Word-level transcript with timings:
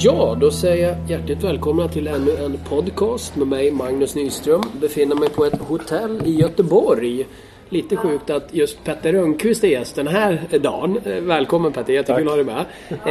Ja, 0.00 0.36
då 0.40 0.50
säger 0.50 0.88
jag 0.88 0.96
hjärtligt 1.10 1.44
välkomna 1.44 1.88
till 1.88 2.06
ännu 2.06 2.36
en 2.44 2.58
podcast 2.68 3.36
med 3.36 3.46
mig 3.46 3.70
Magnus 3.70 4.14
Nyström. 4.14 4.62
Befinner 4.80 5.14
mig 5.16 5.28
på 5.28 5.44
ett 5.44 5.58
hotell 5.60 6.20
i 6.24 6.30
Göteborg. 6.40 7.26
Lite 7.68 7.96
sjukt 7.96 8.30
att 8.30 8.48
just 8.54 8.84
Petter 8.84 9.12
Rönnqvist 9.12 9.64
är 9.64 9.68
gäst 9.68 9.94
den 9.96 10.06
här 10.06 10.40
dagen. 10.60 10.98
Eh, 11.04 11.12
Välkommen 11.14 11.72
Petter, 11.72 11.92
jättekul 11.92 12.22
att 12.28 12.28
ha 12.28 12.36
dig 12.36 12.44
med. 12.44 12.64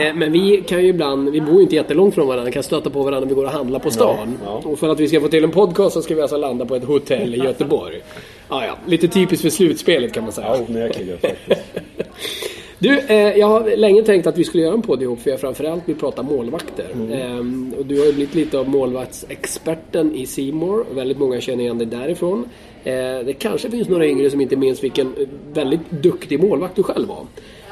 Eh, 0.07 0.15
Men 0.15 0.31
vi 0.31 0.63
kan 0.67 0.81
ju 0.81 0.87
ibland, 0.87 1.29
vi 1.29 1.41
bor 1.41 1.55
ju 1.55 1.61
inte 1.61 1.75
jättelångt 1.75 2.15
från 2.15 2.27
varandra, 2.27 2.51
kan 2.51 2.63
stöta 2.63 2.89
på 2.89 2.99
varandra 3.03 3.19
när 3.19 3.27
vi 3.27 3.33
går 3.35 3.43
och 3.45 3.51
handlar 3.51 3.79
på 3.79 3.91
stan. 3.91 4.37
Ja, 4.45 4.61
ja. 4.63 4.69
Och 4.69 4.79
för 4.79 4.89
att 4.89 4.99
vi 4.99 5.07
ska 5.07 5.21
få 5.21 5.27
till 5.27 5.43
en 5.43 5.51
podcast 5.51 5.93
så 5.93 6.01
ska 6.01 6.15
vi 6.15 6.21
alltså 6.21 6.37
landa 6.37 6.65
på 6.65 6.75
ett 6.75 6.85
hotell 6.85 7.35
i 7.35 7.37
Göteborg. 7.45 8.01
Ah, 8.47 8.65
ja, 8.65 8.77
lite 8.85 9.07
typiskt 9.07 9.41
för 9.41 9.49
slutspelet 9.49 10.13
kan 10.13 10.23
man 10.23 10.31
säga. 10.31 10.47
Ja, 10.47 10.65
onekligen 10.69 11.17
faktiskt. 11.17 11.61
Du, 12.79 12.99
eh, 12.99 13.37
jag 13.37 13.47
har 13.47 13.77
länge 13.77 14.03
tänkt 14.03 14.27
att 14.27 14.37
vi 14.37 14.43
skulle 14.43 14.63
göra 14.63 14.73
en 14.73 14.81
podd 14.81 15.03
ihop 15.03 15.19
för 15.19 15.29
jag 15.29 15.39
framförallt 15.39 15.89
vill 15.89 15.95
prata 15.95 16.23
målvakter. 16.23 16.91
Mm. 16.93 17.11
Ehm, 17.11 17.73
och 17.77 17.85
du 17.85 17.99
har 17.99 18.05
ju 18.05 18.13
blivit 18.13 18.35
lite 18.35 18.59
av 18.59 18.69
målvaktsexperten 18.69 20.15
i 20.15 20.25
Simor. 20.25 20.85
Väldigt 20.93 21.19
många 21.19 21.41
känner 21.41 21.63
igen 21.63 21.77
dig 21.77 21.87
därifrån. 21.87 22.45
Eh, 22.83 22.93
det 23.25 23.35
kanske 23.39 23.71
finns 23.71 23.89
några 23.89 24.07
yngre 24.07 24.29
som 24.29 24.41
inte 24.41 24.55
minns 24.55 24.83
vilken 24.83 25.07
eh, 25.07 25.27
väldigt 25.53 25.91
duktig 25.91 26.43
målvakt 26.43 26.75
du 26.75 26.83
själv 26.83 27.07
var. 27.07 27.25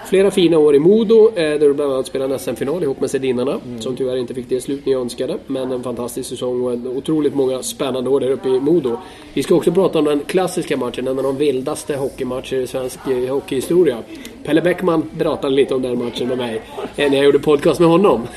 Flera 0.05 0.31
fina 0.31 0.57
år 0.57 0.75
i 0.75 0.79
Modo 0.79 1.27
eh, 1.27 1.33
där 1.35 1.59
du 1.59 1.73
bland 1.73 1.93
annat 1.93 2.07
spelade 2.07 2.33
en 2.33 2.39
SM-final 2.39 2.83
ihop 2.83 2.99
med 2.99 3.11
Sedinarna. 3.11 3.59
Som 3.79 3.95
tyvärr 3.95 4.17
inte 4.17 4.33
fick 4.33 4.49
det 4.49 4.61
slut 4.61 4.85
ni 4.85 4.93
önskade. 4.93 5.37
Men 5.47 5.71
en 5.71 5.83
fantastisk 5.83 6.29
säsong 6.29 6.61
och 6.61 6.73
en 6.73 6.87
otroligt 6.87 7.35
många 7.35 7.63
spännande 7.63 8.09
år 8.09 8.19
där 8.19 8.31
uppe 8.31 8.49
i 8.49 8.59
Modo. 8.59 8.97
Vi 9.33 9.43
ska 9.43 9.55
också 9.55 9.71
prata 9.71 9.99
om 9.99 10.05
den 10.05 10.19
klassiska 10.19 10.77
matchen, 10.77 11.07
en 11.07 11.17
av 11.17 11.23
de 11.23 11.37
vildaste 11.37 11.95
hockeymatcher 11.95 12.55
i 12.55 12.67
svensk 12.67 12.99
eh, 13.07 13.33
hockeyhistoria. 13.33 13.97
Pelle 14.43 14.61
Bäckman 14.61 15.09
pratade 15.17 15.55
lite 15.55 15.75
om 15.75 15.81
den 15.81 15.97
matchen 15.97 16.27
med 16.27 16.37
mig 16.37 16.61
eh, 16.95 17.09
när 17.09 17.17
jag 17.17 17.25
gjorde 17.25 17.39
podcast 17.39 17.79
med 17.79 17.89
honom. 17.89 18.27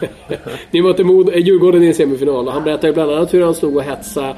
Ni 0.70 0.82
mötte 0.82 1.04
Modo, 1.04 1.32
Djurgården 1.32 1.82
i 1.82 1.86
en 1.86 1.94
semifinal 1.94 2.46
och 2.46 2.52
han 2.52 2.64
berättade 2.64 2.92
bland 2.92 3.10
annat 3.10 3.34
hur 3.34 3.42
han 3.42 3.54
stod 3.54 3.76
och 3.76 3.82
hetsade 3.82 4.36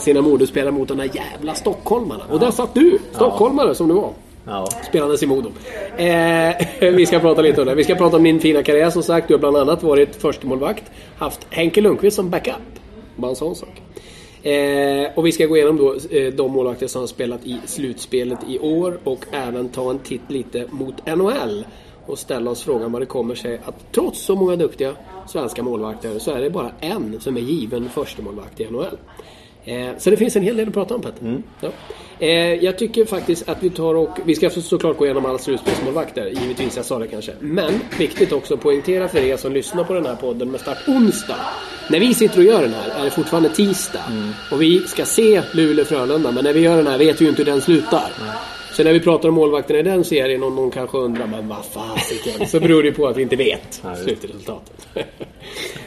sina 0.00 0.20
Modospelare 0.22 0.72
mot 0.72 0.88
de 0.88 0.98
där 0.98 1.10
jävla 1.14 1.54
stockholmarna. 1.54 2.24
Och 2.30 2.40
där 2.40 2.50
satt 2.50 2.74
du, 2.74 2.98
stockholmare 3.12 3.74
som 3.74 3.88
du 3.88 3.94
var. 3.94 4.12
Ja. 4.50 4.66
Spelandes 4.88 5.22
i 5.22 5.26
Modo. 5.26 5.52
Eh, 5.96 6.54
vi 6.94 7.06
ska 7.06 7.20
prata 7.20 7.42
lite 7.42 7.60
om 7.60 7.66
det. 7.66 7.74
Vi 7.74 7.84
ska 7.84 7.94
prata 7.94 8.16
om 8.16 8.22
din 8.22 8.40
fina 8.40 8.62
karriär 8.62 8.90
som 8.90 9.02
sagt. 9.02 9.28
Du 9.28 9.34
har 9.34 9.38
bland 9.38 9.56
annat 9.56 9.82
varit 9.82 10.16
förstemålvakt. 10.16 10.84
Haft 11.16 11.46
Henke 11.50 11.80
Lundqvist 11.80 12.16
som 12.16 12.30
backup. 12.30 12.54
Bara 13.16 13.30
en 13.30 13.36
sån 13.36 13.56
sak. 13.56 13.82
Eh, 14.42 15.08
och 15.14 15.26
vi 15.26 15.32
ska 15.32 15.46
gå 15.46 15.56
igenom 15.56 15.76
då 15.76 15.94
eh, 16.10 16.32
de 16.32 16.52
målvakter 16.52 16.86
som 16.86 17.00
har 17.00 17.06
spelat 17.06 17.46
i 17.46 17.60
slutspelet 17.66 18.38
i 18.48 18.58
år 18.58 18.98
och 19.04 19.24
även 19.32 19.68
ta 19.68 19.90
en 19.90 19.98
titt 19.98 20.30
lite 20.30 20.64
mot 20.70 21.06
NHL. 21.06 21.64
Och 22.06 22.18
ställa 22.18 22.50
oss 22.50 22.62
frågan 22.62 22.92
vad 22.92 23.02
det 23.02 23.06
kommer 23.06 23.34
sig 23.34 23.60
att 23.64 23.92
trots 23.92 24.20
så 24.20 24.34
många 24.36 24.56
duktiga 24.56 24.92
svenska 25.28 25.62
målvakter 25.62 26.18
så 26.18 26.30
är 26.30 26.40
det 26.40 26.50
bara 26.50 26.70
en 26.80 27.20
som 27.20 27.36
är 27.36 27.40
given 27.40 27.88
förstemålvakt 27.88 28.60
i 28.60 28.70
NHL. 28.70 28.96
Eh, 29.64 29.88
så 29.98 30.10
det 30.10 30.16
finns 30.16 30.36
en 30.36 30.42
hel 30.42 30.56
del 30.56 30.68
att 30.68 30.74
prata 30.74 30.94
om 30.94 31.02
Petter. 31.02 31.42
Ja. 31.60 31.68
Eh, 32.18 32.54
jag 32.54 32.78
tycker 32.78 33.04
faktiskt 33.04 33.48
att 33.48 33.62
vi 33.62 33.70
tar 33.70 33.94
och... 33.94 34.18
Vi 34.24 34.34
ska 34.34 34.50
såklart 34.50 34.96
gå 34.96 35.04
igenom 35.04 35.26
alla 35.26 35.38
slutspelsmålvakter, 35.38 36.26
givetvis, 36.26 36.76
jag 36.76 36.84
sa 36.84 36.98
det 36.98 37.06
kanske. 37.06 37.32
Men 37.40 37.80
viktigt 37.98 38.32
också 38.32 38.54
att 38.54 38.60
poängtera 38.60 39.08
för 39.08 39.18
er 39.18 39.36
som 39.36 39.52
lyssnar 39.52 39.84
på 39.84 39.94
den 39.94 40.06
här 40.06 40.16
podden 40.16 40.50
med 40.50 40.60
start 40.60 40.78
onsdag. 40.86 41.36
När 41.90 42.00
vi 42.00 42.14
sitter 42.14 42.38
och 42.38 42.44
gör 42.44 42.62
den 42.62 42.72
här 42.72 43.00
är 43.00 43.04
det 43.04 43.10
fortfarande 43.10 43.48
tisdag. 43.48 44.04
Och 44.52 44.62
vi 44.62 44.80
ska 44.80 45.04
se 45.04 45.42
Luleå-Frölunda, 45.52 46.32
men 46.32 46.44
när 46.44 46.52
vi 46.52 46.60
gör 46.60 46.76
den 46.76 46.86
här 46.86 46.98
vet 46.98 47.20
vi 47.20 47.24
ju 47.24 47.30
inte 47.30 47.42
hur 47.42 47.50
den 47.50 47.60
slutar. 47.60 48.12
Så 48.72 48.84
när 48.84 48.92
vi 48.92 49.00
pratar 49.00 49.28
om 49.28 49.34
målvakterna 49.34 49.78
i 49.78 49.82
den 49.82 50.04
serien 50.04 50.42
och 50.42 50.52
någon 50.52 50.70
kanske 50.70 50.98
undrar 50.98 51.26
men 51.26 51.48
vad 51.48 51.64
fasiken. 51.64 52.46
Så 52.46 52.60
beror 52.60 52.82
det 52.82 52.92
på 52.92 53.06
att 53.06 53.16
vi 53.16 53.22
inte 53.22 53.36
vet 53.36 53.82
slutresultatet. 54.04 54.88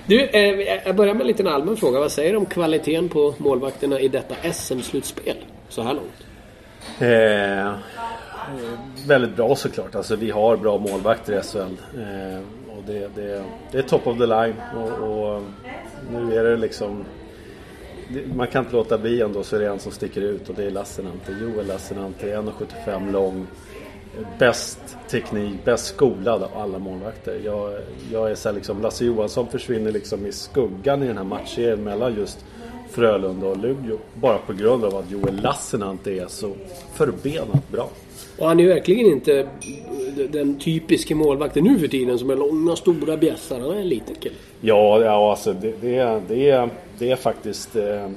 Du, 0.05 0.19
eh, 0.19 0.79
jag 0.85 0.95
börjar 0.95 1.13
med 1.13 1.21
en 1.21 1.27
liten 1.27 1.47
allmän 1.47 1.77
fråga. 1.77 1.99
Vad 1.99 2.11
säger 2.11 2.31
du 2.31 2.37
om 2.37 2.45
kvaliteten 2.45 3.09
på 3.09 3.35
målvakterna 3.37 3.99
i 3.99 4.07
detta 4.07 4.35
SM-slutspel 4.53 5.35
så 5.69 5.81
här 5.81 5.93
långt? 5.93 6.23
Eh, 6.99 7.73
väldigt 9.07 9.35
bra 9.35 9.55
såklart. 9.55 9.95
Alltså 9.95 10.15
vi 10.15 10.31
har 10.31 10.57
bra 10.57 10.77
målvakter 10.77 11.39
i 11.39 11.41
SHL. 11.41 11.59
Eh, 11.59 12.39
och 12.77 12.83
det, 12.87 13.15
det, 13.15 13.43
det 13.71 13.77
är 13.77 13.81
top 13.81 14.07
of 14.07 14.17
the 14.17 14.25
line. 14.25 14.55
Och, 14.77 15.09
och 15.09 15.41
nu 16.11 16.39
är 16.39 16.43
det 16.43 16.57
liksom... 16.57 17.05
Man 18.35 18.47
kan 18.47 18.63
inte 18.63 18.75
låta 18.75 18.97
bli 18.97 19.21
ändå 19.21 19.43
så 19.43 19.55
är 19.55 19.59
det 19.59 19.67
en 19.67 19.79
som 19.79 19.91
sticker 19.91 20.21
ut 20.21 20.49
och 20.49 20.55
det 20.55 20.63
är 20.63 20.71
Lassinantti. 20.71 21.31
Joel 21.41 21.67
Lassinantti, 21.67 22.25
1,75 22.25 23.11
lång. 23.11 23.47
Bäst 24.39 24.79
teknik, 25.09 25.65
bäst 25.65 25.85
skolad 25.85 26.43
av 26.43 26.49
alla 26.57 26.79
målvakter. 26.79 27.41
Jag, 27.45 27.73
jag 28.11 28.31
är 28.31 28.35
så 28.35 28.51
liksom, 28.51 28.81
Lasse 28.81 29.05
Johansson 29.05 29.47
försvinner 29.47 29.91
liksom 29.91 30.25
i 30.25 30.31
skuggan 30.31 31.03
i 31.03 31.07
den 31.07 31.17
här 31.17 31.23
matchserien 31.23 31.83
mellan 31.83 32.15
just 32.15 32.45
Frölunda 32.91 33.47
och 33.47 33.57
Luleå. 33.57 33.97
Bara 34.13 34.37
på 34.37 34.53
grund 34.53 34.85
av 34.85 34.95
att 34.95 35.11
Joel 35.11 35.41
Lassinantti 35.41 36.19
är 36.19 36.27
så 36.27 36.53
förbenat 36.93 37.71
bra. 37.71 37.89
Och 38.37 38.47
han 38.47 38.59
är 38.59 38.63
ju 38.63 38.69
verkligen 38.69 39.05
inte 39.05 39.47
den 40.29 40.59
typiska 40.59 41.15
målvakten 41.15 41.63
nu 41.63 41.79
för 41.79 41.87
tiden 41.87 42.19
som 42.19 42.29
är 42.29 42.35
långa, 42.35 42.75
stora 42.75 43.17
bjässar. 43.17 43.59
Han 43.59 43.71
är 43.71 43.79
en 43.79 43.87
liten 43.87 44.15
kille. 44.15 44.35
Ja, 44.61 45.01
ja 45.01 45.31
alltså 45.31 45.53
det, 45.53 45.81
det, 45.81 46.21
det, 46.27 46.49
är, 46.49 46.69
det 47.03 47.11
är 47.11 47.15
faktiskt... 47.15 47.75
Eh, 47.75 48.07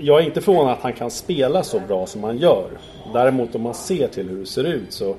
jag 0.00 0.20
är 0.20 0.24
inte 0.26 0.40
förvånad 0.40 0.72
att 0.72 0.82
han 0.82 0.92
kan 0.92 1.10
spela 1.10 1.62
så 1.62 1.80
bra 1.88 2.06
som 2.06 2.24
han 2.24 2.38
gör. 2.38 2.66
Däremot 3.12 3.54
om 3.54 3.62
man 3.62 3.74
ser 3.74 4.08
till 4.08 4.28
hur 4.28 4.40
det 4.40 4.46
ser 4.46 4.64
ut 4.64 4.92
så 4.92 5.14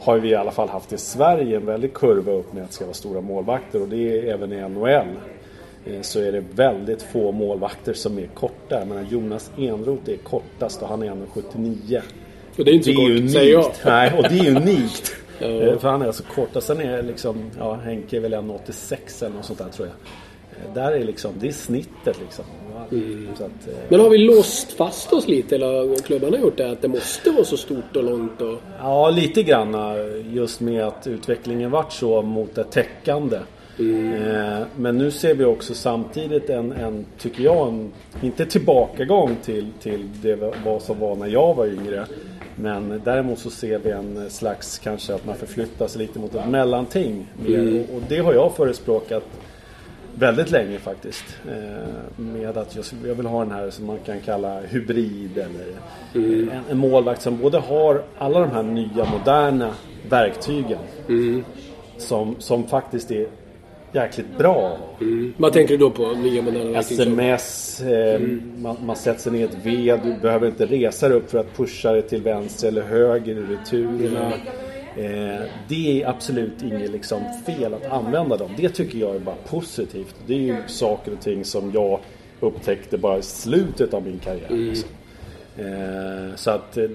har 0.00 0.18
vi 0.18 0.28
i 0.28 0.34
alla 0.34 0.50
fall 0.50 0.68
haft 0.68 0.92
i 0.92 0.98
Sverige 0.98 1.56
en 1.56 1.66
väldig 1.66 1.94
kurva 1.94 2.32
upp 2.32 2.52
med 2.52 2.62
att 2.62 2.68
det 2.68 2.74
ska 2.74 2.84
vara 2.84 2.94
stora 2.94 3.20
målvakter 3.20 3.82
och 3.82 3.88
det 3.88 4.18
är 4.18 4.32
även 4.34 4.52
i 4.52 4.68
NHL. 4.68 4.86
Eh, 5.86 6.00
Så 6.02 6.20
är 6.20 6.32
det 6.32 6.44
väldigt 6.54 7.02
få 7.02 7.32
målvakter 7.32 7.92
som 7.92 8.18
är 8.18 8.26
korta. 8.26 8.78
Jag 8.78 8.88
menar 8.88 9.02
Jonas 9.10 9.50
Enroth 9.58 10.10
är 10.10 10.16
kortast 10.16 10.82
och 10.82 10.88
han 10.88 11.02
är 11.02 11.10
1,79. 11.10 12.00
Och 12.58 12.64
det 12.64 12.70
är 12.70 12.74
inte 12.74 12.90
Det 12.90 12.96
så 12.96 13.22
kort, 13.22 13.30
säger 13.30 13.52
jag. 13.52 13.72
Nej, 13.84 14.12
och 14.18 14.22
det 14.22 14.38
är 14.38 14.56
unikt. 14.56 15.14
Eh, 15.40 15.78
För 15.78 15.88
han 15.88 16.02
är 16.02 16.12
så 16.12 16.22
kort. 16.22 16.56
Och 16.56 16.62
sen 16.62 16.80
är 16.80 17.02
liksom, 17.02 17.50
ja 17.58 17.74
Henke 17.74 18.16
är 18.16 18.20
väl 18.20 18.34
1,86 18.34 19.24
eller 19.24 19.36
något 19.36 19.44
sånt 19.44 19.58
där 19.58 19.68
tror 19.68 19.88
jag. 19.88 19.96
Där 20.74 20.92
är 20.92 21.04
liksom, 21.04 21.32
det 21.40 21.48
är 21.48 21.52
snittet 21.52 22.20
liksom. 22.20 22.44
Så 23.38 23.44
att, 23.44 23.68
eh, 23.68 23.74
Men 23.88 24.00
har 24.00 24.10
vi 24.10 24.18
låst 24.18 24.72
fast 24.72 25.12
oss 25.12 25.28
lite 25.28 25.54
eller 25.54 25.66
har 25.66 25.96
klubbarna 25.96 26.38
gjort 26.38 26.56
det? 26.56 26.70
Att 26.70 26.82
det 26.82 26.88
måste 26.88 27.30
vara 27.30 27.44
så 27.44 27.56
stort 27.56 27.96
och 27.96 28.04
långt 28.04 28.40
och... 28.40 28.58
ja, 28.78 29.10
lite 29.10 29.42
grann 29.42 29.74
eh, 29.74 30.34
just 30.34 30.60
med 30.60 30.84
att 30.84 31.06
utvecklingen 31.06 31.70
vart 31.70 31.92
så 31.92 32.22
mot 32.22 32.54
det 32.54 32.64
täckande. 32.64 33.36
Eh, 33.78 34.66
Men 34.76 34.98
nu 34.98 35.10
ser 35.10 35.34
vi 35.34 35.44
också 35.44 35.74
samtidigt 35.74 36.50
en, 36.50 36.72
en 36.72 37.06
tycker 37.18 37.44
jag, 37.44 37.68
en, 37.68 37.92
inte 38.22 38.46
tillbakagång 38.46 39.36
till, 39.44 39.66
till 39.82 40.08
det 40.22 40.52
vad 40.64 40.82
som 40.82 40.98
var 40.98 41.16
när 41.16 41.26
jag 41.26 41.54
var 41.54 41.66
yngre. 41.66 42.06
Men 42.56 43.00
däremot 43.04 43.38
så 43.38 43.50
ser 43.50 43.78
vi 43.78 43.90
en 43.90 44.30
slags 44.30 44.78
kanske 44.78 45.14
att 45.14 45.26
man 45.26 45.34
förflyttar 45.36 45.86
sig 45.86 46.02
lite 46.02 46.18
mot 46.18 46.34
ett 46.34 46.48
mellanting. 46.48 47.26
mer. 47.46 47.84
Och, 47.90 47.96
och 47.96 48.02
det 48.08 48.18
har 48.18 48.34
jag 48.34 48.56
förespråkat 48.56 49.24
väldigt 50.18 50.50
länge 50.50 50.78
faktiskt. 50.78 51.24
Eh, 51.48 52.22
med 52.22 52.56
att 52.58 52.76
jag, 53.06 53.14
vill 53.14 53.26
ha 53.26 53.44
den 53.44 53.52
här 53.52 53.70
som 53.70 53.86
man 53.86 53.98
kan 54.06 54.20
kalla 54.20 54.60
hybrid 54.60 55.38
eller 55.38 55.66
en, 56.14 56.62
en 56.70 56.78
målvakt 56.78 57.22
som 57.22 57.38
både 57.38 57.58
har 57.58 58.02
alla 58.18 58.40
de 58.40 58.50
här 58.50 58.62
nya 58.62 59.04
moderna 59.04 59.74
verktygen. 60.08 60.78
Som, 61.96 62.36
som 62.38 62.64
faktiskt 62.64 63.10
är 63.10 63.26
jäkligt 63.92 64.38
bra. 64.38 64.78
Vad 65.36 65.52
tänker 65.52 65.74
du 65.74 65.78
då 65.78 65.90
på? 65.90 66.12
Nya 66.12 66.42
moderna 66.42 66.78
Sms, 66.78 67.80
eh, 67.80 68.20
man, 68.56 68.76
man 68.84 68.96
sätter 68.96 69.20
sig 69.20 69.32
ner 69.32 69.40
i 69.40 69.42
ett 69.42 69.56
V, 69.62 69.98
du 70.04 70.14
behöver 70.22 70.46
inte 70.46 70.66
resa 70.66 71.08
dig 71.08 71.16
upp 71.16 71.30
för 71.30 71.38
att 71.38 71.56
pusha 71.56 71.92
det 71.92 72.02
till 72.02 72.22
vänster 72.22 72.68
eller 72.68 72.82
höger 72.82 73.36
i 73.36 73.42
returerna. 73.42 74.32
Eh, 74.96 75.46
det 75.68 76.02
är 76.02 76.08
absolut 76.08 76.62
inget 76.62 76.90
liksom 76.90 77.22
fel 77.46 77.74
att 77.74 77.86
använda 77.86 78.36
dem. 78.36 78.50
Det 78.56 78.68
tycker 78.68 78.98
jag 78.98 79.16
är 79.16 79.20
bara 79.20 79.36
positivt. 79.46 80.14
Det 80.26 80.34
är 80.34 80.38
ju 80.38 80.56
saker 80.66 81.12
och 81.12 81.20
ting 81.20 81.44
som 81.44 81.70
jag 81.74 82.00
upptäckte 82.40 82.98
bara 82.98 83.18
i 83.18 83.22
slutet 83.22 83.94
av 83.94 84.02
min 84.02 84.18
karriär. 84.18 84.48
Liksom. 84.48 84.88
Eh, 85.56 86.34
så 86.36 86.50
att 86.50 86.76
eh, 86.76 86.90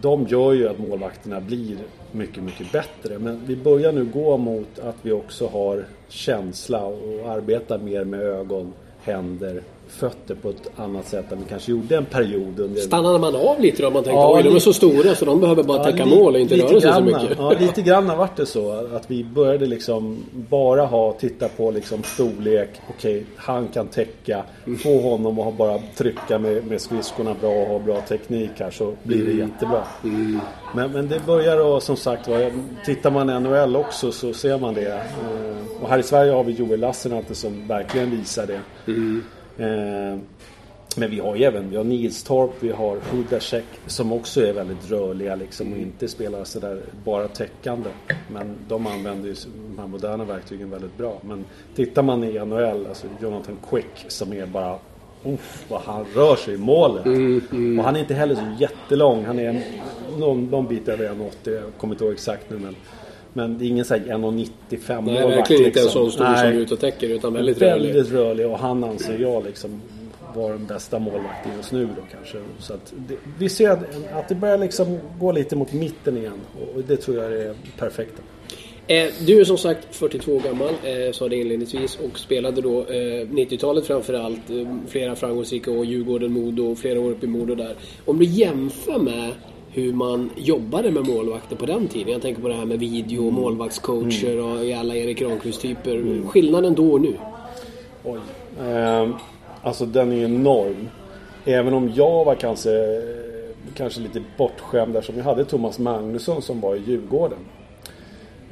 de 0.00 0.26
gör 0.26 0.52
ju 0.52 0.68
att 0.68 0.78
målvakterna 0.78 1.40
blir 1.40 1.76
mycket, 2.12 2.42
mycket 2.42 2.72
bättre. 2.72 3.18
Men 3.18 3.40
vi 3.46 3.56
börjar 3.56 3.92
nu 3.92 4.04
gå 4.04 4.36
mot 4.36 4.78
att 4.78 4.96
vi 5.02 5.12
också 5.12 5.46
har 5.46 5.84
känsla 6.08 6.84
och 6.84 7.30
arbetar 7.30 7.78
mer 7.78 8.04
med 8.04 8.20
ögon, 8.20 8.72
händer, 9.02 9.62
fötter 9.90 10.34
på 10.34 10.50
ett 10.50 10.70
annat 10.76 11.06
sätt 11.08 11.32
än 11.32 11.38
vi 11.38 11.44
kanske 11.48 11.70
gjorde 11.70 11.96
en 11.96 12.04
period 12.04 12.60
under... 12.60 12.80
Stannade 12.80 13.18
man 13.18 13.36
av 13.36 13.60
lite 13.60 13.82
då? 13.82 13.88
Om 13.88 13.94
man 13.94 14.02
tänkte 14.04 14.16
Ja, 14.20 14.36
oj, 14.36 14.42
de 14.42 14.54
är 14.54 14.58
så 14.58 14.72
stora 14.72 15.14
så 15.14 15.24
de 15.24 15.40
behöver 15.40 15.62
bara 15.62 15.84
täcka 15.84 16.04
li- 16.04 16.10
mål 16.18 16.34
och 16.34 16.40
inte 16.40 16.56
röra 16.56 16.80
sig 16.80 16.92
så 16.92 17.00
mycket. 17.00 17.36
Ja, 17.38 17.54
lite 17.60 17.82
grann 17.82 18.08
har 18.08 18.16
varit 18.16 18.36
det 18.36 18.46
så. 18.46 18.72
Att 18.72 19.10
vi 19.10 19.24
började 19.24 19.66
liksom 19.66 20.16
bara 20.32 20.86
ha, 20.86 21.12
titta 21.12 21.48
på 21.48 21.70
liksom 21.70 22.02
storlek. 22.02 22.68
Okej, 22.88 23.24
han 23.36 23.68
kan 23.68 23.86
täcka. 23.86 24.44
Få 24.82 25.00
honom 25.00 25.38
att 25.38 25.44
ha 25.44 25.52
bara 25.52 25.78
trycka 25.96 26.38
med, 26.38 26.66
med 26.66 26.80
skridskorna 26.80 27.34
bra 27.40 27.50
och 27.50 27.66
ha 27.66 27.78
bra 27.78 28.00
teknik 28.00 28.50
här 28.58 28.70
så 28.70 28.94
blir 29.02 29.24
det 29.24 29.32
jättebra. 29.32 29.82
Men, 30.74 30.90
men 30.92 31.08
det 31.08 31.26
börjar 31.26 31.76
att, 31.76 31.82
som 31.82 31.96
sagt 31.96 32.28
var, 32.28 32.52
tittar 32.84 33.10
man 33.10 33.42
NHL 33.42 33.76
också 33.76 34.12
så 34.12 34.32
ser 34.32 34.58
man 34.58 34.74
det. 34.74 34.88
Eh, 34.92 35.82
Och 35.82 35.88
här 35.88 35.98
i 35.98 36.02
Sverige 36.02 36.32
har 36.32 36.44
vi 36.44 36.52
Joel 36.52 36.80
Lassinantti 36.80 37.34
som 37.34 37.68
verkligen 37.68 38.10
visar 38.10 38.46
det. 38.46 38.60
Eh, 39.58 40.18
men 40.96 41.10
vi 41.10 41.20
har 41.20 41.36
ju 41.36 41.44
även 41.44 41.70
vi 41.70 41.76
har 41.76 41.84
Nilstorp, 41.84 42.50
vi 42.60 42.72
har 42.72 42.98
Hudacek 43.12 43.64
som 43.86 44.12
också 44.12 44.46
är 44.46 44.52
väldigt 44.52 44.90
rörliga 44.90 45.34
liksom 45.34 45.72
och 45.72 45.78
inte 45.78 46.08
spelar 46.08 46.44
sådär 46.44 46.82
bara 47.04 47.28
täckande. 47.28 47.90
Men 48.28 48.56
de 48.68 48.86
använder 48.86 49.28
ju 49.28 49.34
de 49.68 49.78
här 49.78 49.86
moderna 49.86 50.24
verktygen 50.24 50.70
väldigt 50.70 50.98
bra. 50.98 51.20
Men 51.22 51.44
tittar 51.74 52.02
man 52.02 52.24
i 52.24 52.38
NHL, 52.44 52.86
alltså 52.86 53.06
Jonathan 53.22 53.58
Quick 53.70 54.04
som 54.08 54.32
är 54.32 54.46
bara 54.46 54.78
Uff, 55.24 55.64
vad 55.68 55.80
han 55.80 56.04
rör 56.14 56.36
sig 56.36 56.54
i 56.54 56.58
målet. 56.58 57.06
Och 57.78 57.84
han 57.84 57.96
är 57.96 58.00
inte 58.00 58.14
heller 58.14 58.34
så 58.34 58.56
jättelång. 58.58 59.24
Han 59.24 59.38
är 59.38 59.62
någon, 60.18 60.44
någon 60.44 60.66
bit 60.66 60.88
över 60.88 61.08
1,80. 61.08 61.30
Jag 61.44 61.62
kommer 61.78 61.94
inte 61.94 62.04
ihåg 62.04 62.12
exakt 62.12 62.50
nu 62.50 62.58
men. 62.58 62.76
Men 63.32 63.58
det 63.58 63.64
är 63.64 63.68
ingen 63.68 63.84
sån 63.84 64.00
här 64.00 64.06
1,95 64.06 64.50
Nej, 64.88 65.02
målvakt, 65.02 65.36
verkligen 65.36 65.64
inte 65.66 65.80
en 65.80 65.84
liksom. 65.84 66.02
sån 66.02 66.12
stor 66.12 66.24
som 66.24 66.32
Nej. 66.32 66.48
är 66.48 66.52
ute 66.52 66.74
och 66.74 66.80
täcker 66.80 67.08
utan 67.08 67.32
väldigt. 67.32 67.62
Väldigt 67.62 68.12
rörlig 68.12 68.46
och 68.46 68.58
han 68.58 68.84
anser 68.84 69.18
jag 69.18 69.44
liksom 69.44 69.80
var 70.34 70.50
den 70.50 70.66
bästa 70.66 70.98
målvakten 70.98 71.52
just 71.56 71.72
nu 71.72 71.84
då 71.96 72.02
kanske. 72.12 72.38
Så 72.58 72.74
det, 73.08 73.16
vi 73.38 73.48
ser 73.48 73.70
att, 73.70 73.78
att 74.12 74.28
det 74.28 74.34
börjar 74.34 74.58
liksom 74.58 74.98
gå 75.20 75.32
lite 75.32 75.56
mot 75.56 75.72
mitten 75.72 76.16
igen 76.16 76.40
och 76.74 76.82
det 76.82 76.96
tror 76.96 77.16
jag 77.16 77.32
är 77.32 77.54
perfekt. 77.78 78.14
Eh, 78.86 79.08
du 79.26 79.40
är 79.40 79.44
som 79.44 79.58
sagt 79.58 79.96
42 79.96 80.32
år 80.32 80.40
gammal, 80.40 80.68
eh, 80.68 81.12
sa 81.12 81.28
det 81.28 81.36
inledningsvis, 81.36 81.98
och 81.98 82.18
spelade 82.18 82.60
då 82.60 82.80
eh, 82.80 83.26
90-talet 83.28 83.86
framförallt. 83.86 84.50
Eh, 84.50 84.66
flera 84.88 85.16
framgångsrika 85.16 85.70
år, 85.70 85.84
Djurgården, 85.84 86.32
Modo, 86.32 86.74
flera 86.74 87.00
år 87.00 87.10
uppe 87.10 87.26
i 87.26 87.28
Modo 87.28 87.54
där. 87.54 87.74
Om 88.04 88.18
du 88.18 88.24
jämför 88.24 88.98
med 88.98 89.30
hur 89.72 89.92
man 89.92 90.30
jobbade 90.36 90.90
med 90.90 91.06
målvakter 91.06 91.56
på 91.56 91.66
den 91.66 91.88
tiden. 91.88 92.12
Jag 92.12 92.22
tänker 92.22 92.42
på 92.42 92.48
det 92.48 92.54
här 92.54 92.64
med 92.64 92.78
video 92.78 93.26
och 93.26 93.32
målvaktscoacher 93.32 94.38
och 94.40 94.64
i 94.64 94.72
alla 94.74 94.96
Erik 94.96 95.18
Granqvist-typer. 95.18 96.26
Skillnaden 96.28 96.74
då 96.74 96.92
och 96.92 97.00
nu? 97.00 97.16
Oj. 98.04 98.18
Ehm, 98.60 99.14
alltså 99.62 99.86
den 99.86 100.12
är 100.12 100.24
enorm. 100.24 100.88
Även 101.44 101.74
om 101.74 101.92
jag 101.94 102.24
var 102.24 102.34
kanske, 102.34 102.70
kanske 103.74 104.00
lite 104.00 104.22
bortskämd 104.38 104.92
där 104.94 105.02
som 105.02 105.16
jag 105.16 105.24
hade 105.24 105.44
Thomas 105.44 105.78
Magnusson 105.78 106.42
som 106.42 106.60
var 106.60 106.76
i 106.76 106.82
Djurgården. 106.86 107.38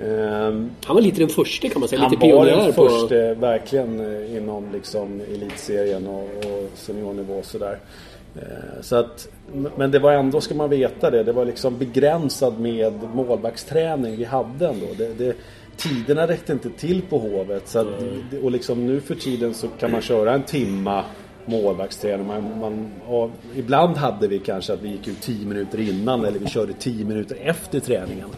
Ehm, 0.00 0.70
Han 0.84 0.96
var 0.96 1.02
lite 1.02 1.20
den 1.20 1.28
första 1.28 1.68
kan 1.68 1.80
man 1.80 1.88
säga, 1.88 2.02
Han 2.02 2.10
lite 2.10 2.34
var 2.34 2.46
den 2.46 2.72
på... 2.72 2.88
första 2.88 3.34
verkligen 3.34 4.00
eh, 4.00 4.36
inom 4.36 4.72
liksom 4.72 5.20
elitserien 5.34 6.06
och, 6.06 6.22
och 6.22 6.70
seniornivå 6.74 7.34
och 7.34 7.44
sådär. 7.44 7.78
Eh, 8.42 8.80
Så 8.82 8.96
att, 8.96 9.28
men 9.76 9.90
det 9.90 9.98
var 9.98 10.12
ändå, 10.12 10.40
ska 10.40 10.54
man 10.54 10.70
veta 10.70 11.10
det, 11.10 11.22
det 11.22 11.32
var 11.32 11.44
liksom 11.44 11.78
begränsad 11.78 12.60
med 12.60 12.92
målvaktsträning 13.14 14.16
vi 14.16 14.24
hade 14.24 14.68
ändå. 14.68 14.86
Det, 14.98 15.18
det, 15.18 15.36
tiderna 15.76 16.26
räckte 16.26 16.52
inte 16.52 16.70
till 16.70 17.02
på 17.02 17.18
Hovet. 17.18 17.68
Så 17.68 17.78
att, 17.78 17.86
och 18.42 18.50
liksom 18.50 18.86
nu 18.86 19.00
för 19.00 19.14
tiden 19.14 19.54
så 19.54 19.68
kan 19.68 19.90
man 19.90 20.00
köra 20.00 20.32
en 20.34 20.42
timma 20.42 21.04
målvaktsträning. 21.46 22.26
Man, 22.26 22.58
man, 22.60 22.90
ibland 23.56 23.96
hade 23.96 24.28
vi 24.28 24.38
kanske 24.38 24.72
att 24.72 24.82
vi 24.82 24.88
gick 24.88 25.08
ut 25.08 25.20
10 25.20 25.46
minuter 25.46 25.80
innan 25.80 26.24
eller 26.24 26.38
vi 26.38 26.46
körde 26.46 26.72
10 26.72 27.04
minuter 27.04 27.36
efter 27.42 27.80
träningen. 27.80 28.28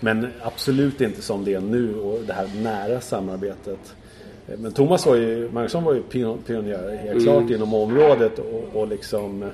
Men 0.00 0.26
absolut 0.42 1.00
inte 1.00 1.22
som 1.22 1.44
det 1.44 1.54
är 1.54 1.60
nu 1.60 1.94
och 1.94 2.20
det 2.26 2.32
här 2.32 2.50
nära 2.62 3.00
samarbetet. 3.00 3.94
Men 4.46 4.72
Thomas 4.72 5.06
var 5.06 5.14
ju, 5.16 5.50
Magnusson 5.52 5.84
var 5.84 5.94
ju 5.94 6.02
pion- 6.02 6.38
pionjär 6.46 6.98
helt 7.04 7.22
klart 7.24 7.50
inom 7.50 7.74
området 7.74 8.38
och, 8.38 8.80
och 8.80 8.88
liksom 8.88 9.44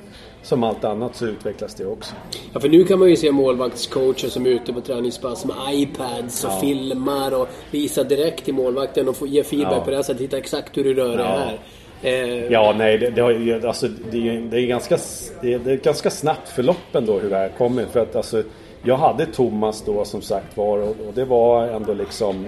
som 0.43 0.63
allt 0.65 0.85
annat 0.85 1.17
så 1.17 1.27
utvecklas 1.27 1.75
det 1.75 1.87
också. 1.87 2.15
Ja, 2.53 2.61
för 2.61 2.69
nu 2.69 2.85
kan 2.85 2.99
man 2.99 3.09
ju 3.11 3.17
se 3.17 3.33
målvaktscoacher 3.33 4.29
som 4.29 4.47
är 4.47 4.51
ute 4.51 4.73
på 4.73 4.81
träningspass 4.81 5.45
med 5.45 5.57
iPads 5.73 6.45
och 6.45 6.61
filmar 6.61 7.35
och 7.41 7.49
visar 7.71 8.05
direkt 8.05 8.45
till 8.45 8.55
målvakten 8.55 9.09
och 9.09 9.17
får 9.17 9.29
ge 9.29 9.43
feedback 9.45 9.73
Ja. 9.79 9.85
på 9.85 9.91
det 9.91 9.97
här 9.97 10.03
sättet. 10.03 10.19
Titta 10.19 10.37
exakt 10.39 10.77
hur 10.77 10.85
du 10.85 10.95
rör 10.95 11.17
dig 11.17 11.27
Ja. 11.27 11.39
här. 11.39 11.59
Eh, 12.03 12.53
Ja, 12.53 12.75
nej, 12.79 12.99
det, 12.99 13.11
det, 13.11 13.21
har 13.21 13.67
alltså, 13.67 13.89
det, 14.11 14.29
är, 14.29 14.41
det, 14.51 14.61
är 14.61 14.67
ganska, 14.67 14.99
det, 15.41 15.55
är, 15.55 15.59
det 15.59 15.73
är 15.73 15.77
ganska 15.77 16.11
snabbt 16.11 16.49
förlopp 16.49 16.77
ändå 16.95 17.19
hur 17.19 17.31
det 17.31 17.37
här 17.37 17.49
kommer. 17.59 17.85
För 17.87 18.01
att 18.01 18.17
alltså, 18.17 18.43
jag 18.83 18.97
hade 18.97 19.27
Thomas 19.27 19.83
då 19.87 20.05
som 20.05 20.23
sagt 20.23 20.57
var 20.57 20.79
och, 20.79 20.89
och 20.89 21.13
det 21.15 21.25
var 21.25 21.67
ändå 21.69 21.95
liksom 21.95 22.47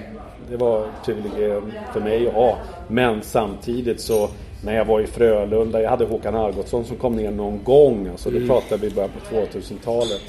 Det 0.50 0.56
var 0.56 0.86
privilegium 1.04 1.72
för 1.92 2.00
mig 2.00 2.30
ha. 2.30 2.58
Men 2.88 3.22
samtidigt 3.22 4.00
så 4.00 4.28
när 4.64 4.76
jag 4.76 4.84
var 4.84 5.00
i 5.00 5.06
Frölunda, 5.06 5.82
jag 5.82 5.90
hade 5.90 6.04
Håkan 6.04 6.34
Algotsson 6.34 6.84
som 6.84 6.96
kom 6.96 7.16
ner 7.16 7.30
någon 7.30 7.64
gång. 7.64 8.08
Alltså 8.08 8.30
det 8.30 8.46
pratade 8.46 8.80
vi 8.80 8.86
i 8.86 8.90
början 8.90 9.10
på 9.10 9.36
2000-talet. 9.36 10.22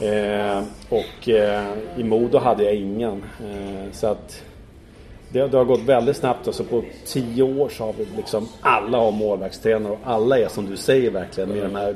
Eh, 0.00 0.62
och 0.88 1.28
eh, 1.28 1.64
i 1.96 2.04
Modo 2.04 2.38
hade 2.38 2.64
jag 2.64 2.74
ingen. 2.74 3.24
Eh, 3.40 3.92
så 3.92 4.06
att 4.06 4.42
det, 5.32 5.46
det 5.46 5.56
har 5.56 5.64
gått 5.64 5.82
väldigt 5.82 6.16
snabbt. 6.16 6.46
Alltså 6.46 6.64
på 6.64 6.82
tio 7.04 7.42
år 7.42 7.68
så 7.68 7.84
har 7.84 7.92
vi 7.92 8.06
liksom 8.16 8.48
alla 8.60 8.98
har 8.98 9.12
målvaktstränare 9.12 9.92
och 9.92 9.98
alla 10.04 10.38
är 10.38 10.48
som 10.48 10.66
du 10.66 10.76
säger 10.76 11.10
verkligen 11.10 11.50
med 11.50 11.62
de 11.62 11.74
här 11.74 11.94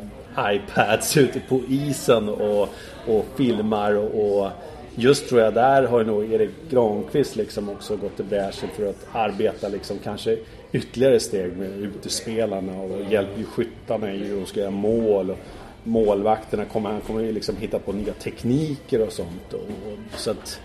iPads 0.54 1.16
ute 1.16 1.40
på 1.40 1.60
isen 1.68 2.28
och, 2.28 2.68
och 3.06 3.24
filmar 3.36 3.94
och, 3.94 4.40
och 4.40 4.50
just 4.94 5.28
tror 5.28 5.40
jag 5.40 5.54
där 5.54 5.82
har 5.82 6.04
nog 6.04 6.32
Erik 6.32 6.50
Granqvist 6.70 7.36
liksom 7.36 7.68
också 7.68 7.96
gått 7.96 8.20
i 8.20 8.22
bräschen 8.22 8.68
för 8.76 8.86
att 8.90 9.06
arbeta 9.12 9.68
liksom 9.68 9.98
kanske 10.04 10.36
ytterligare 10.72 11.20
steg 11.20 11.56
med 11.56 11.68
utespelarna 11.78 12.80
och 12.82 13.12
hjälper 13.12 13.38
ju 13.38 13.44
skyttarna 13.44 14.12
i 14.12 14.18
hur 14.18 14.36
de 14.40 14.46
ska 14.46 14.60
göra 14.60 14.70
mål. 14.70 15.30
Och 15.30 15.38
målvakterna 15.84 16.64
kommer, 16.64 16.90
han 16.90 17.00
kommer 17.00 17.20
ju 17.20 17.32
liksom 17.32 17.56
hitta 17.56 17.78
på 17.78 17.92
nya 17.92 18.12
tekniker 18.12 19.06
och 19.06 19.12
sånt. 19.12 19.52
Och, 19.52 19.60
och, 19.60 20.18
så 20.20 20.30
att, 20.30 20.60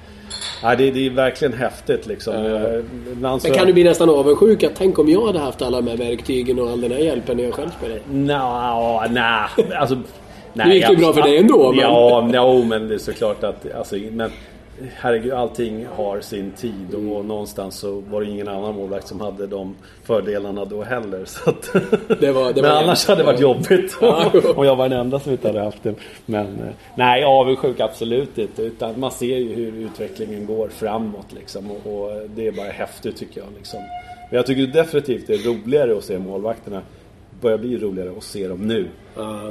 ja, 0.62 0.76
det, 0.76 0.92
det 0.92 1.06
är 1.06 1.10
verkligen 1.10 1.54
häftigt 1.54 2.08
liksom. 2.08 2.34
Så- 2.34 2.84
Men 3.16 3.40
kan 3.40 3.68
du 3.68 3.74
bli 3.74 3.84
nästan 3.84 4.10
avundsjuk 4.10 4.64
att 4.64 4.72
tänk 4.78 5.00
om 5.00 5.10
jag 5.10 5.26
hade 5.26 5.40
haft 5.40 5.62
alla 5.62 5.82
de 5.82 5.88
här 5.90 5.98
verktygen 5.98 6.60
och 6.60 6.70
all 6.70 6.82
den 6.82 6.92
här 6.92 7.00
hjälpen 7.00 7.38
när 7.38 7.44
jag 7.44 7.54
själv 7.54 7.70
spelade? 7.78 8.02
Nja, 8.12 9.08
nej. 9.12 9.74
Alltså, 9.76 9.98
nej, 10.56 10.68
Nu 10.68 10.74
gick 10.76 10.86
det 10.88 10.92
ju 10.94 10.98
bra 11.00 11.14
för 11.14 11.22
dig 11.22 11.38
ändå, 11.38 11.72
men- 11.72 11.80
Ja, 11.80 12.30
no, 12.34 12.64
men 12.66 12.88
det 12.88 12.94
är 12.94 13.00
såklart 13.00 13.44
att... 13.44 13.72
Alltså, 13.76 13.96
men, 14.12 14.32
herregud, 14.96 15.34
allting 15.34 15.86
har 15.96 16.22
sin 16.22 16.52
tid 16.52 16.94
och 16.94 17.26
någonstans 17.26 17.76
så 17.76 18.04
var 18.12 18.22
det 18.22 18.28
ingen 18.30 18.48
annan 18.48 18.76
målvakt 18.76 19.08
som 19.08 19.22
hade 19.22 19.48
de 19.48 19.76
fördelarna 20.04 20.66
då 20.66 20.84
heller. 20.84 21.26
Så 21.26 21.50
att, 21.50 21.74
Det 22.20 22.32
var- 22.32 22.54
det 22.54 22.62
men 22.62 22.72
var 22.72 22.84
annars 22.84 23.08
hade 23.08 23.22
det 23.22 23.26
varit 23.26 23.40
jobbigt 23.40 23.98
Ja. 24.02 24.32
om 24.56 24.66
jag 24.66 24.76
var 24.76 24.90
den 24.90 25.00
enda 25.00 25.20
som 25.20 25.32
inte 25.32 25.48
hade 25.48 25.60
haft 25.64 25.84
det. 25.84 25.94
Men 26.26 26.46
eh, 26.46 26.74
nej, 26.96 27.24
avundsjuk 27.24 27.80
absolut 27.80 28.38
inte. 28.38 28.62
Utan 28.64 29.00
man 29.00 29.12
ser 29.12 29.38
ju 29.38 29.54
hur 29.54 29.76
utvecklingen 29.86 30.46
går 30.46 30.68
framåt 30.68 31.34
liksom. 31.36 31.72
Och, 31.72 31.94
och 32.04 32.12
det 32.36 32.48
är 32.48 32.52
bara 32.52 32.68
häftigt 32.70 33.18
tycker 33.18 33.42
jag. 33.42 33.50
Liksom. 33.58 33.80
Men 34.30 34.38
jag 34.38 34.46
tycker 34.46 34.68
definitivt 34.74 35.28
det 35.28 35.34
är 35.34 35.38
roligare 35.54 35.98
att 35.98 36.04
se 36.04 36.20
målvakterna 36.20 36.82
börjar 37.46 37.58
bli 37.58 37.78
roligare 37.78 38.12
att 38.18 38.24
se 38.24 38.48
dem 38.48 38.68
nu. 38.68 38.88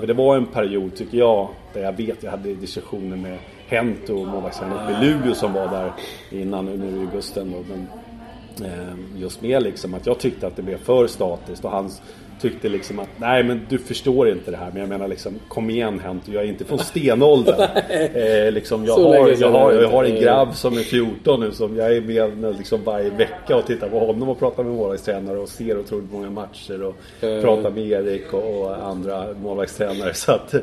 För 0.00 0.06
det 0.06 0.14
var 0.14 0.36
en 0.36 0.46
period, 0.46 0.94
tycker 0.96 1.18
jag, 1.18 1.48
där 1.74 1.82
jag 1.82 1.92
vet 1.92 2.22
jag 2.22 2.30
hade 2.30 2.54
diskussioner 2.54 3.16
med 3.16 3.38
Hento 3.66 4.14
och 4.14 4.26
målvaktstränaren 4.26 4.82
uppe 4.82 5.04
i 5.04 5.08
Luleå 5.08 5.34
som 5.34 5.52
var 5.52 5.68
där 5.68 5.92
innan, 6.30 6.64
nu 6.64 7.02
i 7.02 7.16
Gusten. 7.16 7.52
Då, 7.52 7.64
men, 7.68 7.86
eh, 8.70 9.20
just 9.20 9.42
med 9.42 9.62
liksom 9.62 9.94
att 9.94 10.06
jag 10.06 10.18
tyckte 10.18 10.46
att 10.46 10.56
det 10.56 10.62
blev 10.62 10.78
för 10.78 11.06
statiskt 11.06 11.64
och 11.64 11.70
han 11.70 11.90
tyckte 12.50 12.68
liksom 12.68 12.98
att 12.98 13.08
nej 13.16 13.44
men 13.44 13.66
du 13.68 13.78
förstår 13.78 14.28
inte 14.28 14.50
det 14.50 14.56
här. 14.56 14.70
Men 14.72 14.80
jag 14.80 14.88
menar 14.88 15.08
liksom 15.08 15.32
kom 15.48 15.70
igen 15.70 16.00
Hento, 16.04 16.32
jag 16.32 16.44
är 16.44 16.48
inte 16.48 16.64
från 16.64 16.78
stenåldern. 16.78 17.60
eh, 18.14 18.52
liksom, 18.52 18.84
jag, 18.84 18.94
har, 18.94 19.34
jag, 19.38 19.50
har, 19.50 19.72
jag 19.72 19.88
har 19.88 20.04
en 20.04 20.20
grabb 20.20 20.54
som 20.54 20.78
är 20.78 20.82
14 20.82 21.40
nu 21.40 21.52
som 21.52 21.76
jag 21.76 21.96
är 21.96 22.00
med, 22.00 22.36
med 22.36 22.56
liksom 22.58 22.84
varje 22.84 23.10
vecka 23.10 23.56
och 23.56 23.66
tittar 23.66 23.88
på 23.88 23.98
honom 23.98 24.28
och 24.28 24.38
pratar 24.38 24.64
med 24.64 24.72
målvaktstränare 24.72 25.38
och 25.38 25.48
ser 25.48 25.78
otroligt 25.78 26.12
många 26.12 26.30
matcher 26.30 26.82
och 26.82 26.94
Eh. 27.24 27.40
pratar 27.40 27.70
med 27.70 27.86
Erik 27.86 28.32
och, 28.32 28.60
och 28.60 28.86
andra 28.86 29.26
målvaktstränare. 29.42 30.14
Så 30.14 30.32
att, 30.32 30.54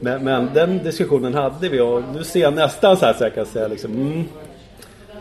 men, 0.00 0.24
men 0.24 0.48
den 0.54 0.78
diskussionen 0.78 1.34
hade 1.34 1.68
vi 1.68 1.80
och 1.80 2.02
nu 2.14 2.24
ser 2.24 2.40
jag 2.40 2.54
nästan 2.54 2.96
så 2.96 3.06
här 3.06 3.12
så 3.12 3.24
jag 3.24 3.34
kan 3.34 3.46
säga 3.46 3.68
liksom 3.68 3.92
mm, 3.92 4.24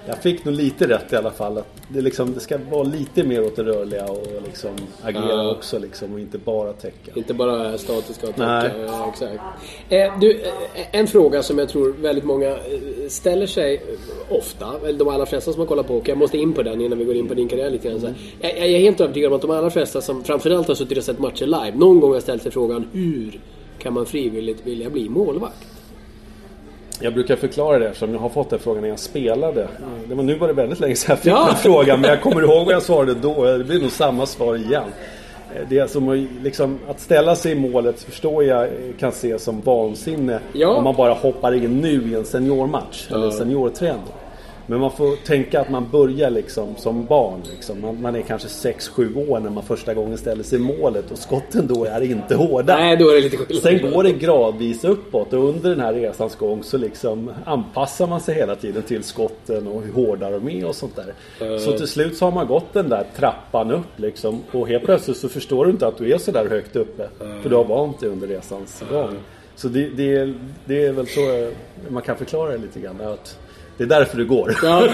jag 0.10 0.18
fick 0.18 0.46
nog 0.46 0.54
lite 0.56 0.88
rätt 0.88 1.14
i 1.14 1.16
alla 1.16 1.32
fall. 1.32 1.58
Att 1.58 1.68
det, 1.88 2.02
liksom, 2.02 2.34
det 2.34 2.40
ska 2.40 2.58
vara 2.72 2.84
lite 2.84 3.24
mer 3.24 3.44
åt 3.46 3.56
det 3.56 3.64
rörliga 3.64 4.06
och 4.06 4.28
liksom 4.46 4.70
agera 5.02 5.24
Ja. 5.30 5.52
också 5.52 5.80
liksom, 5.80 6.14
och 6.14 6.20
inte 6.20 6.38
bara 6.38 6.74
täcka. 6.74 7.12
Inte 7.16 7.34
bara 7.34 7.78
statiska 7.78 8.28
och 8.28 8.36
täcka. 8.36 8.72
Ja, 8.88 9.10
exakt. 9.14 9.42
Eh, 9.90 10.20
du, 10.20 10.32
eh, 10.32 10.48
en 10.92 11.08
fråga 11.08 11.44
som 11.44 11.58
jag 11.60 11.70
tror 11.70 11.94
väldigt 12.02 12.24
många 12.26 12.48
eh, 12.50 12.58
ställer 13.10 13.46
sig 13.48 13.76
eh, 13.76 14.36
ofta, 14.38 14.66
eller 14.86 15.00
de 15.00 15.08
allra 15.08 15.26
flesta 15.26 15.52
som 15.52 15.60
har 15.60 15.68
kollat 15.68 15.88
på 15.88 15.94
hockey. 15.94 16.12
Jag 16.12 16.18
måste 16.18 16.38
in 16.38 16.54
på 16.54 16.64
den 16.64 16.82
innan 16.82 16.98
vi 16.98 17.06
går 17.06 17.16
in 17.16 17.28
på 17.28 17.34
din 17.34 17.48
karriär 17.48 17.70
lite 17.70 17.90
grann. 17.90 18.00
Så 18.02 18.08
här. 18.08 18.16
Jag, 18.42 18.58
jag 18.60 18.70
är 18.70 18.80
helt 18.80 19.02
övertygad 19.02 19.32
om 19.32 19.36
att 19.36 19.42
de 19.42 19.52
allra 19.52 19.70
flesta 19.70 20.02
som 20.02 20.24
framförallt 20.24 20.68
har 20.68 20.76
suttit 20.76 20.98
och 20.98 21.04
sett 21.04 21.20
matcher 21.20 21.46
live, 21.46 21.72
någon 21.76 22.00
gång 22.00 22.14
har 22.14 22.20
ställt 22.20 22.44
sig 22.44 22.52
frågan 22.52 22.88
hur 22.94 23.40
kan 23.80 23.94
man 23.94 24.06
frivilligt 24.06 24.68
vilja 24.68 24.90
bli 24.90 25.10
målvakt? 25.10 25.68
Jag 27.02 27.14
brukar 27.14 27.36
förklara 27.36 27.80
det 27.80 27.86
eftersom 27.88 28.14
jag 28.14 28.20
har 28.20 28.30
fått 28.30 28.50
den 28.50 28.60
frågan 28.60 28.82
när 28.82 28.90
jag 28.90 29.00
spelade. 29.00 29.68
Det 30.08 30.16
var, 30.16 30.24
nu 30.24 30.36
var 30.36 30.48
det 30.48 30.54
väldigt 30.54 30.80
länge 30.80 30.96
sedan 30.96 31.12
jag 31.12 31.20
fick 31.20 31.32
Ja. 31.34 31.46
den 31.48 31.56
frågan 31.56 32.02
men 32.02 32.10
jag 32.10 32.22
kommer 32.22 32.42
ihåg 32.42 32.66
vad 32.66 32.76
jag 32.76 32.82
svarade 32.84 33.14
då. 33.14 33.46
Det 33.58 33.64
blir 33.64 33.82
nog 33.82 33.92
samma 33.92 34.26
svar 34.26 34.56
igen. 34.56 34.84
Det 35.70 35.80
är 35.80 35.88
som 35.88 36.10
att, 36.10 36.44
liksom, 36.44 36.80
att 36.90 37.00
ställa 37.00 37.36
sig 37.36 37.52
i 37.52 37.56
målet 37.56 38.02
förstår 38.04 38.44
jag 38.44 38.64
eh, 38.64 38.70
kan 39.00 39.10
ses 39.10 39.44
som 39.44 39.62
vansinne 39.62 40.40
Ja. 40.54 40.68
om 40.70 40.84
man 40.84 40.96
bara 40.96 41.14
hoppar 41.14 41.52
in 41.54 41.78
nu 41.82 42.12
i 42.12 42.16
en 42.16 42.26
seniormatch 42.26 43.12
eller 43.12 43.30
seniorträning. 43.32 44.02
Men 44.70 44.80
man 44.80 44.92
får 44.92 45.16
tänka 45.16 45.62
att 45.62 45.70
man 45.70 45.90
börjar 45.90 46.30
liksom 46.30 46.76
som 46.78 47.06
barn. 47.06 47.42
Liksom. 47.52 47.82
Man, 47.82 48.02
man 48.02 48.16
är 48.16 48.22
kanske 48.22 48.48
6-7 48.48 49.30
år 49.30 49.40
när 49.40 49.50
man 49.50 49.64
första 49.64 49.94
gången 49.94 50.18
ställer 50.18 50.44
sig 50.44 50.60
i 50.60 50.62
målet 50.62 51.12
och 51.12 51.18
skotten 51.18 51.68
då 51.68 51.86
är 51.86 52.02
inte 52.02 52.36
hårda. 52.36 52.78
Nej, 52.78 52.98
då 52.98 53.10
är 53.10 53.16
det 53.16 53.22
lite 53.22 53.38
skillnad. 53.38 53.64
Sen 53.64 53.92
går 53.92 54.04
det 54.04 54.12
gradvis 54.12 54.84
uppåt 54.84 55.34
och 55.34 55.50
under 55.50 55.70
den 55.70 55.80
här 55.80 55.94
resans 55.94 56.36
gång 56.36 56.64
så 56.64 56.78
liksom 56.78 57.32
anpassar 57.46 58.08
man 58.08 58.22
sig 58.22 58.36
hela 58.36 58.56
tiden 58.56 58.84
till 58.84 59.04
skotten 59.04 59.68
och 59.68 59.82
hur 59.82 59.94
hårda 59.94 60.30
de 60.30 60.50
är 60.50 60.66
och 60.66 60.76
sånt 60.76 60.96
där. 60.96 61.58
Så 61.58 61.78
till 61.78 61.88
slut 61.88 62.18
så 62.18 62.26
har 62.26 62.32
man 62.32 62.48
gått 62.48 62.74
den 62.74 62.90
där 62.90 63.06
trappan 63.16 63.72
upp 63.72 64.00
liksom 64.00 64.42
och 64.52 64.68
helt 64.68 64.86
plötsligt 64.86 65.18
så 65.18 65.30
förstår 65.30 65.66
du 65.66 65.72
inte 65.72 65.88
att 65.88 65.98
du 65.98 66.14
är 66.14 66.18
så 66.18 66.32
där 66.32 66.50
högt 66.50 66.76
uppe. 66.76 67.10
För 67.42 67.50
du 67.50 67.56
har 67.56 67.64
vant 67.64 68.00
dig 68.00 68.10
under 68.10 68.28
resans 68.28 68.84
gång. 68.92 69.16
Så 69.56 69.68
det, 69.68 69.90
det, 69.90 70.16
är, 70.16 70.34
det 70.66 70.86
är 70.86 70.92
väl 70.92 71.08
så 71.08 71.22
eh, 71.22 71.50
man 71.90 72.04
kan 72.04 72.18
förklara 72.18 72.52
det 72.52 72.58
lite 72.58 72.80
grann. 72.80 73.02
Att 73.02 73.40
det 73.80 73.86
är 73.86 74.00
därför 74.00 74.18
det 74.18 74.24
går. 74.24 74.56
Ja. 74.64 74.88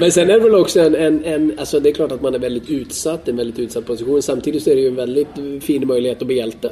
Men 0.00 0.12
sen 0.12 0.30
är 0.30 0.34
det 0.34 0.40
väl 0.44 0.54
också 0.54 0.80
en, 0.80 0.94
en, 0.94 1.24
en... 1.24 1.54
Alltså 1.58 1.80
det 1.80 1.88
är 1.88 1.92
klart 1.94 2.12
att 2.12 2.22
man 2.22 2.34
är 2.34 2.38
väldigt 2.38 2.70
utsatt, 2.70 3.28
en 3.28 3.36
väldigt 3.36 3.58
utsatt 3.58 3.86
position. 3.86 4.22
Samtidigt 4.22 4.62
så 4.62 4.70
är 4.70 4.74
det 4.74 4.80
ju 4.80 4.88
en 4.88 4.96
väldigt 4.96 5.28
fin 5.60 5.86
möjlighet 5.86 6.20
att 6.20 6.26
bli 6.26 6.36
hjälte. 6.36 6.70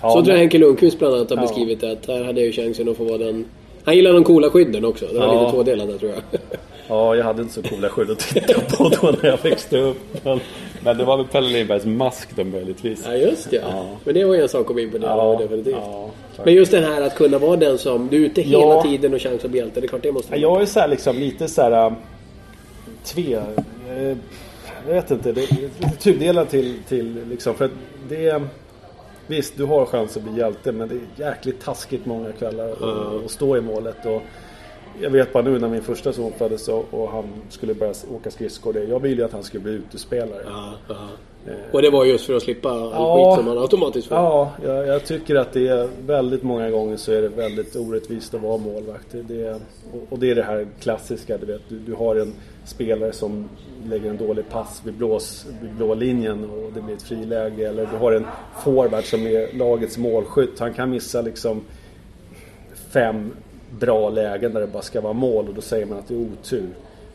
Ja, 0.00 0.10
så 0.12 0.22
tror 0.22 0.28
jag 0.28 0.38
Henke 0.38 0.58
Lundqvist 0.58 0.98
bland 0.98 1.14
annat 1.14 1.30
har 1.30 1.36
Ja. 1.36 1.42
beskrivit 1.42 1.80
det. 1.80 1.92
Att 1.92 2.06
här 2.06 2.24
hade 2.24 2.40
jag 2.40 2.46
ju 2.46 2.52
chansen 2.52 2.88
att 2.88 2.96
få 2.96 3.04
vara 3.04 3.18
den... 3.18 3.44
Han 3.84 3.96
gillar 3.96 4.12
de 4.12 4.24
coola 4.24 4.50
skydden 4.50 4.84
också. 4.84 5.06
Det 5.12 5.18
var 5.18 5.26
Ja. 5.26 5.40
lite 5.40 5.52
tvådelat 5.52 5.88
där 5.88 5.98
tror 5.98 6.12
jag. 6.12 6.40
Ja, 6.88 7.16
jag 7.16 7.24
hade 7.24 7.42
inte 7.42 7.54
så 7.54 7.62
coola 7.62 7.88
skydd 7.88 8.10
att 8.10 8.18
titta 8.18 8.60
på 8.60 8.88
då 9.02 9.14
när 9.22 9.28
jag 9.30 9.38
växte 9.42 9.78
upp. 9.78 9.96
Men, 10.24 10.40
men 10.86 10.98
det 10.98 11.04
var 11.04 11.16
väl 11.16 11.26
Pelle 11.26 11.48
Lindbergs 11.48 11.84
mask 11.84 12.28
då 12.36 12.44
möjligtvis. 12.44 13.02
Ja, 13.06 13.14
just 13.14 13.50
det. 13.50 13.56
Ja. 13.56 13.86
Men 14.04 14.14
det 14.14 14.24
var 14.24 14.34
ju 14.34 14.42
en 14.42 14.48
sak 14.48 14.68
att 14.68 14.74
bli 14.74 14.84
imponerad 14.84 15.20
av 15.20 15.38
definitivt. 15.38 15.74
ja. 15.76 16.10
Men 16.44 16.54
just 16.54 16.70
det 16.70 16.80
här 16.80 17.02
att 17.02 17.14
kunna 17.16 17.38
vara 17.38 17.56
den 17.56 17.78
som... 17.78 18.08
Du 18.08 18.16
är 18.16 18.20
ute 18.26 18.42
hela 18.42 18.60
Ja. 18.62 18.82
tiden 18.82 19.14
och 19.14 19.20
chans 19.22 19.44
att 19.44 19.50
bli 19.50 19.60
hjälte. 19.60 19.80
Det 19.80 19.86
är 19.86 19.88
klart 19.88 20.02
det 20.02 20.12
måste 20.12 20.32
Ja, 20.36 20.38
Jag 20.52 20.62
är 20.62 20.66
så 20.66 20.80
här 20.80 20.88
liksom 20.88 21.16
lite 21.16 21.48
så 21.48 21.62
här 21.62 21.86
äh, 21.86 21.92
tve... 23.04 23.32
eh, 23.88 24.16
Jag 24.88 24.94
vet 24.94 25.10
inte. 25.10 25.32
Det 25.32 25.40
är 25.42 25.96
tudelad 26.00 26.48
till, 26.48 26.74
till 26.88 27.24
liksom 27.30 27.54
för 27.54 27.64
att 27.64 27.70
det 28.08 28.26
är... 28.28 28.42
Visst, 29.26 29.56
du 29.56 29.64
har 29.64 29.86
chans 29.86 30.16
att 30.16 30.22
bli 30.22 30.38
hjälte 30.38 30.72
men 30.72 30.88
det 30.88 30.94
är 31.22 31.28
jäkligt 31.30 31.64
taskigt 31.64 32.06
många 32.06 32.32
kvällar 32.32 32.68
att 32.68 32.82
att 33.24 33.30
stå 33.30 33.56
i 33.56 33.60
målet. 33.60 34.06
Och 34.06 34.22
jag 35.00 35.10
vet 35.10 35.32
bara 35.32 35.42
nu 35.42 35.58
när 35.58 35.68
min 35.68 35.82
första 35.82 36.12
son 36.12 36.32
föddes 36.38 36.68
och, 36.68 36.84
och 36.90 37.08
han 37.10 37.24
skulle 37.48 37.74
börja 37.74 37.94
åka 38.14 38.30
skridskor. 38.30 38.76
Jag 38.78 39.00
ville 39.00 39.16
ju 39.16 39.24
att 39.24 39.32
han 39.32 39.42
skulle 39.42 39.62
bli 39.62 39.72
utespelare. 39.72 40.42
Ja, 40.46 40.72
ja. 40.88 40.94
Och 41.72 41.82
det 41.82 41.90
var 41.90 42.04
just 42.04 42.24
för 42.26 42.34
att 42.36 42.42
slippa 42.42 42.68
all 42.70 42.90
Ja. 42.92 43.16
skit 43.30 43.36
som 43.38 43.44
man 43.54 43.58
automatiskt 43.62 44.08
får. 44.08 44.16
Ja, 44.16 44.52
jag, 44.64 44.86
jag 44.86 45.04
tycker 45.04 45.34
att 45.34 45.52
det 45.52 45.68
är 45.68 45.88
väldigt 46.06 46.42
många 46.42 46.70
gånger 46.70 46.96
så 46.96 47.12
är 47.12 47.22
det 47.22 47.28
väldigt 47.28 47.76
orättvist 47.76 48.34
att 48.34 48.40
vara 48.42 48.56
målvakt. 48.58 49.06
Det, 49.10 49.22
det, 49.22 49.40
är- 49.46 49.54
och- 49.92 50.06
och 50.12 50.18
det 50.18 50.30
är 50.30 50.34
det 50.34 50.42
här 50.42 50.66
klassiska, 50.80 51.38
du 51.38 51.46
vet. 51.46 51.60
Du, 51.68 51.78
du 51.78 51.94
har 51.94 52.16
en 52.16 52.32
spelare 52.64 53.12
som 53.12 53.48
lägger 53.84 54.10
en 54.10 54.16
dålig 54.16 54.48
pass 54.50 54.82
vid, 54.84 54.94
blås, 54.94 55.46
vid 55.62 55.70
blå 55.74 55.94
linjen 55.94 56.44
och 56.50 56.70
det 56.74 56.80
blir 56.80 56.94
ett 56.94 57.02
friläge. 57.02 57.68
Eller 57.68 57.88
du 57.92 57.96
har 57.96 58.12
en 58.12 58.26
forward 58.64 59.04
som 59.04 59.26
är 59.26 59.58
lagets 59.58 59.98
målskytt. 59.98 60.58
Han 60.58 60.74
kan 60.74 60.90
missa 60.90 61.22
liksom 61.22 61.60
fem 62.92 63.32
bra 63.78 64.10
lägen 64.10 64.52
där 64.52 64.60
det 64.60 64.66
bara 64.66 64.82
ska 64.82 65.00
vara 65.00 65.12
mål 65.12 65.48
och 65.48 65.54
då 65.54 65.60
säger 65.60 65.86
man 65.86 65.98
att 65.98 66.08
det 66.08 66.14
är 66.14 66.18
otur. 66.18 66.68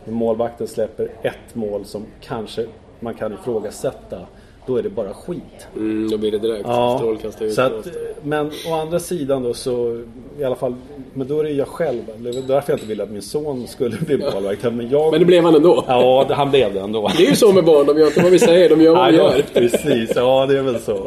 Men 0.06 0.14
målvakten 0.14 0.68
släpper 0.68 1.10
ett 1.22 1.56
mål 1.56 1.86
som 1.86 2.06
kanske 2.22 2.66
man 3.00 3.14
kan 3.14 3.34
ifrågasätta. 3.34 4.20
Då 4.68 4.78
är 4.78 4.84
det 4.84 4.90
bara 4.90 5.14
skit. 5.14 5.68
Mm, 5.76 6.10
då 6.12 6.18
blir 6.18 6.32
det 6.32 6.40
direkt 6.40 6.66
Ja, 6.68 6.98
strålkastare 6.98 7.50
så 7.52 7.62
att, 7.62 7.88
men 8.24 8.52
å 8.70 8.74
andra 8.74 9.00
sidan 9.00 9.44
då 9.44 9.54
så 9.54 10.02
i 10.40 10.44
alla 10.44 10.56
fall, 10.56 10.76
men 11.14 11.28
då 11.28 11.40
är 11.40 11.44
det 11.44 11.50
jag 11.50 11.68
själv. 11.68 12.02
Det 12.18 12.32
var 12.32 12.42
därför 12.42 12.72
jag 12.74 12.78
inte 12.78 12.86
ville 12.88 13.04
att 13.04 13.12
min 13.12 13.22
son 13.22 13.68
skulle 13.68 13.98
bli 13.98 14.18
målvakt. 14.18 14.64
Men, 14.64 14.90
jag, 14.90 15.12
Men 15.12 15.20
det 15.20 15.26
blev 15.26 15.44
han 15.44 15.56
ändå. 15.56 15.84
Ja, 15.88 16.26
han 16.30 16.52
blev 16.52 16.74
det 16.74 16.80
ändå. 16.80 17.12
Det 17.18 17.24
är 17.26 17.30
ju 17.30 17.36
så 17.36 17.52
med 17.54 17.66
barn, 17.66 17.86
de 17.86 17.98
gör 18.00 18.08
inte 18.08 18.22
vad 18.22 18.32
vi 18.32 18.40
säger, 18.40 18.70
de 18.70 18.82
gör 18.82 18.96
vad 18.96 19.12
vi 19.12 19.18
Ja, 19.18 19.36
gör. 19.36 19.44
precis, 19.54 20.12
ja 20.16 20.46
det 20.46 20.58
är 20.58 20.62
väl 20.64 20.80
så. 20.80 20.98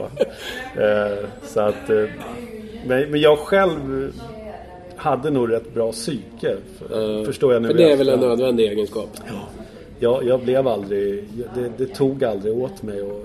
Eh, 0.81 1.29
så 1.45 1.61
att, 1.61 1.91
eh, 1.91 2.05
men 2.87 3.21
jag 3.21 3.39
själv 3.39 4.13
hade 5.05 5.31
nog 5.31 5.53
rätt 5.53 5.75
bra 5.75 5.93
psyke. 5.93 6.57
För, 6.79 7.25
förstår 7.25 7.53
jag 7.53 7.63
nu 7.63 7.69
För 7.69 7.75
det 7.75 7.93
är 7.93 7.97
väl 7.97 8.09
en 8.09 8.21
nödvändig 8.21 8.69
egenskap. 8.69 9.09
Jag, 9.99 10.25
jag 10.25 10.41
blev 10.41 10.69
aldrig, 10.69 11.25
det, 11.55 11.73
det 11.77 11.87
tog 11.87 12.25
aldrig 12.25 12.59
åt 12.59 12.83
mig. 12.83 13.03
Och 13.03 13.25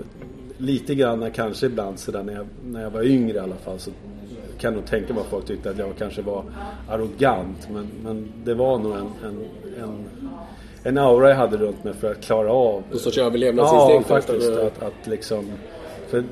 lite 0.58 0.94
grann 0.94 1.30
kanske 1.30 1.66
ibland 1.66 1.98
sådär 1.98 2.22
när 2.22 2.32
jag, 2.34 2.46
när 2.64 2.82
jag 2.82 2.90
var 2.90 3.02
yngre 3.02 3.36
i 3.36 3.40
alla 3.40 3.56
fall 3.56 3.78
så 3.78 3.90
kan 4.58 4.74
nog 4.74 4.86
tänka 4.86 5.14
mig 5.14 5.20
att 5.20 5.28
folk 5.28 5.46
tyckte 5.46 5.70
att 5.70 5.78
jag 5.78 5.88
kanske 5.98 6.22
var 6.22 6.44
arrogant. 6.88 7.68
Men, 7.72 7.88
men 8.04 8.32
det 8.44 8.54
var 8.54 8.78
nog 8.78 8.92
en, 8.92 9.08
en, 9.24 9.44
en, 9.82 10.04
en 10.82 10.98
aura 10.98 11.28
jag 11.28 11.36
hade 11.36 11.56
runt 11.56 11.84
mig 11.84 11.94
för 11.94 12.10
att 12.10 12.20
klara 12.20 12.52
av. 12.52 12.82
Någon 12.90 12.98
sorts 12.98 13.16
Ja, 13.16 13.24
överlevnadsinstinkt. 13.24 14.08
faktiskt. 14.08 14.50
Att, 14.50 14.82
att 14.82 15.06
liksom, 15.06 15.46
för 16.08 16.24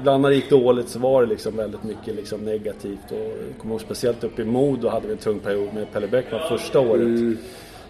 ibland 0.00 0.22
när 0.22 0.28
det 0.28 0.36
gick 0.36 0.50
dåligt 0.50 0.88
så 0.88 0.98
var 0.98 1.22
det 1.22 1.28
liksom 1.28 1.56
väldigt 1.56 1.82
mycket 1.82 2.14
liksom 2.14 2.40
negativt. 2.40 3.10
Och 3.10 3.18
jag 3.18 3.58
kommer 3.58 3.74
ihåg 3.74 3.80
speciellt 3.80 4.24
uppe 4.24 4.42
i 4.42 4.44
Modo 4.44 4.88
hade 4.88 5.06
vi 5.06 5.12
en 5.12 5.18
tung 5.18 5.38
period 5.38 5.74
med 5.74 5.92
Pelle 5.92 6.08
Bäckman 6.08 6.40
första 6.48 6.80
året. 6.80 7.02
Mm. 7.02 7.38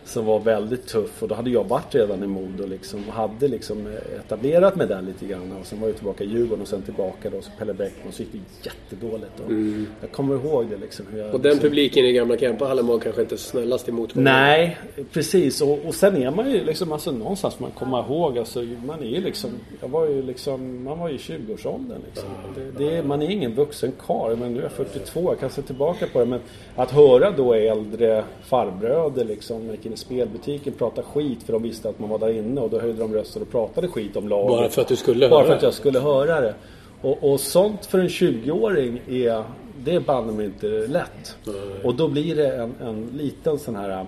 Som 0.06 0.25
var 0.26 0.40
väldigt 0.40 0.87
tuff 0.87 1.23
och 1.23 1.28
då 1.28 1.34
hade 1.34 1.50
jag 1.50 1.64
varit 1.64 1.94
redan 1.94 2.23
i 2.23 2.26
Modo 2.26 2.66
liksom, 2.66 3.04
och 3.08 3.14
hade 3.14 3.49
liksom 3.49 3.87
etablerat 4.18 4.76
mig 4.76 4.87
där 4.87 5.02
lite 5.02 5.26
grann. 5.26 5.52
Och 5.61 5.66
sen 5.66 5.80
var 5.80 5.88
jag 5.88 5.96
tillbaka 5.96 6.25
i 6.25 6.26
Djurgården 6.26 6.62
och 6.62 6.68
sen 6.68 6.82
tillbaka 6.82 7.30
då, 7.30 7.40
så 7.42 7.50
Pelle 7.58 7.75
Bäckman. 7.75 8.12
Så 8.12 8.23
gick 8.23 8.32
det 8.32 8.38
jättedåligt. 8.70 9.40
Och 9.46 9.52
Jag 10.00 10.12
kommer 10.12 10.34
ihåg 10.34 10.66
det 10.70 10.76
liksom. 10.76 11.06
Hur 11.11 11.18
jag, 11.18 11.25
Mm. 11.25 11.34
Och 11.34 11.40
den 11.40 11.52
liksom, 11.52 11.68
publiken 11.68 12.04
i 12.04 12.12
gamla 12.12 12.37
Kempahallen 12.38 12.87
var 12.87 12.99
kanske 12.99 13.23
inte 13.23 13.37
snällast 13.37 13.88
emot 13.88 14.12
honom. 14.12 14.25
Nej, 14.25 14.78
precis. 15.12 15.61
Och, 15.61 15.78
och 15.87 15.94
sen 15.94 16.23
är 16.23 16.30
man 16.30 16.50
ju 16.50 16.64
liksom, 16.64 16.92
alltså 16.92 17.12
någonstans 17.12 17.61
man 17.61 17.70
komma 17.70 18.00
ihåg, 18.08 18.38
alltså 18.38 18.62
man 18.87 19.00
är 19.02 19.06
ju 19.06 19.20
liksom, 19.20 19.50
jag 19.80 19.88
var 19.88 20.06
ju 20.08 20.23
liksom, 20.23 20.84
man 20.84 20.99
var 20.99 21.08
ju 21.08 21.14
i 21.14 21.18
20-årsåldern 21.18 21.99
liksom. 22.06 22.28
Det, 22.54 22.84
det, 22.84 22.96
är- 22.96 23.02
man 23.02 23.23
är 23.23 23.30
ingen 23.30 23.54
vuxen 23.54 23.92
karl, 24.06 24.37
men 24.37 24.52
nu 24.52 24.58
är 24.58 24.62
jag 24.62 24.73
42, 24.73 25.20
jag 25.23 25.38
kan 25.40 25.50
se 25.50 25.62
tillbaka 25.62 26.06
på 26.12 26.18
det. 26.18 26.25
Men 26.26 26.40
att 26.76 26.90
höra 26.90 27.30
då 27.30 27.54
äldre 27.54 28.25
farbröder 28.42 29.25
liksom, 29.25 29.70
i 29.94 29.96
spelbutiken, 29.96 30.72
prata 30.72 31.02
skit 31.02 31.42
för 31.42 31.52
de 31.52 31.62
visste 31.62 31.88
att 31.88 31.98
man 31.98 32.10
var 32.10 32.18
där 32.18 32.30
inne 32.30 32.60
och 32.60 32.70
då 32.70 32.80
höjde 32.80 32.98
de 32.98 33.14
rösten 33.14 33.42
och 33.42 33.50
pratade 33.50 33.88
skit 33.88 34.16
om 34.16 34.28
laget. 34.28 34.48
Bara 34.48 34.68
för 34.68 34.82
att 34.82 34.88
du 34.88 34.96
skulle 34.96 35.28
Bara 35.28 35.38
höra 35.38 35.46
för 35.46 35.54
att 35.54 35.60
det. 35.60 35.66
jag 35.66 35.74
skulle 35.74 35.98
höra 35.98 36.40
det. 36.40 36.54
Och, 37.00 37.32
och 37.32 37.40
sånt 37.40 37.86
för 37.86 37.98
en 37.98 38.08
20-åring 38.08 39.00
är, 39.08 39.44
det 39.84 39.94
är 39.94 40.00
banne 40.00 40.32
mig 40.32 40.46
inte 40.46 40.66
lätt. 40.66 41.36
Och 41.84 41.94
då 41.94 42.08
blir 42.08 42.36
det 42.36 42.56
en, 42.56 42.74
en 42.80 43.10
liten 43.12 43.58
sån 43.58 43.76
här, 43.76 44.06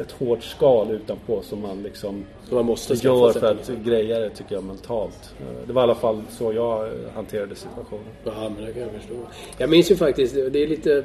ett 0.00 0.12
hårt 0.12 0.42
skal 0.42 0.90
utanpå 0.90 1.42
som 1.42 1.62
man 1.62 1.82
liksom 1.82 2.24
man 2.50 2.64
måste 2.66 2.94
gör 2.94 3.32
för 3.32 3.46
att 3.46 3.70
greja 3.84 4.18
det 4.18 4.30
tycker 4.30 4.54
jag 4.54 4.64
mentalt. 4.64 5.34
Det 5.66 5.72
var 5.72 5.82
i 5.82 5.84
alla 5.84 5.94
fall 5.94 6.22
så 6.30 6.52
jag 6.52 6.90
hanterade 7.14 7.54
situationen. 7.54 8.04
Ja, 8.24 8.32
men 8.56 8.64
det 8.64 8.72
kan 8.72 8.82
jag 8.82 8.90
förstå. 8.90 9.14
Jag 9.58 9.70
minns 9.70 9.90
ju 9.90 9.96
faktiskt, 9.96 10.34
det 10.34 10.62
är 10.62 10.66
lite 10.66 11.04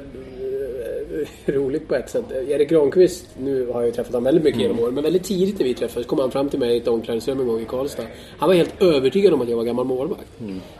roligt 1.46 1.88
på 1.88 1.94
ett 1.94 2.10
sätt. 2.10 2.24
Erik 2.48 2.68
Granqvist, 2.68 3.26
nu 3.38 3.66
har 3.66 3.80
jag 3.80 3.86
ju 3.86 3.92
träffat 3.92 4.12
honom 4.12 4.24
väldigt 4.24 4.44
mycket 4.44 4.60
genom 4.60 4.80
åren, 4.80 4.94
men 4.94 5.04
väldigt 5.04 5.24
tidigt 5.24 5.58
när 5.58 5.66
vi 5.66 5.74
träffades 5.74 6.06
kom 6.06 6.18
han 6.18 6.30
fram 6.30 6.48
till 6.48 6.58
mig 6.58 6.74
i 6.74 6.76
ett 6.76 6.88
omklädningsrum 6.88 7.40
en 7.40 7.46
gång 7.46 7.60
i 7.60 7.64
Karlstad. 7.64 8.02
Han 8.38 8.48
var 8.48 8.56
helt 8.56 8.82
övertygad 8.82 9.32
om 9.34 9.40
att 9.40 9.48
jag 9.48 9.56
var 9.56 9.64
gammal 9.64 9.84
målvakt. 9.84 10.26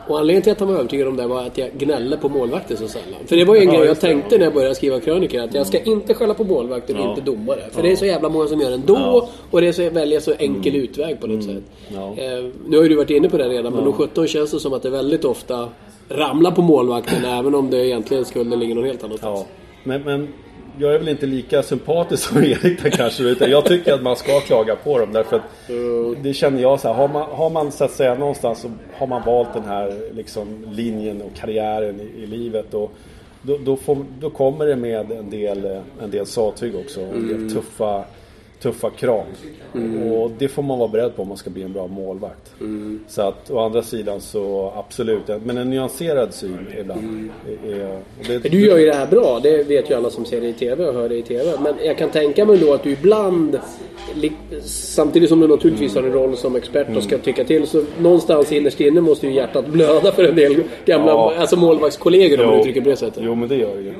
Och 0.08 0.18
anledningen 0.18 0.42
till 0.42 0.52
att 0.52 0.60
han 0.60 0.68
var 0.68 0.74
övertygad 0.78 1.08
om 1.08 1.16
det 1.16 1.26
var 1.26 1.42
att 1.46 1.58
jag 1.58 1.70
gnällde 1.78 2.16
på 2.16 2.28
målvakter 2.28 2.76
så 2.76 2.88
sällan. 2.88 3.20
För 3.26 3.36
det 3.36 3.44
var 3.44 3.54
ju 3.54 3.60
en 3.60 3.66
Ja, 3.66 3.70
grej 3.72 3.80
jag 3.80 3.88
just 3.88 4.00
det. 4.00 4.06
tänkte 4.06 4.38
när 4.38 4.44
jag 4.44 4.54
började 4.54 4.74
skriva 4.74 5.00
krönikor, 5.00 5.40
att 5.40 5.54
jag 5.54 5.66
ska 5.66 5.78
inte 5.80 6.14
skälla 6.14 6.34
på 6.34 6.44
målvakter 6.44 6.94
Ja. 6.94 7.10
inte 7.10 7.20
domare. 7.20 7.60
För 7.70 7.82
det 7.82 7.92
är 7.92 7.96
så 7.96 8.06
jävla 8.06 8.28
många 8.28 8.46
som 8.46 8.60
gör 8.60 8.72
ändå, 8.72 9.28
och 9.50 9.60
det 9.60 9.68
är 9.68 9.72
så 9.72 9.90
välja 9.90 10.20
så 10.20 10.32
enkel 10.38 10.76
utväg 10.76 11.20
på 11.20 11.26
något 11.26 11.44
sätt. 11.44 11.62
Ja. 11.88 12.14
Eh, 12.16 12.44
nu 12.66 12.76
har 12.76 12.82
ju 12.82 12.88
du 12.88 12.96
varit 12.96 13.10
inne 13.10 13.28
på 13.28 13.38
det 13.38 13.48
redan, 13.48 13.72
men 13.72 13.84
de 13.84 13.92
17 13.92 14.26
känns 14.26 14.50
det 14.50 14.60
som 14.60 14.72
att 14.72 14.82
det 14.82 14.90
väldigt 14.90 15.24
ofta 15.24 15.68
ramlar 16.08 16.50
på 16.50 16.62
målvakten 16.62 17.24
även 17.24 17.54
om 17.54 17.70
det 17.70 17.86
egentligen 17.86 18.24
skulden 18.24 18.60
ligger 18.60 18.74
någon 18.74 18.84
helt 18.84 19.04
annanstans. 19.04 19.40
Ja, 19.40 19.46
men, 19.84 20.02
men 20.02 20.28
jag 20.78 20.94
är 20.94 20.98
väl 20.98 21.08
inte 21.08 21.26
lika 21.26 21.62
sympatisk 21.62 22.22
som 22.28 22.44
Erik 22.44 22.82
där 22.82 22.90
kanske. 22.90 23.22
Utan 23.22 23.50
jag 23.50 23.64
tycker 23.64 23.92
att 23.92 24.02
man 24.02 24.16
ska 24.16 24.40
klaga 24.40 24.76
på 24.76 24.98
dem. 24.98 25.12
Därför 25.12 25.36
att 25.36 25.42
det 26.22 26.34
känner 26.34 26.62
jag 26.62 26.80
så 26.80 26.88
här. 26.88 26.94
Har 26.94 27.08
man, 27.08 27.30
har 27.30 27.50
man 27.50 27.72
så 27.72 27.84
att 27.84 27.90
säga 27.90 28.14
någonstans 28.14 28.60
så 28.60 28.70
har 28.94 29.06
man 29.06 29.22
valt 29.26 29.54
den 29.54 29.64
här 29.64 30.10
liksom, 30.12 30.64
linjen 30.72 31.22
och 31.22 31.34
karriären 31.36 32.00
i, 32.00 32.22
i 32.22 32.26
livet. 32.26 32.74
Och 32.74 32.92
då, 33.42 33.58
då, 33.64 33.76
får, 33.76 34.04
då 34.20 34.30
kommer 34.30 34.66
det 34.66 34.76
med 34.76 35.12
en 35.12 35.30
del, 35.30 35.80
en 36.02 36.10
del 36.10 36.26
sattyg 36.26 36.76
också. 36.76 37.00
En 37.00 37.28
del 37.28 37.54
tuffa 37.54 38.04
tuffa 38.62 38.90
krav. 38.90 39.24
Mm. 39.74 40.12
Och 40.12 40.30
det 40.38 40.48
får 40.48 40.62
man 40.62 40.78
vara 40.78 40.88
beredd 40.88 41.16
på 41.16 41.22
om 41.22 41.28
man 41.28 41.36
ska 41.36 41.50
bli 41.50 41.62
en 41.62 41.72
bra 41.72 41.86
målvakt. 41.86 42.60
Mm. 42.60 43.00
Så 43.08 43.22
att 43.22 43.50
å 43.50 43.58
andra 43.58 43.82
sidan 43.82 44.20
så 44.20 44.72
absolut, 44.76 45.22
men 45.44 45.56
en 45.56 45.70
nyanserad 45.70 46.34
syn 46.34 46.66
ibland. 46.80 47.00
Mm. 47.00 47.30
Är, 47.64 48.38
det, 48.38 48.48
du 48.48 48.66
gör 48.66 48.78
ju 48.78 48.86
det 48.86 48.94
här 48.94 49.06
bra, 49.06 49.40
det 49.42 49.62
vet 49.62 49.90
ju 49.90 49.94
alla 49.94 50.10
som 50.10 50.24
ser 50.24 50.40
det 50.40 50.48
i 50.48 50.52
TV 50.52 50.84
och 50.84 50.94
hör 50.94 51.08
det 51.08 51.16
i 51.16 51.22
TV. 51.22 51.52
Men 51.62 51.74
jag 51.84 51.98
kan 51.98 52.10
tänka 52.10 52.44
mig 52.44 52.58
då 52.58 52.74
att 52.74 52.82
du 52.82 52.90
ibland, 52.90 53.58
samtidigt 54.64 55.28
som 55.28 55.40
du 55.40 55.48
naturligtvis 55.48 55.94
har 55.94 56.02
en 56.02 56.12
roll 56.12 56.36
som 56.36 56.56
expert 56.56 56.96
och 56.96 57.02
ska 57.02 57.14
mm. 57.14 57.24
tycka 57.24 57.44
till, 57.44 57.66
så 57.66 57.84
någonstans 58.00 58.52
innerst 58.52 58.80
inne 58.80 59.00
måste 59.00 59.26
ju 59.26 59.32
hjärtat 59.32 59.66
blöda 59.66 60.12
för 60.12 60.24
en 60.24 60.36
del 60.36 60.62
gamla 60.84 61.12
ja. 61.12 61.34
alltså 61.38 61.56
målvaktskollegor 61.56 62.40
om 62.40 62.50
man 62.50 62.60
uttrycker 62.60 62.80
det 62.80 62.84
på 62.84 62.90
det 62.90 62.96
sättet. 62.96 63.22
Jo 63.26 63.34
men 63.34 63.48
det 63.48 63.56
gör 63.56 63.74
det 63.74 63.82
ju. 63.82 63.92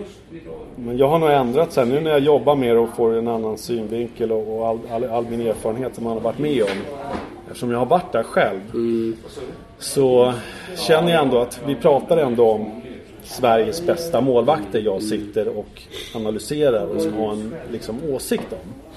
Men 0.85 0.99
jag 0.99 1.09
har 1.09 1.19
nog 1.19 1.31
ändrat 1.31 1.73
sen 1.73 1.89
nu 1.89 2.01
när 2.01 2.11
jag 2.11 2.21
jobbar 2.21 2.57
mer 2.57 2.77
och 2.77 2.89
får 2.97 3.15
en 3.15 3.29
annan 3.29 3.59
synvinkel 3.59 4.33
och, 4.33 4.59
och 4.59 4.69
all, 4.69 4.79
all, 4.91 5.05
all, 5.05 5.27
min 5.31 5.47
erfarenhet 5.47 5.95
som 5.95 6.05
man 6.05 6.12
har 6.12 6.21
varit 6.21 6.39
med 6.39 6.62
om. 6.62 6.69
Eftersom 7.47 7.71
jag 7.71 7.79
har 7.79 7.87
varit 7.87 8.12
där 8.12 8.23
själv. 8.23 8.61
Mm. 8.75 9.17
Så 9.79 10.33
känner 10.77 11.12
jag 11.12 11.23
ändå 11.23 11.39
att 11.39 11.61
vi 11.67 11.75
pratar 11.75 12.17
ändå 12.17 12.51
om 12.51 12.83
Sveriges 13.23 13.87
bästa 13.87 14.21
målvakter 14.21 14.81
jag 14.81 15.03
sitter 15.03 15.59
och 15.59 15.83
analyserar 16.15 16.87
och 16.87 17.01
ska 17.01 17.11
har 17.11 17.33
en 17.33 17.55
liksom, 17.71 17.97
åsikt 18.11 18.53
om 18.53 18.91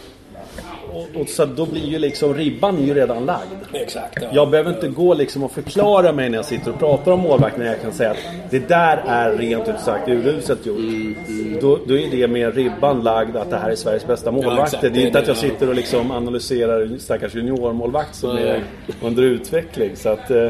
och, 0.96 1.22
och, 1.22 1.30
så 1.30 1.46
då 1.46 1.66
blir 1.66 1.86
ju 1.86 2.00
liksom 2.00 2.34
ribban 2.34 2.86
ju 2.88 2.94
redan 2.94 3.26
lagd. 3.26 3.50
Exakt. 3.74 4.18
Ja. 4.22 4.28
Jag 4.32 4.50
behöver 4.50 4.70
inte 4.72 4.88
gå 4.88 5.14
liksom 5.14 5.44
och 5.44 5.52
förklara 5.52 6.12
mig 6.12 6.30
när 6.30 6.38
jag 6.38 6.46
sitter 6.46 6.72
och 6.72 6.80
pratar 6.80 7.12
om 7.12 7.20
målvakt 7.20 7.58
när 7.58 7.66
jag 7.66 7.82
kan 7.82 7.94
säga 7.94 8.12
att 8.12 8.18
det 8.50 8.68
där 8.68 9.04
är 9.08 9.32
rent 9.32 9.68
ut 9.68 9.80
sagt 9.80 10.08
uruset 10.10 10.66
gjort. 10.66 10.78
Mm, 10.78 11.16
mm. 11.28 11.58
Då, 11.62 11.80
då, 11.88 11.98
är 11.98 12.12
det 12.12 12.28
mer 12.28 12.52
ribban 12.52 13.02
lagd 13.02 13.36
att 13.36 13.50
det 13.50 13.58
här 13.58 13.70
är 13.70 13.76
Sveriges 13.76 14.08
bästa 14.08 14.32
målvakter. 14.32 14.80
Ja, 14.82 14.90
det 14.90 15.02
är 15.02 15.06
inte 15.06 15.20
att 15.20 15.28
jag 15.28 15.38
sitter 15.38 15.70
och 15.70 15.76
liksom 15.76 16.12
analyserar 16.12 16.98
stackars 17.00 17.36
juniormålvakt 17.36 18.16
som 18.16 18.38
är 18.38 18.64
under 19.02 19.24
utveckling. 19.24 19.96
Så 19.96 20.10
att, 20.10 20.32
eh, 20.32 20.50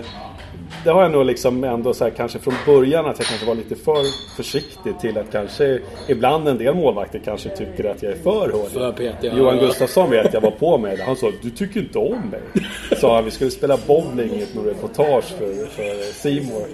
det 0.84 0.89
har 0.89 1.01
jag 1.01 1.12
nog 1.12 1.25
liksom 1.25 1.63
ändå 1.63 1.93
så 1.93 2.03
här, 2.03 2.12
kanske 2.12 2.39
från 2.39 2.53
början 2.65 3.05
att 3.05 3.19
jag 3.19 3.27
kanske 3.27 3.48
var 3.48 3.55
lite 3.55 3.75
för 3.75 4.03
försiktig 4.36 5.00
till 5.00 5.17
att 5.17 5.31
kanske 5.31 5.79
ibland 6.07 6.48
en 6.48 6.57
del 6.57 6.75
målvakter 6.75 7.22
kanske 7.25 7.50
tycker 7.50 7.84
att 7.84 8.03
jag 8.03 8.12
är 8.12 8.17
för 8.17 8.51
hård. 8.51 8.67
För 8.67 8.91
petig, 8.91 9.27
ja. 9.27 9.38
Johan 9.38 9.57
Gustafsson 9.57 10.10
vet 10.10 10.34
jag 10.34 10.41
var 10.41 10.51
på 10.51 10.77
mig. 10.77 11.01
Han 11.01 11.15
sa 11.15 11.31
du 11.41 11.50
tycker 11.50 11.79
inte 11.79 12.00
om 12.00 12.29
mig. 12.31 12.41
Sa 13.01 13.15
han 13.15 13.25
vi 13.25 13.31
skulle 13.31 13.51
spela 13.51 13.77
bowling 13.88 14.29
i 14.29 14.41
ett 14.41 14.55
reportage 14.65 15.25
för, 15.25 15.65
för 15.65 16.13
Seymour. 16.13 16.67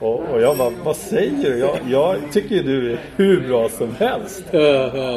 Och, 0.00 0.20
och 0.20 0.40
jag 0.40 0.56
bara, 0.56 0.72
vad 0.84 0.96
säger 0.96 1.42
du? 1.42 1.58
Jag, 1.58 1.78
jag 1.88 2.16
tycker 2.32 2.62
du 2.62 2.92
är 2.92 2.98
hur 3.16 3.48
bra 3.48 3.68
som 3.68 3.94
helst. 3.98 4.44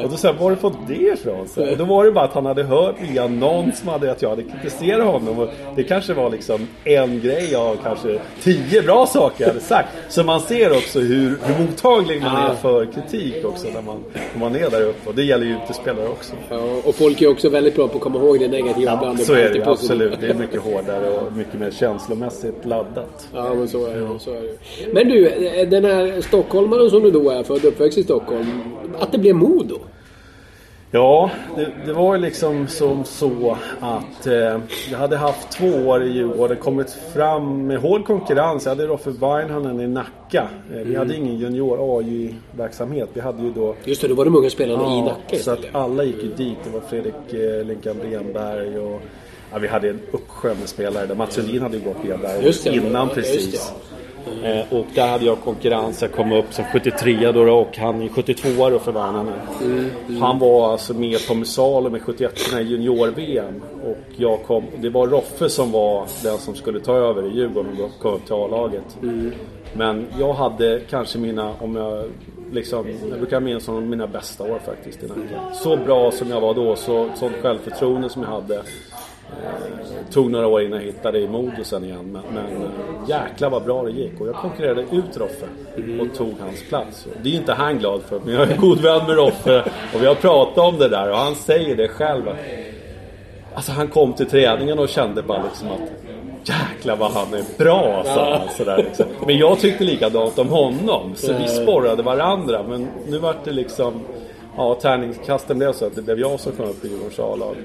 Och 0.03 0.09
då 0.09 0.17
sa 0.17 0.27
jag, 0.27 0.33
var 0.33 0.39
har 0.41 0.50
du 0.50 0.55
fått 0.55 0.88
det 0.88 0.93
ifrån? 0.93 1.48
Så, 1.48 1.69
och 1.71 1.77
då 1.77 1.86
var 1.86 2.05
det 2.05 2.12
bara 2.12 2.25
att 2.25 2.33
han 2.33 2.45
hade 2.45 2.63
hört 2.63 2.95
via 3.01 3.27
någon 3.27 3.71
som 3.71 3.88
hade 3.88 4.12
att 4.12 4.21
jag 4.21 4.29
hade 4.29 4.43
kritiserat 4.43 5.05
honom. 5.05 5.39
Och 5.39 5.50
det 5.75 5.83
kanske 5.83 6.13
var 6.13 6.29
liksom 6.29 6.67
en 6.83 7.19
grej 7.19 7.55
av 7.55 7.77
kanske 7.83 8.19
tio 8.41 8.81
bra 8.81 9.05
saker 9.05 9.43
jag 9.43 9.48
hade 9.48 9.59
sagt. 9.59 9.89
Så 10.09 10.24
man 10.24 10.41
ser 10.41 10.71
också 10.71 11.00
hur, 11.00 11.38
hur 11.43 11.65
mottaglig 11.65 12.21
man 12.21 12.51
är 12.51 12.55
för 12.55 12.86
kritik 12.86 13.45
också 13.45 13.67
när 13.74 13.81
man, 13.81 14.03
när 14.33 14.39
man 14.39 14.55
är 14.55 14.69
där 14.69 14.81
uppe. 14.81 15.09
Och 15.09 15.15
det 15.15 15.24
gäller 15.24 15.45
ju 15.45 15.55
utespelare 15.63 16.07
också. 16.07 16.33
Ja, 16.50 16.57
och 16.86 16.95
folk 16.95 17.21
är 17.21 17.27
också 17.27 17.50
väldigt 17.50 17.75
bra 17.75 17.88
på 17.88 17.98
att 17.98 18.03
komma 18.03 18.19
ihåg 18.19 18.39
det 18.39 18.48
negativa 18.48 19.00
ja, 19.01 19.17
Så 19.17 19.33
är 19.33 19.50
det 19.50 19.55
ju 19.55 19.63
absolut. 19.63 20.21
Det 20.21 20.27
är 20.27 20.33
mycket 20.33 20.62
hårdare 20.62 21.09
och 21.09 21.33
mycket 21.33 21.59
mer 21.59 21.71
känslomässigt 21.71 22.65
laddat. 22.65 23.27
Ja, 23.33 23.53
men 23.53 23.67
så 23.67 23.86
är 23.86 23.95
det. 23.95 24.19
Så 24.19 24.31
är 24.31 24.41
det. 24.41 24.57
Men 24.93 25.07
du, 25.07 25.29
den 25.69 25.85
här 25.85 26.21
stockholmaren 26.21 26.89
som 26.89 27.03
du 27.03 27.11
då 27.11 27.29
är 27.29 27.43
född 27.43 27.57
och 27.57 27.65
uppväxt 27.65 27.97
i 27.97 28.03
Stockholm. 28.03 28.47
Att 28.99 29.11
det 29.11 29.17
blev 29.17 29.35
Modo? 29.35 29.79
Ja, 30.91 31.31
det, 31.55 31.71
det 31.85 31.93
var 31.93 32.15
ju 32.15 32.21
liksom 32.21 32.67
som 32.67 33.05
så 33.05 33.57
att 33.79 34.27
eh, 34.27 34.59
jag 34.91 34.97
hade 34.97 35.17
haft 35.17 35.51
två 35.51 35.67
år 35.67 36.03
i 36.03 36.09
Djurgården, 36.09 36.57
kommit 36.57 36.91
fram 37.13 37.67
med 37.67 37.79
hård 37.79 38.05
konkurrens. 38.05 38.65
Jag 38.65 38.71
hade 38.71 38.88
Roffe 38.88 39.09
Weinhanen 39.09 39.79
i 39.79 39.88
Nacka. 39.88 40.49
Eh, 40.71 40.75
vi 40.75 40.81
mm. 40.81 40.95
hade 40.95 41.15
ingen 41.15 41.38
junior 41.38 41.99
AJ-verksamhet. 41.99 43.10
Vi 43.13 43.21
hade 43.21 43.43
ju 43.43 43.51
då... 43.51 43.75
Just 43.86 44.01
det, 44.01 44.08
då 44.08 44.15
var 44.15 44.25
de 44.25 44.36
unga 44.36 44.49
spelarna 44.49 44.84
ja, 44.84 44.99
i 44.99 45.01
Nacka. 45.01 45.38
så 45.38 45.51
att 45.51 45.65
alla 45.71 46.03
gick 46.03 46.23
ju 46.23 46.29
dit. 46.29 46.58
Det 46.63 46.69
var 46.69 46.79
Fredrik 46.79 47.34
eh, 47.34 47.65
Linkan 47.65 47.95
Renberg 48.03 48.79
och 48.79 49.01
Ja, 49.51 49.58
vi 49.60 49.67
hade 49.67 49.89
en 49.89 49.99
uppsjö 50.12 50.55
med 50.60 50.69
spelare 50.69 51.05
där. 51.05 51.15
Mats 51.15 51.34
Sundin 51.34 51.62
hade 51.62 51.77
ju 51.77 51.84
gått 51.84 51.97
via 52.03 52.17
där 52.17 52.67
innan 52.73 53.10
precis. 53.10 53.73
Eh, 54.43 54.73
och 54.73 54.86
där 54.95 55.08
hade 55.08 55.25
jag 55.25 55.41
konkurrens. 55.41 56.01
Jag 56.01 56.12
kom 56.12 56.32
upp 56.32 56.53
som 56.53 56.65
73 56.65 57.32
då 57.32 57.53
och 57.53 57.77
han 57.77 58.01
är 58.01 58.10
72 58.10 58.69
då 58.69 58.79
för 58.79 58.91
Värnarna. 58.91 59.34
Mm, 59.62 59.89
mm. 60.08 60.21
Han 60.21 60.39
var 60.39 60.71
alltså 60.71 60.93
med 60.93 61.19
Tommy 61.27 61.45
Salo 61.45 61.89
med 61.89 62.01
71 62.01 62.53
i 62.53 62.63
junior-VM. 62.63 63.62
Och 63.84 63.97
jag 64.15 64.43
kom, 64.43 64.63
det 64.77 64.89
var 64.89 65.08
Roffe 65.08 65.49
som 65.49 65.71
var 65.71 66.05
den 66.23 66.38
som 66.38 66.55
skulle 66.55 66.79
ta 66.79 66.93
över 66.93 67.27
i 67.27 67.36
Djurgården 67.36 67.82
och 67.82 68.01
kom 68.01 68.13
upp 68.13 68.25
till 68.25 68.34
A-laget. 68.34 68.97
Mm. 69.01 69.32
Men 69.73 70.08
jag 70.19 70.34
hade 70.34 70.82
kanske 70.89 71.19
mina, 71.19 71.53
om 71.60 71.75
jag 71.75 72.03
liksom, 72.51 72.88
jag 73.10 73.17
brukar 73.17 73.39
minnas 73.39 73.63
som 73.63 73.89
mina 73.89 74.08
bästa 74.08 74.43
år 74.43 74.60
faktiskt. 74.65 74.99
Så 75.53 75.77
bra 75.77 76.12
som 76.12 76.29
jag 76.29 76.41
var 76.41 76.53
då, 76.53 76.75
så, 76.75 77.10
sånt 77.15 77.36
självförtroende 77.41 78.10
som 78.10 78.21
jag 78.21 78.29
hade. 78.29 78.62
Eh, 79.43 80.11
tog 80.11 80.31
några 80.31 80.47
år 80.47 80.61
innan 80.61 80.79
jag 80.79 80.85
hittade 80.85 81.19
i 81.19 81.27
Modo 81.27 81.63
sen 81.63 81.83
igen. 81.83 82.11
Men, 82.11 82.21
men 82.33 82.63
eh, 82.63 82.69
jäklar 83.07 83.49
vad 83.49 83.63
bra 83.63 83.83
det 83.83 83.91
gick. 83.91 84.21
Och 84.21 84.27
jag 84.27 84.35
konkurrerade 84.35 84.81
ut 84.81 85.17
Roffe 85.17 85.45
och 86.01 86.15
tog 86.17 86.33
hans 86.39 86.63
plats. 86.69 87.07
Det 87.23 87.29
är 87.29 87.33
inte 87.33 87.53
han 87.53 87.79
glad 87.79 88.01
för. 88.01 88.19
Men 88.25 88.33
jag 88.33 88.51
är 88.51 88.57
god 88.57 88.79
vän 88.79 89.05
med 89.07 89.15
Roffe. 89.15 89.59
Och 89.93 90.01
vi 90.01 90.05
har 90.05 90.15
pratat 90.15 90.57
om 90.57 90.77
det 90.79 90.89
där. 90.89 91.09
Och 91.11 91.17
han 91.17 91.35
säger 91.35 91.75
det 91.75 91.87
själv. 91.87 92.23
Alltså 93.53 93.71
han 93.71 93.87
kom 93.87 94.13
till 94.13 94.29
träningen 94.29 94.79
och 94.79 94.89
kände 94.89 95.21
bara 95.21 95.43
liksom 95.43 95.67
att 95.67 96.09
Jäklar 96.43 96.95
vad 96.95 97.11
han 97.11 97.33
är 97.33 97.43
bra 97.57 98.03
sa 98.05 98.37
han 98.37 98.49
sådär 98.57 98.77
liksom. 98.77 99.05
Men 99.25 99.37
jag 99.37 99.59
tyckte 99.59 99.83
likadant 99.83 100.39
om 100.39 100.49
honom. 100.49 101.11
Så 101.15 101.33
vi 101.33 101.47
sporrade 101.47 102.03
varandra. 102.03 102.63
Men 102.67 102.87
nu 103.07 103.17
vart 103.17 103.45
det 103.45 103.51
liksom 103.51 104.01
ja, 104.60 104.76
tärningskasten 104.82 105.58
blev 105.58 105.74
så 105.74 105.86
att 105.86 105.95
det 105.95 106.02
blev 106.02 106.19
jag 106.19 106.39
som 106.39 106.52
kom 106.52 106.65
upp 106.65 106.86
i 106.86 106.88
Djurgårdens 106.88 107.19
A-lag. 107.19 107.56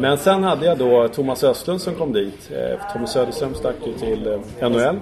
Men 0.00 0.18
sen 0.18 0.44
hade 0.44 0.66
jag 0.66 0.78
då 0.78 1.08
Thomas 1.08 1.44
Östlund 1.44 1.80
som 1.80 1.94
kom 1.94 2.12
dit. 2.12 2.50
Eh, 2.50 2.92
Tommy 2.92 3.06
Söderström 3.06 3.54
stack 3.54 3.74
ju 3.86 3.92
till 3.92 4.26
eh, 4.26 4.70
NHL. 4.70 4.98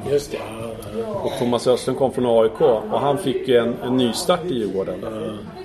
Och 1.23 1.33
Thomas 1.39 1.67
Östlund 1.67 1.99
kom 1.99 2.13
från 2.13 2.27
AIK 2.27 2.61
och 2.61 3.01
han 3.01 3.19
fick 3.19 3.49
ju 3.49 3.57
en, 3.57 3.75
en 3.85 3.97
nystart 3.97 4.45
i 4.45 4.55
Djurgården. 4.55 5.05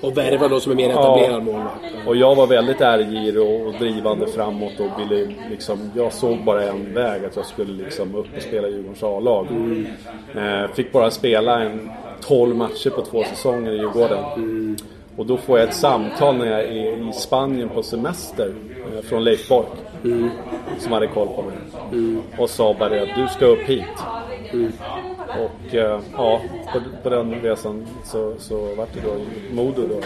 Och 0.02 0.18
värva 0.18 0.48
då 0.48 0.60
som 0.60 0.72
är 0.72 0.76
mer 0.76 0.90
etablerad 0.90 1.34
ja. 1.34 1.40
målvakt. 1.40 1.84
Och 2.06 2.16
jag 2.16 2.34
var 2.34 2.46
väldigt 2.46 2.80
ärgirig 2.80 3.42
och 3.42 3.72
drivande 3.72 4.26
framåt 4.26 4.80
och 4.80 5.00
ville 5.00 5.34
liksom, 5.50 5.90
jag 5.96 6.12
såg 6.12 6.44
bara 6.44 6.62
en 6.62 6.94
väg 6.94 7.24
att 7.24 7.36
jag 7.36 7.46
skulle 7.46 7.84
liksom 7.84 8.14
upp 8.14 8.26
och 8.36 8.42
spela 8.42 8.68
i 8.68 8.70
Djurgårdens 8.70 9.02
A-lag. 9.02 9.46
Mm. 9.50 9.86
Eh, 10.36 10.70
fick 10.70 10.92
bara 10.92 11.10
spela 11.10 11.60
en 11.60 11.90
12 12.20 12.56
matcher 12.56 12.90
på 12.90 13.02
två 13.02 13.24
säsonger 13.24 13.72
i 13.72 13.76
Djurgården. 13.76 14.24
Mm. 14.36 14.76
Och 15.16 15.26
då 15.26 15.36
får 15.36 15.58
jag 15.58 15.68
ett 15.68 15.74
samtal 15.74 16.36
när 16.36 16.46
jag 16.46 16.60
är 16.60 17.08
i 17.08 17.12
Spanien 17.12 17.68
på 17.68 17.82
semester 17.82 18.52
eh, 18.94 19.02
från 19.02 19.24
Leif 19.24 19.48
Bork. 19.48 19.66
Mm. 20.04 20.30
Som 20.78 20.92
hade 20.92 21.06
koll 21.06 21.28
på 21.28 21.42
mig. 21.42 21.56
Mm. 21.92 22.22
Och 22.38 22.50
sa 22.50 22.74
bara 22.78 23.02
att 23.02 23.08
du 23.16 23.28
ska 23.28 23.46
upp 23.46 23.62
hit. 23.62 23.84
Mm. 24.52 24.72
Och 25.28 25.74
eh, 25.74 26.00
ja, 26.16 26.40
på, 26.72 26.80
på, 27.02 27.08
den 27.08 27.34
resan 27.42 27.86
så, 28.04 28.34
så 28.38 28.74
vart 28.74 28.94
det 28.94 29.00
då 29.00 29.14
Modo 29.54 29.82
då. 29.88 30.00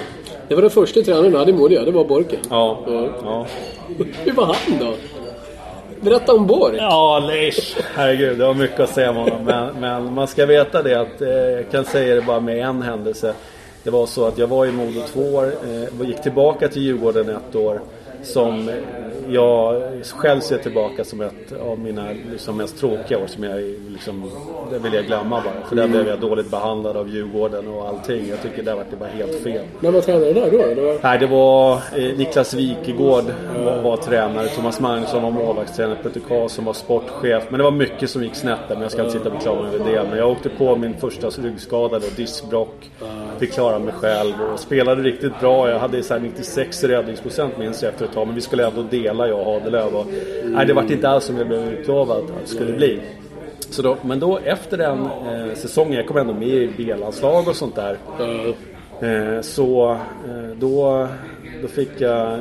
Det 0.49 0.55
var 0.55 0.63
den 0.63 0.71
första 0.71 1.03
tränaren 1.03 1.33
du 1.33 1.39
hade 1.39 1.51
i 1.51 1.55
Modo 1.55 1.75
ja, 1.75 1.85
det 1.85 1.91
var 1.91 2.05
Borken. 2.05 2.41
Ja. 2.51 2.79
ja. 2.87 3.09
ja. 3.25 3.47
Hur 4.25 4.33
var 4.33 4.47
han 4.47 4.79
då? 4.79 4.95
Berätta 6.01 6.35
om 6.35 6.47
Bork. 6.47 6.77
Ja, 6.79 7.19
Leif. 7.19 7.77
Herregud, 7.95 8.39
det 8.39 8.47
var 8.47 8.55
mycket 8.55 8.81
att 8.81 8.91
säga 8.91 9.11
om 9.11 9.17
honom. 9.17 9.45
Men, 9.45 9.81
men 9.81 10.15
man 10.15 10.27
ska 10.27 10.47
veta 10.47 10.83
det 10.83 11.01
att, 11.01 11.23
eh, 11.23 11.29
jag 11.29 11.71
kan 11.71 11.85
säga 11.85 12.15
det 12.15 12.23
bara 12.23 12.41
med 12.41 12.59
en 12.59 12.83
händelse. 12.83 13.35
Det 13.87 13.93
var 13.93 14.07
så 14.07 14.27
att 14.27 14.39
jag 14.39 14.47
var 14.47 14.67
i 14.67 14.73
Modo 14.73 15.01
två 15.07 15.21
år 15.21 15.53
och 15.99 16.05
eh, 16.05 16.09
gick 16.09 16.23
tillbaka 16.23 16.69
till 16.69 16.83
Djurgården 16.83 17.29
ett 17.29 17.57
år 17.57 17.81
som 18.23 18.71
jag 19.29 19.83
själv 20.05 20.41
ser 20.41 20.59
tillbaka 20.59 21.05
som 21.05 21.21
ett 21.21 21.53
av 21.61 21.79
mina 21.79 22.09
liksom, 22.31 22.57
mest 22.57 22.79
tråkiga 22.79 23.19
år 23.19 23.27
som 23.27 23.45
jag 23.45 23.63
liksom, 23.89 24.31
det 24.71 24.79
vill 24.79 24.93
jag 24.93 25.07
glömma 25.07 25.43
bara. 25.45 25.69
För 25.69 25.77
där 25.77 25.89
blev 25.89 26.09
jag 26.09 26.21
dåligt 26.21 26.51
behandlad 26.51 26.97
av 26.97 27.09
Djurgården 27.09 27.69
och 27.69 27.89
allting. 27.89 28.29
Jag 28.29 28.43
tycker 28.43 28.63
där 28.63 28.75
var 28.75 28.85
det 28.91 28.97
bara 28.97 29.09
helt 29.09 29.43
fel. 29.43 29.65
Vem 29.81 29.95
var 29.95 30.01
tränare 30.01 30.33
där 30.33 30.51
då? 30.51 30.57
Det 30.57 30.83
var... 30.83 30.99
Nej, 31.03 31.19
det 31.19 31.27
var 31.27 31.73
eh, 31.75 32.19
Niklas 32.19 32.55
Wikegård 32.55 33.25
var, 33.65 33.83
var 33.83 33.97
tränare. 33.97 34.49
Thomas 34.49 34.81
Magnusson 34.81 35.23
var 35.23 35.31
målvaktstränare. 35.31 35.99
Peter 36.03 36.21
Karlsson 36.29 36.65
var 36.65 36.73
sportchef. 36.73 37.45
Men 37.49 37.59
det 37.59 37.65
var 37.65 37.71
mycket 37.71 38.11
som 38.11 38.23
gick 38.23 38.35
snett 38.35 38.59
där. 38.69 38.75
Men 38.75 38.83
jag 38.83 38.93
ska 38.93 39.03
inte 39.03 39.13
sitta 39.13 39.29
och 39.29 39.35
beklaga 39.35 39.63
mig 39.63 39.75
över 39.75 39.93
det. 39.93 40.09
Men 40.09 40.19
jag 40.19 40.31
åkte 40.31 40.49
på 40.49 40.77
min 40.77 40.95
första 40.95 41.29
ryggskada 41.29 41.99
då, 41.99 42.07
diskbrock. 42.17 42.91
Fick 43.37 43.53
klara 43.53 43.79
mig 43.79 43.95
själv 43.95 44.35
och 44.53 44.61
spelade 44.61 45.03
riktigt 45.03 45.41
bra. 45.41 45.71
Jag 45.71 45.79
hade 45.79 46.03
så 46.03 46.15
här 46.15 46.21
96 46.21 46.85
räddningsprocent 46.85 47.59
minns 47.59 47.83
jag 47.83 47.93
efter 47.93 48.05
ett 48.05 48.13
tag. 48.13 48.27
Men 48.27 48.35
vi 48.35 48.41
skulle 48.41 48.67
ändå 48.67 48.83
dela 48.83 49.29
jag 49.29 49.39
och 49.39 49.45
Hadelöv. 49.45 49.97
Och, 49.97 50.07
nej, 50.45 50.67
det 50.67 50.73
var 50.73 50.93
inte 50.93 51.09
alls 51.09 51.25
som 51.25 51.37
jag 51.37 51.49
blev 51.49 51.69
utlovad 51.73 52.19
att 52.19 52.41
det 52.43 52.47
skulle 52.47 52.73
bli. 52.73 53.01
Så 53.71 53.83
då, 53.83 53.97
men 54.03 54.21
då 54.21 54.39
efter 54.39 54.79
den 54.79 55.05
eh, 55.05 55.55
säsongen, 55.55 55.93
jag 55.93 56.07
kom 56.07 56.17
ändå 56.17 56.35
med 56.35 56.49
i 56.49 56.71
B-landslag 56.77 57.49
och 57.49 57.57
sånt 57.57 57.75
där. 57.75 57.99
Eh, 59.01 59.41
så 59.41 59.91
eh, 59.93 60.57
då, 60.59 61.09
då 61.63 61.69
fick 61.69 62.01
jag 62.01 62.33
eh, 62.33 62.39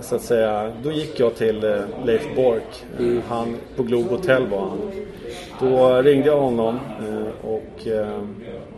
så 0.00 0.16
att 0.16 0.22
säga, 0.22 0.72
då 0.82 0.92
gick 0.92 1.20
jag 1.20 1.34
till 1.34 1.64
eh, 1.64 1.80
Leif 2.04 2.36
Bork. 2.36 2.84
Mm. 2.98 3.22
Han, 3.28 3.56
på 3.76 3.82
Globe 3.82 4.08
Hotel 4.08 4.46
var 4.46 4.60
han. 4.60 4.78
Då 5.60 6.02
ringde 6.02 6.26
jag 6.26 6.40
honom 6.40 6.78
eh, 6.98 7.48
och 7.50 7.86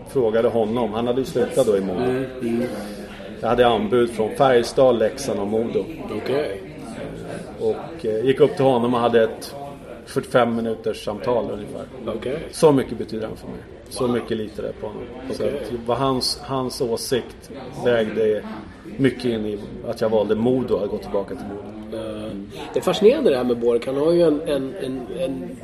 frågade 0.09 0.49
honom. 0.49 0.93
Han 0.93 1.07
hade 1.07 1.21
ju 1.21 1.25
slutat 1.25 1.67
då 1.67 1.77
i 1.77 1.81
Modo. 1.81 2.01
Mm, 2.01 2.63
Jag 3.41 3.49
hade 3.49 3.67
anbud 3.67 4.11
från 4.11 4.31
Färjestad, 4.31 4.99
Leksand 4.99 5.41
och 5.41 5.47
Modo. 5.47 5.85
Okej. 6.23 6.61
Och 7.61 8.07
eh, 8.07 8.25
gick 8.25 8.41
upp 8.41 8.57
till 8.57 8.65
honom 8.65 8.95
och 8.95 9.01
hade 9.01 9.23
ett 9.25 9.55
45 10.07 10.57
minuters 10.57 11.05
samtal 11.05 11.51
ungefär. 11.51 11.85
Okej. 12.17 12.39
Så 12.51 12.73
mycket 12.73 12.99
betyder 12.99 13.27
han 13.27 13.37
för 13.37 13.47
mig. 13.47 13.57
Så 13.89 14.09
mycket 14.09 14.37
litar 14.37 14.65
jag 14.65 14.81
på 14.81 14.87
honom. 14.87 15.03
Så 15.31 15.45
Okej. 15.45 15.61
att 15.61 15.73
vad 15.87 15.97
hans, 15.97 16.41
hans 16.43 16.81
åsikt 16.81 17.51
vägde 17.85 18.43
mycket 18.99 19.25
in 19.25 19.47
i 19.47 19.59
att 19.89 20.01
jag 20.01 20.09
valde 20.09 20.35
Modo 20.35 20.77
att 20.77 20.91
gå 20.91 20.99
tillbaka 20.99 21.35
till 21.35 21.45
Modo. 21.47 21.76
Eh, 21.97 22.31
Det 22.73 22.79
är 22.79 22.83
fascinerande 22.83 23.31
det 23.31 23.37
här 23.37 23.45
med 23.45 23.57
Bork. 23.59 23.87
Han 23.87 23.97
har 23.97 24.13
ju 24.13 24.23
en, 24.23 24.41
en, 24.47 24.75
en, 24.85 25.01
en 25.21 25.57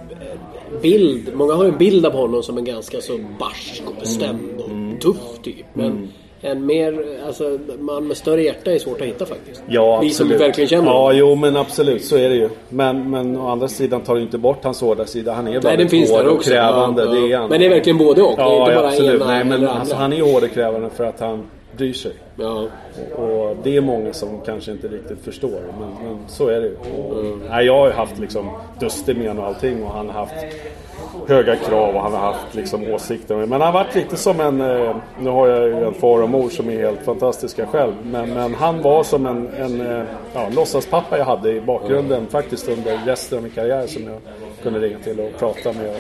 bild. 0.83 1.31
Många 1.35 1.55
har 1.55 1.65
en 1.65 1.79
bild 1.79 2.07
av 2.07 2.13
honom 2.13 2.43
som 2.43 2.59
en 2.59 2.65
ganska 2.65 3.01
så 3.01 3.19
barsk 3.39 3.83
och 3.87 3.95
bestämd 4.01 4.61
och 4.61 5.01
tuff 5.01 5.39
typ. 5.43 5.67
Men 5.75 6.09
en 6.45 6.67
mer, 6.67 7.05
alltså 7.27 7.59
man 7.79 8.07
med 8.07 8.17
större 8.17 8.43
hjärta 8.43 8.73
är 8.73 8.79
svårt 8.79 9.01
att 9.01 9.07
hitta 9.07 9.27
faktiskt. 9.27 9.63
Ja, 9.69 10.01
Vi 10.01 10.11
som 10.11 10.25
absolut. 10.27 10.41
verkligen 10.41 10.69
känner 10.69 10.87
Ja, 10.89 10.93
honom. 11.03 11.17
jo 11.19 11.35
men 11.35 11.57
absolut 11.57 12.05
så 12.05 12.17
är 12.17 12.29
det 12.29 12.35
ju. 12.35 12.49
Men, 12.69 13.11
men 13.11 13.37
å 13.37 13.49
andra 13.49 13.69
sidan 13.69 14.01
tar 14.01 14.15
det 14.15 14.23
inte 14.23 14.39
bort 14.39 14.65
hans 14.65 14.81
hårda 14.81 15.05
sida. 15.07 15.33
Han 15.33 15.47
är 15.47 15.51
Nej, 15.51 15.61
väldigt 15.61 15.79
den 15.79 15.89
finns 15.89 16.11
hård 16.11 16.21
där 16.21 16.29
och 16.29 16.43
krävande. 16.43 17.03
Ja, 17.05 17.15
ja. 17.15 17.21
Det 17.21 17.33
är 17.33 17.37
han. 17.39 17.49
Men 17.51 17.61
det 17.61 17.67
är 17.67 17.71
verkligen 17.71 17.99
både 17.99 18.23
och. 18.23 18.37
det 18.37 18.43
är 18.43 18.47
Ja, 18.47 18.59
inte 18.61 18.73
ja, 18.73 18.79
bara 18.81 18.89
absolut. 18.89 19.15
ena 19.23 19.27
Nej, 19.27 19.45
men 19.45 19.53
eller 19.53 19.67
alltså, 19.69 19.95
andra. 19.95 19.97
han 20.03 20.13
är 20.13 20.17
ju 20.17 20.23
hård 20.33 20.43
och 20.43 20.51
krävande 20.51 20.91
för 20.91 21.05
att 21.05 21.21
han 21.21 21.43
bryr 21.77 21.93
sig. 21.93 22.13
Ja. 22.37 22.67
Och 23.17 23.57
det 23.63 23.77
är 23.77 23.81
många 23.81 24.13
som 24.13 24.41
kanske 24.47 24.73
inte 24.73 24.89
riktigt 24.89 25.21
förstår. 25.25 25.61
Men, 25.81 25.91
men 26.05 26.19
så 26.29 26.49
är 26.49 26.61
det 26.61 26.67
ju. 26.67 26.77
Nej, 27.51 27.67
jag 27.67 27.77
har 27.79 27.87
ju 27.87 27.93
haft 27.93 28.19
liksom 28.19 28.51
dustig 28.81 29.17
med 29.17 29.39
och 29.39 29.47
allting 29.47 29.83
och 29.85 29.91
han 29.91 30.07
har 30.11 30.21
haft 30.21 30.35
höga 31.29 31.57
krav 31.57 31.95
och 31.95 32.03
han 32.03 32.13
har 32.13 32.21
haft 32.21 32.55
liksom 32.55 32.93
åsikter. 32.95 33.37
Men 33.37 33.53
han 33.53 33.61
har 33.61 33.73
varit 33.73 33.95
lite 33.95 34.17
som 34.17 34.41
en... 34.41 34.61
eh, 34.61 34.97
Nu 35.21 35.31
har 35.31 35.49
jag 35.49 35.69
ju 35.69 35.85
en 35.85 35.95
far 35.95 36.23
och 36.23 36.31
mor 36.31 36.49
som 36.49 36.69
är 36.71 36.79
helt 36.79 37.01
fantastiska 37.03 37.67
själv. 37.67 37.93
Men, 38.05 38.31
men 38.35 38.55
han 38.55 38.83
var 38.83 39.03
som 39.03 39.27
en, 39.27 39.49
en 39.59 39.81
eh, 39.81 40.05
ja, 40.35 40.49
låtsaspappa 40.57 41.19
jag 41.19 41.25
hade 41.25 41.51
i 41.53 41.61
bakgrunden 41.61 42.27
faktiskt 42.27 42.69
under 42.69 42.99
resten 43.07 43.39
av 43.39 43.43
min 43.45 43.53
karriär 43.53 43.87
som 43.87 44.03
jag 44.05 44.19
kunde 44.63 44.81
ringa 44.81 44.99
till 44.99 45.21
och 45.21 45.31
prata 45.39 45.73
med. 45.73 45.97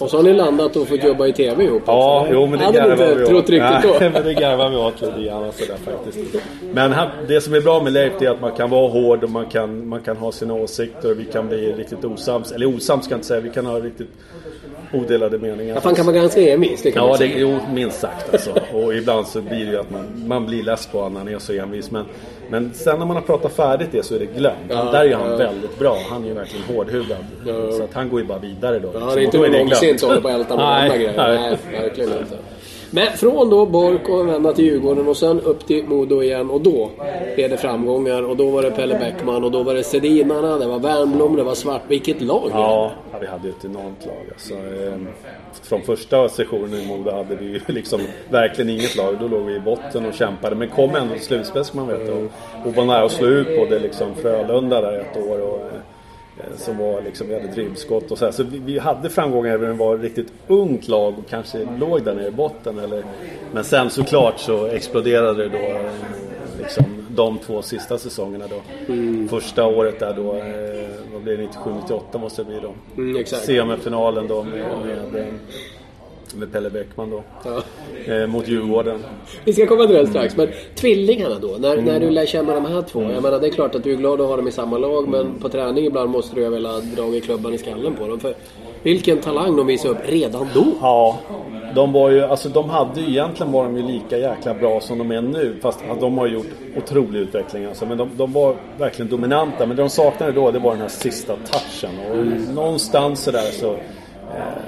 Och 0.00 0.10
så 0.10 0.16
har 0.16 0.22
ni 0.22 0.32
landat 0.32 0.76
och 0.76 0.88
fått 0.88 1.04
jobba 1.04 1.26
i 1.26 1.32
TV 1.32 1.64
ihop 1.64 1.82
Ja, 1.86 2.20
också. 2.20 2.32
jo 2.32 2.46
men 2.46 2.58
det 2.58 2.78
garvar 2.78 3.14
vi 3.14 3.26
trott 3.26 3.44
åt. 3.44 4.00
Nej, 4.00 4.10
men 4.12 4.24
det 4.24 4.34
garvar 4.34 4.70
vi 4.70 4.76
åt 4.76 5.00
lite 5.00 5.22
grann 5.22 5.52
sådär 5.52 5.76
faktiskt. 5.84 6.34
Men 6.72 6.92
han, 6.92 7.08
det 7.28 7.40
som 7.40 7.54
är 7.54 7.60
bra 7.60 7.82
med 7.82 7.92
Leif 7.92 8.22
är 8.22 8.30
att 8.30 8.40
man 8.40 8.52
kan 8.52 8.70
vara 8.70 8.88
hård 8.88 9.24
och 9.24 9.30
man 9.30 9.46
kan, 9.46 9.88
man 9.88 10.00
kan 10.00 10.16
ha 10.16 10.32
sina 10.32 10.54
åsikter 10.54 11.10
och 11.10 11.20
vi 11.20 11.24
kan 11.24 11.48
bli 11.48 11.72
riktigt 11.72 12.04
osams. 12.04 12.52
Eller 12.52 12.66
osams 12.66 13.04
ska 13.04 13.12
jag 13.12 13.18
inte 13.18 13.26
säga, 13.26 13.40
vi 13.40 13.50
kan 13.50 13.66
ha 13.66 13.80
riktigt 13.80 14.10
odelade 14.92 15.38
meningar. 15.38 15.74
Ja, 15.74 15.80
han 15.84 15.94
kan 15.94 16.06
vara 16.06 16.16
ganska 16.16 16.40
envis, 16.52 16.82
det 16.82 16.90
kan 16.90 17.02
Ja, 17.02 17.08
man 17.08 17.18
det, 17.18 17.26
jo, 17.26 17.58
minst 17.72 18.00
sagt 18.00 18.32
alltså. 18.34 18.54
Och 18.74 18.94
ibland 18.94 19.26
så 19.26 19.40
blir 19.40 19.66
det 19.66 19.72
ju 19.72 19.80
att 19.80 19.90
man, 19.90 20.04
man 20.26 20.46
blir 20.46 20.62
less 20.62 20.86
på 20.86 20.98
honom 20.98 21.12
när 21.12 21.20
han 21.20 21.28
är 21.34 21.38
så 21.38 21.52
envis. 21.52 21.90
Men, 21.90 22.04
men 22.50 22.70
sen 22.74 22.98
när 22.98 23.06
man 23.06 23.16
har 23.16 23.22
pratat 23.22 23.52
färdigt 23.52 23.88
det 23.92 24.02
så 24.02 24.14
är 24.14 24.18
det 24.18 24.26
glömt. 24.26 24.56
Ja, 24.68 24.84
Där 24.84 25.04
är 25.04 25.14
han 25.14 25.30
ja. 25.30 25.36
väldigt 25.36 25.78
bra. 25.78 25.98
Han 26.10 26.24
är 26.24 26.28
ju 26.28 26.34
verkligen 26.34 26.64
hårdhudad. 26.76 27.24
Ja. 27.46 27.72
Så 27.72 27.82
att 27.82 27.94
han 27.94 28.08
går 28.08 28.20
ju 28.20 28.26
bara 28.26 28.38
vidare 28.38 28.78
då. 28.78 28.90
Ja, 28.94 29.00
det 29.14 29.20
är 29.20 29.24
inte 29.24 29.38
glömt. 29.38 29.56
långsint 29.58 30.02
håller 30.02 30.20
på 30.20 30.28
att 30.28 30.34
älta 30.34 30.56
med 30.56 30.66
andra 30.66 30.96
grejer. 30.96 31.14
Nej, 31.16 31.56
verkligen 31.80 32.10
inte. 32.10 32.36
Men 32.90 33.12
från 33.12 33.50
då 33.50 33.66
Bork 33.66 34.08
och 34.08 34.28
vända 34.28 34.52
till 34.52 34.64
Djurgården 34.64 35.08
och 35.08 35.16
sen 35.16 35.40
upp 35.40 35.66
till 35.66 35.84
Modo 35.84 36.22
igen 36.22 36.50
och 36.50 36.60
då 36.60 36.90
blev 37.34 37.50
det 37.50 37.56
framgångar 37.56 38.22
och 38.22 38.36
då 38.36 38.50
var 38.50 38.62
det 38.62 38.70
Pelle 38.70 38.98
Bäckman 38.98 39.44
och 39.44 39.50
då 39.50 39.62
var 39.62 39.74
det 39.74 39.82
Sedinarna, 39.82 40.58
det 40.58 40.66
var 40.66 40.78
Wernbloom, 40.78 41.36
det 41.36 41.42
var 41.42 41.54
Svart. 41.54 41.82
Vilket 41.88 42.20
lag! 42.20 42.50
Ja, 42.52 42.92
ja, 43.12 43.18
vi 43.20 43.26
hade 43.26 43.48
ett 43.48 43.64
enormt 43.64 44.06
lag. 44.06 44.26
Alltså, 44.32 44.54
eh, 44.54 44.98
från 45.62 45.82
första 45.82 46.28
sessionen 46.28 46.80
i 46.80 46.86
Modo 46.86 47.10
hade 47.10 47.36
vi 47.36 47.44
ju 47.44 47.60
liksom 47.74 48.00
verkligen 48.30 48.70
inget 48.70 48.96
lag. 48.96 49.16
Då 49.20 49.28
låg 49.28 49.42
vi 49.42 49.54
i 49.54 49.60
botten 49.60 50.06
och 50.06 50.14
kämpade. 50.14 50.56
Men 50.56 50.68
kom 50.68 50.94
ändå 50.94 51.14
till 51.14 51.24
slutspel 51.24 51.64
ska 51.64 51.78
man 51.78 51.88
veta. 51.88 52.12
Och, 52.12 52.30
och 52.66 52.74
var 52.74 52.84
nära 52.84 53.04
att 53.04 53.12
slå 53.12 53.26
ut 53.26 53.56
både 53.56 53.78
liksom 53.78 54.14
Frölunda 54.14 54.80
där 54.80 55.00
ett 55.00 55.16
år. 55.16 55.40
Och, 55.40 55.60
som 56.56 56.78
var 56.78 57.02
liksom, 57.02 57.28
vi 57.28 57.34
hade 57.34 57.46
drivskott 57.46 58.10
och 58.10 58.18
så 58.18 58.24
här. 58.24 58.32
Så 58.32 58.42
vi, 58.42 58.58
vi 58.58 58.78
hade 58.78 59.10
framgångar 59.10 59.50
även 59.50 59.66
när 59.66 59.72
vi 59.72 59.78
var 59.78 59.94
ett 59.94 60.02
riktigt 60.02 60.32
ungt 60.46 60.88
lag 60.88 61.14
och 61.18 61.30
kanske 61.30 61.68
låg 61.78 62.04
där 62.04 62.14
nere 62.14 62.28
i 62.28 62.30
botten. 62.30 62.78
Eller, 62.78 63.04
men 63.52 63.64
sen 63.64 63.90
såklart 63.90 64.38
så 64.38 64.66
exploderade 64.66 65.48
det 65.48 65.58
då. 65.58 65.80
Liksom, 66.58 66.84
de 67.14 67.38
två 67.38 67.62
sista 67.62 67.98
säsongerna 67.98 68.44
då. 68.46 68.62
Första 69.28 69.66
året 69.66 69.98
där 69.98 70.14
då, 70.16 70.34
eh, 70.34 70.88
vad 71.12 71.22
blir 71.22 71.36
det, 71.36 71.46
97-98 71.46 72.18
måste 72.18 72.42
det 72.42 72.46
bli 72.46 72.60
då. 72.62 72.74
Mm, 72.96 73.16
exakt. 73.20 73.44
Semifinalen 73.44 74.28
då 74.28 74.42
med, 74.42 74.64
med, 75.12 75.22
eh, 75.22 75.34
med 76.34 76.52
Pelle 76.52 76.70
Bäckman 76.70 77.10
då. 77.10 77.22
Ja. 77.44 77.62
Eh, 78.14 78.26
mot 78.26 78.48
Djurgården. 78.48 78.98
Vi 79.44 79.52
ska 79.52 79.66
komma 79.66 79.86
till 79.86 79.96
det 79.96 80.06
strax, 80.06 80.36
men 80.36 80.48
tvillingarna 80.74 81.34
då? 81.40 81.56
När, 81.58 81.72
Mm. 81.72 81.84
när 81.84 82.00
du 82.00 82.10
lär 82.10 82.26
känna 82.26 82.54
de 82.54 82.64
här 82.66 82.82
två. 82.82 83.02
Jag 83.02 83.22
menar 83.22 83.38
det 83.40 83.46
är 83.46 83.50
klart 83.50 83.74
att 83.74 83.84
du 83.84 83.92
är 83.92 83.96
glad 83.96 84.20
att 84.20 84.26
ha 84.28 84.36
dem 84.36 84.48
i 84.48 84.52
samma 84.52 84.78
lag 84.78 85.08
men 85.08 85.34
på 85.40 85.48
träning 85.48 85.84
ibland 85.86 86.10
måste 86.10 86.34
du 86.34 86.40
ju 86.42 86.50
vilja 86.50 86.72
dra 86.96 87.14
i 87.16 87.20
klubban 87.20 87.54
i 87.54 87.58
skallen 87.58 87.94
på 87.94 88.06
dem. 88.08 88.20
För 88.20 88.34
vilken 88.82 89.18
talang 89.18 89.56
de 89.56 89.66
visade 89.66 89.94
upp 89.94 90.00
redan 90.06 90.46
då! 90.54 90.64
Ja, 90.80 91.18
de 91.74 91.92
var 91.92 92.10
ju, 92.10 92.22
alltså 92.24 92.48
de 92.48 92.70
hade 92.70 93.00
ju 93.00 93.08
egentligen 93.08 93.52
var 93.52 93.64
de 93.64 93.76
ju 93.76 93.82
lika 93.82 94.18
jäkla 94.18 94.54
bra 94.54 94.80
som 94.80 94.98
de 94.98 95.10
är 95.10 95.22
nu. 95.22 95.56
Fast 95.62 95.80
att 95.90 96.00
de 96.00 96.18
har 96.18 96.26
gjort 96.26 96.46
otrolig 96.76 97.20
utveckling 97.20 97.64
alltså. 97.64 97.86
Men 97.86 97.98
de, 97.98 98.10
de 98.16 98.32
var 98.32 98.56
verkligen 98.78 99.10
dominanta. 99.10 99.66
Men 99.66 99.76
det 99.76 99.82
de 99.82 99.88
saknade 99.90 100.32
då 100.32 100.50
det 100.50 100.58
var 100.58 100.70
den 100.72 100.80
här 100.80 100.88
sista 100.88 101.36
touchen. 101.36 101.90
Och 102.10 102.54
någonstans 102.54 103.22
sådär 103.24 103.50
så 103.52 103.76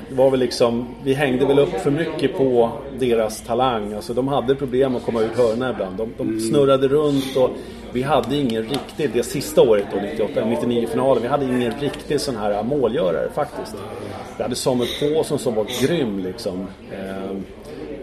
det 0.09 0.15
var 0.15 0.31
väl 0.31 0.41
liksom, 0.41 0.87
vi 1.05 1.15
hängde 1.15 1.47
väl 1.47 1.59
upp 1.59 1.71
för 1.81 1.91
mycket 1.91 2.37
på 2.37 2.71
deras 2.99 3.41
talang. 3.41 3.93
Alltså 3.95 4.15
de 4.15 4.29
hade 4.29 4.55
problem 4.55 4.97
att 4.97 5.05
komma 5.05 5.21
ut 5.21 5.37
hörna 5.37 5.71
ibland. 5.71 5.97
De, 5.97 6.13
de 6.19 6.41
snurrade 6.41 6.89
runt 6.89 7.37
och 7.37 7.51
vi 7.93 8.03
hade 8.03 8.37
ingen 8.37 8.63
riktig, 8.63 9.11
det 9.13 9.23
sista 9.23 9.63
året 9.63 9.85
då, 9.93 9.97
98, 10.01 10.45
99 10.45 10.87
finalen, 10.87 11.23
vi 11.23 11.29
hade 11.29 11.45
ingen 11.45 11.73
riktig 11.81 12.21
sån 12.21 12.37
här 12.37 12.63
målgörare 12.63 13.29
faktiskt. 13.35 13.77
Vi 14.37 14.43
hade 14.43 14.55
Samuel 14.55 14.89
Påsson 15.01 15.39
som 15.39 15.55
var 15.55 15.67
grym 15.83 16.19
liksom. 16.19 16.67
Eh, 16.93 17.37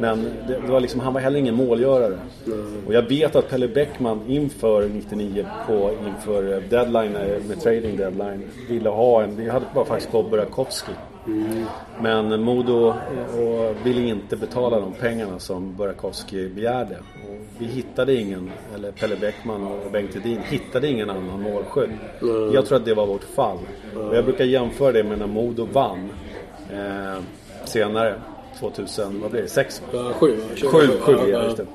Men 0.01 0.23
det, 0.47 0.59
det 0.65 0.71
var 0.71 0.79
liksom, 0.79 0.99
han 0.99 1.13
var 1.13 1.21
heller 1.21 1.39
ingen 1.39 1.55
målgörare. 1.55 2.17
Och 2.87 2.93
jag 2.93 3.01
vet 3.01 3.35
att 3.35 3.49
Pelle 3.49 3.67
Bäckman 3.67 4.21
inför 4.27 4.89
99 4.89 5.45
på, 5.67 5.91
inför 6.07 6.53
eh, 6.53 6.59
deadline, 6.69 7.15
eh, 7.15 7.43
med 7.47 7.61
trading 7.61 7.97
deadline, 7.97 8.43
ville 8.69 8.89
ha 8.89 9.23
en, 9.23 9.35
vi 9.35 9.49
hade 9.49 9.65
bara 9.75 9.85
faktiskt 9.85 10.11
på 10.11 10.23
Burakovsky. 10.23 10.91
Men 12.01 12.41
Modo 12.43 12.93
ville 13.83 14.01
inte 14.01 14.35
betala 14.37 14.79
de 14.79 14.93
pengarna 14.93 15.39
som 15.39 15.75
Burakovsky 15.75 16.49
begärde. 16.49 16.95
Och 17.29 17.37
vi 17.57 17.65
hittade 17.65 18.15
ingen, 18.15 18.51
eller 18.75 18.91
Pelle 18.91 19.15
Bäckman 19.15 19.67
och 19.67 19.91
Bengt 19.91 20.13
Hedin 20.13 20.41
hittade 20.41 20.87
ingen 20.87 21.09
annan 21.09 21.41
målskytt. 21.41 21.89
Jag 22.53 22.65
tror 22.65 22.77
att 22.77 22.85
det 22.85 22.93
var 22.93 23.05
vårt 23.05 23.23
fall. 23.23 23.57
Och 23.95 24.15
jag 24.15 24.25
brukar 24.25 24.45
jämföra 24.45 24.91
det 24.91 25.03
med 25.03 25.19
när 25.19 25.27
Modo 25.27 25.65
vann 25.65 26.09
eh, 26.71 27.21
senare. 27.65 28.15
2000, 28.59 29.21
vad 29.21 29.31
blir 29.31 29.41
det? 29.41 29.47
6? 29.47 29.81
Ja, 29.91 30.13
Sju, 30.13 30.35
va? 30.35 30.43
7, 30.55 30.87
7 30.99 31.13
Ja, 31.13 31.13
blir 31.13 31.25
det, 31.25 31.31
ja. 31.31 31.43
just 31.43 31.57
det. 31.57 31.65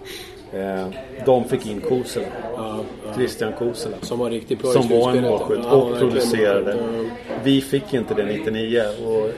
Eh, 0.55 0.87
de 1.27 1.45
fick 1.45 1.67
in 1.67 1.81
Kosela. 1.81 2.27
Ja, 2.57 2.81
ja. 3.07 3.15
Christian 3.15 3.53
Kosela. 3.53 3.97
Som 4.03 4.19
var 4.19 4.31
riktigt 4.31 4.63
bra 4.63 4.73
Som 4.73 4.89
var 4.89 5.13
en 5.13 5.23
målskytt 5.23 5.59
Ja, 5.63 5.71
och 5.71 5.91
verkligen. 5.91 6.11
producerade. 6.13 6.77
Ja. 6.81 7.05
Vi 7.45 7.61
fick 7.61 7.95
inte 7.95 8.15
det 8.15 8.25
99 8.25 8.83
och 9.07 9.31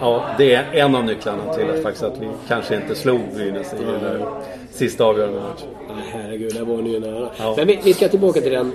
ja, 0.00 0.26
det 0.38 0.54
är 0.54 0.72
en 0.72 0.94
av 0.94 1.04
nycklarna 1.04 1.54
till 1.54 1.70
att 1.70 1.82
faktiskt 1.82 2.04
att 2.04 2.18
vi 2.18 2.28
kanske 2.48 2.76
inte 2.76 2.94
slog 2.94 3.20
Brynäs 3.34 3.72
i 3.72 3.84
den 3.84 4.02
där 4.02 4.26
sista 4.70 5.04
avgörande 5.04 5.40
matchen. 5.40 5.68
Herregud, 6.12 6.54
där 6.54 6.64
var 6.64 6.82
ni 6.82 6.90
ju 6.90 7.00
nära. 7.00 7.30
Ja. 7.38 7.54
Men 7.56 7.66
vi, 7.66 7.78
vi 7.84 7.94
ska 7.94 8.08
tillbaka 8.08 8.40
till 8.40 8.52
den, 8.52 8.72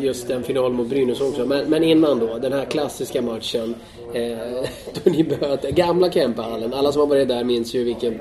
just 0.00 0.28
den 0.28 0.42
final 0.42 0.72
mot 0.72 0.88
Brynäs 0.88 1.20
också. 1.20 1.46
Men, 1.46 1.70
men 1.70 1.84
innan 1.84 2.18
då, 2.18 2.38
den 2.38 2.52
här 2.52 2.64
klassiska 2.64 3.22
matchen. 3.22 3.74
Eh, 4.14 4.38
då 5.04 5.10
ni 5.10 5.22
möter 5.40 5.70
gamla 5.70 6.10
Kempehallen. 6.10 6.74
Alla 6.74 6.92
som 6.92 7.00
har 7.00 7.06
varit 7.06 7.28
där 7.28 7.44
minns 7.44 7.74
ju 7.74 7.84
vilken 7.84 8.20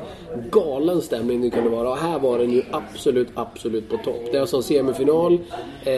galen 0.52 1.02
stämning 1.02 1.41
det 1.41 1.50
kunde 1.50 1.70
vara. 1.70 1.89
Och 1.89 1.98
här 1.98 2.20
var 2.20 2.38
den 2.38 2.52
ju 2.52 2.63
absolut, 2.72 3.28
absolut 3.34 3.89
på 3.89 3.98
topp. 3.98 4.22
Det 4.32 4.38
är 4.38 4.41
alltså 4.41 4.62
semifinal. 4.62 5.39
Eh, 5.84 5.94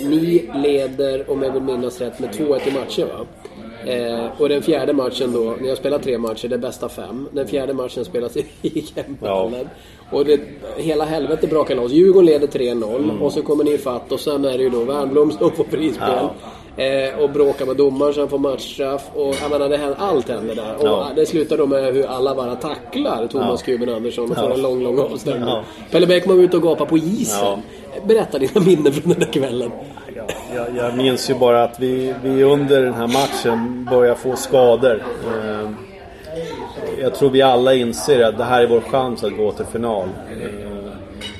ni 0.00 0.50
leder, 0.54 1.30
om 1.30 1.42
jag 1.42 1.52
vill 1.52 1.62
minnas 1.62 2.00
rätt, 2.00 2.20
med 2.20 2.30
2-1 2.30 2.68
i 2.68 2.72
matcher 2.72 3.04
va? 3.04 3.26
Eh, 3.86 4.26
och 4.38 4.48
den 4.48 4.62
fjärde 4.62 4.92
matchen 4.92 5.32
då, 5.32 5.54
ni 5.60 5.68
har 5.68 5.76
spelat 5.76 6.02
tre 6.02 6.18
matcher, 6.18 6.48
det 6.48 6.54
är 6.54 6.58
bästa 6.58 6.88
fem. 6.88 7.28
Den 7.32 7.46
fjärde 7.46 7.74
matchen 7.74 8.04
spelas 8.04 8.36
i, 8.36 8.44
Kempehallen. 8.94 9.68
Och 10.10 10.24
det, 10.24 10.40
hela 10.76 11.04
helvetet 11.04 11.50
brakar 11.50 11.74
loss. 11.74 11.92
Djurgården 11.92 12.26
leder 12.26 12.46
3-0 12.46 12.94
Mm. 12.96 13.22
och 13.22 13.32
så 13.32 13.42
kommer 13.42 13.64
ni 13.64 13.72
ifatt 13.72 14.12
och 14.12 14.20
sen 14.20 14.44
är 14.44 14.58
det 14.58 14.64
ju 14.64 14.70
då 14.70 14.84
Wernbloom 14.84 15.30
som 15.32 15.50
får 15.50 15.64
frispel. 15.64 16.28
Eh, 16.76 17.18
och 17.22 17.30
bråkar 17.30 17.66
med 17.66 17.76
domaren 17.76 18.14
så 18.14 18.20
han 18.20 18.28
får 18.28 18.38
matchstraff. 18.38 19.02
Och 19.14 19.34
jag 19.42 19.50
menar, 19.50 19.68
det 19.68 19.76
händer, 19.76 19.96
allt 20.00 20.28
händer 20.28 20.54
där. 20.54 20.74
Och 20.78 20.86
Ja. 20.86 21.08
det 21.16 21.26
slutar 21.26 21.58
då 21.58 21.66
med 21.66 21.94
hur 21.94 22.06
alla 22.06 22.34
bara 22.34 22.54
tacklar 22.56 23.26
Thomas 23.26 23.60
Ja. 23.60 23.66
Kuben 23.66 23.88
Andersson 23.94 24.30
och 24.30 24.36
får 24.36 24.44
Ja. 24.48 24.54
en 24.54 24.62
lång, 24.62 24.82
lång 24.82 24.98
avstängning. 24.98 25.48
Ja. 25.48 25.64
Pelle 25.90 26.06
Bäckman 26.06 26.36
var 26.36 26.44
ute 26.44 26.56
och 26.56 26.62
gapade 26.62 26.90
på 26.90 26.98
isen. 26.98 27.38
Ja. 27.42 27.58
Berätta 28.06 28.38
dina 28.38 28.60
minnen 28.66 28.92
från 28.92 29.10
den 29.12 29.20
där 29.20 29.32
kvällen. 29.32 29.70
Jag, 30.54 30.76
jag 30.76 30.96
minns 30.96 31.30
ju 31.30 31.34
bara 31.34 31.64
att 31.64 31.80
vi, 31.80 32.14
vi 32.22 32.42
under 32.42 32.82
den 32.82 32.94
här 32.94 33.06
matchen 33.06 33.88
börjar 33.90 34.14
få 34.14 34.36
skador. 34.36 35.02
Eh, 35.26 35.70
jag 37.00 37.14
tror 37.14 37.30
vi 37.30 37.42
alla 37.42 37.74
inser 37.74 38.24
att 38.24 38.38
det 38.38 38.44
här 38.44 38.62
är 38.62 38.66
vår 38.66 38.80
chans 38.80 39.24
att 39.24 39.36
gå 39.36 39.52
till 39.52 39.64
final. 39.64 40.08
Eh, 40.40 40.83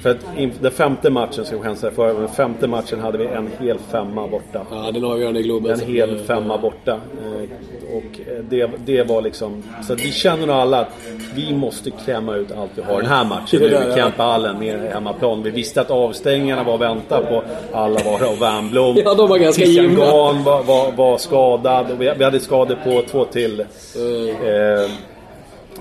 för 0.02 0.10
att 0.10 0.16
den 0.60 0.72
femte 0.72 1.10
matchen, 1.10 1.44
ska 1.44 1.54
jag 1.56 1.64
chansa 1.64 1.90
för, 1.90 2.14
den 2.14 2.28
femte 2.28 2.68
matchen 2.68 3.00
hade 3.00 3.18
vi 3.18 3.26
en 3.26 3.50
hel 3.60 3.78
femma 3.78 4.28
borta. 4.28 4.66
Ja, 4.70 4.90
den 4.92 5.04
avgörande 5.04 5.40
i 5.40 5.42
Globen. 5.42 5.72
En 5.72 5.80
hel 5.80 6.18
femma 6.18 6.58
borta. 6.58 6.92
Eh, 6.92 7.50
Och 7.96 8.20
eh, 8.30 8.44
det, 8.48 8.70
det 8.84 9.02
var 9.02 9.22
liksom... 9.22 9.62
Så 9.82 9.94
vi 9.94 10.12
känner 10.12 10.46
nog 10.46 10.56
alla 10.56 10.80
att 10.80 10.88
vi 11.34 11.54
måste 11.54 11.90
klämma 11.90 12.34
ut 12.34 12.52
allt 12.52 12.70
vi 12.74 12.82
har 12.82 13.00
den 13.00 13.10
här 13.10 13.24
matchen. 13.24 13.60
Nu 13.60 13.66
i 13.66 13.94
Kempehallen 13.96 14.58
med 14.58 14.80
hemmaplan. 14.80 15.42
Vi 15.42 15.50
visste 15.50 15.80
att 15.80 15.90
avstängningarna 15.90 16.62
var 16.64 16.74
att 16.74 16.80
vänta 16.80 17.20
på. 17.20 17.42
Alla 17.72 18.00
var 18.04 18.32
och 18.32 18.42
Wernbloom. 18.42 18.96
Ja, 19.04 19.14
de 19.14 19.28
var 19.28 19.38
ganska 19.38 19.64
givna. 19.64 20.04
Var, 20.04 20.62
var, 20.62 20.92
var 20.92 21.18
skadad. 21.18 21.90
Och 21.90 22.00
vi, 22.00 22.24
hade 22.24 22.40
skador 22.40 22.78
på 22.84 23.02
två 23.10 23.24
till. 23.24 23.60
Eh, 23.60 23.66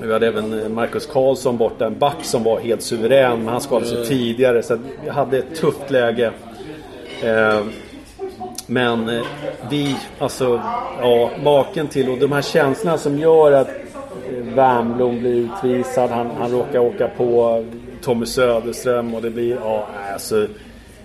vi 0.01 0.13
hade 0.13 0.27
även 0.27 0.73
Marcus 0.73 1.05
Karlsson 1.05 1.57
borta, 1.57 1.85
en 1.85 1.99
back 1.99 2.23
som 2.25 2.43
var 2.43 2.59
helt 2.59 2.81
suverän. 2.81 3.39
Men 3.39 3.47
han 3.47 3.61
skadade 3.61 3.87
sig 3.87 4.05
tidigare. 4.05 4.63
Så 4.63 4.77
vi 5.03 5.09
hade 5.09 5.37
ett 5.37 5.55
tufft 5.55 5.91
läge. 5.91 6.31
Eh, 7.23 7.59
men 8.67 9.09
eh, 9.09 9.23
vi, 9.69 9.97
alltså, 10.19 10.61
ja, 11.01 11.31
maken 11.43 11.87
till 11.87 12.09
och 12.09 12.17
de 12.17 12.31
här 12.31 12.41
känslorna 12.41 12.97
som 12.97 13.19
gör 13.19 13.51
att 13.51 13.67
eh, 13.67 14.55
Wernbloom 14.55 15.19
blir 15.19 15.35
utvisad. 15.35 16.09
Han, 16.09 16.31
han 16.39 16.51
råkar 16.51 16.79
åka 16.79 17.07
på 17.07 17.63
Tommy 18.01 18.25
Söderström 18.25 19.15
och 19.15 19.21
det 19.21 19.29
blir, 19.29 19.55
ja, 19.55 19.87
alltså. 20.13 20.47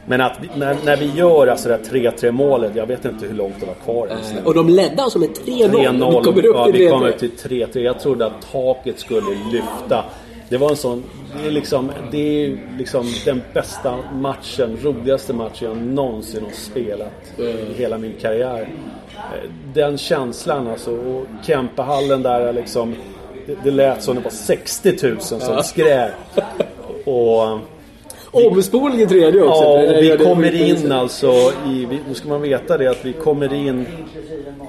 Men 0.09 0.21
att 0.21 0.39
vi, 0.41 0.49
när, 0.59 0.77
när 0.85 0.97
vi 0.97 1.07
gör 1.15 1.47
alltså 1.47 1.69
det 1.69 1.75
här 1.75 1.83
3-3 1.83 2.31
målet, 2.31 2.73
jag 2.75 2.87
vet 2.87 3.05
inte 3.05 3.27
hur 3.27 3.35
långt 3.35 3.55
det 3.61 3.67
var 3.67 3.75
kvar 3.75 4.07
ens. 4.07 4.35
Och 4.45 4.55
de 4.55 4.69
ledde 4.69 5.03
alltså 5.03 5.19
med 5.19 5.29
3-0. 5.29 5.37
Vi 5.47 5.63
3-0. 5.63 6.23
kommer 6.25 6.47
upp 6.47 6.57
Ja, 6.57 6.65
till 6.65 6.73
vi 6.73 6.87
3-3. 6.89 6.91
kom 6.91 7.03
upp 7.03 7.19
till 7.19 7.31
3-3. 7.31 7.79
Jag 7.79 8.01
trodde 8.01 8.27
att 8.27 8.53
taket 8.53 8.99
skulle 8.99 9.31
lyfta. 9.53 10.05
Det 10.49 10.57
var 10.57 10.71
en 10.71 10.77
sån... 10.77 11.05
Det 11.43 11.47
är 11.47 11.51
liksom, 11.51 11.91
det 12.11 12.45
är 12.45 12.59
liksom 12.79 13.07
den 13.25 13.43
bästa 13.55 13.95
matchen, 14.13 14.79
roligaste 14.83 15.33
matchen 15.33 15.69
jag 15.69 15.77
någonsin 15.77 16.45
har 16.45 16.51
spelat 16.53 17.39
i 17.41 17.75
hela 17.83 17.99
min 17.99 18.13
karriär. 18.21 18.61
Eh, 19.17 19.51
Den 19.75 19.99
känslan 19.99 20.69
alltså. 20.69 20.91
Och 20.97 21.25
Kempehallen 21.47 22.23
där 22.23 22.53
liksom... 22.53 22.95
Det, 23.47 23.57
det 23.65 23.71
lät 23.71 24.03
som 24.03 24.15
det 24.15 24.21
var 24.21 24.31
60 24.31 24.95
000 25.09 25.21
som 25.21 25.63
skrek. 25.63 26.11
Och... 27.05 27.59
Omspolning 28.33 29.01
i 29.01 29.07
tredje 29.07 29.43
också. 29.43 29.63
Ja, 29.65 29.97
och 29.97 30.03
vi 30.03 30.17
kommer 30.25 30.55
in 30.55 30.93
alltså 30.93 31.27
i... 31.67 31.87
Nu 32.09 32.15
ska 32.15 32.29
man 32.29 32.43
veta 32.43 32.79
det 32.79 32.87
att 32.91 33.05
vi 33.05 33.13
kommer 33.13 33.53
in... 33.55 33.87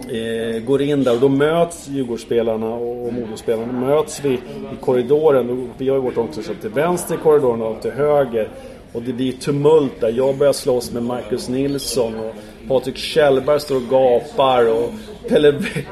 Eh, 0.10 0.62
går 0.64 0.82
in 0.82 1.04
där 1.04 1.14
och 1.14 1.20
då 1.20 1.30
möts 1.30 1.88
Djurgårdsspelarna 1.88 2.74
och, 2.76 3.14
Modospelarna. 3.14 3.74
möts 3.74 4.22
vi 4.26 4.30
i 4.34 4.40
korridoren. 4.82 5.70
Vi 5.78 5.90
har 5.90 5.96
ju 5.96 6.02
vårt 6.02 6.18
omklädningsrum 6.18 6.58
till 6.62 6.70
vänster 6.70 7.16
i 7.16 7.18
korridoren 7.18 7.62
och 7.62 7.82
till 7.82 7.92
höger. 7.92 8.50
Och 8.94 9.02
det 9.02 9.14
blir 9.14 9.32
tumult 9.32 10.02
där. 10.02 10.14
Jag 10.18 10.38
börjar 10.38 10.54
slåss 10.54 10.92
med 10.94 11.04
Marcus 11.04 11.50
Nilsson 11.50 12.14
och 12.20 12.34
Patrik 12.68 12.98
Kjellberg 12.98 13.60
står 13.60 13.76
och 13.76 13.90
gapar. 13.90 14.70
Och 14.70 14.90
Pelle 15.30 15.52
Bäck, 15.52 15.86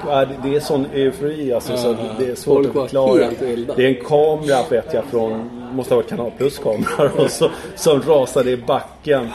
det- 0.43 0.55
är 0.55 0.59
sån 0.59 0.85
eufori 0.93 1.53
alltså. 1.53 1.77
Så 1.77 1.95
det 2.19 2.25
är 2.25 2.35
svårt 2.35 2.65
att 2.65 2.71
förklara. 2.73 3.29
Det 3.75 3.83
är 3.85 3.87
en 3.89 4.03
kamera 4.05 4.57
vet 4.69 4.93
jag 4.93 5.03
från, 5.05 5.56
måste 5.71 5.93
ha 5.93 5.95
varit 5.95 6.09
Kanal 6.09 6.31
Plus 6.37 6.59
kameror 6.59 7.11
och 7.21 7.31
så, 7.31 7.49
som 7.75 8.01
rasade 8.01 8.51
i 8.51 8.57
backen. 8.57 9.29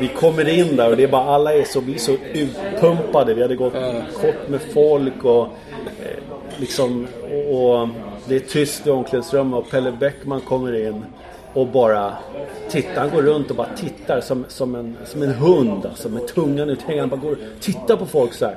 Vi 0.00 0.08
kommer 0.08 0.48
in 0.48 0.76
där 0.76 0.90
och 0.90 0.96
det 0.96 1.02
är 1.02 1.08
bara 1.08 1.24
alla 1.24 1.54
är 1.54 1.64
så, 1.64 1.80
vi 1.80 1.94
är 1.94 1.98
så 1.98 2.16
utpumpade. 2.32 3.34
Vi 3.34 3.42
hade 3.42 3.56
gått 3.56 3.72
kort 4.20 4.48
med 4.48 4.60
folk 4.74 5.24
och 5.24 5.42
eh, 5.42 6.18
liksom 6.56 7.06
och, 7.30 7.80
och 7.80 7.88
det 8.28 8.36
är 8.36 8.40
tyst 8.40 8.86
i 8.86 8.90
omklädningsrummet 8.90 9.58
och 9.58 9.70
Pelle 9.70 9.92
Bäckman 9.92 10.40
kommer 10.40 10.86
in 10.88 11.04
och 11.52 11.66
bara 11.66 12.12
tittar. 12.68 13.00
Han 13.00 13.10
går 13.10 13.22
runt 13.22 13.50
och 13.50 13.56
bara 13.56 13.76
tittar 13.76 14.20
som, 14.20 14.44
som, 14.48 14.74
en, 14.74 14.96
som 15.04 15.22
en 15.22 15.34
hund 15.34 15.86
alltså 15.86 16.08
med 16.08 16.26
tungan 16.26 16.70
ut 16.70 16.82
hängande. 16.82 17.16
Han 17.16 17.20
bara 17.20 17.28
går 17.28 17.32
och 17.32 17.60
tittar 17.60 17.96
på 17.96 18.06
folk 18.06 18.32
så 18.32 18.44
här. 18.44 18.56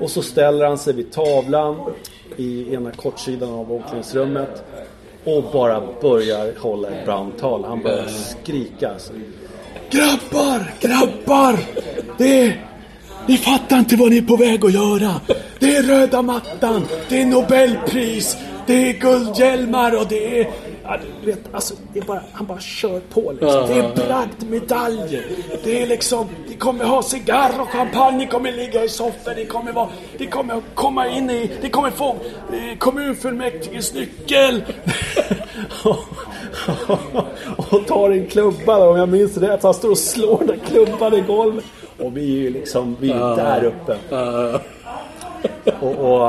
Och 0.00 0.10
så 0.10 0.22
ställer 0.22 0.66
han 0.66 0.78
sig 0.78 0.94
vid 0.94 1.12
tavlan 1.12 1.92
i 2.36 2.74
ena 2.74 2.90
kortsidan 2.90 3.50
av 3.50 3.72
omklädningsrummet 3.72 4.64
och 5.24 5.42
bara 5.52 5.82
börjar 6.00 6.60
hålla 6.60 6.88
ett 6.88 7.04
brandtal. 7.04 7.64
Han 7.64 7.82
börjar 7.82 8.06
skrika 8.06 8.90
alltså. 8.90 9.12
Grabbar, 9.90 10.72
grabbar! 10.80 11.58
Det 12.18 12.40
är... 12.40 12.66
Ni 13.26 13.36
fattar 13.36 13.78
inte 13.78 13.96
vad 13.96 14.10
ni 14.10 14.18
är 14.18 14.22
på 14.22 14.36
väg 14.36 14.64
att 14.64 14.72
göra. 14.72 15.20
Det 15.58 15.76
är 15.76 15.82
röda 15.82 16.22
mattan, 16.22 16.86
det 17.08 17.22
är 17.22 17.26
Nobelpris, 17.26 18.36
det 18.66 18.88
är 18.88 18.92
guldhjälmar 18.92 20.00
och 20.00 20.06
det 20.08 20.40
är... 20.40 20.50
Du 21.24 21.30
vet, 21.30 21.54
alltså, 21.54 21.74
det 21.92 21.98
är 21.98 22.04
bara, 22.04 22.22
han 22.32 22.46
bara 22.46 22.60
kör 22.60 23.00
på 23.00 23.32
liksom. 23.32 23.66
Det 23.68 23.74
är 23.74 24.06
bragdmedaljer. 24.06 25.24
Det 25.64 25.82
är 25.82 25.86
liksom, 25.86 26.28
ni 26.48 26.54
kommer 26.54 26.84
ha 26.84 27.02
cigarr 27.02 27.60
och 27.60 27.68
champagne, 27.68 28.18
ni 28.18 28.26
kommer 28.26 28.52
ligga 28.52 28.84
i 28.84 28.88
soffor, 28.88 29.34
ni 29.36 29.46
kommer 29.46 29.72
vara, 29.72 29.88
ni 30.18 30.26
kommer 30.26 30.62
komma 30.74 31.08
in 31.08 31.30
i, 31.30 31.50
ni 31.62 31.70
kommer 31.70 31.90
få 31.90 32.08
eh, 32.52 32.78
kommunfullmäktiges 32.78 33.94
nyckel. 33.94 34.62
och 37.56 37.86
tar 37.86 38.10
en 38.10 38.26
klubba 38.26 38.78
då, 38.78 38.90
om 38.90 38.96
jag 38.96 39.08
minns 39.08 39.36
rätt. 39.36 39.62
Han 39.62 39.74
står 39.74 39.90
och 39.90 39.98
slår 39.98 40.44
den 40.46 40.60
klubban 40.60 41.14
i 41.14 41.20
golvet. 41.20 41.64
Och 41.98 42.16
vi 42.16 42.36
är 42.36 42.40
ju 42.40 42.50
liksom, 42.50 42.96
vi 43.00 43.10
är 43.10 43.36
där 43.36 43.64
uppe. 43.64 43.96
Och, 45.80 46.22
och 46.22 46.28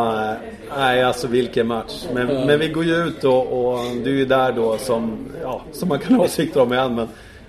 nej 0.78 1.04
alltså 1.04 1.28
vilken 1.28 1.68
match. 1.68 2.06
Men, 2.14 2.28
men 2.28 2.60
vi 2.60 2.68
går 2.68 2.84
ju 2.84 2.96
ut 2.96 3.24
och, 3.24 3.72
och 3.72 3.80
du 4.04 4.14
är 4.14 4.18
ju 4.18 4.26
där 4.26 4.52
då 4.52 4.78
som, 4.78 5.18
ja, 5.42 5.62
som 5.72 5.90
man 5.90 6.00
kan 6.00 6.16
ha 6.16 6.24
åsikter 6.24 6.62
om 6.62 6.72
än. 6.72 6.96
Men 6.96 7.08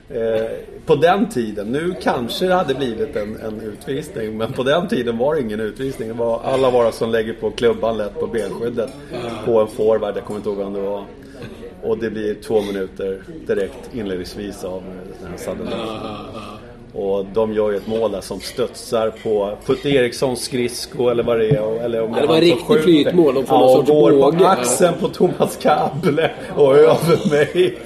eh, 0.08 0.46
på 0.86 0.94
den 0.94 1.28
tiden, 1.28 1.66
nu 1.66 1.94
kanske 2.02 2.46
det 2.46 2.54
hade 2.54 2.74
blivit 2.74 3.16
en, 3.16 3.36
en 3.36 3.60
utvisning. 3.60 4.38
Men 4.38 4.52
på 4.52 4.62
den 4.62 4.88
tiden 4.88 5.18
var 5.18 5.34
det 5.34 5.40
ingen 5.40 5.60
utvisning. 5.60 6.08
Det 6.08 6.14
var 6.14 6.40
alla 6.44 6.70
bara 6.70 6.92
som 6.92 7.10
lägger 7.10 7.32
på 7.32 7.50
klubban 7.50 7.96
lätt 7.96 8.20
på 8.20 8.26
benskyddet. 8.26 8.90
På 9.44 9.60
en 9.60 9.68
forward, 9.68 10.16
jag 10.16 10.24
kommer 10.24 10.40
inte 10.40 10.48
ihåg 10.48 10.58
vem 10.58 10.72
det 10.72 10.80
var. 10.80 11.04
Och 11.82 11.98
det 11.98 12.10
blir 12.10 12.34
två 12.34 12.62
minuter 12.62 13.22
direkt 13.46 13.94
inledningsvis 13.94 14.64
av 14.64 14.82
den 15.20 15.30
här 15.30 15.38
sudden 15.38 15.68
och 16.94 17.26
de 17.34 17.54
gör 17.54 17.70
ju 17.70 17.76
ett 17.76 17.86
mål 17.86 18.12
där 18.12 18.20
som 18.20 18.40
studsar 18.40 19.12
på 19.22 19.56
Putte 19.66 19.88
Erikssons 19.90 20.44
skridsko 20.44 21.08
eller 21.08 21.22
vad 21.22 21.38
det 21.38 21.48
är. 21.48 21.84
Eller 21.84 22.02
om 22.02 22.14
Ja, 22.14 22.20
det 22.20 22.26
var 22.26 22.34
han 22.34 22.42
en 22.44 22.48
som 22.50 22.56
riktig 22.58 22.66
skjuter. 22.66 22.82
flytmål. 22.82 23.34
De 23.34 23.46
får 23.46 23.58
ja, 23.58 23.78
och 23.78 23.86
går 23.86 24.32
på 24.32 24.44
axeln 24.46 24.94
på 25.00 25.08
Thomas 25.08 25.56
Kable 25.56 26.30
och 26.56 26.76
över 26.76 27.30
mig. 27.30 27.78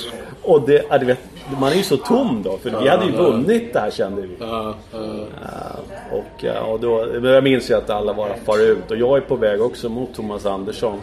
Och 0.42 0.66
det, 0.66 0.83
ja, 0.90 0.99
du 0.99 1.07
vet, 1.07 1.18
man 1.61 1.72
är 1.72 1.76
ju 1.76 1.82
så 1.82 1.96
tom 1.96 2.42
då. 2.44 2.56
För 2.62 2.70
vi 2.82 2.88
hade 2.88 3.04
ju 3.06 3.12
vunnit 3.12 3.72
det 3.72 3.80
här 3.80 3.90
kände 3.90 4.22
vi. 4.22 4.28
Ja, 4.40 4.74
och, 6.12 6.72
och 6.72 6.80
då, 6.80 7.06
men 7.20 7.30
jag 7.30 7.44
minns 7.44 7.70
ju 7.70 7.74
att 7.74 7.90
alla 7.90 8.14
bara 8.14 8.34
far 8.44 8.62
ut. 8.62 8.90
Och 8.90 8.96
jag 8.96 9.16
är 9.16 9.20
på 9.20 9.37
väg 9.37 9.62
också 9.62 9.88
mot 9.88 10.14
Thomas 10.14 10.46
Andersson. 10.46 11.00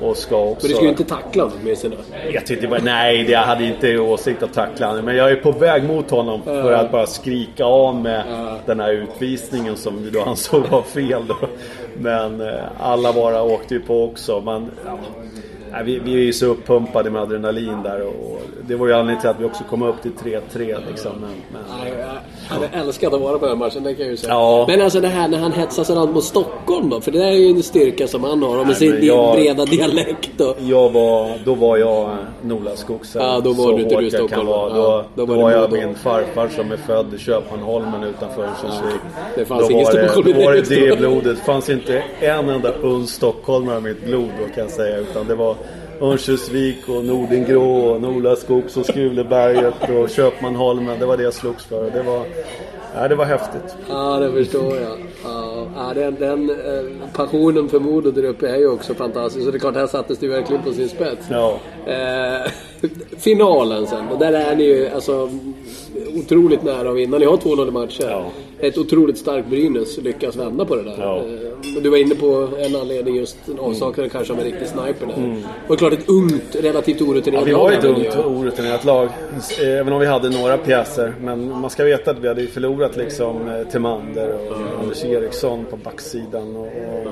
Och 0.00 0.16
ska 0.16 0.36
också... 0.36 0.66
Men 0.66 0.68
du 0.70 0.74
ska 0.74 0.84
ju 0.84 0.90
inte 0.90 1.04
tackla 1.04 1.42
honom 1.42 1.58
med 1.64 1.78
sina... 1.78 1.94
Jag 2.32 2.46
tyckte 2.46 2.68
bara, 2.68 2.80
nej, 2.82 3.24
det- 3.24 3.32
jag 3.32 3.40
hade 3.40 3.64
inte 3.64 3.98
åsikt 3.98 4.42
att 4.42 4.54
tackla 4.54 4.86
honom. 4.86 5.04
Men 5.04 5.16
jag 5.16 5.30
är 5.30 5.36
på 5.36 5.52
väg 5.52 5.84
mot 5.84 6.10
honom 6.10 6.42
för 6.42 6.72
att 6.72 6.92
bara 6.92 7.06
skrika 7.06 7.64
av 7.64 7.94
med 7.96 8.22
den 8.66 8.80
här 8.80 8.92
utvisningen 8.92 9.76
som 9.76 10.10
då 10.12 10.22
ansåg 10.22 10.66
var 10.70 10.82
fel. 10.82 11.22
Då. 11.28 11.36
Men 11.98 12.40
eh, 12.40 12.54
alla 12.80 13.12
bara 13.12 13.42
åkte 13.42 13.74
ju 13.74 13.80
på 13.80 14.04
också. 14.04 14.40
Man, 14.40 14.70
nej, 15.72 15.82
vi, 15.84 15.98
vi 15.98 16.14
är 16.14 16.18
ju 16.18 16.32
så 16.32 16.46
uppumpade 16.46 17.10
med 17.10 17.22
adrenalin 17.22 17.82
där. 17.84 18.02
Och 18.06 18.40
det 18.68 18.76
var 18.76 18.86
ju 18.86 18.92
anledningen 18.92 19.20
till 19.20 19.30
att 19.30 19.40
vi 19.40 19.44
också 19.44 19.64
kom 19.70 19.82
upp 19.82 20.02
till 20.02 20.12
3-3. 20.12 20.76
Liksom. 20.88 21.12
Men, 21.20 21.30
men, 21.52 21.62
Nej, 21.84 22.04
hade 22.48 22.66
älskat 22.66 23.12
att 23.14 23.20
vara 23.20 23.38
på 23.38 23.46
den 23.46 23.58
matchen, 23.58 23.82
det 23.82 23.94
kan 23.94 24.02
jag 24.04 24.10
ju 24.10 24.16
säga. 24.16 24.32
Ja. 24.32 24.64
Men 24.68 24.80
alltså 24.82 25.00
det 25.00 25.08
här 25.08 25.28
när 25.28 25.38
han 25.38 25.52
hetsar 25.52 25.84
sig 25.84 25.96
mot 25.96 26.24
Stockholm 26.24 26.88
då? 26.90 27.00
För 27.00 27.10
det 27.10 27.24
är 27.24 27.32
ju 27.32 27.48
en 27.50 27.62
styrka 27.62 28.06
som 28.06 28.24
han 28.24 28.42
har, 28.42 28.48
och 28.50 28.56
med 28.56 28.66
Nej, 28.66 28.74
sin 28.74 29.06
jag- 29.06 29.36
breda 29.36 29.64
dialekt 29.64 30.30
då. 30.36 30.54
Jag 30.60 30.90
var, 30.92 31.30
då 31.44 31.54
var 31.54 31.76
jag 31.76 32.16
Nolaskogsare. 32.42 33.22
Ja, 33.22 33.40
då 33.40 33.52
var 33.52 33.64
så 33.64 33.76
du 33.76 33.82
inte 33.82 33.96
du 33.96 34.02
jag 34.02 34.10
kan 34.12 34.18
Stockholm. 34.28 34.46
vara. 34.48 34.76
Ja, 34.76 35.04
Då, 35.14 35.26
då 35.26 35.26
då 35.26 35.34
var 35.34 35.42
var 35.42 35.50
det 35.50 35.56
jag 35.56 35.70
Modo. 35.70 35.86
min 35.86 35.94
farfar 35.94 36.48
som 36.48 36.72
är 36.72 36.76
född 36.76 37.14
i 37.14 37.18
Köpmanholmen 37.18 38.02
utanför 38.02 38.42
Örnsköldsvik. 38.42 39.00
Det 39.36 39.44
fanns 39.44 39.68
då 39.68 39.72
ingen 39.72 39.84
var 39.84 39.92
det, 39.92 39.98
Stockholm 40.08 40.28
i 40.28 40.32
då 40.32 40.44
var 40.44 40.52
det 40.52 40.68
det. 40.68 40.90
det 40.90 40.96
blodet. 40.96 41.24
Det 41.24 41.44
fanns 41.44 41.70
inte 41.70 42.02
en 42.20 42.48
enda 42.48 42.72
uns 42.72 43.10
stockholmare 43.12 43.78
i 43.78 43.80
mitt 43.80 44.04
blod 44.04 44.28
då 44.38 44.44
kan 44.54 44.64
jag 44.64 44.70
säga. 44.70 44.96
Utan 44.98 45.26
det 45.26 45.34
var 45.34 45.56
Örnsköldsvik 46.02 46.88
och 46.88 47.04
Nordingrå 47.04 47.76
och 47.76 48.00
Nolaskogs 48.00 48.76
och 48.76 48.86
Skuleberget 48.86 49.90
och 49.90 50.10
Köpmanholmen. 50.10 50.98
Det 50.98 51.06
var 51.06 51.16
det 51.16 51.22
jag 51.22 51.34
slogs 51.34 51.64
för. 51.64 51.90
Det 51.90 52.02
var, 52.02 52.26
ja, 52.94 53.08
det 53.08 53.14
var 53.14 53.24
häftigt. 53.24 53.76
Ja, 53.88 54.18
det 54.18 54.32
förstår 54.32 54.76
jag. 54.76 54.98
Ja, 55.76 55.92
den, 55.94 56.14
den 56.14 56.50
eh, 56.50 57.10
passionen 57.12 57.68
för 57.68 57.80
Modo 57.80 58.10
där 58.10 58.24
uppe 58.24 58.48
är 58.48 58.56
ju 58.56 58.68
också 58.68 58.94
fantastisk. 58.94 59.44
Så 59.44 59.50
det 59.50 59.56
är 59.56 59.60
klart, 59.60 59.74
här 59.74 59.86
sattes 59.86 60.18
det 60.18 60.28
verkligen 60.28 60.62
på 60.62 60.72
sin 60.72 60.88
spets. 60.88 61.26
Ja. 61.30 61.58
Eh, 61.86 62.50
finalen 63.18 63.86
sen, 63.86 64.08
och 64.08 64.18
där 64.18 64.32
är 64.32 64.56
ni 64.56 64.64
ju 64.64 64.88
alltså 64.88 65.30
otroligt 66.16 66.62
nära 66.62 66.90
att 66.90 66.96
vinna. 66.96 67.18
Ni 67.18 67.24
har 67.24 67.36
2-0 67.36 67.68
i 67.68 67.70
matcher. 67.70 68.10
Ja. 68.10 68.24
Ett 68.62 68.78
otroligt 68.78 69.18
starkt 69.18 69.48
Brynäs 69.48 69.98
lyckas 69.98 70.36
vända 70.36 70.64
på 70.64 70.76
det 70.76 70.82
där. 70.82 70.96
Ja. 70.98 71.18
Eh, 71.18 71.82
du 71.82 71.90
var 71.90 71.96
inne 71.96 72.14
på 72.14 72.48
en 72.58 72.76
anledning 72.76 73.16
just 73.16 73.36
avsaknaden 73.58 74.10
kanske 74.10 74.32
av 74.32 74.38
en 74.38 74.44
riktig 74.44 74.68
sniper 74.68 75.06
där. 75.06 75.42
Och 75.68 75.78
klart 75.78 75.92
ett 75.92 76.08
ungt, 76.08 76.56
relativt 76.60 77.00
orutinerat 77.00 77.42
Mm. 77.46 77.60
Ja, 77.60 77.68
vi 77.68 77.74
var 77.74 77.90
lag 77.92 78.04
ett 78.04 78.14
ungt 78.14 78.26
orutinerat 78.26 78.84
lag. 78.84 79.08
Även 79.60 79.92
om 79.92 80.00
vi 80.00 80.06
hade 80.06 80.30
några 80.30 80.58
pjäser. 80.58 81.14
Men 81.20 81.48
man 81.60 81.70
ska 81.70 81.84
veta 81.84 82.10
att 82.10 82.18
vi 82.18 82.28
hade 82.28 82.46
förlorat 82.46 82.96
liksom 82.96 83.48
eh, 83.48 83.68
Timander 83.68 84.34
och 84.50 84.56
Anders 84.80 85.04
Eriksson 85.04 85.64
på 85.70 85.76
backsidan. 85.76 86.56
Och, 86.56 86.66
och, 86.66 87.08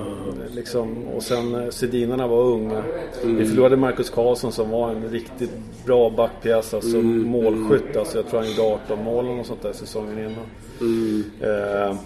liksom, 0.54 1.08
och 1.16 1.22
sen 1.22 1.54
eh, 1.54 1.70
Sedinarna 1.70 2.26
var 2.26 2.42
unga. 2.42 2.82
Vi 3.24 3.46
förlorade 3.46 3.76
Marcus 3.76 4.10
Karlsson 4.10 4.52
som 4.52 4.70
var 4.70 4.90
en 4.90 5.08
riktigt 5.10 5.50
bra 5.86 6.10
backpjäs. 6.10 6.74
Alltså 6.74 6.96
målskytt. 6.96 7.96
Alltså, 7.96 8.18
jag 8.18 8.28
tror 8.28 8.40
han 8.40 8.48
gjorde 8.50 8.74
18 8.86 9.04
mål 9.04 9.40
och 9.40 9.46
sånt 9.46 9.62
där 9.62 9.72
säsongen 9.72 10.18
innan. 10.18 10.46
Eh, 11.40 11.96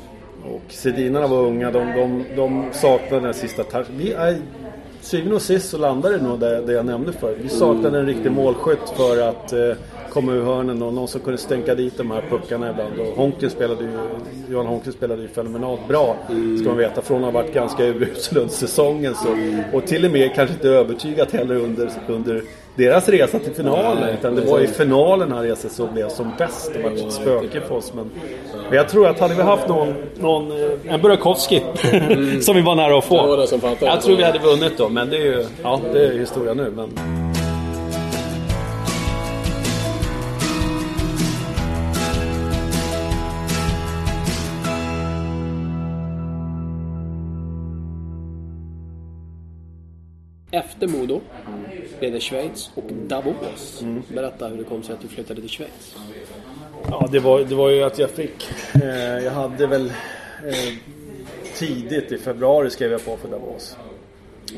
och 0.45 0.63
Sedinarna 0.69 1.27
var 1.27 1.39
unga. 1.39 1.71
De, 1.71 1.93
de, 1.93 2.25
de 2.37 2.65
saknade 2.73 3.25
den 3.25 3.35
sista 3.35 3.65
touchen. 3.65 3.99
Vi 3.99 4.13
är 4.13 4.39
syvende 5.01 5.35
och 5.35 5.43
sist 5.43 5.71
så 5.71 5.79
landade 5.79 6.17
det 6.17 6.25
nog 6.25 6.41
där, 6.41 6.63
där 6.63 6.75
jag 6.75 6.87
nämnde 6.87 7.13
för. 7.13 7.35
Vi 7.43 7.49
saknade 7.49 7.99
en 7.99 8.07
riktig 8.07 8.33
målskytt 8.33 8.91
för 8.97 9.29
att 9.29 9.53
eh, 9.53 9.73
komma 10.11 10.33
ur 10.33 10.45
hörnen 10.45 10.83
och 10.83 10.95
någon 10.95 11.09
som 11.09 11.21
kunde 11.21 11.39
stänka 11.39 11.75
dit 11.75 11.97
de 11.97 12.11
här 12.11 12.23
puckarna 12.31 12.71
ibland. 12.71 12.99
Och 12.99 13.07
Honken 13.07 13.51
spelade 13.51 13.85
ju, 13.85 13.91
Johan 14.51 14.67
Honken 14.67 14.93
spelade 14.93 15.23
ju 15.23 15.29
fenomenalt 15.29 15.89
bra. 15.89 16.17
Ska 16.61 16.69
man 16.69 16.77
veta. 16.77 17.03
Från 17.03 17.25
att 17.25 17.33
ha 17.33 17.43
varit 17.43 17.55
ganska 17.55 17.85
urusel 17.85 18.39
under 18.39 18.55
säsongen. 18.55 19.15
Så, 19.15 19.29
och 19.77 19.87
till 19.87 20.05
och 20.05 20.11
med 20.11 20.35
kanske 20.35 20.55
inte 20.55 20.69
övertygat 20.69 21.33
heller 21.33 21.57
under, 21.57 21.91
under 22.09 22.43
deras 22.77 23.09
resa 23.09 23.39
till 23.39 23.55
finalen. 23.55 24.15
Utan 24.19 24.35
det 24.35 24.43
var 24.43 24.61
i 24.61 24.67
finalen 24.67 25.33
han 25.33 25.43
reste 25.43 25.69
så 25.69 25.87
blev 25.87 26.09
som 26.09 26.33
bäst. 26.39 26.71
Det 26.75 26.83
var 26.83 26.91
ett 26.91 27.13
spöke 27.13 27.61
för 27.61 27.75
oss. 27.75 27.93
Men, 27.95 28.11
men 28.69 28.77
jag 28.77 28.89
tror 28.89 29.09
att 29.09 29.21
hade 29.21 29.35
vi 29.35 29.43
haft 29.43 29.69
någon, 29.69 29.95
någon 30.21 30.51
eh, 30.53 30.95
en 30.95 31.01
Burakovsky 31.01 31.61
som 32.41 32.57
vi 32.57 32.63
var 32.63 32.75
nära 32.75 32.99
att 32.99 33.05
få. 33.05 33.47
Jag 33.81 34.01
tror 34.01 34.17
vi 34.17 34.23
hade 34.23 34.39
vunnit 34.39 34.79
då, 34.79 34.89
men 34.89 35.11
det 35.11 35.17
är 35.17 35.25
ju 35.25 35.45
ja, 35.63 35.81
det 35.93 36.07
är 36.07 36.19
historia 36.19 36.55
nu. 36.55 36.73
Men... 36.77 36.91
Efter 50.51 50.87
Modo 50.87 51.21
blev 51.99 52.13
det 52.13 52.21
Schweiz 52.21 52.71
och 52.75 52.93
Davos. 52.93 53.85
Berätta 54.09 54.49
hur 54.49 54.57
det 54.59 54.65
kom 54.65 54.83
sig 54.83 54.95
att 54.95 55.01
du 55.01 55.09
flyttade 55.09 55.41
till 55.41 55.51
Schweiz. 55.51 55.97
Ja, 56.91 57.09
det 57.13 57.21
var, 57.21 57.41
det 57.41 57.55
var 57.55 57.71
ju 57.71 57.83
att 57.83 57.99
jag 57.99 58.11
fick... 58.11 58.49
Eh, 58.75 59.25
jag 59.25 59.33
hade 59.33 59.67
väl... 59.67 59.93
Eh, 60.47 60.75
tidigt 61.55 62.13
i 62.13 62.19
februari 62.19 62.71
skrev 62.71 62.93
jag 62.93 63.05
på 63.05 63.17
för 63.17 63.29
Davos. 63.29 63.77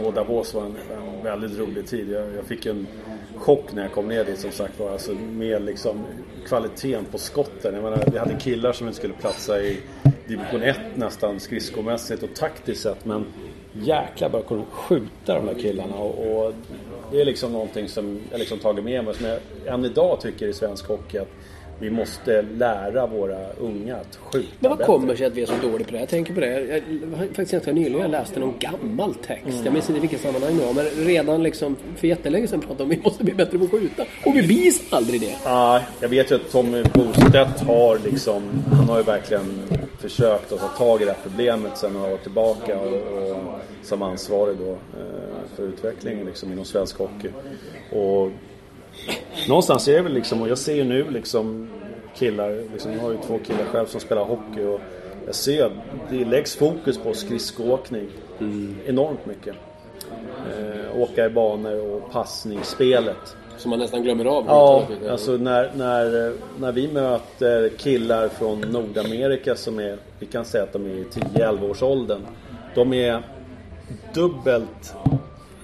Och 0.02 0.12
Davos 0.12 0.54
var 0.54 0.62
en, 0.62 0.76
en 1.16 1.24
väldigt 1.24 1.58
rolig 1.58 1.86
tid. 1.86 2.10
Jag, 2.10 2.34
jag 2.36 2.44
fick 2.44 2.66
en 2.66 2.86
chock 3.36 3.72
när 3.72 3.82
jag 3.82 3.92
kom 3.92 4.08
ner 4.08 4.24
dit 4.24 4.38
som 4.38 4.50
sagt 4.50 4.80
var. 4.80 4.92
Alltså 4.92 5.12
med 5.12 5.64
liksom 5.64 6.04
kvaliteten 6.46 7.04
på 7.04 7.18
skotten. 7.18 7.74
Jag 7.74 7.82
menar, 7.82 8.04
vi 8.12 8.18
hade 8.18 8.34
killar 8.34 8.72
som 8.72 8.86
inte 8.86 8.98
skulle 8.98 9.14
platsa 9.14 9.60
i 9.60 9.80
division 10.26 10.62
1 10.62 10.76
nästan 10.94 11.40
skridskomässigt 11.40 12.22
och 12.22 12.34
taktiskt 12.34 12.82
sett. 12.82 13.04
Men 13.04 13.24
jäklar 13.72 14.28
vad 14.28 14.40
jag 14.40 14.48
kunde 14.48 14.64
skjuta 14.70 15.34
de 15.34 15.46
där 15.46 15.54
killarna. 15.54 15.94
Och, 15.94 16.46
och 16.46 16.54
det 17.10 17.20
är 17.20 17.24
liksom 17.24 17.52
någonting 17.52 17.88
som 17.88 18.18
jag 18.30 18.38
liksom 18.38 18.58
tagit 18.58 18.84
med 18.84 19.04
mig. 19.04 19.14
Som 19.14 19.26
jag 19.26 19.74
än 19.74 19.84
idag 19.84 20.20
tycker 20.20 20.46
i 20.46 20.52
svensk 20.52 20.86
hockey 20.88 21.18
att 21.18 21.28
vi 21.80 21.90
måste 21.90 22.42
lära 22.42 23.06
våra 23.06 23.52
unga 23.52 23.96
att 23.96 24.18
skjuta 24.22 24.48
Men 24.58 24.68
vad 24.68 24.78
bättre. 24.78 24.92
kommer 24.92 25.16
sig 25.16 25.26
att 25.26 25.32
vi 25.32 25.42
är 25.42 25.46
så 25.46 25.52
dåliga 25.62 25.86
på 25.86 25.92
det? 25.92 25.98
Jag 25.98 26.08
tänker 26.08 26.34
på 26.34 26.40
det. 26.40 26.60
Jag 26.60 26.82
faktiskt 27.28 27.52
ganska 27.52 27.72
nyligen 27.72 28.00
jag 28.00 28.10
läste 28.10 28.40
någon 28.40 28.54
gammal 28.58 29.14
text. 29.14 29.60
Jag 29.64 29.72
minns 29.72 29.88
inte 29.88 30.00
vilket 30.00 30.20
sammanhang 30.20 30.56
det 30.58 30.64
var. 30.66 30.74
Men 30.74 30.84
redan 31.06 31.42
liksom 31.42 31.76
för 31.96 32.08
jättelänge 32.08 32.48
sedan 32.48 32.60
pratade 32.60 32.82
om 32.82 32.90
att 32.90 32.96
vi 32.96 33.02
måste 33.02 33.24
bli 33.24 33.34
bättre 33.34 33.58
på 33.58 33.64
att 33.64 33.70
skjuta. 33.70 34.02
Och 34.02 34.36
vi 34.36 34.42
blir 34.42 34.72
aldrig 34.90 35.20
det. 35.20 35.34
Ja, 35.44 35.80
jag 36.00 36.08
vet 36.08 36.30
ju 36.30 36.34
att 36.34 36.52
Tommy 36.52 36.82
Bostedt 36.94 37.60
har 37.60 37.98
liksom, 38.10 38.42
han 38.72 38.88
har 38.88 38.96
ju 38.98 39.02
verkligen 39.04 39.62
försökt 40.08 40.52
att 40.52 40.60
ta 40.60 40.68
tag 40.68 41.02
i 41.02 41.04
det 41.04 41.10
här 41.10 41.18
problemet 41.22 41.78
sedan 41.78 41.92
några 41.92 42.14
år 42.14 42.18
tillbaka 42.18 42.78
och, 42.78 42.92
och 42.92 43.36
som 43.82 44.02
ansvarig 44.02 44.56
då 44.58 44.70
eh, 44.70 45.56
för 45.56 45.62
utvecklingen 45.62 46.26
liksom 46.26 46.52
inom 46.52 46.64
svensk 46.64 46.98
hockey. 46.98 47.28
Och 47.92 48.30
någonstans 49.48 49.88
är 49.88 49.92
det 49.92 50.02
väl 50.02 50.12
liksom, 50.12 50.42
och 50.42 50.48
jag 50.48 50.58
ser 50.58 50.74
ju 50.74 50.84
nu 50.84 51.10
liksom 51.10 51.68
killar, 52.14 52.72
liksom, 52.72 52.92
jag 52.92 53.00
har 53.00 53.10
ju 53.10 53.18
två 53.26 53.38
killar 53.46 53.64
själv 53.64 53.86
som 53.86 54.00
spelar 54.00 54.24
hockey 54.24 54.64
och 54.64 54.80
jag 55.26 55.34
ser 55.34 55.64
att 55.64 55.72
det 56.10 56.24
läggs 56.24 56.56
fokus 56.56 56.98
på 56.98 57.14
skridskoåkning 57.14 58.08
enormt 58.86 59.26
mycket. 59.26 59.54
Eh, 60.58 61.00
åka 61.00 61.26
i 61.26 61.30
banor 61.30 61.94
och 61.94 62.12
passningsspelet. 62.12 63.36
Som 63.58 63.70
man 63.70 63.78
nästan 63.78 64.02
glömmer 64.02 64.24
av. 64.24 64.44
Ja, 64.46 64.86
alltså 65.10 65.36
när, 65.36 65.70
när, 65.76 66.32
när 66.60 66.72
vi 66.72 66.88
möter 66.88 67.68
killar 67.68 68.28
från 68.28 68.60
Nordamerika 68.60 69.56
som 69.56 69.78
är, 69.78 69.98
vi 70.18 70.26
kan 70.26 70.44
säga 70.44 70.64
att 70.64 70.72
de 70.72 70.84
är 70.84 70.94
i 70.94 71.04
10-11 71.04 71.70
års 71.70 71.82
åldern. 71.82 72.20
De 72.74 72.92
är 72.92 73.22
dubbelt, 74.14 74.94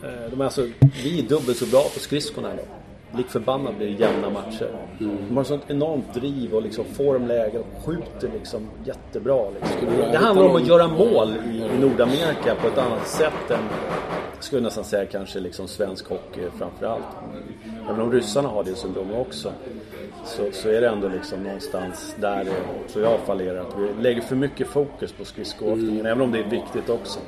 eh, 0.03 0.31
de 0.31 0.41
är 0.41 0.45
alltså, 0.45 0.69
vi 1.03 1.19
är 1.19 1.23
dubbelt 1.23 1.59
så 1.59 1.67
bra 1.67 1.83
på 1.95 2.01
skridskorna 2.01 2.49
då. 2.57 2.82
Lik 3.17 3.27
förbannat 3.29 3.77
blir 3.77 3.87
det 3.87 3.93
jämna 3.93 4.31
matcher. 4.31 4.69
De 5.29 5.37
har 5.37 5.45
sånt 5.45 5.63
enormt 5.67 6.15
driv 6.15 6.55
och 6.55 6.63
liksom 6.63 6.85
får 6.85 7.15
de 7.15 7.27
lägen 7.27 7.61
och 7.61 7.85
skjuter 7.85 8.31
liksom 8.35 8.69
jättebra. 8.85 9.51
Liksom. 9.51 9.89
Det 10.13 10.19
handlar 10.19 10.45
om 10.45 10.57
att 10.57 10.67
göra 10.67 10.89
mål 10.89 11.35
i, 11.53 11.57
i 11.57 11.79
Nordamerika 11.81 12.55
på 12.61 12.69
ett 12.69 12.79
annat 12.79 13.07
sätt 13.07 13.51
än 13.51 13.59
skulle 14.43 14.61
jag 14.61 14.65
nästan 14.65 14.85
säga 14.85 15.07
kanske 15.07 15.41
liksom 15.41 15.69
svensk 15.69 16.09
hockey 16.09 16.41
framförallt. 16.59 17.05
Även 17.89 18.01
om 18.01 18.13
ryssarna 18.13 18.49
har 18.49 18.65
det 18.65 18.75
syndromet 18.75 19.27
också. 19.27 19.53
Så, 20.25 20.49
så 20.53 20.69
är 20.69 20.81
det 20.81 20.89
ändå 20.89 21.09
liksom 21.09 21.43
någonstans 21.43 22.17
där 22.21 22.45
det, 22.45 22.93
tror 22.93 23.05
jag 23.05 23.21
fallerar. 23.21 23.61
Att 23.61 23.79
vi 23.79 24.03
lägger 24.03 24.21
för 24.21 24.37
mycket 24.37 24.67
fokus 24.67 25.13
på 25.13 25.25
skridskoåkningen. 25.25 26.07
Även 26.07 26.21
om 26.21 26.33
det 26.33 26.39
är 26.39 26.51
viktigt 26.51 26.91
också. 26.91 27.21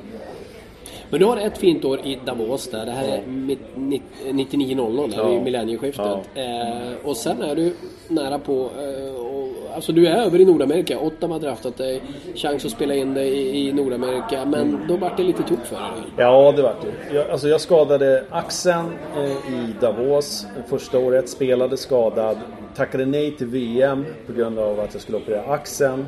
Men 1.15 1.19
du 1.19 1.25
har 1.25 1.37
ett 1.37 1.57
fint 1.57 1.85
år 1.85 1.99
i 1.99 2.19
Davos 2.25 2.67
där. 2.67 2.85
Det 2.85 2.91
här 2.91 3.07
är 3.07 3.21
mitt- 3.27 3.75
nitt- 3.75 4.01
99-00 4.31 5.07
där 5.11 5.17
Ja. 5.17 5.27
vid 5.29 5.41
millennieskiftet. 5.41 6.05
Eh, 6.35 6.93
och 7.03 7.17
sen 7.17 7.41
är 7.41 7.55
du 7.55 7.73
nära 8.07 8.39
på... 8.39 8.53
Eh, 8.53 9.15
och, 9.21 9.47
alltså 9.75 9.91
du 9.91 10.07
är 10.07 10.15
över 10.25 10.41
i 10.41 10.45
Nordamerika. 10.45 10.99
Ottawa 10.99 11.33
har 11.33 11.39
draftat 11.39 11.77
dig. 11.77 12.01
Chans 12.35 12.65
att 12.65 12.71
spela 12.71 12.95
in 12.95 13.13
dig 13.13 13.29
i, 13.29 13.67
i 13.69 13.73
Nordamerika. 13.73 14.45
Men 14.45 14.79
då 14.87 14.97
vart 14.97 15.17
det 15.17 15.23
lite 15.23 15.43
tok 15.43 15.65
för 15.65 15.75
dig. 15.75 16.03
Ja, 16.17 16.53
det 16.55 16.61
vart 16.61 16.81
det. 16.81 17.15
Jag, 17.15 17.29
alltså 17.29 17.47
jag 17.47 17.61
skadade 17.61 18.23
axeln 18.29 18.85
eh, 19.17 19.53
i 19.53 19.73
Davos 19.81 20.45
första 20.69 20.99
året. 20.99 21.29
Spelade 21.29 21.77
skadad. 21.77 22.37
Tackade 22.75 23.05
nej 23.05 23.31
till 23.37 23.47
VM 23.47 24.05
på 24.27 24.33
grund 24.33 24.59
av 24.59 24.79
att 24.79 24.93
jag 24.93 25.01
skulle 25.01 25.17
operera 25.17 25.41
axeln. 25.45 26.05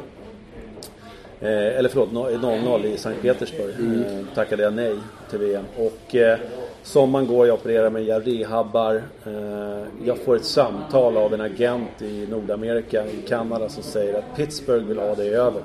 Eh, 1.41 1.77
eller 1.77 1.89
förlåt, 1.89 2.09
no- 2.11 2.61
00 2.63 2.85
i 2.85 2.97
Sankt 2.97 3.21
Petersburg. 3.21 3.75
Eh, 4.05 4.25
tackade 4.35 4.63
jag 4.63 4.73
nej 4.73 4.95
till 5.29 5.39
VM. 5.39 5.63
Och 5.77 6.15
eh, 6.15 6.37
sommaren 6.83 7.27
går, 7.27 7.47
jag 7.47 7.53
opererar 7.53 7.89
mig, 7.89 8.03
jag 8.07 8.27
rehabbar. 8.27 8.95
Eh, 9.25 9.83
jag 10.05 10.17
får 10.17 10.35
ett 10.35 10.45
samtal 10.45 11.17
av 11.17 11.33
en 11.33 11.41
agent 11.41 12.01
i 12.01 12.27
Nordamerika, 12.31 13.05
i 13.05 13.27
Kanada, 13.27 13.69
som 13.69 13.83
säger 13.83 14.13
att 14.13 14.35
Pittsburgh 14.35 14.85
vill 14.85 14.97
ha 14.99 15.15
dig 15.15 15.35
över. 15.35 15.61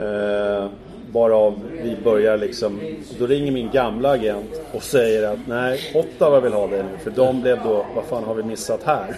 Eh, 0.00 0.68
Varav 1.12 1.60
vi 1.82 1.96
börjar 2.04 2.36
liksom, 2.38 2.80
då 3.18 3.26
ringer 3.26 3.52
min 3.52 3.70
gamla 3.72 4.10
agent 4.10 4.60
och 4.72 4.82
säger 4.82 5.32
att 5.32 5.38
nej, 5.48 5.80
Ottawa 5.94 6.40
vill 6.40 6.52
ha 6.52 6.66
dig 6.66 6.82
nu. 6.82 6.98
För 6.98 7.10
de 7.10 7.40
blev 7.42 7.58
då, 7.64 7.86
vad 7.94 8.04
fan 8.04 8.24
har 8.24 8.34
vi 8.34 8.42
missat 8.42 8.82
här? 8.82 9.16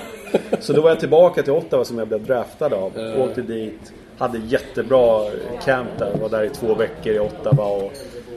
Så 0.60 0.72
då 0.72 0.80
var 0.82 0.88
jag 0.90 1.00
tillbaka 1.00 1.42
till 1.42 1.52
Ottawa 1.52 1.84
som 1.84 1.98
jag 1.98 2.08
blev 2.08 2.24
draftad 2.24 2.74
av. 2.74 2.92
Åkte 3.18 3.42
dit. 3.42 3.92
Hade 4.18 4.38
jättebra 4.38 5.22
camp 5.64 5.88
där. 5.98 6.12
Var 6.20 6.28
där 6.28 6.44
i 6.44 6.48
två 6.48 6.74
veckor 6.74 7.12
i 7.12 7.18
Ottawa. 7.18 7.64
Och 7.66 7.92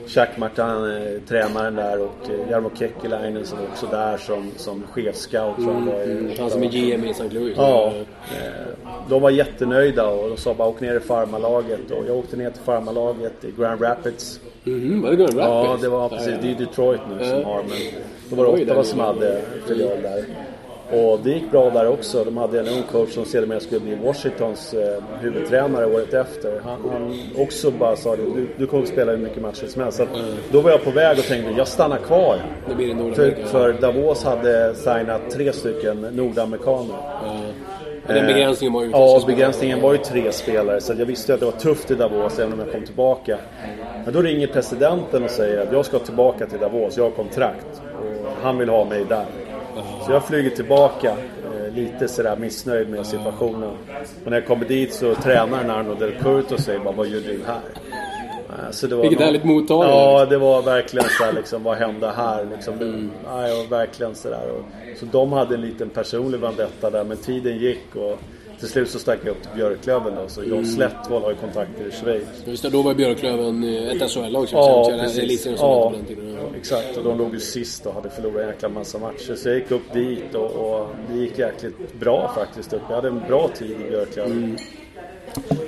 Jack 0.06 0.36
Martin, 0.38 0.64
eh, 0.64 1.20
tränaren 1.28 1.74
där 1.74 2.00
och 2.00 2.30
eh, 2.30 2.50
Jarmo 2.50 2.70
Kekkeläinen 2.78 3.46
som 3.46 3.58
var 3.58 3.66
också 3.66 3.86
där 3.86 4.16
som, 4.16 4.50
som 4.56 4.82
chefscout. 4.92 5.54
jag 5.58 5.66
var 5.66 6.00
i 6.02 6.10
Mm, 6.12 6.30
han 6.38 6.50
som 6.50 6.62
är 6.62 6.66
GM 6.66 7.04
i 7.04 7.10
St. 7.10 7.28
Louis. 7.30 7.54
Ja, 7.56 7.86
eh, 8.36 8.66
de 9.08 9.22
var 9.22 9.30
jättenöjda 9.30 10.06
och 10.08 10.28
de 10.28 10.36
sa 10.36 10.54
bara 10.54 10.68
åk 10.68 10.80
ner 10.80 10.94
i 10.96 11.00
farmarlaget. 11.00 11.90
Och 11.90 12.04
jag 12.08 12.16
åkte 12.16 12.36
ner 12.36 12.50
till 12.50 12.62
farmarlaget 12.62 13.44
i 13.44 13.52
Grand 13.58 13.82
Rapids. 13.82 14.40
Mhm, 14.64 15.02
var 15.02 15.10
det 15.10 15.16
Grand 15.16 15.34
Ja, 15.38 15.44
Rapids? 15.44 15.82
det 15.82 15.88
var 15.88 16.08
precis. 16.08 16.34
Det 16.42 16.50
är 16.50 16.54
Detroit 16.54 17.00
nu 17.18 17.24
som 17.24 17.38
Ja. 17.40 17.44
har 17.46 17.62
men 17.62 17.78
då 18.30 18.36
var 18.36 18.56
det 18.56 18.62
Ottawa 18.64 18.84
som 18.84 19.00
hade 19.00 19.40
filial 19.66 20.02
där. 20.02 20.24
Och 20.92 21.20
det 21.24 21.30
gick 21.30 21.50
bra 21.50 21.70
där 21.70 21.88
också. 21.88 22.24
De 22.24 22.36
hade 22.36 22.60
en 22.60 22.68
ung 22.68 22.82
coach 22.92 23.12
som 23.12 23.24
sedermera 23.24 23.60
skulle 23.60 23.80
bli 23.80 23.94
Washingtons 23.94 24.74
eh, 24.74 25.02
huvudtränare 25.20 25.86
året 25.86 26.14
efter. 26.14 26.60
Han, 26.64 26.90
han 26.92 27.14
också 27.36 27.70
bara 27.70 27.96
sa 27.96 28.16
det, 28.16 28.22
du, 28.22 28.48
du 28.56 28.66
kommer 28.66 28.82
att 28.82 28.88
spela 28.88 29.12
hur 29.12 29.18
mycket 29.18 29.42
matcher 29.42 29.66
som 29.66 29.82
helst. 29.82 29.96
Så 29.96 30.02
att 30.02 30.08
då 30.52 30.60
var 30.60 30.70
jag 30.70 30.84
på 30.84 30.90
väg 30.90 31.18
och 31.18 31.24
tänkte, 31.24 31.52
jag 31.56 31.68
stannar 31.68 31.98
kvar. 31.98 32.38
För, 33.14 33.46
för 33.46 33.72
Davos 33.72 34.24
hade 34.24 34.74
signat 34.74 35.30
tre 35.30 35.52
stycken 35.52 36.00
nordamerikaner. 36.00 36.96
Men 38.06 38.16
den 38.16 38.26
begränsningen 38.26 38.72
var 38.72 38.82
ju 38.82 38.90
Ja, 38.90 39.22
begränsningen 39.26 39.80
var 39.80 39.92
ju 39.92 39.98
tre 39.98 40.32
spelare 40.32 40.80
så 40.80 40.94
jag 40.98 41.06
visste 41.06 41.34
att 41.34 41.40
det 41.40 41.46
var 41.46 41.52
tufft 41.52 41.90
i 41.90 41.94
Davos 41.94 42.38
även 42.38 42.52
om 42.52 42.58
jag 42.58 42.72
kom 42.72 42.84
tillbaka. 42.84 43.38
Men 44.04 44.14
då 44.14 44.22
ringer 44.22 44.46
presidenten 44.46 45.24
och 45.24 45.30
säger 45.30 45.62
att 45.62 45.72
jag 45.72 45.86
ska 45.86 45.98
tillbaka 45.98 46.46
till 46.46 46.58
Davos, 46.58 46.96
jag 46.96 47.04
har 47.04 47.10
kontrakt. 47.10 47.82
Och 48.24 48.42
han 48.42 48.58
vill 48.58 48.68
ha 48.68 48.84
mig 48.84 49.04
där. 49.08 49.26
Så 50.10 50.14
jag 50.14 50.24
flyger 50.24 50.50
tillbaka, 50.50 51.10
eh, 51.10 51.74
lite 51.74 52.08
sådär 52.08 52.36
missnöjd 52.36 52.88
med 52.88 53.06
situationen. 53.06 53.70
Och 54.24 54.30
när 54.30 54.32
jag 54.36 54.46
kommer 54.46 54.64
dit 54.64 54.94
så 54.94 55.14
tränaren 55.14 55.70
Arno 55.70 55.94
Del 55.94 56.12
Curto 56.12 56.58
säger 56.58 56.78
bara 56.80 56.94
vad 56.94 57.06
gör 57.06 57.20
du 57.20 57.40
här? 57.46 57.60
Eh, 58.48 58.70
Så 58.70 58.86
det 58.86 58.94
var 58.94 59.02
Vilket 59.02 59.18
någon- 59.18 59.26
härligt 59.26 59.44
mottagande. 59.44 59.96
Ja, 59.96 60.26
det 60.26 60.38
var 60.38 60.62
verkligen 60.62 61.06
så 61.18 61.24
här, 61.24 61.32
liksom, 61.32 61.62
vad 61.62 61.76
hände 61.76 62.12
här? 62.16 62.46
Liksom, 62.54 62.74
mm. 62.74 63.10
ja, 63.24 63.64
verkligen 63.70 64.14
sådär. 64.14 64.50
Och, 64.50 64.64
så 64.98 65.06
de 65.06 65.32
hade 65.32 65.54
en 65.54 65.60
liten 65.60 65.88
personlig 65.88 66.40
vendetta 66.40 66.90
där, 66.90 67.04
men 67.04 67.16
tiden 67.16 67.56
gick 67.58 67.96
och 67.96 68.18
till 68.60 68.68
slut 68.68 68.90
så 68.90 68.98
stack 68.98 69.18
jag 69.24 69.30
upp 69.30 69.42
till 69.42 69.50
Björklöven 69.54 70.14
då. 70.14 70.28
Så 70.28 70.42
John 70.44 70.66
Slättvold 70.66 71.24
har 71.24 71.30
ju 71.30 71.36
kontakter 71.36 71.84
i 71.88 71.90
Schweiz. 71.90 72.22
Just 72.44 72.62
det, 72.62 72.70
då 72.70 72.82
var 72.82 72.94
Björklöven 72.94 73.64
eh, 73.64 73.88
ett 74.02 74.10
SHL-lag 74.10 74.48
som 74.48 74.58
Ja, 74.58 74.92
precis. 75.02 75.42
som 75.42 75.52
Ja, 75.52 75.90
på 75.90 75.96
den 75.96 76.04
tiden. 76.04 76.34
Ja. 76.40 76.56
exakt. 76.58 76.96
Och 76.96 77.04
de 77.04 77.18
låg 77.18 77.34
ju 77.34 77.40
sist 77.40 77.86
och 77.86 77.94
hade 77.94 78.10
förlorat 78.10 78.42
en 78.42 78.48
jäkla 78.48 78.68
massa 78.68 78.98
matcher. 78.98 79.34
Så 79.34 79.48
jag 79.48 79.56
gick 79.56 79.70
upp 79.70 79.92
dit 79.92 80.34
och, 80.34 80.50
och 80.50 80.86
det 81.10 81.18
gick 81.18 81.38
jäkligt 81.38 82.00
bra 82.00 82.32
faktiskt 82.34 82.72
upp. 82.72 82.82
Jag 82.88 82.94
hade 82.96 83.08
en 83.08 83.22
bra 83.28 83.48
tid 83.58 83.70
i 83.86 83.90
Björklöven. 83.90 84.58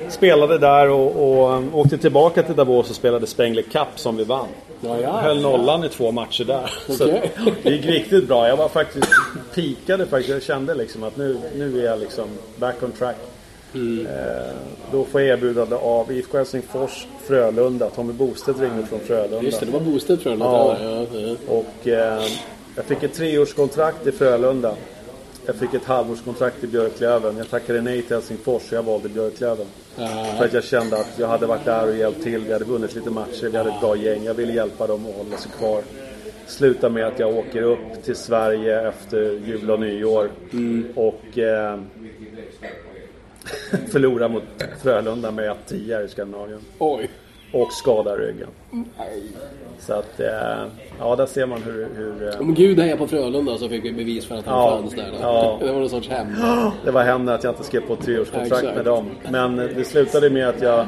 Spelade 0.09 0.59
där 0.59 0.91
och, 0.91 1.41
och 1.41 1.53
um, 1.57 1.75
åkte 1.75 1.99
tillbaka 1.99 2.43
till 2.43 2.55
Davos 2.57 2.91
och 2.91 2.97
spelade 2.97 3.27
Spengler 3.27 3.63
Cup 3.63 3.89
som 3.95 4.17
vi 4.17 4.25
vann. 4.25 4.47
Ja, 4.81 5.01
ja. 5.01 5.21
Höll 5.21 5.41
nollan 5.43 5.85
i 5.85 5.89
två 5.89 6.13
matcher 6.13 6.45
där. 6.45 6.71
Så 6.89 7.05
Okej. 7.05 7.31
det 7.63 7.71
gick 7.71 7.87
riktigt 7.87 8.29
bra. 8.29 8.49
Jag 8.49 8.57
var 8.57 8.69
faktiskt 8.69 9.09
pikade 9.55 10.07
faktiskt. 10.07 10.31
Jag 10.31 10.43
kände 10.43 10.75
liksom 10.75 11.03
att 11.03 11.17
nu, 11.17 11.39
nu 11.57 11.81
är 11.81 11.85
jag 11.85 12.01
liksom 12.01 12.29
back 12.57 12.83
on 12.83 12.93
track. 12.93 13.17
Mm. 13.75 14.07
Eh, 14.07 14.55
då 14.93 15.05
får 15.05 15.21
jag 15.21 15.31
erbjudande 15.31 15.77
av 15.77 16.13
IFK 16.13 16.39
Helsingfors, 16.39 17.07
Frölunda. 17.25 17.91
Tommy 17.91 18.13
Bostedt 18.13 18.61
ringde 18.61 18.87
från 18.87 19.01
Frölunda. 19.01 19.43
Just 19.43 19.61
det, 19.61 19.67
det 19.67 19.73
var 19.73 19.81
för 20.23 20.31
den. 20.31 20.39
Ja. 20.39 20.77
Ja. 20.81 21.07
Ja. 21.13 21.37
Och 21.49 21.89
eh, 21.89 22.23
jag 22.77 22.85
fick 22.85 23.03
ett 23.03 23.15
treårskontrakt 23.15 24.07
i 24.07 24.13
Frölunda. 24.13 24.75
Jag 25.47 25.57
fick 25.57 25.75
ett 25.75 25.85
halvårskontrakt 25.85 26.65
i 26.65 26.67
Björklöven. 26.67 27.37
Jag 27.37 27.51
tackade 27.51 27.81
nej 27.81 28.03
till 28.03 28.17
Helsingfors 28.17 28.63
så 28.63 28.75
jag 28.75 28.83
valde 28.83 29.09
Björklöven. 29.09 29.67
För 30.39 30.45
att 30.45 30.53
jag 30.53 30.65
kände 30.65 30.97
att 30.97 31.11
jag 31.17 31.29
hade 31.29 31.47
varit 31.47 31.65
där 31.65 31.89
och 31.89 31.97
hjälpt 31.97 32.23
till. 32.23 32.41
Vi 32.41 32.53
hade 32.53 32.65
vunnit 32.65 32.95
lite 32.95 33.11
matcher. 33.11 33.49
Vi 33.49 33.59
hade 33.59 33.71
ett 33.71 33.81
bra 33.81 33.97
gäng. 33.97 34.25
Jag 34.25 34.35
ville 34.35 34.53
hjälpa 34.53 34.87
dem 34.87 35.07
att 35.07 35.17
hålla 35.17 35.37
sig 35.37 35.53
kvar. 35.59 35.83
Slutar 36.47 36.91
med 36.91 37.07
att 37.07 37.19
jag 37.19 37.37
åker 37.37 37.63
upp 37.63 38.03
till 38.05 38.17
Sverige 38.17 38.89
efter 38.89 39.41
jul 39.47 39.71
och 39.71 39.81
nyår. 39.81 40.29
Och 40.95 41.39
eh, 41.39 41.79
förlorar 43.93 44.29
mot 44.29 44.43
Frölunda 44.83 45.31
med 45.31 45.55
1-10 45.69 45.95
här 45.97 46.05
i 46.05 46.09
Skandinavien. 46.09 46.61
Oj. 46.79 47.11
Och 47.53 47.73
skadar 47.73 48.17
ryggen. 48.19 48.49
Så 49.79 49.93
att, 49.93 50.21
eh, 50.21 50.29
ja 50.99 51.17
där 51.17 51.27
ser 51.27 51.47
man 51.47 51.63
hur... 51.63 51.89
hur 51.97 52.29
eh, 52.35 52.41
Om 52.41 52.55
Gud 52.55 52.79
hejar 52.81 52.97
på 52.97 53.07
Frölunda 53.07 53.59
så 53.59 53.69
fick 53.69 53.85
vi 53.85 53.93
bevis 53.93 54.27
för 54.27 54.35
att 54.35 54.47
han 54.47 54.59
Ja. 54.59 54.79
fanns 54.81 54.95
där. 54.95 55.05
Då. 55.13 55.19
Ja. 55.21 55.59
Det 55.61 55.73
var 55.73 55.81
någon 55.81 55.91
sorts 55.91 56.09
hämnd. 56.09 56.35
Det 56.85 56.91
var 56.91 57.03
hämnd 57.03 57.31
att 57.31 57.45
jag 57.45 57.51
inte 57.53 57.65
skrev 57.65 57.81
på 57.81 57.93
ett 57.93 57.99
Ja, 58.01 58.05
treårskontrakt 58.05 58.53
exakt. 58.63 58.77
med 58.77 58.85
dem. 58.85 59.11
Men 59.31 59.57
det 59.57 59.85
slutade 59.87 60.31
med 60.31 60.49
att 60.49 60.63
jag 60.63 60.87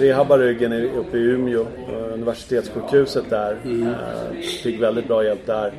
rehabbade 0.00 0.44
ryggen 0.46 0.72
uppe 0.72 1.16
i 1.16 1.20
Umeå, 1.20 1.66
universitetssjukhuset 2.12 3.30
där. 3.30 3.56
Eh, 3.64 4.40
Fick 4.62 4.82
väldigt 4.82 5.08
bra 5.08 5.24
hjälp 5.24 5.46
där. 5.46 5.72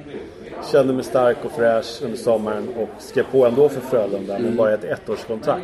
Kände 0.71 0.93
mig 0.93 1.03
stark 1.03 1.37
och 1.45 1.51
fräsch 1.51 2.01
under 2.03 2.17
sommaren 2.17 2.67
och 2.77 2.89
skrev 2.99 3.23
på 3.31 3.45
ändå 3.45 3.69
för 3.69 3.81
Frölunda, 3.81 4.39
men 4.39 4.55
bara 4.55 4.73
ett 4.73 4.83
ettårskontrakt 4.83 5.63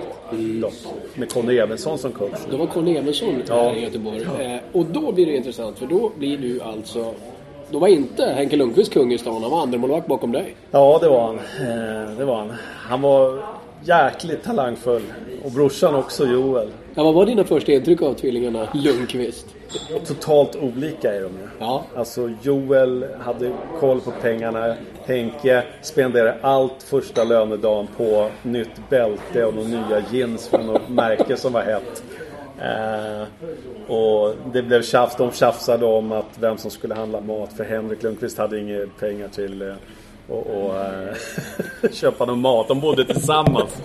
dock. 0.62 0.74
Med 1.16 1.34
Conny 1.34 1.58
Evensson 1.58 1.97
som 1.97 2.12
coach. 2.12 2.39
Då 2.51 2.58
var 2.58 2.66
Conny 2.66 2.97
Evensson 2.97 3.41
Ja. 3.47 3.64
här 3.64 3.76
i 3.76 3.84
Göteborg. 3.84 4.22
Eh, 4.22 4.58
och 4.72 4.86
då 4.86 5.12
blir 5.12 5.26
det 5.26 5.36
intressant 5.36 5.78
för 5.80 5.86
då 5.86 6.12
blir 6.18 6.38
du 6.38 6.62
alltså... 6.62 7.14
Då 7.72 7.80
var 7.80 7.88
inte 7.88 8.26
Henke 8.26 8.56
Lundqvist 8.56 8.93
kung 8.93 9.14
i 9.14 9.18
stan, 9.18 9.41
han 9.41 9.51
var 9.51 9.62
andremålvakt 9.62 10.08
bakom 10.08 10.32
dig. 10.32 10.56
Ja, 10.72 10.97
det 11.01 11.10
var 11.10 11.22
han. 11.28 11.36
Eh, 11.36 12.18
Det 12.18 12.26
var 12.26 12.36
han. 12.36 12.53
Han 12.78 13.01
var 13.01 13.39
jäkligt 13.84 14.43
talangfull. 14.43 15.01
Och 15.43 15.51
brorsan 15.51 15.95
också, 15.95 16.26
Joel. 16.26 16.68
Ja, 16.97 17.03
vad 17.03 17.13
var 17.13 17.25
dina 17.25 17.43
första 17.43 17.71
intryck 17.71 18.01
av 18.01 18.13
tvillingarna 18.13 18.67
Lundqvist? 18.73 19.55
Totalt 20.07 20.55
olika 20.55 21.13
är 21.13 21.21
de 21.21 21.27
ju. 21.27 21.47
Ja. 21.59 21.83
Alltså 21.95 22.31
Joel 22.41 23.05
hade 23.19 23.51
koll 23.79 24.01
på 24.01 24.11
pengarna. 24.11 24.75
Henke 25.05 25.63
spenderade 25.81 26.37
allt 26.41 26.83
första 26.83 27.23
lönedagen 27.23 27.87
på 27.97 28.29
nytt 28.43 28.89
bälte 28.89 29.45
och 29.45 29.53
några 29.53 29.67
nya 29.67 30.03
jeans 30.11 30.47
från 30.47 30.67
något 30.67 30.89
märke 30.89 31.37
som 31.37 31.53
var 31.53 31.61
hett. 31.61 32.03
Eh, 32.61 33.27
och 33.95 34.35
det 34.53 34.61
blev 34.61 34.81
tjafs. 34.81 35.15
De 35.15 35.31
tjafsade 35.31 35.85
om 35.85 36.11
att 36.11 36.39
vem 36.39 36.57
som 36.57 36.71
skulle 36.71 36.95
handla 36.95 37.21
mat. 37.21 37.53
För 37.53 37.63
Henrik 37.63 38.03
Lundqvist 38.03 38.37
hade 38.37 38.59
inga 38.59 38.79
pengar 38.99 39.27
till 39.27 39.61
eh, 39.61 39.73
och, 40.27 40.47
och 40.47 40.75
eh, 40.75 41.15
köpa 41.91 42.25
någon 42.25 42.41
mat. 42.41 42.67
De 42.67 42.79
bodde 42.79 43.05
tillsammans. 43.05 43.81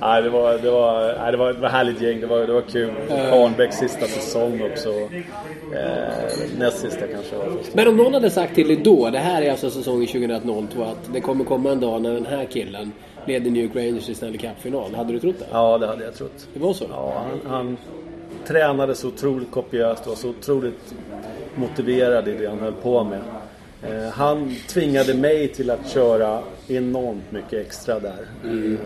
Nej, 0.00 0.22
det 0.22 0.30
var, 0.30 0.58
det 0.58 0.70
var, 0.70 1.14
nej, 1.18 1.32
det 1.32 1.38
var 1.38 1.50
ett 1.50 1.72
härligt 1.72 2.00
gäng. 2.02 2.20
Det 2.20 2.26
var, 2.26 2.38
det 2.38 2.52
var 2.52 2.60
kul. 2.60 2.90
Karnbäcks 3.08 3.76
sista 3.76 4.06
säsong 4.06 4.62
också. 4.72 4.90
Eh, 5.74 6.58
näst 6.58 6.78
sista 6.78 7.06
kanske. 7.06 7.36
var. 7.36 7.46
Men 7.72 7.88
om 7.88 7.96
någon 7.96 8.14
hade 8.14 8.30
sagt 8.30 8.54
till 8.54 8.68
dig 8.68 8.76
då, 8.76 9.10
det 9.10 9.18
här 9.18 9.42
är 9.42 9.50
alltså 9.50 9.70
säsongen 9.70 10.08
2001-02, 10.08 10.90
att 10.90 11.12
det 11.12 11.20
kommer 11.20 11.44
komma 11.44 11.70
en 11.70 11.80
dag 11.80 12.02
när 12.02 12.12
den 12.14 12.26
här 12.26 12.44
killen 12.44 12.92
leder 13.26 13.50
New 13.50 13.62
York 13.62 13.76
Rangers 13.76 14.08
i 14.08 14.14
Stanley 14.14 14.38
Cup-final. 14.38 14.94
Hade 14.94 15.12
du 15.12 15.20
trott 15.20 15.38
det? 15.38 15.46
Ja, 15.52 15.78
det 15.78 15.86
hade 15.86 16.04
jag 16.04 16.14
trott. 16.14 16.48
Det 16.54 16.60
var 16.60 16.72
så? 16.72 16.84
Ja, 16.90 17.14
han, 17.26 17.50
han 17.52 17.76
tränade 18.46 18.94
så 18.94 19.08
otroligt 19.08 19.50
kopiöst 19.50 20.02
och 20.02 20.08
var 20.08 20.16
så 20.16 20.28
otroligt 20.28 20.94
motiverad 21.54 22.28
i 22.28 22.32
det 22.32 22.46
han 22.46 22.58
höll 22.58 22.72
på 22.72 23.04
med. 23.04 23.20
Eh, 23.90 24.08
han 24.12 24.54
tvingade 24.68 25.14
mig 25.14 25.48
till 25.48 25.70
att 25.70 25.88
köra 25.88 26.40
enormt 26.68 27.32
mycket 27.32 27.52
extra 27.66 28.00
där. 28.00 28.16
Han 28.42 28.78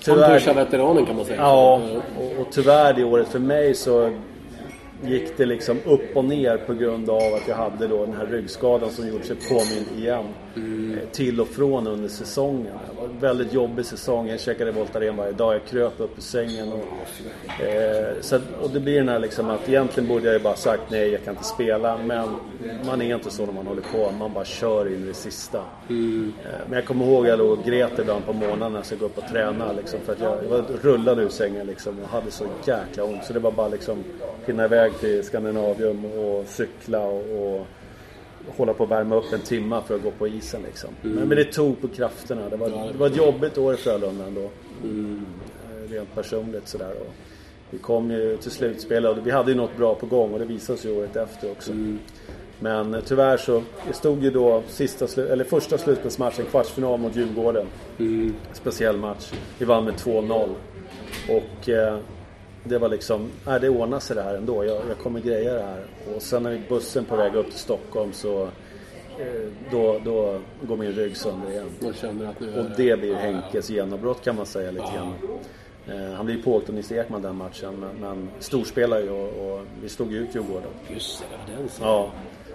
tyvärr- 0.00 0.38
pushar 0.38 0.54
veteranen 0.54 1.06
kan 1.06 1.16
man 1.16 1.24
säga. 1.24 1.40
Ja, 1.40 1.80
och, 2.18 2.40
och 2.40 2.46
tyvärr 2.52 2.92
det 2.92 3.04
året 3.04 3.28
för 3.28 3.38
mig 3.38 3.74
så 3.74 4.10
gick 5.02 5.36
det 5.36 5.46
liksom 5.46 5.78
upp 5.84 6.16
och 6.16 6.24
ner 6.24 6.56
på 6.56 6.74
grund 6.74 7.10
av 7.10 7.34
att 7.34 7.48
jag 7.48 7.56
hade 7.56 7.86
då 7.86 8.06
den 8.06 8.14
här 8.14 8.26
ryggskadan 8.26 8.90
som 8.90 9.08
gjort 9.08 9.24
sig 9.24 9.36
påmind 9.48 9.86
igen. 9.98 10.24
Eh, 10.56 11.08
Till 11.12 11.40
och 11.40 11.48
från 11.48 11.86
under 11.86 12.08
säsongen. 12.08 12.72
Det 12.94 13.00
var 13.00 13.08
en 13.08 13.18
väldigt 13.20 13.52
jobbig 13.52 13.84
säsong. 13.86 14.28
Jag 14.28 14.40
käkade 14.40 14.70
Voltaren 14.70 15.16
varje 15.16 15.32
dag. 15.32 15.54
Jag 15.54 15.64
kröp 15.64 16.00
upp 16.00 16.18
ur 16.18 16.22
sängen. 16.22 16.72
Och, 16.72 17.64
eh, 17.64 18.14
så, 18.20 18.38
och 18.62 18.70
det 18.70 18.80
blir 18.80 18.94
den 18.96 19.08
här 19.08 19.18
liksom 19.18 19.50
att 19.50 19.68
egentligen 19.68 20.08
borde 20.08 20.24
jag 20.24 20.32
ju 20.34 20.40
bara 20.40 20.56
sagt 20.56 20.82
nej, 20.90 21.08
jag 21.12 21.24
kan 21.24 21.34
inte 21.34 21.44
spela. 21.44 21.98
Men 21.98 22.28
man 22.86 23.02
är 23.02 23.14
inte 23.14 23.30
så 23.30 23.46
när 23.46 23.52
man 23.52 23.66
håller 23.66 23.82
på. 23.82 24.10
Man 24.18 24.32
bara 24.32 24.44
kör 24.44 24.86
in 24.86 25.02
i 25.02 25.06
det 25.06 25.14
sista. 25.14 25.58
Eh, 25.58 25.64
Men 26.68 26.72
jag 26.72 26.84
kommer 26.84 27.04
ihåg 27.06 27.22
att 27.24 27.28
jag 27.28 27.38
låg 27.38 27.58
och 27.58 27.64
grät 27.64 27.98
ibland 27.98 28.26
på 28.26 28.32
morgonen 28.32 28.72
när 28.72 28.78
jag 28.78 28.86
skulle 28.86 29.00
gå 29.00 29.06
upp 29.06 29.18
och 29.18 29.28
träna. 29.32 29.72
Liksom, 29.72 30.00
för 30.04 30.12
att 30.12 30.20
jag, 30.20 30.38
jag 30.50 30.64
rullade 30.82 31.22
ur 31.22 31.28
sängen 31.28 31.66
liksom, 31.66 31.98
och 32.02 32.08
hade 32.08 32.30
så 32.30 32.44
jäkla 32.66 33.04
ont. 33.04 33.24
Så 33.24 33.32
det 33.32 33.38
var 33.38 33.50
bara 33.52 33.68
liksom 33.68 34.04
hinna 34.46 34.64
iväg 34.64 34.83
till 34.92 35.24
Skandinavium 35.24 36.04
och 36.04 36.46
cykla 36.46 37.00
och, 37.00 37.56
och 37.56 37.66
hålla 38.56 38.74
på 38.74 38.84
att 38.84 38.90
värma 38.90 39.14
upp 39.16 39.32
en 39.32 39.40
timma 39.40 39.82
för 39.82 39.94
att 39.94 40.02
gå 40.02 40.10
på 40.10 40.28
isen. 40.28 40.62
Liksom. 40.62 40.90
Men, 41.02 41.28
men 41.28 41.36
det 41.36 41.44
tog 41.44 41.80
på 41.80 41.88
krafterna. 41.88 42.48
Det 42.48 42.56
var, 42.56 42.68
det 42.92 42.98
var 42.98 43.06
ett 43.06 43.16
jobbigt 43.16 43.58
år 43.58 43.74
i 43.74 43.76
Frölunda 43.76 44.24
ändå. 44.24 44.40
Eh, 44.40 45.90
Rent 45.90 46.14
personligt 46.14 46.68
sådär. 46.68 46.90
Och 47.00 47.12
vi 47.70 47.78
kom 47.78 48.10
ju 48.10 48.36
till 48.36 48.50
slutspel 48.50 49.06
och 49.06 49.26
vi 49.26 49.30
hade 49.30 49.50
ju 49.50 49.56
något 49.56 49.76
bra 49.76 49.94
på 49.94 50.06
gång 50.06 50.32
och 50.32 50.38
det 50.38 50.44
visade 50.44 50.78
sig 50.78 50.92
året 50.98 51.16
efter 51.16 51.50
också. 51.50 51.72
Men 52.60 53.02
tyvärr 53.04 53.36
så 53.36 53.62
stod 53.92 54.22
ju 54.24 54.30
då 54.30 54.62
sista, 54.68 55.06
slu- 55.06 55.32
eller 55.32 55.44
första 55.44 55.78
slutspelsmatchen, 55.78 56.44
kvartsfinal 56.50 57.00
mot 57.00 57.16
Djurgården. 57.16 57.66
Speciell 58.52 58.96
match. 58.96 59.32
Vi 59.58 59.64
vann 59.64 59.84
med 59.84 59.94
2-0. 59.94 60.48
Och 61.28 61.68
eh, 61.68 61.98
det 62.64 62.78
var 62.78 62.88
liksom, 62.88 63.30
nej 63.46 63.60
det 63.60 63.68
ordnar 63.68 64.00
sig 64.00 64.16
det 64.16 64.22
här 64.22 64.34
ändå. 64.34 64.64
Jag, 64.64 64.80
jag 64.88 64.98
kommer 64.98 65.20
greja 65.20 65.54
det 65.54 65.62
här. 65.62 65.84
Och 66.16 66.22
sen 66.22 66.42
när 66.42 66.62
bussen 66.68 67.04
på 67.04 67.16
väg 67.16 67.34
upp 67.34 67.50
till 67.50 67.58
Stockholm 67.58 68.12
så 68.12 68.42
eh, 69.18 69.48
då, 69.70 70.00
då 70.04 70.40
går 70.62 70.76
min 70.76 70.92
rygg 70.92 71.16
sönder 71.16 71.50
igen. 71.50 71.68
Och 72.58 72.76
det 72.76 72.98
blir 72.98 73.14
Henkes 73.14 73.70
genombrott 73.70 74.24
kan 74.24 74.36
man 74.36 74.46
säga 74.46 74.70
lite 74.70 74.86
grann. 74.96 75.14
Eh, 75.86 76.14
han 76.14 76.26
blir 76.26 76.42
pååkt 76.42 76.68
av 76.68 76.74
Nisse 76.74 76.94
Ekman 76.96 77.22
den 77.22 77.36
matchen 77.36 77.80
men, 77.80 77.96
men 78.00 78.30
storspelar 78.38 79.00
ju 79.00 79.10
och, 79.10 79.52
och 79.52 79.66
vi 79.82 79.88
slog 79.88 80.12
ut 80.12 80.34
Djurgården. 80.34 80.70
Just 80.88 81.24
det, 81.46 81.52
den. 81.52 81.68
Ja. 81.80 82.10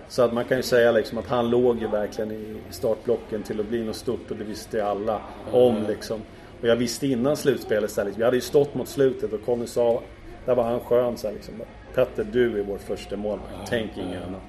Så 0.07 0.21
att 0.21 0.33
man 0.33 0.45
kan 0.45 0.57
ju 0.57 0.63
säga 0.63 0.91
liksom 0.91 1.17
att 1.17 1.27
han 1.27 1.49
låg 1.49 1.79
ju 1.79 1.87
verkligen 1.87 2.31
i 2.31 2.57
startblocken 2.69 3.43
till 3.43 3.59
att 3.59 3.65
bli 3.65 3.83
något 3.83 3.95
stort 3.95 4.31
och 4.31 4.37
det 4.37 4.43
visste 4.43 4.85
alla 4.85 5.21
om 5.51 5.83
liksom. 5.87 6.21
Och 6.61 6.67
jag 6.67 6.75
visste 6.75 7.07
innan 7.07 7.37
slutspelet 7.37 7.91
så 7.91 8.01
här, 8.01 8.05
liksom, 8.05 8.19
Vi 8.19 8.25
hade 8.25 8.37
ju 8.37 8.41
stått 8.41 8.75
mot 8.75 8.87
slutet 8.87 9.33
och 9.33 9.45
Conny 9.45 9.67
sa, 9.67 10.01
där 10.45 10.55
var 10.55 10.63
han 10.63 10.79
skön 10.79 11.17
så 11.17 11.27
här, 11.27 11.33
liksom. 11.33 11.53
Petter 11.95 12.23
du 12.31 12.59
är 12.59 12.63
vår 12.63 12.77
första 12.77 13.17
mål. 13.17 13.39
Tänk 13.69 13.97
inget 13.97 14.23
annat. 14.27 14.41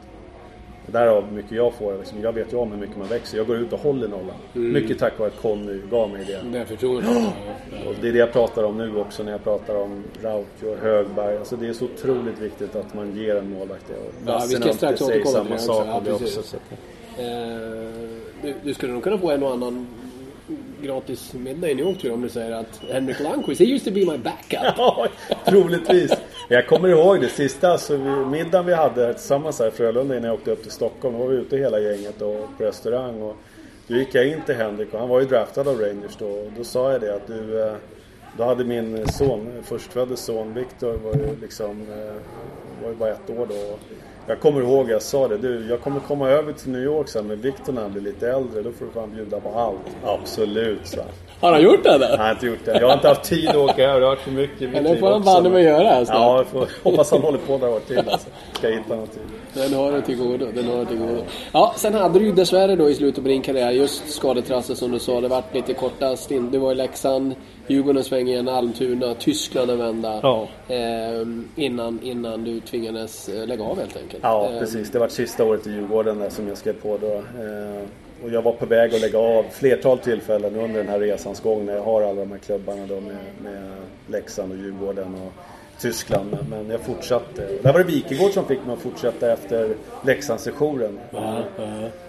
Därav 0.87 1.33
mycket 1.33 1.53
jag 1.53 1.75
får. 1.75 1.99
Liksom, 1.99 2.21
jag 2.23 2.33
vet 2.33 2.53
ju 2.53 2.57
om 2.57 2.73
hur 2.73 2.79
mycket 2.79 2.97
man 2.97 3.09
växer. 3.09 3.39
Jag 3.39 3.47
går 3.47 3.57
ut 3.57 3.73
och 3.73 3.79
håller 3.81 4.09
nollan. 4.09 4.37
Mycket 4.53 4.99
tack 4.99 5.19
vare 5.19 5.29
att 5.29 5.43
Conny 5.43 5.81
gav 5.91 6.11
mig 6.11 6.25
det. 6.25 6.59
Det 6.59 6.67
förtroendet. 6.67 7.17
Och 7.87 7.95
det 8.01 8.09
är 8.09 8.13
det 8.13 8.19
jag 8.19 8.33
pratar 8.33 8.63
om 8.65 8.79
nu 8.79 8.97
också 8.97 9.23
när 9.23 9.33
jag 9.33 9.45
pratar 9.45 9.75
om 9.75 10.05
Rautio 10.23 10.67
och 10.67 10.77
Högberg. 10.77 11.37
Alltså 11.37 11.57
det 11.57 11.69
är 11.69 11.73
så 11.73 11.85
otroligt 11.85 12.39
viktigt 12.39 12.77
att 12.77 12.95
man 12.95 13.17
ger 13.17 13.37
en 13.37 13.51
målvakt 13.51 13.85
det. 13.89 13.95
Och 13.95 14.13
Ja, 14.27 14.45
vi 14.49 14.55
ska 14.55 14.73
strax 14.73 15.01
återkomma 15.01 15.45
till 15.45 15.67
det 16.05 16.13
också. 16.13 16.33
Ja, 16.33 16.41
också. 16.41 16.57
Eh, 17.19 17.27
du, 18.43 18.55
du 18.63 18.75
skulle 18.75 18.93
nog 18.93 19.03
kunna 19.03 19.19
få 19.19 19.31
en 19.31 19.43
och 19.43 19.53
annan 19.53 19.87
gratis 20.83 21.35
middag 21.35 21.69
i 21.69 21.75
New 21.75 21.87
York 21.87 21.99
tror 21.99 22.11
jag, 22.11 22.15
om 22.15 22.23
du 22.23 22.29
säger 22.29 22.53
att 22.53 22.81
Henrik 22.91 23.21
Lundqvist, 23.21 23.61
he 23.61 23.67
used 23.67 23.85
to 23.85 23.91
be 23.91 24.13
my 24.13 24.19
backup. 24.19 24.75
Ja, 24.77 25.09
troligtvis. 25.45 26.13
Jag 26.49 26.67
kommer 26.67 26.89
ihåg 26.89 27.21
det 27.21 27.29
sista 27.29 27.73
alltså, 27.73 27.97
vi, 27.97 28.11
middagen 28.11 28.67
vi 28.67 28.75
hade 28.75 29.15
tillsammans 29.15 29.59
här 29.59 29.69
i 29.69 29.71
Frölunda 29.71 30.17
innan 30.17 30.29
jag 30.29 30.35
åkte 30.35 30.51
upp 30.51 30.63
till 30.63 30.71
Stockholm. 30.71 31.19
Då 31.19 31.25
var 31.25 31.31
vi 31.31 31.37
ute 31.37 31.57
hela 31.57 31.79
gänget 31.81 32.23
och 32.23 32.49
på 32.59 32.65
restaurang. 32.65 33.23
Och 33.23 33.37
då 33.87 33.97
gick 33.97 34.15
jag 34.15 34.27
in 34.27 34.43
till 34.47 34.55
Henrik 34.55 34.95
och 34.95 35.01
han 35.01 35.09
var 35.09 35.21
ju 35.21 35.27
draftad 35.27 35.61
av 35.61 35.81
Rangers 35.81 36.17
då. 36.19 36.27
Och 36.27 36.53
då 36.57 36.65
sa 36.65 36.93
jag 36.93 37.01
det 37.01 37.15
att 37.15 37.27
du... 37.27 37.63
Eh, 37.63 37.75
då 38.39 38.45
hade 38.45 38.65
min 38.65 39.09
son, 39.09 39.63
förstfödde 39.63 40.17
son 40.17 40.55
Viktor 40.55 40.93
var 40.93 41.15
ju 41.15 41.41
liksom... 41.41 41.71
Eh, 41.81 42.15
var 42.83 42.91
ju 42.91 42.95
bara 42.97 43.11
ett 43.11 43.31
år 43.31 43.47
då. 43.47 43.79
Jag 44.31 44.41
kommer 44.41 44.61
ihåg 44.61 44.91
jag 44.91 45.03
sa 45.03 45.29
det. 45.29 45.39
Du, 45.39 45.67
jag 45.69 45.81
kommer 45.81 46.01
komma 46.01 46.29
över 46.29 46.53
till 46.53 46.71
New 46.71 46.83
York 46.83 47.09
sen 47.09 47.27
med 47.27 47.39
Viktor 47.39 47.73
när 47.73 47.83
han 47.83 47.93
blir 47.93 48.03
lite 48.03 48.31
äldre. 48.31 48.63
Då 48.63 48.73
får 48.73 48.85
du 48.85 48.91
fan 48.93 49.11
bjuda 49.15 49.41
på 49.41 49.59
allt. 49.59 50.21
Absolut, 50.21 50.87
så. 50.87 51.01
Har 51.41 51.53
han 51.53 51.63
gjort 51.63 51.85
det 51.85 51.99
där? 51.99 52.11
Jag 52.11 52.19
har 52.19 52.31
inte 52.31 52.47
gjort 52.47 52.65
det. 52.65 52.81
Jag 52.81 52.87
har 52.87 52.95
inte 52.95 53.09
haft 53.09 53.23
tid 53.25 53.49
att 53.49 53.57
åka. 53.57 53.83
Jag 53.83 53.93
har 53.93 54.01
rört 54.01 54.19
för 54.19 54.31
mycket 54.31 54.63
i 54.63 54.67
mitt 54.67 54.83
Men 54.83 54.85
det 54.85 54.97
får 54.99 55.11
han 55.11 55.23
banne 55.23 55.49
mig 55.49 55.65
göra 55.65 56.07
snart. 56.07 56.19
Ja, 56.19 56.37
jag 56.37 56.47
får, 56.47 56.69
hoppas 56.91 57.11
han 57.11 57.23
håller 57.23 57.39
på 57.39 57.59
några 57.59 57.75
år 57.75 57.81
till. 57.81 57.99
Alltså. 57.99 58.29
Ska 58.61 58.69
hitta 58.69 58.97
något 58.97 59.13
till. 59.13 59.21
Den 59.63 59.75
har 59.75 59.93
du 59.93 60.01
till 60.03 60.17
godo. 60.17 60.47
Den 60.55 60.67
har 60.69 60.79
du 60.79 60.87
till 60.87 60.99
godo. 60.99 61.23
Ja, 61.53 61.75
sen 61.77 61.95
hade 61.95 62.19
du 62.19 62.25
ju 62.25 62.33
dessvärre 62.33 62.77
då 62.77 62.91
i 62.91 62.95
slutet 62.95 63.25
på 63.25 63.29
din 63.29 63.43
karriär 63.43 63.71
just 63.71 64.11
skadetrassel 64.11 64.77
som 64.77 64.91
du 64.93 64.99
sa. 64.99 65.21
Det 65.21 65.29
vart 65.29 65.55
lite 65.55 65.75
korta 65.75 66.17
stint. 66.17 66.53
Du 66.53 66.59
var 66.59 66.73
i 66.73 66.75
Leksand, 66.75 67.35
Djurgården 67.67 68.05
svänger 68.05 68.33
igen, 68.33 68.49
Almtuna, 68.49 69.15
Tyskland 69.15 69.71
en 69.71 69.79
vända. 69.79 70.21
Ja. 70.23 70.49
Ehm, 70.69 71.49
innan, 71.57 72.01
innan 72.03 72.45
du 72.45 72.61
tvingades 72.61 73.29
eh, 73.29 73.47
lägga 73.47 73.65
av 73.65 73.79
helt 73.79 73.97
enkelt. 73.97 74.23
Ja, 74.23 74.49
Ehm, 74.49 74.59
precis. 74.59 74.91
Det 74.91 74.99
var 74.99 75.09
sista 75.09 75.45
året 75.45 75.67
i 75.67 75.71
Djurgården 75.71 76.19
där 76.19 76.31
som 76.31 76.49
jag 76.49 76.57
skrev 76.59 76.73
på 76.73 76.99
då. 77.01 77.13
Eh, 77.15 77.85
och 78.25 78.31
jag 78.31 78.43
var 78.43 78.53
på 78.53 78.67
väg 78.67 78.95
att 78.95 79.01
lägga 79.01 79.19
av 79.19 79.45
flertal 79.53 79.99
tillfällen 79.99 80.57
under 80.57 80.81
den 80.81 80.89
här 80.89 80.99
resans 81.01 81.41
gång 81.41 81.67
när 81.67 81.75
jag 81.75 81.83
har 81.83 82.03
alla 82.03 82.21
de 82.21 82.31
här 82.31 82.39
klubbarna 82.39 82.87
då 82.87 82.95
med, 82.95 83.17
med 83.43 83.71
Leksand 84.07 84.53
och 84.53 84.59
Djurgården 84.59 85.15
och 85.15 85.33
Tyskland. 85.81 86.31
Men, 86.31 86.47
men 86.51 86.71
jag 86.71 86.81
fortsatte. 86.81 87.49
Där 87.63 87.73
var 87.73 87.81
det 87.81 87.87
Wikegård 87.87 88.33
som 88.33 88.45
fick 88.45 88.65
mig 88.67 88.73
att 88.75 88.81
fortsätta 88.81 89.33
efter 89.33 89.75
Leksandssessionen. 90.07 91.01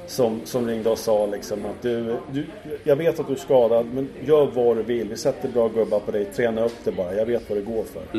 Som, 0.07 0.41
som 0.45 0.67
ringde 0.67 0.89
och 0.89 0.97
sa 0.97 1.25
liksom 1.25 1.65
att 1.65 1.81
du, 1.81 2.17
du, 2.31 2.45
jag 2.83 2.95
vet 2.95 3.19
att 3.19 3.27
du 3.27 3.33
är 3.33 3.37
skadad 3.37 3.85
men 3.93 4.09
gör 4.25 4.45
vad 4.45 4.77
du 4.77 4.83
vill. 4.83 5.09
Vi 5.09 5.17
sätter 5.17 5.49
bra 5.49 5.67
gubbar 5.67 5.99
på 5.99 6.11
dig. 6.11 6.25
Träna 6.25 6.65
upp 6.65 6.75
det 6.83 6.91
bara. 6.91 7.15
Jag 7.15 7.25
vet 7.25 7.49
vad 7.49 7.57
det 7.57 7.61
går 7.61 7.83
för. 7.83 8.17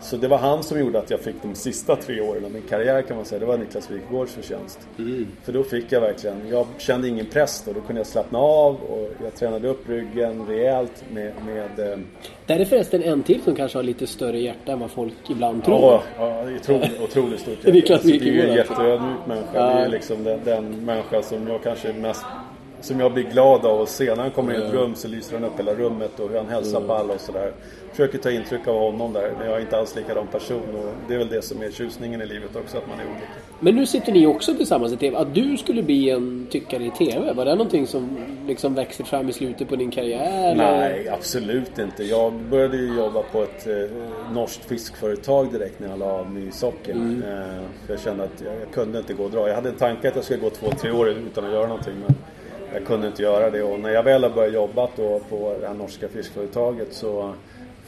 Så 0.00 0.16
det 0.16 0.28
var 0.28 0.38
han 0.38 0.62
som 0.62 0.80
gjorde 0.80 0.98
att 0.98 1.10
jag 1.10 1.20
fick 1.20 1.34
de 1.42 1.54
sista 1.54 1.96
tre 1.96 2.20
åren 2.20 2.44
av 2.44 2.50
min 2.50 2.62
karriär 2.62 3.02
kan 3.02 3.16
man 3.16 3.26
säga. 3.26 3.38
Det 3.38 3.46
var 3.46 3.58
Niklas 3.58 3.90
Wikegårds 3.90 4.32
förtjänst. 4.32 4.78
För 5.42 5.52
då 5.52 5.62
fick 5.62 5.92
jag 5.92 6.00
verkligen, 6.00 6.48
jag 6.48 6.66
kände 6.78 7.08
ingen 7.08 7.26
press 7.26 7.62
då. 7.66 7.72
Då 7.72 7.80
kunde 7.80 8.00
jag 8.00 8.06
slappna 8.06 8.38
av 8.38 8.74
och 8.74 9.10
jag 9.24 9.34
tränade 9.34 9.68
upp 9.68 9.88
ryggen 9.88 10.46
rejält 10.46 11.04
med, 11.12 11.32
med 11.46 11.92
eh, 11.92 11.98
Där 12.46 12.60
är 12.60 12.64
förresten 12.64 13.02
en 13.02 13.22
till 13.22 13.42
som 13.42 13.54
kanske 13.54 13.78
har 13.78 13.82
lite 13.82 14.06
större 14.06 14.38
hjärta 14.38 14.72
än 14.72 14.80
vad 14.80 14.90
folk 14.90 15.14
ibland 15.30 15.64
tror. 15.64 15.80
Ja, 15.80 16.02
ja 16.18 16.44
otroligt, 16.60 17.00
otroligt 17.00 17.40
stort 17.40 17.54
hjärta. 17.64 17.70
Niklas 17.70 17.90
Alltså, 17.90 18.08
Det 18.08 18.28
är 18.28 18.32
ju 18.32 18.40
en 18.40 18.58
alltså. 18.58 18.72
jätteödmjuk 18.72 19.26
människa. 19.26 19.52
Det 19.52 19.84
är 19.84 19.88
liksom 19.88 20.24
den, 20.24 20.40
den 20.44 20.84
människa 20.84 21.22
som 21.22 21.48
jag 21.48 21.62
kanske 21.62 21.88
är 21.88 21.92
mest 21.94 22.24
som 22.86 23.00
jag 23.00 23.12
blir 23.12 23.24
glad 23.24 23.66
av 23.66 23.80
att 23.80 23.88
se. 23.88 24.14
När 24.14 24.22
han 24.22 24.30
kommer 24.30 24.54
i 24.54 24.56
ett 24.56 24.72
rum 24.72 24.94
så 24.94 25.08
lyser 25.08 25.34
han 25.34 25.44
upp 25.44 25.58
hela 25.58 25.74
rummet 25.74 26.20
och 26.20 26.28
hur 26.30 26.36
han 26.36 26.48
hälsar 26.48 26.80
på 26.80 26.92
alla 26.92 27.14
och 27.14 27.20
sådär. 27.20 27.52
Försöker 27.90 28.18
ta 28.18 28.30
intryck 28.30 28.68
av 28.68 28.78
honom 28.78 29.12
där. 29.12 29.32
Men 29.38 29.46
jag 29.46 29.56
är 29.56 29.60
inte 29.60 29.78
alls 29.78 29.96
likadan 29.96 30.26
person 30.26 30.74
och 30.74 30.92
det 31.08 31.14
är 31.14 31.18
väl 31.18 31.28
det 31.28 31.42
som 31.42 31.62
är 31.62 31.70
tjusningen 31.70 32.22
i 32.22 32.26
livet 32.26 32.56
också, 32.56 32.78
att 32.78 32.88
man 32.88 33.00
är 33.00 33.04
olika. 33.04 33.26
Men 33.60 33.74
nu 33.74 33.86
sitter 33.86 34.12
ni 34.12 34.26
också 34.26 34.54
tillsammans 34.54 34.92
i 34.92 34.96
TV. 34.96 35.16
Att 35.16 35.34
du 35.34 35.56
skulle 35.56 35.82
bli 35.82 36.10
en 36.10 36.46
tyckare 36.50 36.84
i 36.84 36.90
TV, 36.90 37.32
var 37.32 37.44
det 37.44 37.54
någonting 37.54 37.86
som 37.86 38.18
liksom 38.46 38.74
växte 38.74 39.04
fram 39.04 39.28
i 39.28 39.32
slutet 39.32 39.68
på 39.68 39.76
din 39.76 39.90
karriär? 39.90 40.50
eller? 40.50 40.76
Nej, 40.76 41.08
absolut 41.08 41.78
inte. 41.78 42.04
Jag 42.04 42.32
började 42.32 42.76
ju 42.76 42.96
jobba 42.96 43.22
på 43.22 43.42
ett 43.42 43.66
eh, 43.66 44.32
norskt 44.32 44.64
fiskföretag 44.64 45.52
direkt 45.52 45.80
när 45.80 45.88
jag 45.88 45.98
la 45.98 46.06
av 46.06 46.30
med 46.30 46.42
ishockeyn. 46.42 47.22
Eh, 47.22 47.86
för 47.86 47.92
jag 47.94 48.00
kände 48.00 48.24
att 48.24 48.42
jag, 48.44 48.54
jag 48.54 48.70
kunde 48.72 48.98
inte 48.98 49.12
gå 49.14 49.24
och 49.24 49.30
dra. 49.30 49.48
Jag 49.48 49.54
hade 49.54 49.68
en 49.68 49.76
tanke 49.76 50.08
att 50.08 50.14
jag 50.14 50.24
skulle 50.24 50.40
gå 50.40 50.50
två, 50.50 50.70
tre 50.70 50.90
år 50.90 51.08
utan 51.08 51.44
att 51.44 51.52
göra 51.52 51.66
någonting. 51.66 51.94
Men 52.06 52.16
jag 52.72 52.86
kunde 52.86 53.06
inte 53.06 53.22
göra 53.22 53.50
det. 53.50 53.62
Och 53.62 53.80
när 53.80 53.90
jag 53.90 54.02
väl 54.02 54.22
har 54.22 54.30
börjat 54.30 54.54
jobba 54.54 54.88
då 54.96 55.20
på 55.30 55.56
det 55.60 55.66
här 55.66 55.74
norska 55.74 56.08
fiskföretaget 56.08 56.92
så 56.92 57.34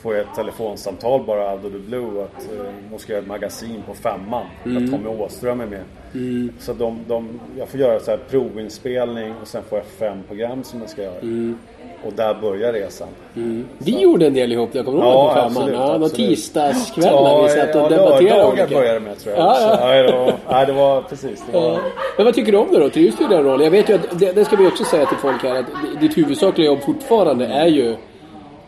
får 0.03 0.14
jag 0.14 0.22
ett 0.22 0.34
telefonsamtal 0.36 1.22
bara 1.26 1.53
out 1.55 1.64
of 1.64 1.72
the 1.72 1.78
blue 1.78 2.22
att 2.24 2.42
eh, 2.53 2.64
de 2.92 2.99
ska 2.99 3.12
göra 3.12 3.22
ett 3.22 3.28
magasin 3.28 3.82
på 3.86 3.94
femman. 3.94 4.44
Att 4.62 4.90
Tommy 4.92 5.09
Åström 5.24 5.61
är 5.61 5.66
med. 5.66 5.80
Så 6.59 6.72
de, 6.72 6.99
de, 7.09 7.40
jag 7.59 7.68
får 7.68 7.80
göra 7.80 8.01
så 8.01 8.11
här 8.11 8.18
provinspelning 8.30 9.34
och 9.42 9.49
sen 9.49 9.62
får 9.68 9.78
jag 9.78 9.86
fem 9.86 10.18
program 10.28 10.64
som 10.64 10.80
jag 10.80 10.90
ska 10.90 11.03
göra. 11.03 11.14
Och 12.07 12.12
där 12.12 12.34
börjar 12.40 12.72
resan. 12.72 13.09
Vi 13.78 14.01
gjorde 14.01 14.26
en 14.26 14.34
del 14.34 14.53
ihop, 14.53 14.70
jag 14.72 14.84
kommer 14.84 14.99
ihåg 14.99 15.07
Ja, 15.07 15.28
på 15.28 15.34
femman. 15.34 15.49
absolut, 15.62 15.74
Ja, 15.78 15.99
någon 15.99 16.11
tisdagskväll 16.11 17.14
när 17.24 17.42
vi 17.42 17.49
satt 17.49 17.74
och 17.74 17.80
ja, 17.82 17.88
debatterade 17.88 18.46
olika. 18.49 18.66
började 18.66 18.94
det 18.99 19.01
med 19.01 19.18
tror 19.18 19.34
jag. 19.36 19.44
Ja, 19.44 19.51
också. 19.53 19.62
ja. 19.64 19.86
Nej, 19.88 20.03
det 20.03 20.12
var, 20.12 20.32
nej, 20.51 20.66
det 20.66 20.72
var 20.72 21.03
precis. 21.03 21.42
Det 21.46 21.59
var, 21.61 21.64
Ja. 21.72 21.78
Men 22.16 22.24
vad 22.24 22.34
tycker 22.34 22.53
du 22.53 22.59
om 22.59 22.68
det 22.72 22.78
då? 22.80 22.90
Trivs 22.90 23.16
du 23.16 23.24
i 23.24 23.26
den 23.28 23.42
rollen? 23.44 23.64
Jag 23.64 23.70
vet 23.70 23.88
ju 23.88 23.94
att, 23.94 24.18
det, 24.18 24.32
det 24.32 24.44
ska 24.44 24.57
vi 24.57 24.66
också 24.66 24.84
säga 24.84 25.07
till 25.07 25.16
folk 25.18 25.42
här, 25.42 25.57
att 25.57 26.01
ditt 26.01 26.16
huvudsakliga 26.18 26.66
jobb 26.66 26.80
fortfarande 26.82 27.46
är 27.46 27.66
ju 27.66 27.96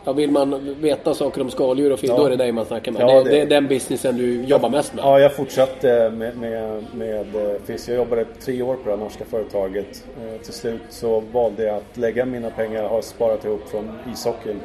Ja, 0.05 0.13
vill 0.13 0.31
man 0.31 0.75
veta 0.81 1.13
saker 1.13 1.41
om 1.41 1.49
skaldjur 1.49 1.91
och 1.93 1.99
fisk, 1.99 2.13
Ja. 2.13 2.17
då 2.17 2.25
är 2.25 2.29
det 2.29 2.35
dig 2.35 2.51
man 2.51 2.65
snackar 2.65 2.91
med. 2.91 3.01
Ja, 3.01 3.07
det, 3.07 3.23
det- 3.23 3.29
det 3.29 3.41
är 3.41 3.45
den 3.45 3.67
businessen 3.67 4.17
du 4.17 4.43
jobbar 4.43 4.69
mest 4.69 4.93
med. 4.93 5.03
Ja, 5.05 5.19
jag 5.19 5.35
fortsatte 5.35 6.09
med, 6.15 6.37
med, 6.37 6.83
med 6.95 7.35
eh, 7.35 7.51
fisk. 7.65 7.89
Jag 7.89 7.95
jobbade 7.97 8.25
tre 8.39 8.61
år 8.61 8.75
på 8.75 8.81
det 8.83 8.89
här 8.89 8.97
norska 8.97 9.25
företaget. 9.25 10.05
Eh, 10.21 10.41
Till 10.41 10.53
slut 10.53 10.81
så 10.89 11.19
valde 11.31 11.63
jag 11.63 11.75
att 11.75 11.97
lägga 11.97 12.25
mina 12.25 12.49
pengar, 12.49 12.81
jag 12.81 12.89
har 12.89 13.01
sparat 13.01 13.45
ihop 13.45 13.69
från 13.69 13.91
ishockeyn. 14.13 14.59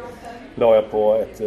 La 0.59 0.75
jag 0.75 0.91
på 0.91 1.15
ett, 1.15 1.41
eh, 1.41 1.47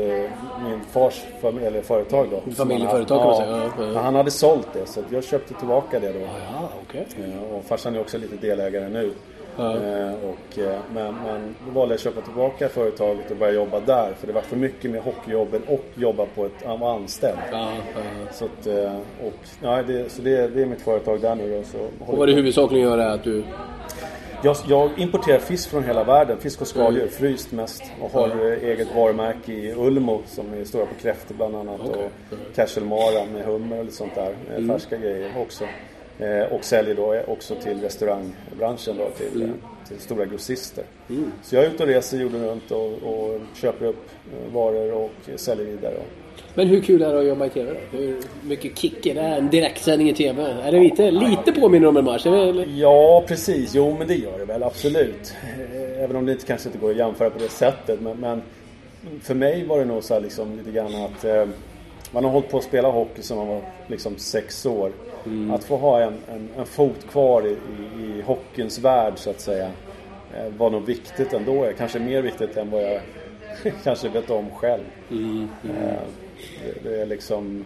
min 0.63 0.79
fars 0.91 1.21
familj, 1.41 1.65
eller 1.65 1.81
företag 1.81 2.27
då. 2.31 2.51
Familjeföretag 2.51 3.17
kan 3.19 3.27
man 3.27 3.37
säga, 3.37 3.71
ja, 3.77 3.83
ja. 3.93 3.99
Han 3.99 4.15
hade 4.15 4.31
sålt 4.31 4.67
det 4.73 4.85
så 4.85 4.99
jag 5.09 5.23
köpte 5.23 5.53
tillbaka 5.53 5.99
det 5.99 6.11
då. 6.11 6.19
Ja, 6.19 6.69
okej. 6.87 7.05
Eh, 7.19 7.55
Och 7.57 7.63
farsan 7.65 7.95
är 7.95 8.01
också 8.01 8.17
lite 8.17 8.35
delägare 8.47 8.89
nu. 8.89 9.11
Eh, 9.59 10.13
Och, 10.29 10.59
eh, 10.59 10.79
men, 10.93 11.15
men 11.25 11.55
då 11.65 11.71
valde 11.79 11.93
jag 11.93 11.97
att 11.97 12.01
köpa 12.03 12.21
tillbaka 12.21 12.69
företaget 12.69 13.31
och 13.31 13.37
börja 13.37 13.53
jobba 13.53 13.79
där. 13.79 14.13
För 14.19 14.27
det 14.27 14.33
var 14.33 14.41
för 14.41 14.55
mycket 14.55 14.91
med 14.91 15.01
hockeyjobben 15.01 15.61
och 15.67 15.85
jobba 15.95 16.25
på 16.35 16.45
ett 16.45 16.51
han 16.65 16.79
var 16.79 16.95
anställd. 16.95 17.37
Ja, 17.51 17.69
ja. 17.95 18.01
Så, 18.31 18.45
att, 18.45 18.67
eh, 18.67 18.95
och, 19.27 19.33
ja, 19.61 19.83
det, 19.83 20.11
så 20.11 20.21
det, 20.21 20.47
det 20.47 20.61
är 20.61 20.65
mitt 20.65 20.81
företag 20.81 21.21
där 21.21 21.35
nu 21.35 21.57
då. 21.57 21.63
Så 21.63 21.77
Och 22.11 22.17
vad 22.17 22.27
det 22.27 22.33
huvudsakligen 22.33 22.83
gör 22.89 22.97
är 22.97 23.09
att 23.09 23.23
du... 23.23 23.43
jag, 24.43 24.55
jag 24.67 24.89
importerar 24.97 25.39
fisk 25.39 25.69
från 25.69 25.83
hela 25.83 26.03
världen. 26.03 26.37
Fisk 26.37 26.61
och 26.61 26.67
skaldjur, 26.67 27.07
fryst 27.07 27.51
mest. 27.51 27.83
Och 28.01 28.11
har 28.11 28.27
eh, 28.27 28.69
eget 28.69 28.95
varumärke 28.95 29.51
i 29.53 29.73
Ulmo 29.77 30.21
som 30.25 30.53
är 30.53 30.63
stora 30.63 30.85
på 30.85 30.95
kräftor 31.01 31.35
bland 31.35 31.55
annat. 31.55 31.81
Okej. 31.89 32.09
Och 32.31 32.55
Cashel-Mara 32.55 33.25
med 33.33 33.45
hummer 33.45 33.77
och 33.79 33.85
lite 33.85 33.97
sånt 33.97 34.15
där. 34.15 34.33
Eh, 34.55 34.67
Färska 34.67 34.97
grejer 34.97 35.31
också. 35.41 35.63
Eh, 36.19 36.53
och 36.53 36.63
säljer 36.63 36.95
då 36.95 37.21
också 37.27 37.55
till 37.55 37.81
restaurangbranschen 37.81 38.97
då, 38.97 39.09
till, 39.09 39.41
eh, 39.41 39.49
till 39.87 39.99
stora 39.99 40.25
grossister. 40.25 40.83
Så 41.43 41.55
jag 41.55 41.63
är 41.63 41.69
ute 41.69 41.83
och 41.83 41.89
reser 41.89 42.17
jorden 42.17 42.45
runt 42.45 42.71
och, 42.71 42.93
och 42.93 43.39
köper 43.55 43.85
upp 43.85 44.09
eh, 44.33 44.53
varor 44.53 44.91
och 44.93 45.39
säljer 45.39 45.65
vidare. 45.65 45.93
Men 46.53 46.67
hur 46.67 46.81
kul 46.81 47.01
är 47.01 47.13
det 47.13 47.19
att 47.19 47.27
jobba 47.27 47.45
i 47.45 47.49
TV 47.49 47.73
då? 47.73 47.97
Hur 47.97 48.17
mycket 48.43 48.77
kick 48.77 49.05
är 49.05 49.15
det? 49.15 49.21
En 49.21 49.49
direktsändning 49.49 50.09
i 50.09 50.13
TV? 50.13 50.43
Är 50.43 50.71
det 50.71 50.79
lite, 50.79 51.11
lite 51.11 51.51
påminner 51.51 51.87
om 51.87 51.97
en 51.97 52.05
match? 52.05 52.25
Eller? 52.25 52.65
Ja, 52.75 53.23
precis. 53.27 53.75
Jo, 53.75 53.95
men 53.97 54.07
det 54.07 54.15
gör 54.15 54.39
det 54.39 54.45
väl 54.45 54.63
absolut. 54.63 55.33
Eh, 55.43 56.03
även 56.03 56.15
om 56.15 56.25
det 56.25 56.31
inte, 56.31 56.45
kanske 56.45 56.69
inte 56.69 56.79
går 56.79 56.91
att 56.91 56.97
jämföra 56.97 57.29
på 57.29 57.39
det 57.39 57.49
sättet. 57.49 58.01
Men, 58.01 58.17
men 58.17 58.41
för 59.21 59.35
mig 59.35 59.65
var 59.65 59.79
det 59.79 59.85
nog 59.85 60.03
så 60.03 60.13
här 60.13 60.21
liksom 60.21 60.57
lite 60.57 60.71
grann 60.71 60.95
att 60.95 61.25
eh, 61.25 61.45
man 62.11 62.23
har 62.23 62.31
hållit 62.31 62.49
på 62.49 62.57
att 62.57 62.63
spela 62.63 62.89
hockey 62.89 63.21
sedan 63.21 63.37
man 63.37 63.47
var 63.47 63.61
liksom 63.87 64.17
sex 64.17 64.65
år. 64.65 64.91
Mm. 65.25 65.51
Att 65.51 65.63
få 65.63 65.77
ha 65.77 66.01
en, 66.01 66.13
en, 66.33 66.49
en 66.57 66.65
fot 66.65 67.07
kvar 67.11 67.47
i, 67.47 67.49
i, 67.49 68.17
i 68.17 68.21
hockeyns 68.21 68.79
värld 68.79 69.13
så 69.15 69.29
att 69.29 69.39
säga 69.39 69.71
eh, 70.35 70.53
var 70.57 70.69
nog 70.69 70.85
viktigt 70.85 71.33
ändå. 71.33 71.67
Kanske 71.77 71.99
mer 71.99 72.21
viktigt 72.21 72.57
än 72.57 72.71
vad 72.71 72.83
jag 72.83 73.01
kanske 73.83 74.09
vet 74.09 74.29
om 74.29 74.49
själv. 74.49 74.83
Mm. 75.11 75.47
Mm. 75.63 75.75
Det, 76.63 76.89
det, 76.89 77.01
är 77.01 77.05
liksom 77.05 77.65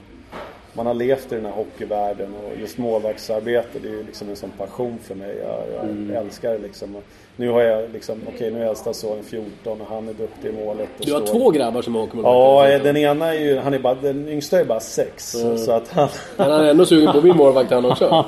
man 0.74 0.86
har 0.86 0.94
levt 0.94 1.32
i 1.32 1.36
den 1.36 1.46
här 1.46 1.52
hockeyvärlden 1.52 2.34
och 2.34 2.60
just 2.60 2.78
målvaktsarbete 2.78 3.80
det 3.82 3.88
är 3.88 3.92
ju 3.92 4.04
liksom 4.04 4.30
en 4.30 4.36
sån 4.36 4.52
passion 4.58 4.98
för 5.04 5.16
mig. 5.16 5.38
Jag, 5.38 5.64
jag 5.76 5.90
mm. 5.90 6.18
älskar 6.18 6.52
det 6.52 6.58
liksom. 6.58 6.96
Nu 7.36 7.50
har 7.50 7.62
jag 7.62 7.92
liksom, 7.94 8.22
okej 8.24 8.36
okay, 8.36 8.52
nu 8.52 8.64
är 8.64 8.70
äldsta 8.70 8.94
sonen 8.94 9.24
14 9.24 9.82
och 9.82 9.88
han 9.90 10.10
är 10.10 10.14
duktig 10.14 10.50
i 10.50 10.66
målet. 10.66 10.90
Du 10.98 11.14
har 11.14 11.22
står... 11.22 11.40
två 11.40 11.50
grabbar 11.50 11.82
som 11.82 11.96
åker 11.96 12.16
med 12.16 12.26
Ja, 12.26 12.80
den 12.84 12.98
ena 12.98 13.34
är 13.34 13.40
ju, 13.40 13.60
han 13.60 13.74
är 13.74 13.80
bara, 13.80 13.96
den 13.96 14.30
yngsta 14.30 14.60
är 14.60 14.66
bara 14.66 14.80
sex. 14.80 15.36
Mm. 15.36 15.58
Så 15.58 15.72
att 15.72 15.90
han... 15.92 16.10
Men 16.38 16.52
han 16.52 16.66
är 16.66 16.70
ändå 16.70 16.86
sugen 16.86 17.12
på 17.12 17.18
att 17.18 17.24
bli 17.24 17.34
målvakt 17.44 17.72
han 17.72 17.86
också. 17.86 18.26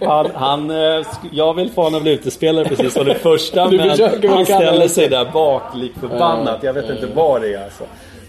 han, 0.00 0.30
han, 0.34 0.70
eh, 0.70 1.06
jag 1.32 1.54
vill 1.54 1.70
få 1.70 1.82
honom 1.82 1.96
att 1.96 2.02
bli 2.02 2.12
utespelare 2.12 2.64
precis 2.64 2.92
som 2.92 3.04
det 3.04 3.14
första. 3.14 3.70
men 3.70 3.88
han 4.28 4.44
ställer 4.44 4.88
sig 4.88 5.08
där 5.08 5.30
bak 5.32 5.62
lik 5.74 5.92
förbannat. 6.00 6.62
Jag 6.62 6.72
vet 6.72 6.90
inte 6.90 7.06
vad 7.06 7.42
det 7.42 7.54
är 7.54 7.64
alltså. 7.64 7.84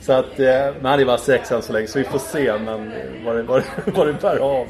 Så 0.07 0.13
att, 0.13 0.37
men 0.37 0.85
han 0.85 0.99
är 0.99 1.05
bara 1.05 1.17
sex 1.17 1.51
än 1.51 1.61
så 1.61 1.73
länge 1.73 1.87
så 1.87 1.99
vi 1.99 2.05
får 2.05 2.19
se 2.19 2.57
men 2.57 2.91
eh, 2.91 3.25
vad 3.25 3.35
det, 3.35 3.43
vad 3.43 3.61
det, 3.61 3.91
vad 3.91 4.07
det 4.07 4.13
bär 4.13 4.37
av. 4.37 4.67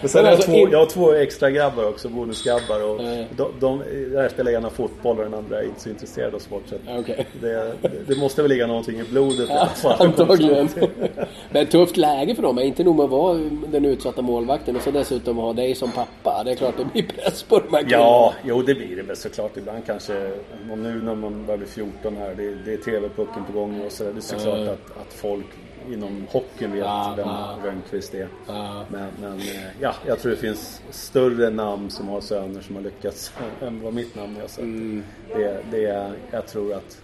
Men 0.00 0.08
sen 0.08 0.24
har 0.24 0.32
jag, 0.32 0.36
alltså, 0.36 0.50
två, 0.50 0.68
jag 0.72 0.78
har 0.78 0.86
två 0.86 1.12
extra 1.12 1.50
grabbar 1.50 1.84
också, 1.84 2.08
bonusgrabbar. 2.08 2.82
Och 2.82 3.00
mm. 3.00 3.24
de, 3.36 3.52
de, 3.60 3.82
jag 4.12 4.30
spelar 4.30 4.52
ena 4.52 4.70
fotboll 4.70 5.18
och 5.18 5.24
den 5.24 5.34
andra 5.34 5.58
är 5.58 5.64
inte 5.64 5.80
så 5.80 5.88
intresserad 5.88 6.34
av 6.34 6.38
sport. 6.38 6.62
Så 6.66 6.98
okay. 6.98 7.24
det, 7.40 7.72
det, 8.06 8.16
måste 8.16 8.42
väl 8.42 8.50
ligga 8.50 8.66
någonting 8.66 9.00
i 9.00 9.04
blodet 9.04 9.48
ja, 9.48 9.54
i 9.54 9.58
alla 9.58 9.68
fall. 9.68 10.06
Antagligen. 10.06 10.68
Men 11.50 11.66
tufft 11.66 11.96
läge 11.96 12.34
för 12.34 12.42
dem. 12.42 12.58
Är 12.58 12.62
inte 12.62 12.84
nog 12.84 12.96
med 12.96 13.04
att 13.04 13.10
vara 13.10 13.38
den 13.66 13.84
utsatta 13.84 14.22
målvakten 14.22 14.76
och 14.76 14.82
så 14.82 14.90
dessutom 14.90 15.36
ha 15.36 15.52
dig 15.52 15.74
som 15.74 15.92
pappa. 15.92 16.42
Det 16.44 16.50
är 16.50 16.56
klart 16.56 16.74
det 16.76 16.84
blir 16.84 17.02
press 17.02 17.42
på 17.42 17.58
de 17.58 17.76
här 17.76 17.86
Ja, 17.88 18.34
jo 18.44 18.62
det 18.62 18.74
blir 18.74 18.96
det 18.96 19.02
väl 19.02 19.16
såklart. 19.16 19.56
Ibland 19.56 19.86
kanske, 19.86 20.30
och 20.70 20.78
nu 20.78 21.02
när 21.02 21.14
man 21.14 21.46
börjar 21.46 21.58
bli 21.58 21.66
14 21.66 22.16
här, 22.16 22.34
det, 22.36 22.54
det 22.64 22.72
är 22.72 22.76
TV-pucken 22.76 23.44
på 23.46 23.52
gång 23.52 23.80
och 23.86 23.92
sådär. 23.92 24.12
Det 24.12 24.18
är 24.18 24.20
såklart 24.20 24.56
mm. 24.56 24.68
att, 24.68 25.00
att 25.00 25.12
folk 25.12 25.46
inom 25.88 26.26
hockeyn 26.30 26.72
vet 26.72 26.80
ja, 26.80 27.14
vem 27.16 27.28
ja. 27.28 27.58
Rönnqvist 27.64 28.14
är. 28.14 28.28
Ja. 28.46 28.84
Men, 28.88 29.08
men, 29.20 29.38
eh, 29.38 29.80
ja, 29.80 29.94
jag 30.06 30.18
tror 30.20 30.30
det 30.30 30.36
finns 30.36 30.82
större 30.90 31.50
namn 31.50 31.90
som 31.90 32.08
har 32.08 32.20
söner 32.20 32.60
som 32.60 32.76
har 32.76 32.82
lyckats 32.82 33.32
än 33.60 33.82
vad 33.82 33.94
mitt 33.94 34.14
namn 34.14 34.36
är. 34.36 34.46
Så 34.46 34.60
mm. 34.60 35.04
det, 35.28 35.58
det, 35.70 36.12
jag 36.30 36.46
tror 36.46 36.74
att 36.74 37.02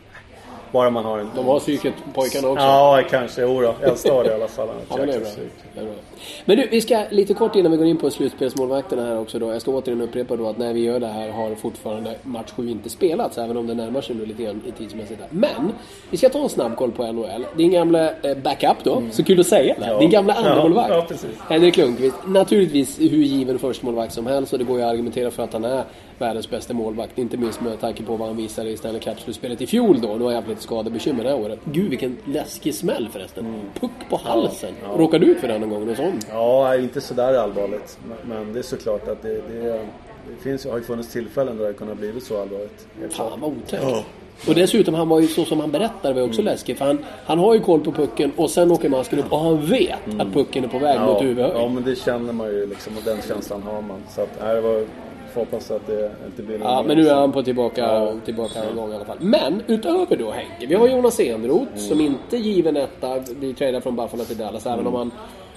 bara 0.73 0.91
man 0.91 1.05
har 1.05 1.19
en... 1.19 1.31
De 1.35 1.47
har 1.47 1.61
psyket, 1.61 1.95
pojkarna 2.15 2.49
också? 2.49 2.65
Ja, 2.65 3.03
kanske. 3.11 3.43
Jodå, 3.43 3.75
äldsta 3.83 4.13
har 4.13 4.25
det 4.25 4.31
i 4.31 4.35
alla 4.35 4.49
fall. 4.49 4.69
ja, 4.89 4.97
men, 4.97 5.07
det 5.07 5.15
är 5.15 5.21
bra. 5.21 5.29
det 5.75 5.81
är 5.81 5.85
bra. 5.85 5.95
men 6.45 6.57
du, 6.57 6.69
vi 6.71 6.81
ska 6.81 7.05
lite 7.11 7.35
kort 7.35 7.57
innan 7.57 7.73
vi 7.73 7.79
går 7.79 7.87
in 7.87 7.97
på 7.97 8.11
slutspelsmålvakterna 8.11 9.07
här 9.07 9.19
också 9.19 9.39
då. 9.39 9.53
Jag 9.53 9.63
ska 9.63 9.71
återigen 9.71 10.01
upprepa 10.01 10.37
då 10.37 10.49
att 10.49 10.59
när 10.59 10.73
vi 10.73 10.81
gör 10.81 11.01
det 11.01 11.07
här 11.07 11.31
har 11.31 11.55
fortfarande 11.55 12.15
match 12.23 12.51
7 12.57 12.71
inte 12.71 12.91
spelats. 12.91 13.39
Även 13.39 13.57
om 13.57 13.67
det 13.67 13.75
närmar 13.75 14.01
sig 14.01 14.17
nu 14.17 14.27
lite 14.27 14.43
grann 14.43 14.63
i 14.67 14.73
tidsmässigt. 14.73 15.21
Men, 15.31 15.73
vi 16.11 16.17
ska 16.17 16.29
ta 16.29 16.43
en 16.43 16.49
snabb 16.49 16.77
koll 16.77 16.93
på 16.93 17.13
NHL. 17.13 17.47
Din 17.57 17.71
gamla 17.71 18.11
eh, 18.23 18.37
backup 18.43 18.77
då, 18.83 18.97
mm. 18.97 19.13
så 19.13 19.25
kul 19.25 19.41
att 19.41 19.47
säga 19.47 19.75
det. 19.79 19.87
Ja. 19.87 19.99
Din 19.99 20.11
gamla 20.11 20.35
andremålvakt. 20.35 20.91
Ja, 20.91 21.07
ja, 21.11 21.29
Henrik 21.49 21.77
Lundqvist. 21.77 22.17
Naturligtvis 22.27 23.01
hur 23.01 23.07
given 23.07 23.59
förstemålvakt 23.59 24.13
som 24.13 24.27
helst 24.27 24.53
och 24.53 24.59
det 24.59 24.65
går 24.65 24.79
ju 24.79 24.85
att 24.85 24.91
argumentera 24.91 25.31
för 25.31 25.43
att 25.43 25.53
han 25.53 25.65
är 25.65 25.85
världens 26.19 26.51
bästa 26.51 26.75
målvakt. 26.75 27.19
Inte 27.19 27.37
minst 27.37 27.61
med 27.61 27.81
tanke 27.81 28.03
på 28.03 28.17
vad 28.17 28.29
han 28.29 28.37
visade 28.37 28.71
i 28.71 28.77
Stanley 28.77 29.01
Cup-slutspelet 29.01 29.63
i 29.63 29.67
fjol 29.67 30.01
då. 30.01 30.09
Har 30.09 30.33
jag 30.33 30.43
haft 30.43 30.49
lite 30.57 30.67
skadebekymmer 30.67 31.25
det 31.25 31.31
här 31.31 31.39
året. 31.39 31.59
Gud 31.65 31.91
vilken 31.91 32.17
läskig 32.25 32.75
smäll 32.75 33.09
förresten. 33.13 33.47
Mm. 33.47 33.61
Puck 33.81 33.91
på 34.11 34.17
halsen. 34.17 34.75
Ja, 34.83 34.89
ja. 34.93 34.99
Råkade 34.99 35.27
du 35.27 35.33
ut 35.33 35.41
för 35.41 35.49
den 35.49 35.61
någon 35.61 35.71
gång? 35.71 35.87
Någon 35.87 35.97
sån? 35.97 36.21
Ja, 36.31 36.77
inte 36.77 37.01
sådär 37.01 37.35
allvarligt. 37.35 37.99
Men 38.25 38.53
det 38.53 38.59
är 38.59 38.63
såklart 38.63 39.09
att 39.09 39.23
det, 39.23 39.35
det, 39.35 39.63
det 40.29 40.43
finns, 40.43 40.67
har 40.67 40.77
ju 40.77 40.83
funnits 40.83 41.13
tillfällen 41.13 41.57
där 41.57 41.67
det 41.67 41.73
kunnat 41.73 41.99
blivit 41.99 42.25
så 42.25 42.41
allvarligt. 42.41 42.87
Fan 43.11 43.41
vad 43.41 43.51
otäckt. 43.51 43.83
Ja. 43.83 44.05
Och 44.49 44.55
dessutom, 44.55 44.95
han 44.95 45.09
var 45.09 45.21
ju 45.21 45.27
så 45.27 45.45
som 45.45 45.61
han 45.61 45.71
berättade 45.71 46.15
var 46.15 46.23
också 46.23 46.41
mm. 46.41 46.53
läskig. 46.53 46.79
För 46.79 46.85
han, 46.85 47.05
han 47.27 47.39
har 47.39 47.55
ju 47.55 47.61
koll 47.61 47.81
på 47.81 47.93
pucken 47.93 48.33
och 48.37 48.51
sen 48.51 48.71
åker 48.71 48.89
masken 48.89 49.19
upp 49.19 49.33
och 49.33 49.39
han 49.39 49.67
vet 49.67 50.07
mm. 50.07 50.21
att 50.21 50.33
pucken 50.33 50.65
är 50.65 50.69
på 50.69 50.79
väg 50.79 50.97
ja, 50.97 51.07
mot 51.07 51.23
huvudet. 51.23 51.53
Ja, 51.55 51.69
men 51.69 51.85
det 51.85 51.97
känner 51.97 52.33
man 52.33 52.49
ju 52.49 52.67
liksom 52.67 52.97
och 52.97 53.03
den 53.05 53.19
känslan 53.29 53.63
har 53.63 53.83
man. 53.83 54.03
Så 54.09 54.21
att, 54.21 54.29
nej, 54.43 54.55
det 54.55 54.61
var 54.61 54.85
får 55.37 55.41
hoppas 55.41 55.71
att 55.71 55.87
det 55.87 56.11
inte 56.27 56.43
blir 56.43 56.59
någon 56.59 56.69
Ja, 56.69 56.83
men 56.87 56.97
nu 56.97 57.09
är 57.09 57.15
han 57.15 57.33
på 57.33 57.43
tillbaka, 57.43 57.81
ja. 57.81 58.13
tillbaka 58.25 58.59
ja. 58.69 58.81
gång 58.81 58.93
i 58.93 58.95
alla 58.95 59.05
fall. 59.05 59.19
Men 59.21 59.63
utöver 59.67 60.17
då 60.17 60.31
Henke, 60.31 60.67
vi 60.67 60.75
har 60.75 60.89
Jonas 60.89 61.21
Enroth 61.21 61.73
mm. 61.73 61.79
som 61.79 62.01
inte 62.01 62.37
given 62.37 62.77
etta 62.77 63.21
blir 63.39 63.55
tradad 63.55 63.83
från 63.83 63.97
Buffalo 63.97 64.25
till 64.25 64.39
Dallas. 64.39 64.67
Mm. 64.67 64.79
Även 64.79 64.87
om 64.87 64.95
han 64.95 65.11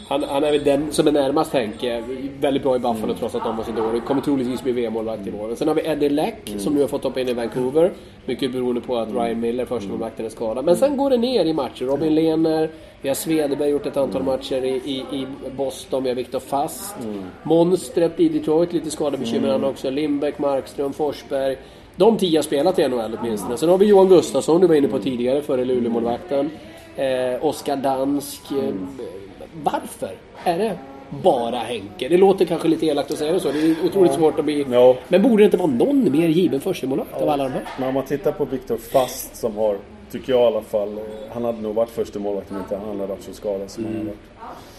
han, 0.09 0.23
han 0.23 0.43
är 0.43 0.51
väl 0.51 0.63
den 0.63 0.91
som 0.91 1.07
är 1.07 1.11
närmast 1.11 1.53
Henke. 1.53 2.03
Väldigt 2.39 2.63
bra 2.63 2.75
i 2.75 2.79
Buffalo 2.79 3.03
mm. 3.03 3.15
trots 3.15 3.35
att 3.35 3.43
de 3.43 3.57
var 3.57 3.63
så 3.63 3.71
dåliga. 3.71 4.01
Kommer 4.01 4.21
troligtvis 4.21 4.63
bli 4.63 4.71
VM-målvakt 4.71 5.27
i 5.27 5.29
vår. 5.29 5.55
Sen 5.55 5.67
har 5.67 5.75
vi 5.75 5.81
Eddie 5.85 6.09
Leck 6.09 6.49
mm. 6.49 6.59
som 6.59 6.73
nu 6.73 6.81
har 6.81 6.87
fått 6.87 7.03
hoppa 7.03 7.19
in 7.21 7.29
i 7.29 7.33
Vancouver. 7.33 7.91
Mycket 8.25 8.51
beroende 8.51 8.81
på 8.81 8.97
att 8.97 9.09
Ryan 9.09 9.39
Miller, 9.39 9.65
förstemålvakten, 9.65 10.25
är 10.25 10.29
skadad. 10.29 10.65
Men 10.65 10.77
sen 10.77 10.97
går 10.97 11.09
det 11.09 11.17
ner 11.17 11.45
i 11.45 11.53
matcher. 11.53 11.85
Robin 11.85 12.15
Lehner, 12.15 12.69
vi 13.01 13.07
har 13.07 13.15
Svedberg 13.15 13.69
gjort 13.69 13.85
ett 13.85 13.97
antal 13.97 14.23
matcher 14.23 14.63
i, 14.65 14.69
i, 14.69 15.05
i 15.17 15.27
Boston. 15.57 16.03
Vi 16.03 16.09
har 16.09 16.15
Viktor 16.15 16.39
Fast. 16.39 16.95
Mm. 17.03 17.23
Monstret 17.43 18.19
i 18.19 18.29
Detroit, 18.29 18.73
lite 18.73 18.91
skadebekymmer 18.91 19.49
mm. 19.49 19.61
han 19.61 19.71
också. 19.71 19.89
Lindbäck, 19.89 20.39
Markström, 20.39 20.93
Forsberg. 20.93 21.57
De 21.95 22.17
tio 22.17 22.37
har 22.37 22.43
spelat 22.43 22.79
i 22.79 22.87
NHL 22.87 23.17
åtminstone. 23.21 23.57
Sen 23.57 23.69
har 23.69 23.77
vi 23.77 23.85
Johan 23.85 24.07
Gustafsson, 24.07 24.61
du 24.61 24.67
var 24.67 24.75
inne 24.75 24.87
på 24.87 24.99
tidigare, 24.99 25.41
före 25.41 25.65
Luleåmålvakten. 25.65 26.49
Eh, 26.95 27.45
Oskar 27.45 27.75
Dansk. 27.75 28.51
Mm 28.51 28.87
varför 29.63 30.11
är 30.43 30.57
det 30.57 30.77
bara 31.09 31.57
Henke? 31.57 32.09
Det 32.09 32.17
låter 32.17 32.45
kanske 32.45 32.67
lite 32.67 32.85
elakt 32.85 33.11
att 33.11 33.17
säga 33.17 33.33
det 33.33 33.39
så. 33.39 33.51
Det 33.51 33.59
är 33.59 33.85
otroligt 33.85 34.11
ja. 34.11 34.17
svårt 34.17 34.39
att 34.39 34.45
bli... 34.45 34.65
Ja. 34.71 34.95
Men 35.07 35.21
borde 35.21 35.43
det 35.43 35.45
inte 35.45 35.57
vara 35.57 35.67
någon 35.67 36.11
mer 36.11 36.27
given 36.27 36.61
förstemålvakt 36.61 37.11
ja. 37.13 37.21
av 37.21 37.29
alla 37.29 37.43
de 37.43 37.49
här? 37.49 37.63
Men 37.77 37.87
om 37.87 37.93
man 37.93 38.05
tittar 38.05 38.31
på 38.31 38.45
Viktor 38.45 38.77
Fast 38.77 39.35
som 39.35 39.57
har, 39.57 39.77
tycker 40.11 40.33
jag 40.33 40.41
i 40.41 40.45
alla 40.45 40.61
fall, 40.61 40.99
han 41.31 41.45
hade 41.45 41.61
nog 41.61 41.75
varit 41.75 41.89
förstemålvakt 41.89 42.51
om 42.51 42.57
inte 42.57 42.75
han 42.75 42.87
hade 42.87 43.05
varit 43.05 43.23
så 43.23 43.33
skadad 43.33 43.69
som 43.69 43.83
mm. 43.83 43.97
han 43.97 44.05
har 44.05 44.13
varit. 44.13 44.19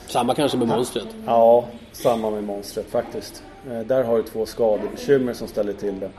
Samma 0.07 0.35
kanske 0.35 0.59
med 0.59 0.69
monstret? 0.69 1.07
Ja, 1.27 1.65
samma 1.93 2.31
med 2.31 2.45
monstret 2.45 2.87
faktiskt. 2.87 3.43
Eh, 3.71 3.81
där 3.81 4.05
har 4.05 4.17
du 4.17 4.23
två 4.23 4.47
skadebekymmer 4.47 5.33
som 5.33 5.49
ställer 5.49 5.73
till 5.73 6.01
det. 6.01 6.11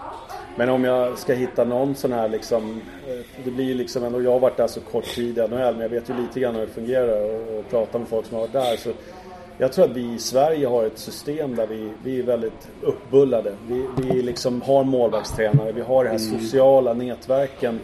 Men 0.55 0.69
om 0.69 0.83
jag 0.83 1.17
ska 1.17 1.33
hitta 1.33 1.63
någon 1.63 1.95
sån 1.95 2.13
här 2.13 2.29
liksom 2.29 2.81
eh, 3.07 3.43
Det 3.43 3.51
blir 3.51 3.65
ju 3.65 3.73
liksom 3.73 4.03
ändå, 4.03 4.21
jag 4.21 4.31
har 4.31 4.39
varit 4.39 4.57
där 4.57 4.67
så 4.67 4.81
kort 4.81 5.05
tid 5.05 5.37
i 5.37 5.41
NHL 5.41 5.73
men 5.73 5.79
jag 5.81 5.89
vet 5.89 6.09
ju 6.09 6.13
lite 6.13 6.39
grann 6.39 6.55
hur 6.55 6.61
det 6.61 6.67
fungerar 6.67 7.21
och, 7.21 7.59
och 7.59 7.69
pratar 7.69 7.99
med 7.99 8.07
folk 8.07 8.25
som 8.25 8.35
har 8.35 8.41
varit 8.41 8.53
där. 8.53 8.75
Så 8.77 8.89
jag 9.57 9.73
tror 9.73 9.85
att 9.85 9.91
vi 9.91 10.13
i 10.13 10.19
Sverige 10.19 10.67
har 10.67 10.85
ett 10.85 10.97
system 10.99 11.55
där 11.55 11.67
vi, 11.67 11.91
vi 12.03 12.19
är 12.19 12.23
väldigt 12.23 12.67
uppbullade. 12.81 13.55
Vi, 13.67 13.85
vi 13.97 14.21
liksom 14.21 14.61
har 14.61 14.83
målvaktstränare, 14.83 15.71
vi 15.71 15.81
har 15.81 16.03
de 16.03 16.09
här 16.09 16.17
mm. 16.17 16.39
sociala 16.39 16.93
nätverken 16.93 17.79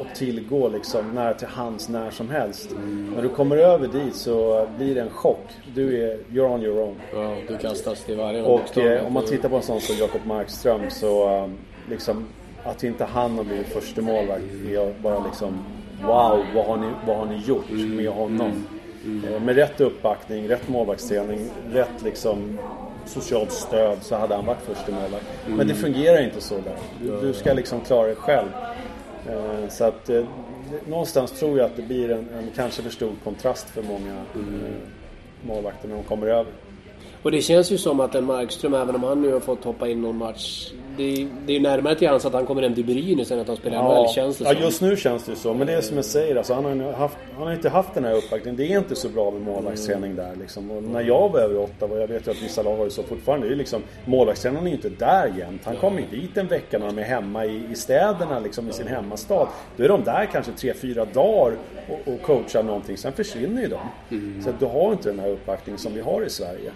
att 0.00 0.14
tillgå 0.14 0.68
liksom 0.68 1.10
nära 1.14 1.34
till 1.34 1.48
hands 1.48 1.88
när 1.88 2.10
som 2.10 2.30
helst. 2.30 2.72
Mm. 2.72 3.12
När 3.14 3.22
du 3.22 3.28
kommer 3.28 3.56
över 3.56 3.88
dit 3.88 4.16
så 4.16 4.66
blir 4.76 4.94
det 4.94 5.00
en 5.00 5.10
chock. 5.10 5.46
Du 5.74 6.02
är, 6.02 6.16
you're 6.16 6.54
on 6.54 6.62
your 6.62 6.78
own. 6.78 6.96
Ja, 7.14 7.36
du 7.48 7.58
kastas 7.58 8.04
till 8.04 8.16
varje 8.16 8.42
Och 8.42 8.78
eh, 8.78 9.06
om 9.06 9.12
man 9.12 9.24
tittar 9.24 9.48
på 9.48 9.56
en 9.56 9.62
sån 9.62 9.80
som 9.80 9.96
Jakob 9.96 10.26
Markström 10.26 10.90
så 10.90 11.42
um, 11.44 11.58
liksom 11.90 12.24
att 12.64 12.84
inte 12.84 13.04
han 13.04 13.36
har 13.36 13.44
blivit 13.44 13.66
första 13.66 14.02
målvakt 14.02 14.44
är 14.68 15.02
bara 15.02 15.26
liksom 15.26 15.64
Wow, 16.02 16.44
vad 16.54 16.66
har 16.66 16.76
ni, 16.76 16.86
vad 17.06 17.16
har 17.16 17.26
ni 17.26 17.36
gjort 17.36 17.70
med 17.70 18.08
honom? 18.08 18.64
Mm. 19.04 19.24
Mm. 19.24 19.44
Med 19.44 19.56
rätt 19.56 19.80
uppbackning, 19.80 20.48
rätt 20.48 20.68
målvaktsträning, 20.68 21.50
rätt 21.72 22.02
liksom 22.04 22.58
socialt 23.06 23.52
stöd 23.52 23.98
så 24.02 24.16
hade 24.16 24.34
han 24.34 24.46
varit 24.46 24.62
första 24.62 24.92
målvakt. 24.92 25.26
Mm. 25.46 25.58
Men 25.58 25.68
det 25.68 25.74
fungerar 25.74 26.24
inte 26.24 26.40
så 26.40 26.54
där. 26.54 26.76
Du, 27.00 27.20
du 27.20 27.32
ska 27.32 27.52
liksom 27.52 27.80
klara 27.80 28.06
dig 28.06 28.16
själv. 28.16 28.48
Eh, 29.28 29.68
så 29.68 29.84
att 29.84 30.10
eh, 30.10 30.24
någonstans 30.86 31.32
tror 31.32 31.58
jag 31.58 31.66
att 31.66 31.76
det 31.76 31.82
blir 31.82 32.10
en, 32.10 32.28
en 32.38 32.50
kanske 32.56 32.82
för 32.82 32.90
stor 32.90 33.12
kontrast 33.24 33.70
för 33.70 33.82
många 33.82 34.22
mm. 34.34 34.60
målvakter 35.42 35.88
när 35.88 35.96
de 35.96 36.04
kommer 36.04 36.26
över. 36.26 36.52
Och 37.22 37.30
det 37.30 37.42
känns 37.42 37.72
ju 37.72 37.78
som 37.78 38.00
att 38.00 38.14
en 38.14 38.24
Markström, 38.24 38.74
även 38.74 38.94
om 38.94 39.02
han 39.02 39.22
nu 39.22 39.32
har 39.32 39.40
fått 39.40 39.64
hoppa 39.64 39.88
in 39.88 40.02
någon 40.02 40.16
match. 40.16 40.72
Det, 40.96 41.28
det 41.46 41.56
är 41.56 41.60
närmare 41.60 41.94
till 41.94 42.08
hans 42.08 42.24
att 42.24 42.32
han 42.32 42.46
kommer 42.46 42.62
hem 42.62 42.74
till 42.74 42.84
Brynäs 42.84 43.30
än 43.30 43.40
att 43.40 43.48
han 43.48 43.56
spelar 43.56 43.82
NHL 43.82 44.08
känns 44.08 44.38
det 44.38 44.44
ja, 44.44 44.52
just 44.52 44.82
nu 44.82 44.96
känns 44.96 45.24
det 45.24 45.32
ju 45.32 45.36
så. 45.36 45.54
Men 45.54 45.66
det 45.66 45.72
är 45.72 45.80
som 45.80 45.96
jag 45.96 46.04
säger, 46.04 46.36
alltså, 46.36 46.54
han, 46.54 46.80
har 46.80 46.92
haft, 46.92 47.16
han 47.36 47.46
har 47.46 47.54
inte 47.54 47.68
haft 47.68 47.94
den 47.94 48.04
här 48.04 48.14
uppbackningen. 48.14 48.56
Det 48.56 48.72
är 48.72 48.78
inte 48.78 48.96
så 48.96 49.08
bra 49.08 49.30
med 49.30 49.42
målvaktsträning 49.42 50.16
där. 50.16 50.36
Liksom. 50.40 50.70
Och 50.70 50.82
när 50.82 51.00
jag 51.00 51.28
var 51.28 51.40
över 51.40 51.58
åtta, 51.58 51.86
och 51.86 52.00
jag 52.00 52.08
vet 52.08 52.26
ju 52.26 52.30
att 52.30 52.42
vissa 52.42 52.62
lag 52.62 52.76
har 52.76 52.84
ju 52.84 52.90
så 52.90 53.02
fortfarande. 53.02 53.48
Det 53.48 53.54
är 53.54 53.56
liksom, 53.56 53.82
målvaktstränaren 54.04 54.66
är 54.66 54.70
ju 54.70 54.76
inte 54.76 54.88
där 54.88 55.32
jämt. 55.38 55.62
Han 55.64 55.76
kommer 55.76 56.00
ju 56.00 56.20
dit 56.20 56.36
en 56.36 56.46
vecka 56.46 56.78
när 56.78 56.86
de 56.86 56.98
är 56.98 57.02
hemma 57.02 57.44
i, 57.44 57.62
i 57.72 57.74
städerna, 57.74 58.38
liksom, 58.38 58.68
i 58.68 58.72
sin 58.72 58.86
hemmastad. 58.86 59.48
Då 59.76 59.84
är 59.84 59.88
de 59.88 60.04
där 60.04 60.28
kanske 60.32 60.52
tre 60.52 60.74
fyra 60.74 61.04
dagar 61.04 61.56
och, 61.88 62.12
och 62.12 62.22
coachar 62.22 62.62
någonting. 62.62 62.96
Sen 62.96 63.12
försvinner 63.12 63.62
ju 63.62 63.68
de. 63.68 63.80
Så 64.42 64.50
att 64.50 64.60
du 64.60 64.66
har 64.66 64.92
inte 64.92 65.08
den 65.08 65.18
här 65.18 65.28
uppbackningen 65.28 65.78
som 65.78 65.94
vi 65.94 66.00
har 66.00 66.22
i 66.26 66.30
Sverige. 66.30 66.72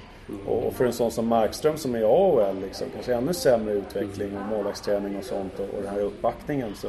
Och 0.47 0.72
för 0.74 0.85
en 0.85 0.93
sån 0.93 1.11
som 1.11 1.27
Markström 1.27 1.77
som 1.77 1.95
är 1.95 1.99
i 1.99 2.05
AHL, 2.05 2.61
liksom, 2.62 2.87
kanske 2.95 3.14
ännu 3.14 3.33
sämre 3.35 3.74
utveckling 3.74 4.37
och 4.37 4.43
målvaktsträning 4.47 5.16
och 5.16 5.24
sånt 5.24 5.59
och, 5.61 5.64
och 5.77 5.83
den 5.83 5.93
här 5.95 6.01
uppbackningen. 6.01 6.74
Så 6.74 6.87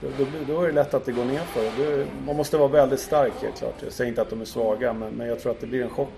då, 0.00 0.08
då, 0.18 0.24
blir- 0.24 0.54
då 0.54 0.62
är 0.62 0.66
det 0.66 0.72
lätt 0.72 0.94
att 0.94 1.04
det 1.04 1.12
går 1.12 1.24
ner 1.24 1.38
för 1.40 1.62
det. 1.82 2.06
Man 2.26 2.36
måste 2.36 2.56
vara 2.56 2.68
väldigt 2.68 3.00
stark 3.00 3.32
helt 3.42 3.56
klart. 3.58 3.74
Jag 3.84 3.92
säger 3.92 4.08
inte 4.08 4.22
att 4.22 4.30
de 4.30 4.40
är 4.40 4.44
svaga 4.44 4.92
men, 4.92 5.12
men 5.14 5.26
jag 5.28 5.40
tror 5.40 5.52
att 5.52 5.60
det 5.60 5.66
blir 5.66 5.82
en 5.82 5.90
chock. 5.90 6.08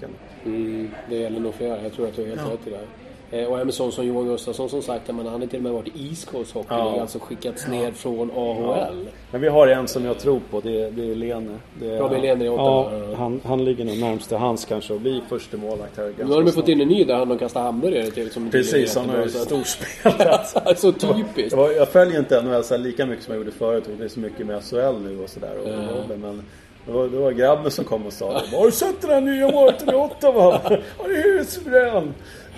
Mm, 0.45 0.91
det 1.09 1.17
gäller 1.17 1.41
nog 1.41 1.55
flera. 1.55 1.83
Jag 1.83 1.93
tror 1.93 2.09
att 2.09 2.17
du 2.17 2.23
har 2.23 2.29
helt 2.29 2.41
rätt 2.53 2.67
i 2.67 2.71
det. 2.71 2.77
här. 2.77 2.87
Eh, 3.35 3.47
Och 3.47 3.61
en 3.61 3.73
sån 3.73 3.93
som 3.93 4.07
Johan 4.07 4.27
Gustafsson 4.27 4.69
som 4.69 4.83
sagt, 4.83 5.03
jag 5.07 5.15
menar, 5.15 5.31
han 5.31 5.41
har 5.41 5.49
till 5.49 5.57
och 5.59 5.63
med 5.63 5.73
varit 5.73 5.97
i 5.97 6.09
East 6.09 6.27
Coast 6.31 6.53
Hockey 6.55 6.67
Ja. 6.75 7.01
Alltså 7.01 7.19
skickats 7.19 7.69
ner 7.69 7.91
från 7.93 8.31
AHL. 8.31 9.07
Men 9.31 9.41
vi 9.41 9.49
har 9.49 9.67
en 9.67 9.89
som 9.89 10.05
jag 10.05 10.19
tror 10.19 10.41
på, 10.51 10.61
det, 10.61 10.83
är- 10.83 10.91
det 10.91 11.11
är 11.11 11.15
Lene. 11.15 11.59
Det 11.81 11.91
är, 11.91 11.99
Robin 11.99 12.21
Lehner 12.21 12.45
i 12.47 12.49
Ottawa. 12.49 12.93
Ja, 13.11 13.17
han, 13.17 13.41
han 13.45 13.65
ligger 13.65 13.85
nog 13.85 13.99
närmst 13.99 14.29
till 14.29 14.37
hans 14.37 14.65
kanske 14.65 14.95
att 14.95 15.01
bli 15.01 15.21
första 15.29 15.57
målvakt 15.57 15.97
här 15.97 16.13
Nu 16.19 16.35
har 16.35 16.43
de 16.43 16.53
fått 16.53 16.69
in 16.69 16.81
en 16.81 16.89
ny 16.89 17.05
där 17.05 17.15
han 17.15 17.29
de 17.29 17.39
kastar 17.39 17.63
hamburgare 17.63 18.11
till. 18.11 18.31
Som 18.31 18.51
Precis, 18.51 18.97
han 18.97 19.09
har 19.11 19.23
ju 19.23 19.29
storspelat. 19.29 20.57
Så 20.79 20.93
typiskt. 20.93 21.57
Var, 21.57 21.71
jag 21.71 21.89
följer 21.89 22.19
inte 22.19 22.43
NHL 22.43 22.81
lika 22.83 23.07
mycket 23.07 23.25
som 23.25 23.35
jag 23.35 23.39
gjorde 23.39 23.53
förut. 23.57 23.85
Det 23.99 24.05
är 24.05 24.09
så 24.09 24.21
mycket 24.21 24.47
med 24.47 24.65
SHL 24.65 24.77
nu 25.05 25.21
och 25.23 25.31
sådär. 25.31 25.53
och 25.63 25.69
Robin, 26.01 26.21
Men 26.21 26.43
det 26.87 26.93
var, 26.93 27.09
det 27.09 27.17
var 27.19 27.33
grabben 27.33 27.71
som 27.71 27.85
kom 27.85 28.07
och 28.07 28.13
sa 28.13 28.33
det. 28.33 28.57
Har 28.57 28.67
du 28.67 28.73
sett 28.73 29.01
den 29.01 29.11
här 29.11 29.21
nya 29.21 29.49
målvakten 29.51 29.91
i 29.91 29.97
Ottawa? 29.97 30.61
Han 30.99 31.11
är 31.11 31.39
husbrän! 31.39 32.15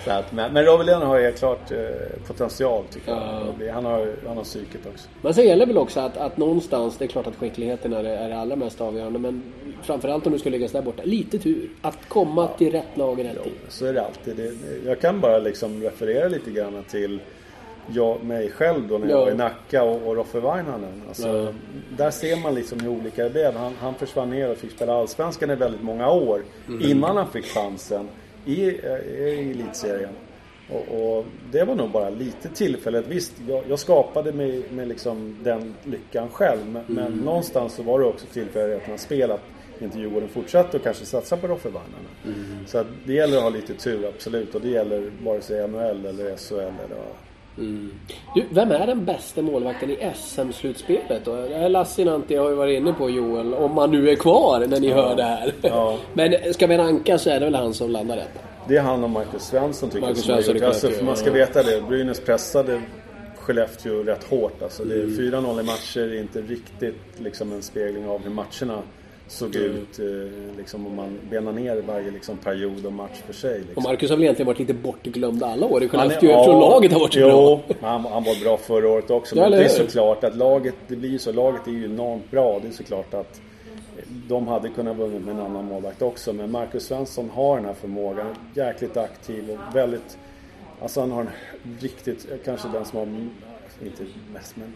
Så 0.07 0.13
att, 0.13 0.31
men, 0.31 0.53
men 0.53 0.65
Robin 0.65 0.85
Lehner 0.85 1.05
har 1.05 1.19
helt 1.19 1.39
klart 1.39 1.71
eh, 1.71 1.77
potential 2.27 2.83
tycker 2.91 3.11
jag. 3.11 3.73
Han 3.73 3.85
har, 3.85 4.13
han 4.27 4.37
har 4.37 4.43
psyket 4.43 4.81
också. 4.93 5.09
Men 5.21 5.33
sen 5.33 5.45
gäller 5.45 5.65
väl 5.65 5.77
också 5.77 5.99
att, 5.99 6.17
att 6.17 6.37
någonstans, 6.37 6.97
det 6.97 7.05
är 7.05 7.07
klart 7.07 7.27
att 7.27 7.35
skickligheten 7.35 7.93
är, 7.93 8.03
det- 8.03 8.17
är 8.17 8.29
det 8.29 8.37
allra 8.37 8.55
mest 8.55 8.81
avgörande. 8.81 9.19
Men 9.19 9.43
framförallt 9.83 10.25
om 10.27 10.31
du 10.33 10.39
ska 10.39 10.49
läggas 10.49 10.71
där 10.71 10.81
borta, 10.81 11.03
lite 11.05 11.37
tur. 11.39 11.69
Att 11.81 11.97
komma 12.09 12.47
till 12.47 12.71
rätt 12.71 12.97
lag 12.97 13.19
i 13.19 13.23
rätt 13.23 13.43
tid. 13.43 13.53
Så 13.69 13.85
är 13.85 13.93
det 13.93 14.01
alltid. 14.05 14.35
Det, 14.35 14.51
jag 14.89 14.99
kan 15.01 15.19
bara 15.21 15.39
liksom 15.39 15.81
referera 15.83 16.27
lite 16.27 16.51
grann 16.51 16.83
till 16.89 17.19
jag, 17.93 18.23
mig 18.23 18.49
själv 18.51 18.87
då 18.87 18.97
när 18.97 19.09
jag 19.09 19.19
Ja. 19.19 19.25
var 19.25 19.31
i 19.31 19.35
Nacka 19.35 19.83
och, 19.83 20.07
och 20.07 20.15
Roffe 20.15 20.39
Vainanen. 20.39 21.01
Alltså, 21.07 21.27
Ja. 21.27 21.47
Där 21.97 22.11
ser 22.11 22.35
man 22.43 22.55
liksom 22.55 22.79
hur 22.79 22.89
olika 22.89 23.23
det 23.23 23.29
blev. 23.29 23.55
Han, 23.55 23.73
han 23.79 23.93
försvann 23.93 24.29
ner 24.29 24.51
och 24.51 24.57
fick 24.57 24.71
spela 24.71 24.93
Allsvenskan 24.93 25.51
i 25.51 25.55
väldigt 25.55 25.83
många 25.83 26.09
år. 26.11 26.41
Mm. 26.67 26.91
Innan 26.91 27.17
han 27.17 27.27
fick 27.27 27.45
chansen 27.45 28.07
i, 28.47 28.79
eh, 28.83 29.29
i 29.29 29.51
elitserien. 29.51 30.13
Och, 30.69 31.17
och 31.17 31.25
det 31.51 31.63
var 31.63 31.75
nog 31.75 31.89
bara 31.91 32.09
lite 32.09 32.49
tillfället. 32.49 33.07
Visst, 33.07 33.33
jag, 33.47 33.63
jag 33.69 33.79
skapade 33.79 34.33
mig 34.33 34.63
med 34.71 34.87
liksom 34.87 35.37
den 35.43 35.75
lyckan 35.83 36.29
själv. 36.29 36.59
Men, 36.65 36.83
men 36.87 37.07
Mm. 37.07 37.19
någonstans 37.19 37.73
så 37.73 37.83
var 37.83 37.99
det 37.99 38.05
också 38.05 38.25
tillfället 38.33 38.81
att 38.81 38.87
han 38.89 38.97
spelat 38.97 39.41
inte 39.81 39.99
Djurgården 39.99 40.29
fortsatte 40.29 40.77
och 40.77 40.83
kanske 40.83 41.05
satsa 41.05 41.37
på 41.37 41.47
Roffe 41.47 41.69
Vainanen. 41.69 42.11
Mm. 42.25 42.67
Så 42.67 42.77
att 42.77 42.87
det 43.05 43.13
gäller 43.13 43.37
att 43.37 43.43
ha 43.43 43.49
lite 43.49 43.73
tur, 43.73 44.07
absolut. 44.07 44.55
Och 44.55 44.61
det 44.61 44.69
gäller 44.69 45.11
vare 45.23 45.41
sig 45.41 45.67
NHL 45.67 46.05
eller 46.05 46.37
SHL 46.37 46.55
eller 46.55 47.03
vad. 47.57 47.89
Du, 48.35 48.43
vem 48.49 48.71
är 48.71 48.87
den 48.87 49.05
bästa 49.05 49.41
målvakten 49.41 49.89
i 49.89 49.97
SM-slutspelet 50.15 51.25
då? 51.25 51.35
Eh, 51.45 51.69
Lassinantti 51.69 52.35
har 52.35 52.49
ju 52.49 52.55
varit 52.55 52.77
inne 52.77 52.93
på 52.93 53.09
Joel, 53.09 53.53
om 53.53 53.77
han 53.77 53.91
nu 53.91 54.09
är 54.09 54.15
kvar 54.15 54.65
när 54.67 54.79
ni 54.79 54.89
hör 54.91 55.15
det 55.15 55.23
här. 55.23 55.53
Ja. 55.61 55.97
Men 56.13 56.53
ska 56.53 56.67
vi 56.67 56.77
ranka 56.77 57.17
så 57.17 57.29
är 57.29 57.39
det 57.39 57.45
väl 57.45 57.55
han 57.55 57.73
som 57.73 57.89
landar 57.91 58.15
rätt. 58.17 58.39
Det 58.67 58.77
är 58.77 58.81
han 58.81 59.03
och 59.03 59.09
Marcus 59.09 59.43
Svensson 59.43 59.89
tycker 59.89 60.01
Marcus 60.07 60.27
jag 60.27 60.43
Svensson 60.43 60.63
Alltså, 60.67 61.03
man 61.05 61.15
ska 61.17 61.27
ja. 61.27 61.33
veta 61.33 61.63
det. 61.63 61.81
Brynäs 61.89 62.19
pressade 62.19 62.81
Skellefteå 63.37 64.03
rätt 64.03 64.23
hårt. 64.23 64.61
Alltså, 64.61 64.83
Mm. 64.83 65.09
4-0 65.09 65.59
i 65.59 65.63
matcher 65.63 65.99
är 65.99 66.19
inte 66.21 66.41
riktigt 66.41 67.01
liksom, 67.17 67.51
en 67.51 67.61
spegling 67.61 68.07
av 68.07 68.23
hur 68.23 68.29
matcherna 68.29 68.81
såg 69.27 69.55
Mm. 69.55 69.71
ut. 69.71 69.99
Eh, 69.99 70.57
liksom, 70.57 70.87
om 70.87 70.95
man 70.95 71.17
benar 71.29 71.51
ner 71.51 71.81
varje 71.87 72.11
liksom, 72.11 72.37
period 72.37 72.85
och 72.85 72.93
match 72.93 73.21
för 73.25 73.33
sig. 73.33 73.53
Och 73.61 73.65
Liksom. 73.65 73.83
Marcus 73.83 74.09
har 74.09 74.17
väl 74.17 74.23
egentligen 74.23 74.47
varit 74.47 74.59
lite 74.59 74.73
bortglömd 74.73 75.43
alla 75.43 75.65
år 75.65 75.83
i 75.83 75.87
Skellefteå 75.87 76.31
eftersom 76.31 76.59
laget 76.59 76.91
har 76.91 76.99
varit 76.99 77.13
så 77.13 77.19
jo, 77.19 77.27
bra. 77.27 77.89
Han, 77.89 78.05
han 78.05 78.23
var 78.23 78.43
bra 78.43 78.57
förra 78.57 78.89
året 78.89 79.09
också. 79.11 79.35
Ja, 79.35 79.41
Men 79.41 79.51
det 79.51 79.65
är 79.65 79.69
såklart 79.69 80.23
att 80.23 80.35
laget, 80.35 80.75
det 80.87 80.95
blir 80.95 81.17
så. 81.17 81.31
Laget 81.31 81.67
är 81.67 81.71
ju 81.71 81.85
enormt 81.85 82.31
bra. 82.31 82.59
Det 82.61 82.67
är 82.67 82.71
såklart 82.71 83.13
att 83.13 83.41
de 84.27 84.47
hade 84.47 84.69
kunnat 84.69 84.97
vunnit 84.97 85.21
med 85.25 85.35
en 85.35 85.41
annan 85.41 85.65
målvakt 85.65 86.01
också. 86.01 86.33
Men 86.33 86.51
Marcus 86.51 86.85
Svensson 86.85 87.29
har 87.29 87.55
den 87.55 87.65
här 87.65 87.73
förmågan. 87.73 88.27
Jäkligt 88.53 88.97
aktiv 88.97 89.49
och 89.51 89.75
väldigt... 89.75 90.17
Alltså 90.81 90.99
han 90.99 91.11
har 91.11 91.21
en 91.21 91.29
riktigt, 91.79 92.27
kanske 92.45 92.67
den 92.67 92.85
som 92.85 92.99
har 92.99 93.05
inte 93.85 94.03
mest, 94.33 94.55
men 94.55 94.73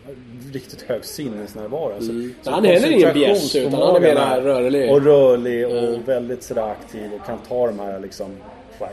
riktigt 0.54 0.82
hög 0.82 1.06
sinnesnärvaro. 1.06 1.94
Alltså, 1.96 2.12
så 2.42 2.52
Han 2.52 2.66
är 2.66 2.74
heller 2.74 2.92
ingen 2.92 3.14
bjässe, 3.14 3.60
utan 3.60 3.82
han 3.82 3.96
är 3.96 4.00
mera 4.00 4.42
rörlig. 4.42 4.92
Och 4.92 5.04
rörlig 5.06 5.68
och 5.68 6.08
väldigt 6.10 6.44
sådär 6.44 6.62
aktiv 6.72 7.12
och 7.20 7.26
kan 7.26 7.38
ta 7.48 7.68
de 7.68 7.80
här 7.80 8.00
liksom 8.00 8.32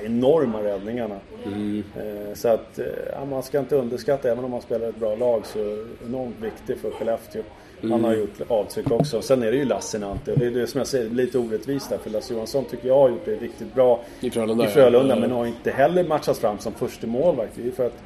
enorma 0.05 0.63
räddningarna. 0.63 1.17
Eh, 1.45 2.35
Så 2.35 2.49
att 2.49 2.79
eh, 2.79 2.85
ja, 3.13 3.25
man 3.25 3.43
ska 3.43 3.59
inte 3.59 3.77
underskatta, 3.77 4.31
även 4.33 4.45
om 4.45 4.51
man 4.51 4.63
spelar 4.63 4.89
ett 4.89 4.97
bra 4.97 5.15
lag, 5.17 5.47
så 5.47 5.59
är 5.59 5.85
enormt 6.07 6.37
viktig 6.41 6.79
för 6.79 6.91
Skellefteå. 6.91 7.43
Han 7.83 8.05
har 8.05 8.15
gjort 8.15 8.41
avtryck 8.49 8.91
också. 8.91 9.23
Sen 9.23 9.43
är 9.43 9.51
det 9.51 9.57
ju 9.57 9.65
Lassinantti 9.65 10.33
och 10.33 10.39
det 10.39 10.47
är 10.47 10.51
det 10.51 10.67
som 10.67 10.79
jag 10.79 10.87
säger, 10.87 11.11
lite 11.11 11.39
orättvist 11.39 11.91
där. 11.91 11.99
För 11.99 12.11
Lasse 12.11 12.35
Johansson 12.35 12.65
tycker 12.65 12.89
jag 12.89 12.95
har 12.95 13.09
gjort 13.09 13.25
det 13.25 13.35
riktigt 13.37 13.75
bra 13.75 14.01
I 14.21 14.31
Frölunda, 14.31 14.65
i. 14.65 14.69
Frölunda 14.69 15.15
Ja. 15.15 15.21
men 15.21 15.31
har 15.31 15.47
inte 15.47 15.71
heller 15.71 16.05
matchats 16.05 16.41
fram 16.41 16.59
som 16.59 16.73
första 16.75 17.07
målvakt. 17.07 17.53
Det 17.57 17.69
är 17.69 17.73
för 17.73 17.87
att 17.87 18.03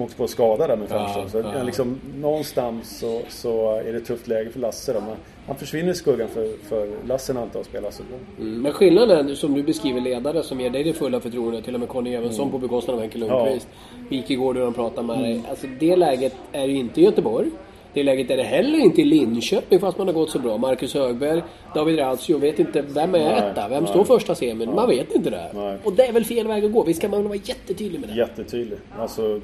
åkte 0.00 0.16
på 0.16 0.26
skada 0.28 0.66
där 0.66 0.76
med 0.76 0.88
fönstret. 0.88 1.30
så 1.30 1.38
ja. 1.38 1.62
liksom, 1.62 2.00
någonstans 2.20 2.98
så, 2.98 3.20
så 3.28 3.74
är 3.76 3.92
det 3.92 4.00
tufft 4.00 4.28
läge 4.28 4.50
för 4.50 4.60
Lasse 4.60 4.92
då. 4.92 5.00
Men 5.00 5.16
han 5.46 5.56
försvinner 5.56 5.92
i 5.92 5.94
skuggan 5.94 6.28
för, 6.28 6.48
för 6.68 6.88
Lassinantti 7.06 7.58
att 7.58 7.66
spela 7.66 7.90
så 7.90 8.02
bra. 8.02 8.18
Mm, 8.46 8.62
Men 8.62 8.72
skillnaden 8.72 9.36
som 9.36 9.54
du 9.54 9.62
beskriver 9.62 10.00
ledare 10.00 10.42
som 10.42 10.60
ger 10.60 10.70
dig 10.70 10.84
det 10.84 10.92
fulla 10.92 11.20
förtroendet, 11.20 11.64
till 11.64 11.74
och 11.74 11.80
med 11.80 11.88
Conny 11.88 12.14
Evensson 12.14 12.42
Mm. 12.48 12.52
på 12.52 12.58
bekostnad 12.58 12.94
av 12.94 13.00
Henke 13.00 13.18
Lundqvist. 13.18 13.68
Wikegård 14.10 14.56
hur 14.56 14.64
de 14.64 14.74
pratar 14.74 15.02
med 15.02 15.18
dig. 15.18 15.42
Alltså 15.50 15.66
det 15.80 15.96
läget 15.96 16.34
är 16.52 16.64
ju 16.66 16.76
inte 16.76 17.00
i 17.00 17.04
Göteborg. 17.04 17.50
Det 17.94 18.02
läget 18.02 18.30
är 18.30 18.36
det 18.36 18.42
heller 18.42 18.78
inte 18.78 19.00
i 19.02 19.04
Linköping 19.04 19.80
fast 19.80 19.98
man 19.98 20.06
har 20.06 20.14
gått 20.14 20.30
så 20.30 20.38
bra. 20.38 20.58
Marcus 20.58 20.94
Högberg, 20.94 21.42
David 21.74 21.98
Rautio, 21.98 22.38
vet 22.38 22.58
inte 22.58 22.82
vem 22.82 23.14
är 23.14 23.18
Nej, 23.18 23.50
etta? 23.50 23.68
Vem 23.68 23.82
nej. 23.82 23.92
står 23.92 24.04
första 24.04 24.34
semin? 24.34 24.74
Man 24.74 24.88
vet 24.88 25.14
inte 25.14 25.30
det. 25.30 25.50
Nej. 25.54 25.78
Och 25.84 25.92
det 25.92 26.06
är 26.06 26.12
väl 26.12 26.24
fel 26.24 26.46
väg 26.46 26.64
att 26.64 26.72
gå. 26.72 26.82
Visst 26.84 27.00
kan 27.00 27.10
man 27.10 27.24
vara 27.28 27.38
jättetydlig 27.44 28.00
med 28.00 28.08
det? 28.08 28.14
Jättetydlig. 28.14 28.78
Alltså, 28.98 29.40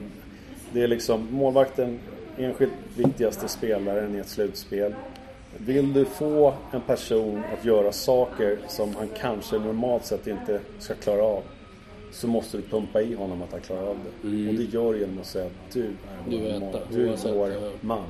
det 0.74 0.82
är 0.82 0.88
liksom 0.88 1.28
målvakten, 1.30 2.00
enskilt 2.38 2.72
viktigaste 2.96 3.48
spelaren 3.48 4.16
i 4.16 4.18
ett 4.18 4.28
slutspel. 4.28 4.94
Vill 5.58 5.92
du 5.92 6.04
få 6.04 6.54
en 6.72 6.80
person 6.80 7.42
att 7.58 7.64
göra 7.64 7.92
saker 7.92 8.58
som 8.68 8.94
han 8.96 9.08
kanske 9.20 9.58
normalt 9.58 10.04
sett 10.04 10.26
inte 10.26 10.60
ska 10.78 10.94
klara 10.94 11.22
av. 11.22 11.42
Så 12.12 12.26
måste 12.28 12.56
du 12.56 12.62
pumpa 12.62 13.02
i 13.02 13.14
honom 13.14 13.42
att 13.42 13.52
han 13.52 13.60
klarar 13.60 13.86
av 13.86 13.98
det. 14.04 14.28
Och 14.48 14.54
det 14.54 14.62
gör 14.62 14.92
du 14.92 14.98
genom 14.98 15.18
att 15.18 15.26
säga 15.26 15.46
att 15.46 15.72
du 15.72 15.84
är 15.84 15.90
Du 16.28 16.36
är 16.36 16.56
etta, 16.56 16.78
du 16.90 17.08
är 17.08 17.32
vår 17.32 17.70
man. 17.80 18.04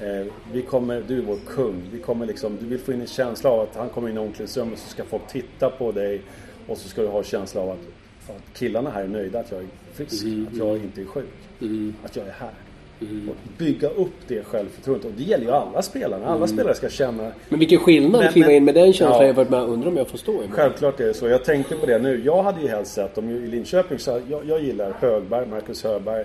Eh, 0.00 0.26
vi 0.52 0.62
kommer, 0.62 1.02
du 1.08 1.18
är 1.18 1.22
vår 1.22 1.38
kung. 1.46 1.82
Vi 1.92 1.98
kommer 1.98 2.26
liksom, 2.26 2.56
du 2.60 2.66
vill 2.66 2.78
få 2.78 2.92
in 2.92 3.00
en 3.00 3.06
känsla 3.06 3.50
av 3.50 3.60
att 3.60 3.76
han 3.76 3.88
kommer 3.88 4.08
in 4.08 4.16
i 4.16 4.20
omklädningsrummet 4.20 4.78
så 4.78 4.88
ska 4.88 5.04
folk 5.04 5.28
titta 5.28 5.70
på 5.70 5.92
dig. 5.92 6.22
Och 6.68 6.78
så 6.78 6.88
ska 6.88 7.02
du 7.02 7.08
ha 7.08 7.18
en 7.18 7.24
känsla 7.24 7.60
av 7.60 7.70
att, 7.70 7.78
fan, 8.26 8.36
killarna 8.54 8.90
här 8.90 9.02
är 9.02 9.08
nöjda 9.08 9.40
att 9.40 9.50
jag 9.50 9.60
är 9.60 9.66
frisk. 9.94 10.24
Att 10.50 10.56
jag 10.56 10.76
inte 10.76 11.00
är 11.00 11.04
sjuk. 11.04 11.24
Att 12.04 12.16
jag 12.16 12.26
är 12.26 12.32
här. 12.32 12.50
Och 13.28 13.36
bygga 13.58 13.88
upp 13.88 14.14
det 14.28 14.44
självförtroendet. 14.44 15.06
Och 15.06 15.12
det 15.16 15.22
gäller 15.22 15.44
ju 15.44 15.50
alla 15.50 15.82
spelare. 15.82 16.26
Alla 16.26 16.46
spelare 16.46 16.74
ska 16.74 16.88
känna 16.88 17.32
Men 17.48 17.58
vilken 17.58 17.78
skillnad 17.78 18.24
att 18.24 18.32
kliva 18.32 18.52
in 18.52 18.64
med 18.64 18.74
den 18.74 18.92
känslan 18.92 19.20
Ja. 19.20 19.26
jämfört 19.26 19.50
med 19.50 19.62
undrar 19.62 19.88
om 19.88 19.96
jag 19.96 20.08
får 20.08 20.18
stå 20.18 20.42
i 20.42 20.48
Självklart 20.50 21.00
är 21.00 21.06
det 21.06 21.14
så. 21.14 21.28
Jag 21.28 21.44
tänkte 21.44 21.74
på 21.76 21.86
det 21.86 21.98
nu. 21.98 22.22
Jag 22.24 22.42
hade 22.42 22.60
ju 22.60 22.68
helst 22.68 22.92
sett, 22.92 23.18
om 23.18 23.30
i 23.30 23.46
Linköping, 23.46 23.98
så 23.98 24.20
jag, 24.28 24.44
jag 24.44 24.62
gillar 24.62 24.92
Högberg, 25.00 25.46
Marcus 25.46 25.84
Högberg. 25.84 26.24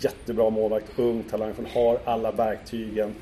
Jättebra 0.00 0.50
målvakt, 0.50 0.86
ung, 0.96 1.22
talangfull, 1.30 1.66
har 1.74 1.98
alla 2.04 2.32
verktygen. 2.32 3.14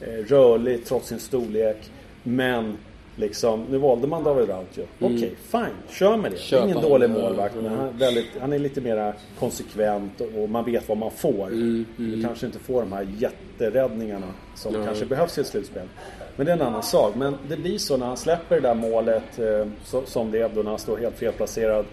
Eh, 0.00 0.24
rörlig 0.26 0.84
trots 0.84 1.08
sin 1.08 1.18
storlek. 1.20 1.76
Men 2.22 2.76
liksom, 3.16 3.64
nu 3.70 3.78
valde 3.78 4.06
man 4.06 4.24
David 4.24 4.48
Rautio. 4.48 4.86
Okej, 5.00 5.34
fine. 5.50 5.66
Kör 5.88 6.16
med 6.16 6.32
det. 6.32 6.56
Är 6.56 6.64
ingen 6.64 6.80
på 6.80 6.88
dålig 6.88 7.08
han. 7.08 7.20
målvakt. 7.20 7.54
Men 7.54 7.66
han 7.66 7.88
är, 7.88 7.92
väldigt, 7.92 8.26
han 8.40 8.52
är 8.52 8.58
lite 8.58 8.80
mer 8.80 9.14
konsekvent 9.38 10.20
och, 10.20 10.50
man 10.50 10.64
vet 10.64 10.88
vad 10.88 10.98
man 10.98 11.10
får. 11.10 11.50
Du 11.96 12.22
kanske 12.22 12.46
inte 12.46 12.58
får 12.58 12.80
de 12.80 12.92
här 12.92 13.06
jätteräddningarna 13.18 14.26
som 14.54 14.74
kanske 14.84 15.06
behövs 15.06 15.38
i 15.38 15.40
ett 15.40 15.46
slutspel. 15.46 15.88
Men 16.36 16.46
det 16.46 16.52
är 16.52 16.56
en 16.56 16.62
annan 16.62 16.82
sak. 16.82 17.14
Men 17.14 17.36
det 17.48 17.56
blir 17.56 17.78
så 17.78 17.96
när 17.96 18.06
han 18.06 18.16
släpper 18.16 18.54
det 18.54 18.60
där 18.60 18.74
målet 18.74 19.38
eh, 19.38 19.66
så, 19.84 20.02
som 20.06 20.30
det 20.30 20.40
är 20.40 20.50
då 20.54 20.62
när 20.62 20.70
han 20.70 20.78
står 20.78 20.96
helt 20.96 21.18
felplacerad. 21.18 21.84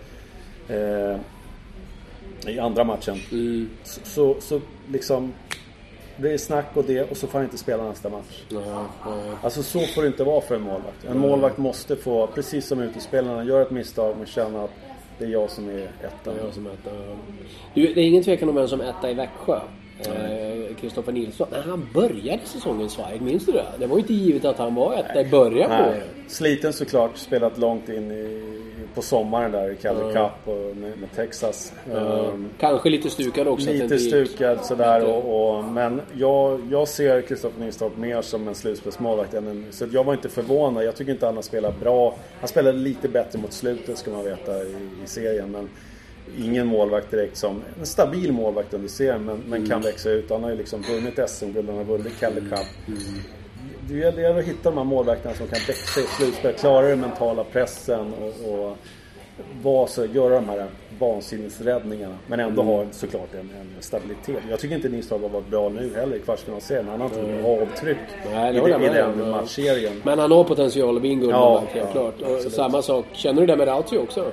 Eh, 0.69 1.17
I 2.47 2.59
andra 2.59 2.84
matchen. 2.84 3.17
Mm. 3.32 3.69
Så, 3.84 4.36
så 4.39 4.61
liksom 4.91 5.34
det 6.22 6.38
snack 6.38 6.65
och 6.74 6.84
det 6.84 7.11
och 7.11 7.17
så 7.17 7.28
får 7.28 7.39
han 7.39 7.43
inte 7.43 7.57
spela 7.57 7.84
nästa 7.84 8.09
match. 8.09 8.43
Ja, 8.49 8.61
ja. 9.05 9.13
Alltså 9.43 9.63
så 9.63 9.80
får 9.80 10.01
det 10.01 10.07
inte 10.07 10.24
vara 10.24 10.41
för 10.41 10.55
en 10.55 10.61
målvakt. 10.61 11.05
En 11.09 11.17
målvakt 11.17 11.57
måste 11.57 11.95
få, 11.95 12.28
precis 12.28 12.67
som 12.67 12.82
utespelarna, 12.82 13.43
göra 13.43 13.61
ett 13.61 13.72
misstag 13.72 14.15
men 14.17 14.26
känna 14.26 14.63
att 14.63 14.72
det 15.17 15.26
är 15.26 15.30
jag 15.30 15.49
som 15.49 15.69
är 15.69 15.91
ettan. 16.01 16.34
Jag 16.43 16.53
som 16.53 16.67
etta. 16.67 16.89
Du, 17.74 17.93
det 17.93 18.01
är 18.01 18.05
ingen 18.05 18.24
tvekan 18.24 18.49
om 18.49 18.55
vem 18.55 18.67
som 18.67 18.82
är 18.82 18.89
etta 18.89 19.11
i 19.11 19.13
Växjö. 19.13 19.59
Eh, 20.07 20.75
Kristoffer 20.75 21.11
Nilsson. 21.11 21.47
När 21.51 21.61
han 21.61 21.89
började 21.93 22.41
säsongen 22.45 22.89
Sverige, 22.89 23.21
minns 23.21 23.45
du 23.45 23.51
det? 23.51 23.65
Det 23.79 23.87
var 23.87 23.95
ju 23.95 24.01
inte 24.01 24.13
givet 24.13 24.45
att 24.45 24.57
han 24.57 24.75
var 24.75 24.93
etta 24.93 25.21
i 25.21 25.25
början 25.25 25.69
på 25.69 25.89
året. 25.89 26.03
Sliten 26.27 26.73
såklart, 26.73 27.17
spelat 27.17 27.57
långt 27.57 27.89
in 27.89 28.11
i, 28.11 28.41
på 28.95 29.01
sommaren 29.01 29.51
där 29.51 29.71
i 29.71 29.75
Calder 29.75 30.13
Cup 30.13 30.47
och 30.55 30.77
med, 30.77 30.97
med 30.97 31.11
Texas. 31.15 31.73
Ehm, 31.93 32.49
Kanske 32.59 32.89
lite 32.89 33.09
stukad 33.09 33.47
också. 33.47 33.71
Lite 33.71 33.83
inte 33.83 33.95
gick. 33.95 34.07
stukad 34.13 34.65
sådär 34.65 35.05
och, 35.05 35.55
och, 35.57 35.63
men 35.63 36.01
jag, 36.13 36.61
jag 36.71 36.87
ser 36.87 37.21
Kristoffer 37.21 37.59
Nilstorp 37.61 37.97
mer 37.97 38.21
som 38.21 38.47
en 38.47 38.55
slutspelsmålvakt 38.55 39.33
än 39.33 39.47
en, 39.47 39.65
Så 39.71 39.85
jag 39.91 40.03
var 40.03 40.13
inte 40.13 40.29
förvånad. 40.29 40.83
Jag 40.83 40.95
tycker 40.95 41.11
inte 41.11 41.25
han 41.25 41.35
har 41.35 41.41
spelat 41.41 41.79
bra. 41.79 42.15
Han 42.39 42.47
spelade 42.47 42.77
lite 42.77 43.07
bättre 43.07 43.39
mot 43.39 43.53
slutet 43.53 43.97
ska 43.97 44.11
man 44.11 44.23
veta 44.23 44.63
i, 44.63 44.75
i 45.03 45.07
serien. 45.07 45.51
Men 45.51 45.69
ingen 46.39 46.67
målvakt 46.67 47.11
direkt 47.11 47.38
som... 47.38 47.61
En 47.79 47.86
stabil 47.86 48.32
målvakt 48.32 48.73
under 48.73 48.88
serien 48.89 49.25
men, 49.25 49.38
men 49.47 49.57
Mm. 49.57 49.69
kan 49.69 49.82
växa 49.82 50.09
ut. 50.09 50.29
Han 50.29 50.43
har 50.43 50.49
ju 50.51 50.57
liksom 50.57 50.82
vunnit 50.82 51.29
SM-guld, 51.29 51.69
han 51.69 51.77
har 51.77 51.84
vunnit 51.84 52.19
Calder 52.19 52.41
Cup. 52.41 52.88
Mm. 52.88 52.99
Det 53.88 53.93
gäller 53.97 54.39
att 54.39 54.45
hitta 54.45 54.69
de 54.69 54.77
här 54.77 54.84
målvakterna 54.86 55.36
som 55.36 55.47
kan 55.47 55.59
växa 55.67 55.99
i 55.99 56.03
slutspel, 56.03 56.53
klara 56.53 56.88
den 56.88 56.99
mentala 57.01 57.43
pressen 57.43 58.13
och, 58.13 58.53
och 58.53 58.77
vara 59.63 59.88
så, 59.88 60.05
göra 60.05 60.36
de 60.36 60.49
här 60.49 60.65
vansinnesräddningarna. 60.99 62.17
Men 62.27 62.39
ändå 62.39 62.61
Mm. 62.61 62.73
ha 62.73 62.86
såklart 62.91 63.34
en, 63.34 63.39
en 63.39 63.67
stabilitet. 63.79 64.43
Jag 64.49 64.59
tycker 64.59 64.75
inte 64.75 64.89
Nilsson 64.89 65.21
har 65.21 65.29
varit 65.29 65.47
bra 65.49 65.69
nu 65.69 65.91
heller 65.95 66.15
i 66.15 66.19
kvartsfinalserien. 66.19 66.88
Han 66.88 67.01
har 67.01 67.07
inte 67.07 67.43
fått 67.43 67.61
avtryck 67.69 67.97
Nej, 68.34 68.53
det 68.53 68.59
i, 68.59 68.71
den- 68.71 68.84
i 68.84 68.89
den 68.89 69.29
matchserien. 69.29 69.93
Men 70.03 70.19
han 70.19 70.32
har 70.32 70.43
potential 70.43 70.95
att 70.95 71.01
bli 71.01 71.11
en 71.11 71.19
guldmålvakt 71.19 71.67
Ja, 71.75 71.82
helt 71.82 71.95
ja, 71.95 72.01
klart. 72.11 72.21
Och 72.29 72.36
absolut. 72.36 72.53
samma 72.53 72.82
sak. 72.82 73.05
Känner 73.13 73.41
du 73.41 73.47
det 73.47 73.55
med 73.55 73.67
Rautio 73.67 73.97
också? 73.97 74.25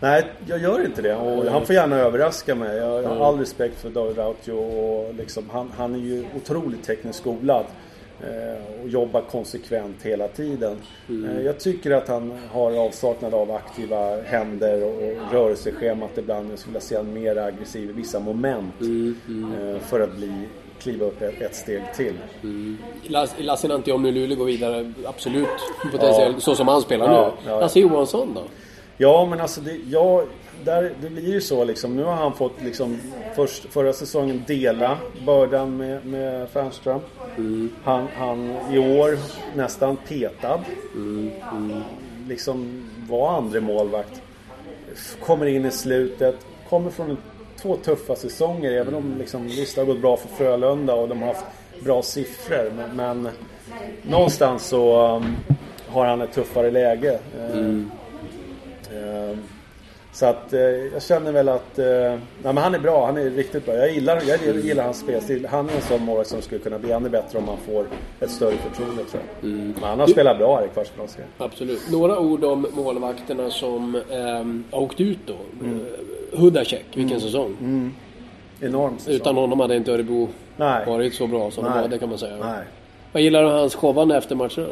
Nej, 0.00 0.24
jag 0.46 0.58
gör 0.58 0.84
inte 0.84 1.02
det. 1.02 1.14
Och 1.16 1.44
han 1.44 1.66
får 1.66 1.74
gärna 1.74 1.96
överraska 1.96 2.54
mig. 2.54 2.76
Jag, 2.76 3.04
jag 3.04 3.08
har 3.08 3.28
all 3.28 3.38
respekt 3.38 3.80
för 3.80 3.90
David 3.90 4.18
Rautio. 4.18 4.52
Och 4.52 5.14
liksom, 5.14 5.50
han, 5.50 5.72
han 5.76 5.94
är 5.94 5.98
ju 5.98 6.24
otroligt 6.36 6.84
tekniskt 6.84 7.18
skolad. 7.18 7.64
Eh, 8.20 8.82
och 8.82 8.88
jobbar 8.88 9.20
konsekvent 9.20 10.02
hela 10.02 10.28
tiden. 10.28 10.76
Eh, 11.08 11.42
jag 11.42 11.60
tycker 11.60 11.90
att 11.90 12.08
han 12.08 12.38
har 12.52 12.86
avsaknad 12.86 13.34
av 13.34 13.50
aktiva 13.50 14.20
händer 14.22 14.84
och, 14.84 15.32
rörelseschemat 15.32 16.18
ibland. 16.18 16.52
Jag 16.52 16.58
skulle 16.58 16.72
vilja 16.72 16.80
se 16.80 16.96
honom 16.96 17.14
mer 17.14 17.36
aggressiv 17.36 17.90
i 17.90 17.92
vissa 17.92 18.20
moment. 18.20 18.74
Eh, 18.80 19.80
för 19.80 20.00
att 20.00 20.16
bli, 20.16 20.32
kliva 20.78 21.06
upp 21.06 21.22
ett, 21.22 21.40
ett 21.40 21.54
steg 21.54 21.82
till. 21.96 22.14
Lasse 23.06 23.42
Lassinantti 23.42 23.92
om 23.92 24.02
nu 24.02 24.12
Luleå 24.12 24.36
går 24.38 24.44
vidare, 24.44 24.92
absolut 25.04 25.48
potentiellt. 25.92 26.42
Så 26.42 26.54
som 26.54 26.68
han 26.68 26.80
spelar 26.80 27.06
Ja, 27.06 27.12
nu. 27.12 27.50
ja, 27.50 27.54
ja. 27.54 27.60
Lasse 27.60 27.80
Johansson 27.80 28.34
då? 28.34 28.42
Ja 29.00 29.26
men 29.26 29.40
alltså 29.40 29.60
det, 29.60 29.76
ja, 29.90 30.24
där, 30.64 30.92
det 31.00 31.10
blir 31.10 31.32
ju 31.32 31.40
så 31.40 31.64
liksom. 31.64 31.96
Nu 31.96 32.02
har 32.02 32.14
han 32.14 32.32
fått 32.32 32.62
liksom 32.62 32.98
först, 33.36 33.72
förra 33.72 33.92
säsongen 33.92 34.44
dela 34.46 34.98
bördan 35.26 35.76
med, 35.76 36.06
med 36.06 36.48
Fernström. 36.48 37.00
Han, 37.84 38.08
han 38.16 38.56
i 38.72 38.78
år 38.78 39.18
nästan 39.56 39.96
petad. 40.08 40.60
Liksom 42.28 42.84
var 43.08 43.36
andre 43.36 43.60
målvakt. 43.60 44.22
Kommer 45.20 45.46
in 45.46 45.64
i 45.64 45.70
slutet. 45.70 46.36
Kommer 46.68 46.90
från 46.90 47.16
två 47.62 47.76
tuffa 47.76 48.16
säsonger. 48.16 48.72
Även 48.72 48.94
om 48.94 49.14
liksom, 49.18 49.46
visst 49.46 49.74
det 49.74 49.80
har 49.80 49.86
gått 49.86 50.00
bra 50.00 50.16
för 50.16 50.28
Frölunda 50.28 50.94
och 50.94 51.08
de 51.08 51.20
har 51.20 51.28
haft 51.28 51.44
bra 51.84 52.02
siffror. 52.02 52.72
Men, 52.76 52.96
men 52.96 53.28
någonstans 54.02 54.66
så 54.66 55.16
um, 55.16 55.36
har 55.88 56.06
han 56.06 56.20
ett 56.20 56.32
tuffare 56.32 56.70
läge. 56.70 57.18
Eh, 57.38 57.58
Eh, 57.58 57.97
Så 60.12 60.26
att 60.26 60.52
eh, 60.52 60.60
jag 60.60 61.02
känner 61.02 61.32
väl 61.32 61.48
att... 61.48 61.78
eh, 61.78 61.84
Nej 61.86 62.18
men 62.42 62.56
han 62.56 62.74
är 62.74 62.78
bra, 62.78 63.06
han 63.06 63.16
är 63.16 63.30
riktigt 63.30 63.66
bra. 63.66 63.74
Jag 63.74 63.92
gillar, 63.92 64.22
jag 64.28 64.56
gillar, 64.64 64.84
hans 64.84 65.00
spelstil. 65.00 65.46
Han 65.50 65.68
är 65.70 65.74
en 65.74 65.82
sån 65.82 66.02
målvakt 66.02 66.28
som 66.28 66.42
skulle 66.42 66.60
kunna 66.60 66.78
bli 66.78 66.90
ännu 66.92 67.08
bättre 67.08 67.38
om 67.38 67.48
han 67.48 67.56
får 67.56 67.86
ett 68.20 68.30
större 68.30 68.56
förtroende 68.56 69.04
tror 69.04 69.22
jag. 69.40 69.50
Men 69.50 69.74
han 69.82 70.00
har 70.00 70.06
spelat 70.06 70.38
bra 70.38 70.56
här 70.56 70.64
i 70.64 70.68
kvartsfinalserien. 70.68 71.28
Absolut. 71.38 71.80
Några 71.90 72.18
ord 72.18 72.44
om 72.44 72.66
målvakterna 72.72 73.50
som 73.50 74.02
ehm, 74.10 74.64
har 74.70 74.80
åkt 74.80 75.00
ut 75.00 75.18
då. 75.26 75.36
Mm. 75.60 75.80
Eh, 76.32 76.40
Hudacek, 76.40 76.84
vilken 76.94 77.20
säsong. 77.20 77.56
Enormt. 78.60 79.00
säsong. 79.00 79.14
Utan 79.14 79.36
honom 79.36 79.60
hade 79.60 79.76
inte 79.76 79.92
Örebro 79.92 80.28
Nej. 80.56 80.86
varit 80.86 81.14
så 81.14 81.26
bra 81.26 81.50
som 81.50 81.64
de 81.64 81.70
Nej. 81.70 81.82
var, 81.82 81.88
det 81.88 81.98
kan 81.98 82.08
man 82.08 82.18
säga. 82.18 82.36
Nej. 82.40 82.64
Vad 83.12 83.22
gillar 83.22 83.42
du 83.42 83.48
hans 83.48 83.74
showande 83.74 84.16
efter 84.16 84.34
matcherna? 84.34 84.68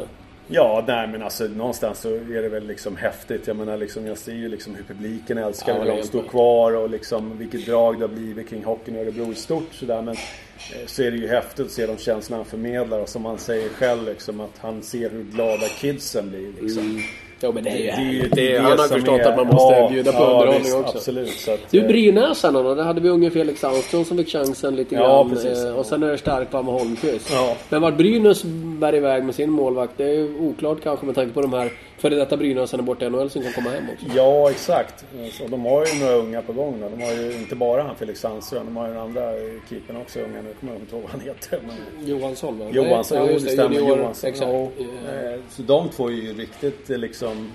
Ja, 0.47 0.83
nej 0.87 1.07
men 1.07 1.23
alltså 1.23 1.43
någonstans 1.43 1.99
så 1.99 2.09
är 2.09 2.41
det 2.41 2.49
väl 2.49 2.67
liksom 2.67 2.95
häftigt. 2.95 3.47
Jag 3.47 3.55
menar 3.55 3.77
liksom, 3.77 4.07
jag 4.07 4.17
ser 4.17 4.33
ju 4.33 4.49
liksom 4.49 4.75
hur 4.75 4.83
publiken 4.83 5.37
älskar 5.37 5.73
Ja, 5.73 5.83
hur 5.83 6.01
de 6.01 6.03
står 6.03 6.23
kvar 6.23 6.75
och 6.75 6.89
liksom 6.89 7.37
vilket 7.37 7.65
drag 7.65 7.99
det 7.99 8.03
har 8.03 8.13
blivit 8.13 8.49
kring 8.49 8.63
hockeyn 8.63 8.95
i 8.95 8.99
Örebro 8.99 9.31
i 9.31 9.35
stort 9.35 9.73
sådär. 9.73 10.01
Men 10.01 10.13
eh, 10.13 10.85
så 10.85 11.03
är 11.03 11.11
det 11.11 11.17
ju 11.17 11.27
häftigt 11.27 11.65
att 11.65 11.71
se 11.71 11.85
de 11.87 11.97
känslorna 11.97 12.37
han 12.43 12.45
förmedlar 12.45 12.99
och 12.99 13.09
som 13.09 13.25
han 13.25 13.37
säger 13.37 13.69
själv 13.69 14.05
liksom 14.05 14.39
att 14.39 14.57
han 14.57 14.81
ser 14.81 15.09
hur 15.09 15.23
glada 15.23 15.67
kidsen 15.67 16.29
blir 16.29 16.53
liksom. 16.61 17.01
Ja 17.39 17.51
men 17.51 17.63
det 17.63 17.69
är 17.89 18.01
ju 18.01 18.19
Det 18.21 18.27
det, 18.35 18.51
det, 18.51 18.57
Han 18.57 18.79
har 18.79 18.87
förstått 18.87 19.19
är- 19.19 19.29
att 19.29 19.37
man 19.37 19.47
måste 19.47 19.73
ja, 19.75 19.89
bjuda 19.89 20.11
på 20.11 20.17
ja, 20.17 20.23
underhållning 20.31 20.63
visst, 20.63 20.75
också. 20.75 20.97
Absolut. 20.97 21.29
Så 21.29 21.51
att, 21.53 21.59
Du 21.71 21.79
eh, 21.81 21.87
Brynäsarna 21.87 22.61
då? 22.63 22.75
Där 22.75 22.83
hade 22.83 23.01
vi 23.01 23.09
unge 23.09 23.29
Felix 23.31 23.59
Sandström 23.59 24.05
som 24.05 24.17
fick 24.17 24.29
chansen 24.29 24.75
lite 24.75 24.95
Ja, 24.95 25.01
grann. 25.23 25.29
precis. 25.29 25.63
Eh, 25.65 25.75
Och 25.75 25.85
sen 25.85 26.03
är 26.03 26.07
det 26.11 26.17
Starkvam 26.17 26.67
och 26.69 26.73
Holmqvist. 26.79 27.29
Ja. 27.33 27.55
Men 27.69 27.81
vart 27.81 27.97
Brynäs 27.97 28.43
bär 28.79 28.95
iväg 28.95 29.23
med 29.23 29.35
sin 29.35 29.49
målvakt, 29.51 29.93
det 29.97 30.03
är 30.03 30.13
ju 30.13 30.39
oklart 30.39 30.77
kanske 30.83 31.05
med 31.05 31.15
tanke 31.15 31.33
på 31.33 31.41
de 31.41 31.53
här 31.53 31.71
före 31.97 32.15
detta 32.15 32.37
Brynäsarna 32.37 32.83
borta 32.83 33.05
i 33.05 33.09
NHL 33.09 33.29
som 33.29 33.41
kan 33.43 33.53
komma 33.53 33.69
hem 33.69 33.83
också. 33.93 34.05
Ja, 34.17 34.49
exakt. 34.51 35.05
Så 35.31 35.47
de 35.47 35.65
har 35.65 35.85
ju 35.85 35.99
några 35.99 36.13
unga 36.15 36.41
på 36.41 36.53
gång. 36.53 36.81
Då. 36.81 36.89
De 36.97 37.03
har 37.03 37.13
ju 37.13 37.33
inte 37.33 37.55
bara 37.55 37.83
han 37.83 37.95
Felix 37.95 38.19
Sandström. 38.19 38.65
De 38.65 38.77
har 38.77 38.87
ju 38.87 38.93
den 38.93 39.01
andra 39.01 39.21
keepern 39.69 39.97
också 40.01 40.19
unga. 40.19 40.41
Nu 40.41 40.53
kommer 40.59 40.73
jag 40.73 40.81
inte 40.81 40.95
ihåg 40.95 41.01
vad 41.03 41.11
han 41.11 41.19
heter. 41.21 41.59
Men... 41.67 42.07
Johansson 42.09 42.59
va? 42.59 42.65
Johansson, 42.71 43.17
ja, 43.17 43.23
jo 43.27 43.33
just 43.33 43.45
det 43.45 43.51
det. 43.51 43.53
stämmer. 43.57 43.75
Junior, 43.75 43.97
Johansson. 43.97 44.29
Exakt. 44.29 44.51
Ja. 44.51 44.61
Eh, 44.61 45.39
Så 45.49 45.61
de 45.61 45.89
två 45.89 46.07
är 46.07 46.11
ju 46.11 46.33
riktigt 46.33 46.89
eh, 46.89 46.97
liksom... 47.29 47.51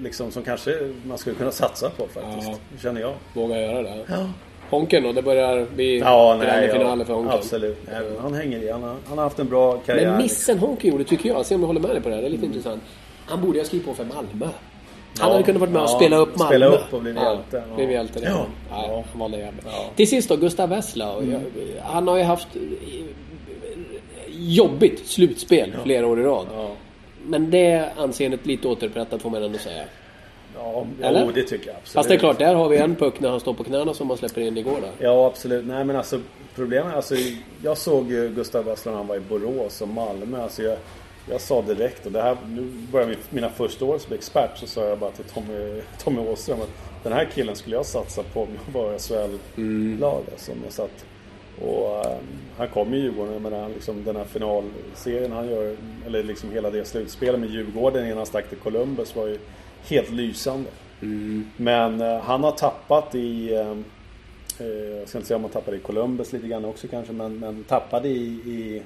Liksom 0.00 0.30
som 0.30 0.42
kanske 0.42 0.92
man 1.06 1.18
skulle 1.18 1.36
kunna 1.36 1.50
satsa 1.50 1.90
på 1.90 2.06
faktiskt. 2.06 2.48
Ja. 2.48 2.78
Känner 2.82 3.00
jag. 3.00 3.12
Vågar 3.34 3.56
göra 3.56 3.82
det. 3.82 4.28
Honken 4.70 5.02
då? 5.02 5.12
Det 5.12 5.22
börjar 5.22 5.66
bli 5.74 5.98
Ja, 5.98 6.36
nej. 6.38 6.66
Ja, 6.66 6.72
finaler 6.72 7.04
för 7.04 7.14
Honken. 7.14 7.32
absolut. 7.32 7.78
Nej, 7.92 8.02
Han 8.20 8.34
hänger 8.34 8.58
i. 8.62 8.70
Han 8.70 8.82
har, 8.82 8.96
han 9.08 9.18
har 9.18 9.24
haft 9.24 9.38
en 9.38 9.48
bra 9.48 9.76
karriär. 9.78 10.10
Men 10.10 10.22
missen 10.22 10.58
Honken 10.58 10.90
gjorde 10.90 11.04
tycker 11.04 11.28
jag, 11.28 11.46
se 11.46 11.54
om 11.54 11.60
du 11.60 11.66
håller 11.66 11.80
med 11.80 11.90
dig 11.90 12.00
på 12.00 12.08
det 12.08 12.14
här, 12.14 12.22
det 12.22 12.28
är 12.28 12.30
lite 12.30 12.46
intressant. 12.46 12.82
Han 13.26 13.40
borde 13.40 13.58
ha 13.58 13.64
skrivit 13.64 13.86
på 13.86 13.94
för 13.94 14.04
Malmö. 14.04 14.46
Han 14.46 14.50
Ja, 15.18 15.32
hade 15.32 15.42
kunnat 15.42 15.60
varit 15.60 15.72
med 15.72 15.82
och 15.82 15.88
ja, 15.90 15.96
spela 15.96 16.16
upp 16.16 16.36
Malmö. 16.36 16.50
spela 16.50 16.66
upp 16.66 16.94
och 16.94 17.00
blivit 17.02 17.22
ja, 17.22 17.30
hjälte, 17.34 17.62
ja. 17.70 17.74
Blivit 17.76 17.94
hjälte 17.94 18.20
det. 18.20 18.26
Ja. 18.28 18.46
Ja. 18.70 18.84
Ja. 18.88 19.04
han 19.10 19.20
valde 19.20 19.38
Gävle. 19.38 19.60
Ja. 19.64 19.84
Till 19.96 20.08
sist 20.08 20.28
då, 20.28 20.36
Gustav 20.36 20.68
Wessla. 20.68 21.12
Mm. 21.18 21.40
Han 21.82 22.08
har 22.08 22.16
ju 22.16 22.22
haft 22.22 22.48
eh, 22.56 22.62
jobbigt 24.28 25.06
slutspel 25.06 25.74
flera 25.84 26.06
år 26.06 26.20
i 26.20 26.22
rad. 26.22 26.46
Men 27.26 27.50
det 27.50 27.88
anseendet 27.96 28.46
lite 28.46 28.68
återupprättat 28.68 29.22
får 29.22 29.30
man 29.30 29.42
ändå 29.42 29.58
säga. 29.58 29.84
Ja, 30.56 30.86
Eller? 31.02 31.24
jo, 31.24 31.30
det 31.34 31.42
tycker 31.42 31.66
jag 31.66 31.76
absolut. 31.76 31.94
Fast 31.94 32.08
det 32.08 32.14
är 32.14 32.18
klart, 32.18 32.38
där 32.38 32.54
har 32.54 32.68
vi 32.68 32.76
en 32.76 32.96
puck 32.96 33.20
när 33.20 33.30
han 33.30 33.40
står 33.40 33.54
på 33.54 33.64
knäna 33.64 33.94
som 33.94 34.06
man 34.06 34.16
släpper 34.16 34.40
in 34.40 34.56
igår 34.58 34.80
där. 34.80 35.06
Ja, 35.06 35.26
absolut. 35.26 35.66
Nej, 35.66 35.84
men 35.84 35.96
alltså 35.96 36.20
problemet 36.54 36.94
alltså, 36.94 37.14
Jag 37.62 37.78
såg 37.78 38.10
ju 38.10 38.28
Gustav 38.28 38.64
Wessler 38.64 38.92
när 38.92 38.98
han 38.98 39.06
var 39.06 39.16
i 39.16 39.20
Borås 39.20 39.80
och 39.80 39.88
Malmö. 39.88 40.42
Alltså, 40.42 40.62
jag, 40.62 40.78
jag 41.30 41.40
sa 41.40 41.62
direkt, 41.62 42.06
och 42.06 42.12
det 42.12 42.22
här, 42.22 42.36
nu 42.48 42.62
börjar 42.92 43.16
mina 43.30 43.50
första 43.50 43.84
år 43.84 43.98
som 43.98 44.12
expert, 44.14 44.58
så 44.58 44.66
sa 44.66 44.88
jag 44.88 44.98
bara 44.98 45.10
till 45.10 45.24
Tommy, 45.24 45.80
Tommy 45.98 46.20
Åström 46.20 46.60
att 46.60 46.70
den 47.02 47.12
här 47.12 47.28
killen 47.34 47.56
skulle 47.56 47.76
jag 47.76 47.86
satsa 47.86 48.22
på 48.22 48.42
om 48.42 48.48
jag 48.66 48.80
var 48.80 48.98
SHL-lag. 48.98 50.22
Alltså, 50.32 50.52
om 50.52 50.58
jag 50.64 50.72
satt. 50.72 51.04
Och 51.60 52.04
han 52.56 52.68
kom 52.68 52.94
i 52.94 52.96
Djurgården, 52.96 53.42
men 53.42 53.52
han, 53.52 53.72
liksom, 53.72 54.04
den 54.04 54.16
här 54.16 54.24
finalserien 54.24 55.32
han 55.32 55.50
gör, 55.50 55.76
eller 56.06 56.22
liksom 56.22 56.50
hela 56.52 56.70
det 56.70 56.84
slutspelet 56.84 57.40
med 57.40 57.50
Djurgården 57.50 58.04
innan 58.04 58.16
han 58.16 58.26
stack 58.26 58.48
till 58.48 58.58
Columbus 58.58 59.16
var 59.16 59.26
ju 59.26 59.38
helt 59.88 60.10
lysande. 60.10 60.70
Men 61.56 62.00
eh, 62.00 62.18
han 62.18 62.44
har 62.44 62.52
tappat 62.52 63.14
i... 63.14 63.54
Eh, 63.54 63.70
eh, 64.60 64.98
jag 64.98 65.08
ska 65.08 65.18
inte 65.18 65.28
säga 65.28 65.36
om 65.36 65.42
han 65.42 65.52
tappade 65.52 65.76
i 65.76 65.80
Columbus 65.80 66.32
lite 66.32 66.48
grann 66.48 66.64
också 66.64 66.88
kanske, 66.88 67.12
men, 67.12 67.38
men 67.38 67.64
tappade 67.64 68.08
i, 68.08 68.26
i 68.26 68.82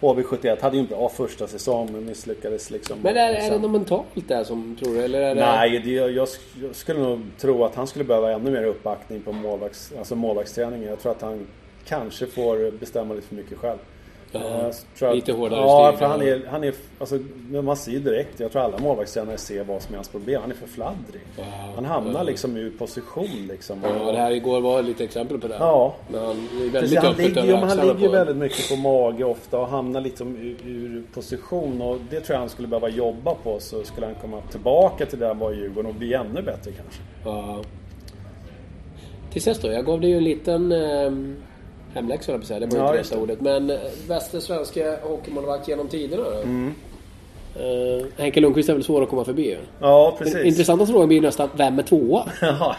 HV71. 0.00 0.62
Hade 0.62 0.76
ju 0.76 0.80
en 0.80 0.86
bra 0.86 1.08
första 1.08 1.46
säsong 1.46 1.92
men 1.92 2.06
misslyckades 2.06 2.70
liksom. 2.70 2.98
Men 3.02 3.16
är, 3.16 3.32
är 3.32 3.50
det 3.50 3.58
något 3.58 3.70
mentalt 3.70 4.28
där 4.28 4.44
som 4.44 4.76
tror 4.80 4.94
du? 4.94 5.02
Eller 5.02 5.20
är 5.20 5.34
det... 5.34 5.40
Nej, 5.40 5.80
det, 5.84 5.90
jag, 5.90 6.10
jag 6.10 6.28
skulle 6.72 7.00
nog 7.00 7.20
tro 7.38 7.64
att 7.64 7.74
han 7.74 7.86
skulle 7.86 8.04
behöva 8.04 8.32
ännu 8.32 8.50
mer 8.50 8.64
uppbackning 8.64 9.22
på 9.22 9.32
målvakts, 9.32 9.92
alltså 9.98 10.14
målvaktsträningen. 10.14 10.88
Jag 10.88 11.00
tror 11.00 11.12
att 11.12 11.22
han 11.22 11.46
kanske 11.88 12.26
får 12.26 12.70
bestämma 12.78 13.14
lite 13.14 13.26
för 13.26 13.34
mycket 13.34 13.58
själv. 13.58 13.78
Ja, 14.32 14.70
Eh, 15.00 15.14
lite 15.14 15.32
hårdare 15.32 15.60
Ja, 15.60 15.94
för 15.98 16.06
han 16.06 16.22
är, 16.22 16.42
han 16.50 16.64
är, 16.64 16.74
alltså, 16.98 17.18
man 17.62 17.76
ser 17.76 17.92
ju 17.92 17.98
direkt, 17.98 18.40
jag 18.40 18.52
tror 18.52 18.62
alla 18.62 18.78
målvaktstränare 18.78 19.36
ser 19.38 19.64
vad 19.64 19.82
som 19.82 19.94
är 19.94 19.96
hans 19.96 20.08
problem. 20.08 20.40
Han 20.40 20.50
är 20.50 20.54
för 20.54 20.66
fladdrig. 20.66 21.20
Han 21.74 21.84
hamnar 21.84 22.24
liksom 22.24 22.56
ur 22.56 22.70
position 22.70 23.46
liksom. 23.48 23.78
Ja, 23.82 24.12
det 24.12 24.18
här 24.18 24.30
igår 24.30 24.60
var 24.60 24.82
lite 24.82 25.04
exempel 25.04 25.38
på 25.38 25.48
det. 25.48 25.56
Ja. 25.60 25.94
Men 26.12 26.20
han 26.20 26.30
är 26.30 26.70
väldigt 26.70 26.98
han 26.98 27.14
ligger, 27.16 27.42
över 27.44 27.66
han 27.66 27.76
ligger 27.76 28.06
på- 28.06 28.12
väldigt 28.12 28.36
mycket 28.36 28.68
på 28.68 28.76
mage 28.76 29.24
ofta 29.24 29.58
och 29.58 29.68
hamnar 29.68 30.00
liksom 30.00 30.36
ur, 30.36 30.56
ur 30.66 31.02
position. 31.14 31.82
Och 31.82 31.98
det 32.10 32.20
tror 32.20 32.34
jag 32.34 32.40
han 32.40 32.48
skulle 32.48 32.68
behöva 32.68 32.88
jobba 32.88 33.34
på. 33.34 33.60
Så 33.60 33.82
skulle 33.84 34.06
han 34.06 34.14
komma 34.14 34.42
tillbaka 34.50 35.06
till 35.06 35.18
det 35.18 35.26
han 35.26 35.38
var 35.38 35.52
i 35.52 35.56
Djurgården 35.56 35.90
och 35.90 35.94
bli 35.96 36.14
ännu 36.14 36.42
bättre 36.42 36.70
kanske. 36.72 37.00
Ja. 37.24 37.62
Till 39.32 39.42
sist 39.42 39.62
då, 39.62 39.68
jag 39.72 39.86
gav 39.86 40.00
dig 40.00 40.10
ju 40.10 40.16
en 40.16 40.24
liten 40.24 40.72
eh, 40.72 41.10
hemläxa 41.96 42.32
höll 42.32 42.42
jag. 42.48 42.60
Det 42.60 42.66
var 42.66 42.84
Ja, 42.84 42.88
inte 42.88 43.00
rätta 43.00 43.14
det. 43.16 43.22
ordet. 43.22 43.40
Men 43.40 43.70
eh, 43.70 43.76
bästa 44.08 44.40
svenska 44.40 44.96
hockeymålvakt 45.02 45.68
genom 45.68 45.88
tiderna 45.88 46.22
då? 46.24 46.30
Mm. 46.42 46.74
Eh, 47.56 48.06
Henke 48.16 48.40
Lundqvist 48.40 48.68
är 48.68 48.72
väl 48.74 48.84
svår 48.84 49.02
att 49.02 49.08
komma 49.08 49.24
förbi 49.24 49.48
ju. 49.50 49.58
Ja, 49.80 50.14
Den 50.18 50.26
precis. 50.32 50.44
intressanta 50.44 50.86
frågan 50.86 51.08
blir 51.08 51.20
nästan, 51.20 51.48
vem 51.56 51.78
är 51.78 51.82
tvåa? 51.82 52.28
Ja. 52.40 52.76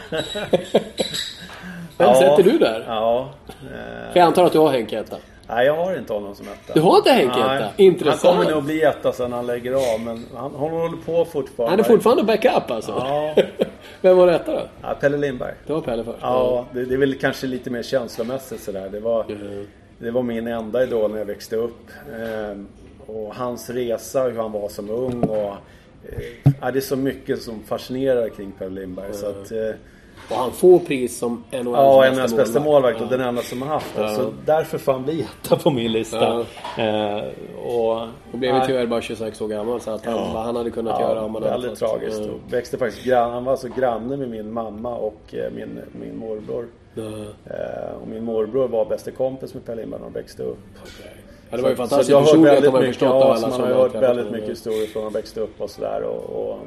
Vem 1.97 2.15
sätter 2.15 2.43
du 2.43 2.57
där? 2.57 2.83
Ja. 2.87 3.29
Eh, 3.49 4.11
För 4.13 4.19
jag 4.19 4.25
antar 4.27 4.45
att 4.45 4.51
du 4.51 4.59
har 4.59 4.69
Henke 4.71 4.99
etta. 4.99 5.17
Nej, 5.47 5.65
jag 5.65 5.75
har 5.75 5.97
inte 5.97 6.13
honom 6.13 6.35
som 6.35 6.45
etta. 6.47 6.73
Du 6.73 6.81
har 6.81 6.97
inte 6.97 7.11
Henke 7.11 7.39
etta? 7.39 7.69
Intressant. 7.77 8.23
Han 8.23 8.43
kommer 8.43 8.55
nog 8.55 8.63
bli 8.63 8.81
etta 8.81 9.11
sen 9.13 9.33
han 9.33 9.45
lägger 9.45 9.73
av. 9.73 9.99
Men 10.05 10.25
han, 10.35 10.51
han 10.55 10.69
håller 10.69 10.97
på 10.97 11.25
fortfarande. 11.25 11.71
Han 11.71 11.79
är 11.79 11.83
fortfarande 11.83 12.23
backup 12.23 12.71
alltså? 12.71 12.91
Ja. 12.91 13.35
Vem 14.01 14.17
var 14.17 14.27
det 14.27 14.35
etta 14.35 14.51
då? 14.51 14.61
Ja, 14.81 14.93
Pelle 14.99 15.17
Lindberg. 15.17 15.53
Det 15.67 15.73
var 15.73 15.81
Pelle 15.81 16.03
först? 16.03 16.19
Ja, 16.21 16.65
det, 16.73 16.85
det 16.85 16.93
är 16.93 16.97
väl 16.97 17.15
kanske 17.19 17.47
lite 17.47 17.69
mer 17.69 17.83
känslomässigt 17.83 18.63
sådär. 18.63 18.89
Det 18.89 18.99
var, 18.99 19.25
det 19.97 20.11
var 20.11 20.23
min 20.23 20.47
enda 20.47 20.83
idol 20.83 21.11
när 21.11 21.17
jag 21.17 21.25
växte 21.25 21.55
upp. 21.55 21.89
Ehm, 22.19 22.67
och 23.07 23.35
hans 23.35 23.69
resa, 23.69 24.23
hur 24.23 24.37
han 24.37 24.51
var 24.51 24.69
som 24.69 24.89
ung 24.89 25.23
och... 25.23 25.53
Eh, 26.03 26.71
det 26.73 26.79
är 26.79 26.81
så 26.81 26.95
mycket 26.95 27.41
som 27.41 27.63
fascinerar 27.63 28.29
kring 28.29 28.51
Pelle 28.51 28.81
Lindberg. 28.81 29.13
Så 29.13 29.25
att, 29.25 29.51
eh, 29.51 29.69
Och 30.29 30.35
han 30.35 30.51
får 30.51 30.79
pris 30.79 31.17
som 31.19 31.43
NHLs 31.51 31.65
ja, 31.65 32.01
bästa 32.01 32.21
NHLs 32.21 32.35
bästa 32.35 32.59
målvakt 32.59 33.01
och 33.01 33.07
Ja. 33.11 33.17
den 33.17 33.27
enda 33.27 33.41
som 33.41 33.61
har 33.61 33.69
haft 33.69 33.95
det. 33.95 34.15
Så 34.15 34.29
därför 34.45 34.77
får 34.77 34.91
han 34.91 35.03
bli 35.03 35.21
etta 35.43 35.55
på 35.55 35.69
min 35.69 35.91
lista. 35.91 36.45
Eh, 36.77 37.21
och, 37.65 37.91
Och 38.31 38.37
blev 38.37 38.55
ju 38.55 38.61
tyvärr 38.65 38.85
bara 38.85 39.01
26 39.01 39.41
år 39.41 39.47
gammal 39.47 39.81
så 39.81 39.91
att 39.91 40.05
han, 40.05 40.33
vad 40.33 40.43
han 40.43 40.55
hade 40.55 40.71
kunnat 40.71 40.99
göra 40.99 41.21
om 41.21 41.33
han 41.35 41.43
hade 41.43 41.53
väldigt 41.55 41.79
fått- 41.79 41.89
tragiskt. 41.89 42.21
Ja. 42.21 42.31
Och 42.31 42.53
växte 42.53 42.77
faktiskt 42.77 43.05
grann, 43.05 43.31
han 43.31 43.43
var 43.43 43.51
alltså 43.51 43.67
granne 43.77 44.17
med 44.17 44.29
min 44.29 44.53
mamma 44.53 44.95
och 44.95 45.21
eh, 45.33 45.51
min, 45.55 45.79
min 46.01 46.17
morbror. 46.17 46.65
Ja. 46.95 47.03
Eh, 47.45 47.95
och 48.01 48.07
min 48.07 48.23
morbror 48.23 48.67
var 48.67 48.85
bästa 48.85 49.11
kompis 49.11 49.53
med 49.53 49.65
Pelle 49.65 49.81
Lindberg 49.81 49.99
när 50.01 50.07
de 50.07 50.13
växte 50.13 50.43
upp. 50.43 50.57
Ja, 51.49 51.57
det 51.57 51.63
var 51.63 51.69
ju 51.69 51.75
Så- 51.75 51.77
fantastiskt 51.81 52.05
så 52.07 52.11
jag 52.11 52.17
har 52.17 52.23
hört 52.25 52.31
personligt 52.31 52.53
väldigt 52.53 52.71
har 52.71 52.79
man 52.79 52.87
förstått 52.87 53.07
ja, 53.09 53.23
alla 53.25 53.35
så 53.35 53.41
man 53.41 53.51
som 53.51 53.61
har 53.61 53.73
hört 53.73 53.95
väldigt 53.95 54.31
mycket 54.31 54.49
historier 54.49 54.87
från 54.87 55.03
när 55.03 55.09
de 55.11 55.13
växte 55.17 55.39
upp 55.41 55.61
och 55.61 55.69
sådär. 55.69 56.01
Och, 56.03 56.49
och 56.49 56.57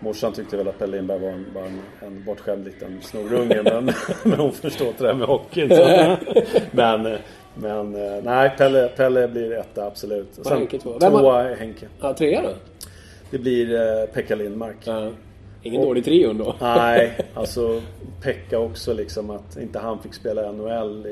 morsan 0.00 0.32
tyckte 0.32 0.56
väl 0.56 0.68
att 0.68 0.78
Pelle 0.78 0.96
Lindberg 0.96 1.18
var 1.18 1.28
en, 1.28 1.46
var 1.54 1.62
en, 1.62 1.80
en 2.00 2.24
bortskämd 2.24 2.64
liten 2.64 2.98
snorunge. 3.02 3.62
men, 3.62 3.90
men 4.22 4.38
hon 4.38 4.52
förstår 4.52 4.88
inte 4.88 5.02
det 5.02 5.08
här 5.08 5.16
med 5.16 5.28
hockeyn. 5.28 5.68
Men 6.70 7.18
men 7.60 7.94
eh, 7.94 8.22
nej, 8.22 8.50
Pelle, 8.58 8.88
Pelle 8.88 9.28
blir 9.28 9.52
etta 9.52 9.86
absolut. 9.86 10.38
Och 10.38 10.50
Henke 10.50 10.78
tvåa. 10.78 10.98
Vem 11.00 11.12
tvåa 11.12 11.42
är 11.42 11.56
Henke. 11.56 11.86
Ja, 12.00 12.14
trea 12.14 12.42
då? 12.42 12.48
Det 13.30 13.38
blir 13.38 13.74
eh, 13.74 14.06
Pekka 14.06 14.34
Lindmark. 14.34 14.76
Ja. 14.84 15.10
Ingen 15.68 15.82
dålig 15.82 16.04
trio 16.04 16.30
ändå. 16.30 16.54
Nej, 16.60 17.16
alltså 17.34 17.80
Pekka 18.22 18.58
också 18.58 18.92
liksom 18.94 19.30
att 19.30 19.56
inte 19.56 19.78
han 19.78 19.98
fick 19.98 20.14
spela 20.14 20.52
NHL. 20.52 21.02
Det, 21.02 21.10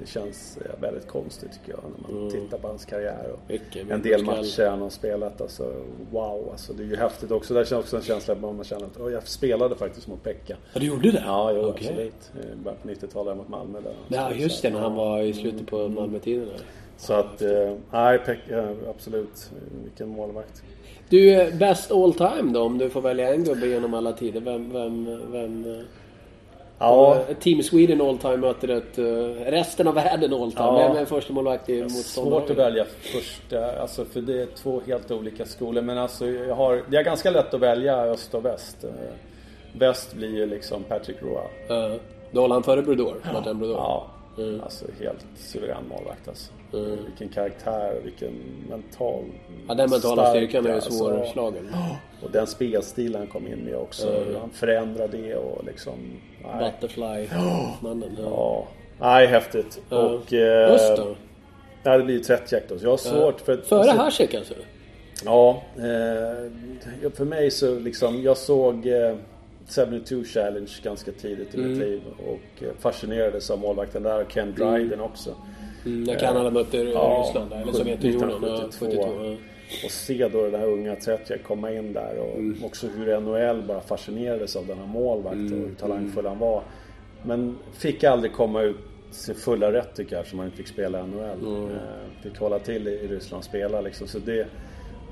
det 0.00 0.06
känns 0.08 0.56
eh, 0.64 0.80
väldigt 0.82 1.06
konstigt 1.06 1.50
tycker 1.52 1.70
jag 1.72 1.80
när 2.12 2.20
man 2.20 2.30
tittar 2.30 2.58
på 2.58 2.68
hans 2.68 2.84
karriär. 2.84 3.30
Och 3.32 3.50
Mycket, 3.50 3.90
en 3.90 4.02
del 4.02 4.24
matcher 4.24 4.66
han 4.70 4.80
har 4.80 4.90
spelat. 4.90 5.40
Alltså, 5.40 5.72
wow, 6.10 6.48
alltså, 6.52 6.72
det 6.72 6.82
är 6.82 6.86
ju 6.86 6.96
häftigt 6.96 7.30
också. 7.30 7.54
Där 7.54 7.64
känns 7.64 7.84
också 7.84 7.96
en 7.96 8.02
känsla 8.02 8.34
att 8.34 8.40
man 8.40 8.64
känner 8.64 8.86
att 8.86 9.00
"Åh, 9.00 9.12
jag 9.12 9.28
spelade 9.28 9.74
faktiskt 9.74 10.08
mot 10.08 10.22
Pekka. 10.22 10.56
Ja, 10.72 10.80
du 10.80 10.86
gjorde 10.86 11.10
det? 11.12 11.22
Ja, 11.26 11.52
jo, 11.52 11.60
Okej. 11.60 11.88
absolut. 11.88 12.30
I 12.52 12.56
början 12.64 12.78
på 12.82 12.88
90-talet 12.88 13.36
mot 13.36 13.48
Malmö. 13.48 13.80
Där. 13.80 13.94
Ja, 14.08 14.32
just 14.32 14.62
det. 14.62 14.70
När 14.70 14.80
han 14.80 14.94
var 14.94 15.20
i 15.22 15.32
slutet 15.32 15.66
på 15.66 15.88
Malmötiden. 15.88 16.46
där. 16.46 16.60
Så 17.00 17.12
att, 17.14 17.42
eh, 17.42 17.74
nej, 17.92 18.18
Pekka, 18.18 18.68
absolut. 18.90 19.50
Vilken 19.84 20.08
målvakt. 20.08 20.62
Du, 21.08 21.30
eh, 21.34 21.54
bäst 21.54 21.92
all 21.92 22.14
time 22.14 22.52
då? 22.52 22.62
Om 22.62 22.78
du 22.78 22.90
får 22.90 23.00
välja 23.00 23.34
en 23.34 23.44
gubbe 23.44 23.66
genom 23.66 23.94
alla 23.94 24.12
tider. 24.12 24.40
Vem... 24.40 24.72
vem, 24.72 25.20
vem 25.32 25.64
eh, 25.74 25.80
Ja, 26.80 27.24
Team 27.40 27.62
Sweden 27.62 28.00
all 28.00 28.18
time 28.18 28.36
möter 28.36 28.68
ett, 28.68 28.98
eh, 28.98 29.50
resten 29.50 29.88
av 29.88 29.94
världen 29.94 30.32
all 30.34 30.52
time. 30.52 30.64
Ja. 30.64 30.88
Vem 30.88 30.96
är 30.96 31.04
första 31.04 31.32
målvakt 31.32 31.68
i 31.68 31.82
motståndare? 31.82 32.40
Svårt 32.40 32.50
att 32.50 32.56
välja 32.56 32.84
första, 32.84 33.80
alltså 33.80 34.04
för 34.04 34.20
det 34.20 34.42
är 34.42 34.46
två 34.46 34.80
helt 34.86 35.10
olika 35.10 35.44
skolor. 35.46 35.82
Men 35.82 35.98
alltså 35.98 36.26
jag 36.26 36.54
har, 36.54 36.82
det 36.90 36.96
är 36.96 37.02
ganska 37.02 37.30
lätt 37.30 37.54
att 37.54 37.60
välja 37.60 37.96
öst 38.02 38.34
och 38.34 38.44
väst. 38.44 38.84
Eh, 38.84 38.90
Väst 39.78 40.14
blir 40.14 40.36
ju 40.36 40.46
liksom 40.46 40.82
Patrick 40.84 41.16
Roy. 41.22 41.32
Ja. 41.68 41.96
Då 42.32 42.40
håller 42.40 42.54
han 42.54 42.62
före 42.62 42.82
Brodor. 42.82 43.16
Martin 43.32 43.58
Brodor. 43.58 43.76
Ja, 43.76 44.06
Mm. 44.38 44.60
alltså 44.60 44.84
helt 45.00 45.26
suverän 45.36 45.84
målvakt 45.88 46.28
alltså. 46.28 46.52
Vilken 47.06 47.28
karaktär, 47.28 48.00
vilken 48.04 48.32
mental... 48.70 49.24
Ja, 49.68 49.74
den 49.74 49.90
mentala 49.90 50.30
styrkan 50.30 50.64
är 50.64 50.68
ju 50.68 50.74
alltså. 50.74 50.90
svårslagen. 50.90 51.68
Och 52.22 52.30
den 52.30 52.46
spelstil 52.46 53.16
han 53.16 53.26
kom 53.26 53.46
in 53.46 53.58
med 53.58 53.76
också. 53.76 54.24
Han 54.40 54.50
förändrade 54.50 55.16
det 55.16 55.36
och 55.36 55.64
liksom... 55.64 55.94
Nej. 56.42 56.72
Butterfly-mannen. 56.80 58.16
Ja. 58.18 58.24
Ja. 58.30 58.66
Nej, 59.00 59.26
häftigt. 59.26 59.80
Ja. 59.88 59.96
Och... 59.98 60.32
Eh, 60.32 60.72
Öst 60.72 60.96
då? 60.96 61.16
Ja, 61.82 61.98
det 61.98 62.04
blir 62.04 62.14
ju 62.14 62.20
Tretjak 62.20 62.62
då. 62.68 62.78
Så 62.78 62.84
jag 62.84 62.90
har 62.90 62.96
svårt 62.96 63.40
för... 63.40 63.56
Före 63.56 63.78
alltså, 63.80 63.96
Hasek 63.96 64.34
alltså? 64.34 64.54
Ja, 65.24 65.62
eh, 65.76 67.10
för 67.14 67.24
mig 67.24 67.50
så 67.50 67.78
liksom, 67.78 68.22
jag 68.22 68.36
såg 68.36 68.86
eh, 68.86 69.14
72 69.68 70.24
Challenge 70.24 70.70
ganska 70.82 71.12
tidigt 71.12 71.54
i 71.54 71.58
Mm. 71.58 71.70
mitt 71.70 71.78
liv 71.80 72.00
och 72.26 72.62
eh, 72.64 72.68
fascinerades 72.78 73.50
av 73.50 73.58
målvakten 73.58 74.02
där 74.02 74.22
och 74.22 74.30
Ken 74.30 74.54
Dryden 74.54 75.00
också. 75.00 75.34
Mm, 75.86 76.02
när 76.04 76.18
Kanada 76.18 76.50
mötte 76.50 76.76
Ja, 76.76 77.24
Ryssland 77.26 77.50
där, 77.50 77.62
eller 77.62 77.72
Sovjetunionen. 77.72 78.28
Ja, 78.30 78.36
1972. 78.68 78.86
72. 78.86 79.24
Ja. 79.24 79.36
Och 79.84 79.90
se 79.90 80.28
då 80.28 80.42
den 80.50 80.60
här 80.60 80.68
unga 80.68 80.96
Tretjak 80.96 81.42
komma 81.42 81.72
in 81.72 81.92
där 81.92 82.18
och 82.18 82.38
Mm. 82.38 82.64
också 82.64 82.86
hur 82.86 83.20
NHL 83.20 83.62
bara 83.62 83.80
fascinerades 83.80 84.56
av 84.56 84.66
denna 84.66 84.86
målvakt 84.86 85.34
och 85.36 85.40
Mm. 85.40 85.64
hur 85.68 85.74
talangfull 85.74 86.26
han 86.26 86.38
var. 86.38 86.62
Men 87.22 87.56
fick 87.72 88.04
aldrig 88.04 88.32
komma 88.32 88.62
ut 88.62 88.76
sin 89.10 89.34
fulla 89.34 89.72
rätt 89.72 89.94
tycker 89.96 90.12
jag 90.12 90.20
eftersom 90.20 90.38
han 90.38 90.46
inte 90.48 90.56
fick 90.56 90.68
spela 90.68 91.00
i 91.00 91.02
NHL. 91.02 91.38
Mm. 91.56 91.64
Eh, 91.70 92.22
Fick 92.22 92.38
hålla 92.38 92.58
till 92.58 92.88
i 92.88 92.90
i 92.90 93.06
Ryssland 93.08 93.38
och 93.38 93.44
spela 93.44 93.80
liksom. 93.80 94.06
Så 94.06 94.18
det, 94.18 94.46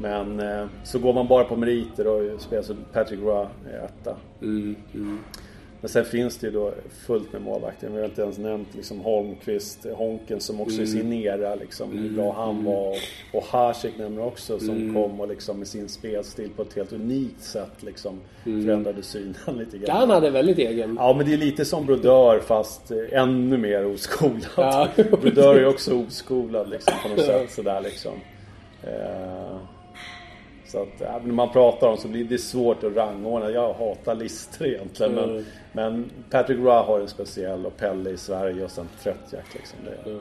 men 0.01 0.41
eh, 0.41 0.67
så 0.85 0.99
går 0.99 1.13
man 1.13 1.29
bara 1.29 1.45
på 1.45 1.57
meriter 1.57 2.07
och 2.07 2.41
spelar 2.41 2.63
så 2.63 2.75
Patrick 2.93 3.21
Roy 3.21 3.47
är 3.73 3.85
etta. 3.85 4.17
Mm, 4.43 4.77
mm. 4.95 5.19
Men 5.81 5.89
sen 5.89 6.05
finns 6.05 6.39
det 6.39 6.47
ju 6.47 6.53
då 6.53 6.73
fullt 7.07 7.33
med 7.33 7.43
målvakter. 7.43 7.89
Vi 7.89 7.99
har 7.99 8.05
inte 8.05 8.23
ens 8.23 8.39
nämnt 8.39 8.75
liksom 8.75 9.01
Holmqvist, 9.01 9.87
Honken 9.95 10.41
som 10.41 10.61
också 10.61 10.83
i 10.83 10.87
sin 10.87 11.13
era 11.13 11.55
liksom 11.55 11.99
hur 11.99 12.11
bra 12.11 12.33
han 12.33 12.65
var. 12.65 12.89
Och, 12.89 12.97
och 13.33 13.45
Hasek 13.45 13.99
nämner 13.99 14.23
också 14.23 14.59
som 14.59 14.95
kom 14.95 15.21
och 15.21 15.29
liksom 15.29 15.59
med 15.59 15.69
sin 15.69 15.89
spelstil 15.89 16.51
på 16.57 16.63
ett 16.63 16.75
helt 16.75 16.93
unikt 16.93 17.43
sätt 17.43 17.83
liksom 17.83 18.21
förändrade 18.45 19.03
synen 19.03 19.35
lite 19.59 19.79
grann. 19.79 19.97
Han 19.97 20.11
hade 20.11 20.31
väldigt 20.31 20.59
egen... 20.59 20.97
Ja 21.01 21.15
men 21.17 21.27
det 21.27 21.33
är 21.33 21.39
lite 21.39 21.65
som 21.65 21.87
Brodeur 21.87 22.41
fast 22.41 22.91
eh, 22.91 23.21
ännu 23.23 23.57
mer 23.57 23.87
oskolad. 23.87 24.47
Ja. 24.57 24.89
Brodeur 25.21 25.57
är 25.57 25.67
också 25.67 25.95
oskolad 25.95 26.71
liksom 26.71 26.95
på 27.03 27.09
något 27.09 27.27
sätt 27.27 27.51
sådär 27.51 27.81
liksom. 27.81 28.13
Eh, 28.83 29.57
så 30.69 30.83
att 30.83 30.89
ja, 30.99 31.21
när 31.25 31.33
man 31.33 31.53
pratar 31.53 31.89
om 31.89 31.97
så 31.97 32.09
blir 32.09 32.25
det 32.25 32.39
svårt 32.39 32.85
att 32.85 32.97
rangordna. 32.97 33.51
Jag 33.51 33.73
hatar 33.75 34.15
listor 34.15 34.67
egentligen. 34.67 35.13
Men, 35.15 35.25
Mm. 35.31 35.45
men 35.73 36.11
Patrick 36.31 36.59
Roy 36.59 36.83
har 36.85 37.01
en 37.01 37.09
speciell 37.09 37.67
och 37.67 37.77
Pelle 37.77 38.11
i 38.11 38.17
Sverige 38.17 38.65
och 38.65 38.71
sen 38.71 38.89
Tröttjack 39.03 39.55
liksom. 39.55 39.79
Det, 39.85 40.19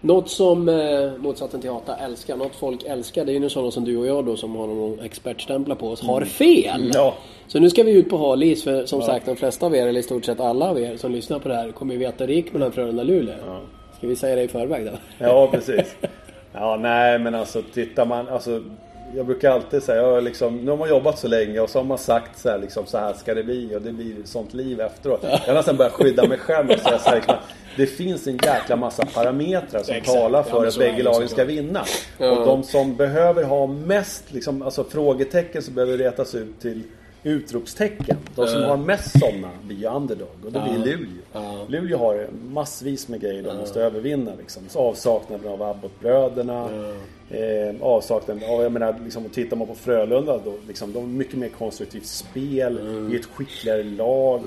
Något 0.00 0.30
som 0.30 0.68
eh, 0.68 1.12
motsatsen 1.18 1.60
till 1.60 1.70
hata 1.70 1.96
älskar, 1.96 2.36
något 2.36 2.56
folk 2.56 2.84
älskar, 2.84 3.24
det 3.24 3.32
är 3.32 3.34
ju 3.34 3.40
nu 3.40 3.48
sådana 3.50 3.70
som 3.70 3.84
du 3.84 3.96
och 3.96 4.06
jag 4.06 4.24
då 4.24 4.36
som 4.36 4.56
har 4.56 4.66
någon 4.66 5.00
expertstämplar 5.00 5.74
på 5.76 5.88
oss, 5.88 6.02
har 6.02 6.20
fel. 6.24 6.80
Mm. 6.80 6.90
Ja. 6.94 7.14
Så 7.46 7.58
nu 7.60 7.70
ska 7.70 7.82
vi 7.82 7.92
ut 7.92 8.10
på 8.10 8.16
hal 8.16 8.42
is 8.42 8.64
för 8.64 8.86
som 8.86 9.02
sagt 9.02 9.26
de 9.26 9.36
flesta 9.36 9.66
av 9.66 9.74
er, 9.76 9.86
eller 9.86 10.00
i 10.00 10.02
stort 10.02 10.24
sett 10.24 10.40
alla 10.40 10.70
av 10.70 10.80
er 10.80 10.96
som 10.96 11.12
lyssnar 11.12 11.38
på 11.38 11.48
det 11.48 11.54
här 11.54 11.72
kommer 11.72 11.94
ju 11.94 12.00
veta 12.00 12.16
hur 12.18 12.26
det 12.26 12.34
gick 12.34 12.52
mellan 12.52 12.72
Frölunda 12.72 13.02
och 13.02 13.06
Luleå. 13.08 13.34
Ska 13.98 14.06
vi 14.06 14.16
säga 14.16 14.36
det 14.36 14.42
i 14.42 14.48
förväg 14.48 14.86
då? 14.86 14.92
Ja, 15.18 15.48
precis. 15.52 15.96
Ja, 16.52 16.76
nej 16.80 17.18
men 17.18 17.34
alltså 17.34 17.62
tittar 17.74 18.06
man, 18.06 18.28
alltså 18.28 18.62
jag 19.16 19.26
brukar 19.26 19.50
alltid 19.50 19.82
säga, 19.82 20.02
jag 20.02 20.24
liksom, 20.24 20.56
nu 20.56 20.70
har 20.70 20.78
man 20.78 20.88
jobbat 20.88 21.18
så 21.18 21.28
länge 21.28 21.60
och 21.60 21.70
så 21.70 21.78
har 21.78 21.84
man 21.84 21.98
sagt 21.98 22.38
så 22.38 22.48
här, 22.48 22.58
liksom, 22.58 22.86
så 22.86 22.98
här 22.98 23.12
ska 23.14 23.34
det 23.34 23.42
bli 23.44 23.76
och 23.76 23.82
det 23.82 23.92
blir 23.92 24.14
sånt 24.24 24.54
liv 24.54 24.80
efteråt. 24.80 25.20
Jag 25.22 25.38
har 25.38 25.54
nästan 25.54 25.76
börjat 25.76 25.92
skydda 25.92 26.28
mig 26.28 26.38
själv 26.38 26.70
och 26.70 26.78
säga 26.78 26.98
så 26.98 27.08
här, 27.08 27.16
liksom, 27.16 27.34
det 27.76 27.86
finns 27.86 28.26
en 28.26 28.38
jäkla 28.44 28.76
massa 28.76 29.06
parametrar 29.14 29.82
som 29.82 29.94
Exakt. 29.94 30.18
talar 30.18 30.38
Ja, 30.38 30.42
för 30.42 30.58
men 30.60 30.68
att 30.68 30.78
bägge 30.78 31.02
lagen 31.02 31.14
såklart. 31.14 31.30
ska 31.30 31.44
vinna. 31.44 31.84
Ja. 32.18 32.30
Och 32.30 32.46
de 32.46 32.62
som 32.62 32.96
behöver 32.96 33.42
ha 33.42 33.66
mest 33.66 34.24
liksom, 34.32 34.62
alltså, 34.62 34.84
frågetecken 34.84 35.62
som 35.62 35.74
behöver 35.74 35.98
retas 35.98 36.34
ut 36.34 36.60
till 36.60 36.82
utropstecken. 37.22 38.16
De 38.34 38.46
som 38.46 38.62
har 38.62 38.76
mest 38.76 39.20
sådana 39.20 39.50
blir 39.62 39.76
ju 39.76 39.86
underdog 39.86 40.28
och 40.44 40.52
det 40.52 40.60
blir 40.60 40.78
Luleå. 40.78 41.08
Ja. 41.32 41.66
Luleå 41.68 41.98
har 41.98 42.26
massvis 42.50 43.08
med 43.08 43.20
grejer 43.20 43.42
de 43.42 43.56
måste 43.56 43.80
övervinna. 43.80 44.30
Liksom. 44.38 44.62
Så 44.68 44.78
avsaknaden 44.78 45.52
av 45.52 45.62
Abbott-bröderna. 45.62 46.68
Eh, 47.30 47.74
avsaknaden 47.80 48.50
av, 48.50 48.62
jag 48.62 48.72
menar, 48.72 48.96
liksom, 49.04 49.26
och 49.26 49.32
tittar 49.32 49.56
man 49.56 49.66
på 49.66 49.74
Frölunda 49.74 50.40
då, 50.44 50.54
liksom, 50.68 50.92
de 50.92 50.98
har 50.98 51.06
mycket 51.06 51.34
mer 51.34 51.48
konstruktivt 51.48 52.06
spel. 52.06 52.78
Mm. 52.78 53.10
Det 53.10 53.16
är 53.16 53.20
ett 53.20 53.26
skickligare 53.26 53.84
lag. 53.84 54.42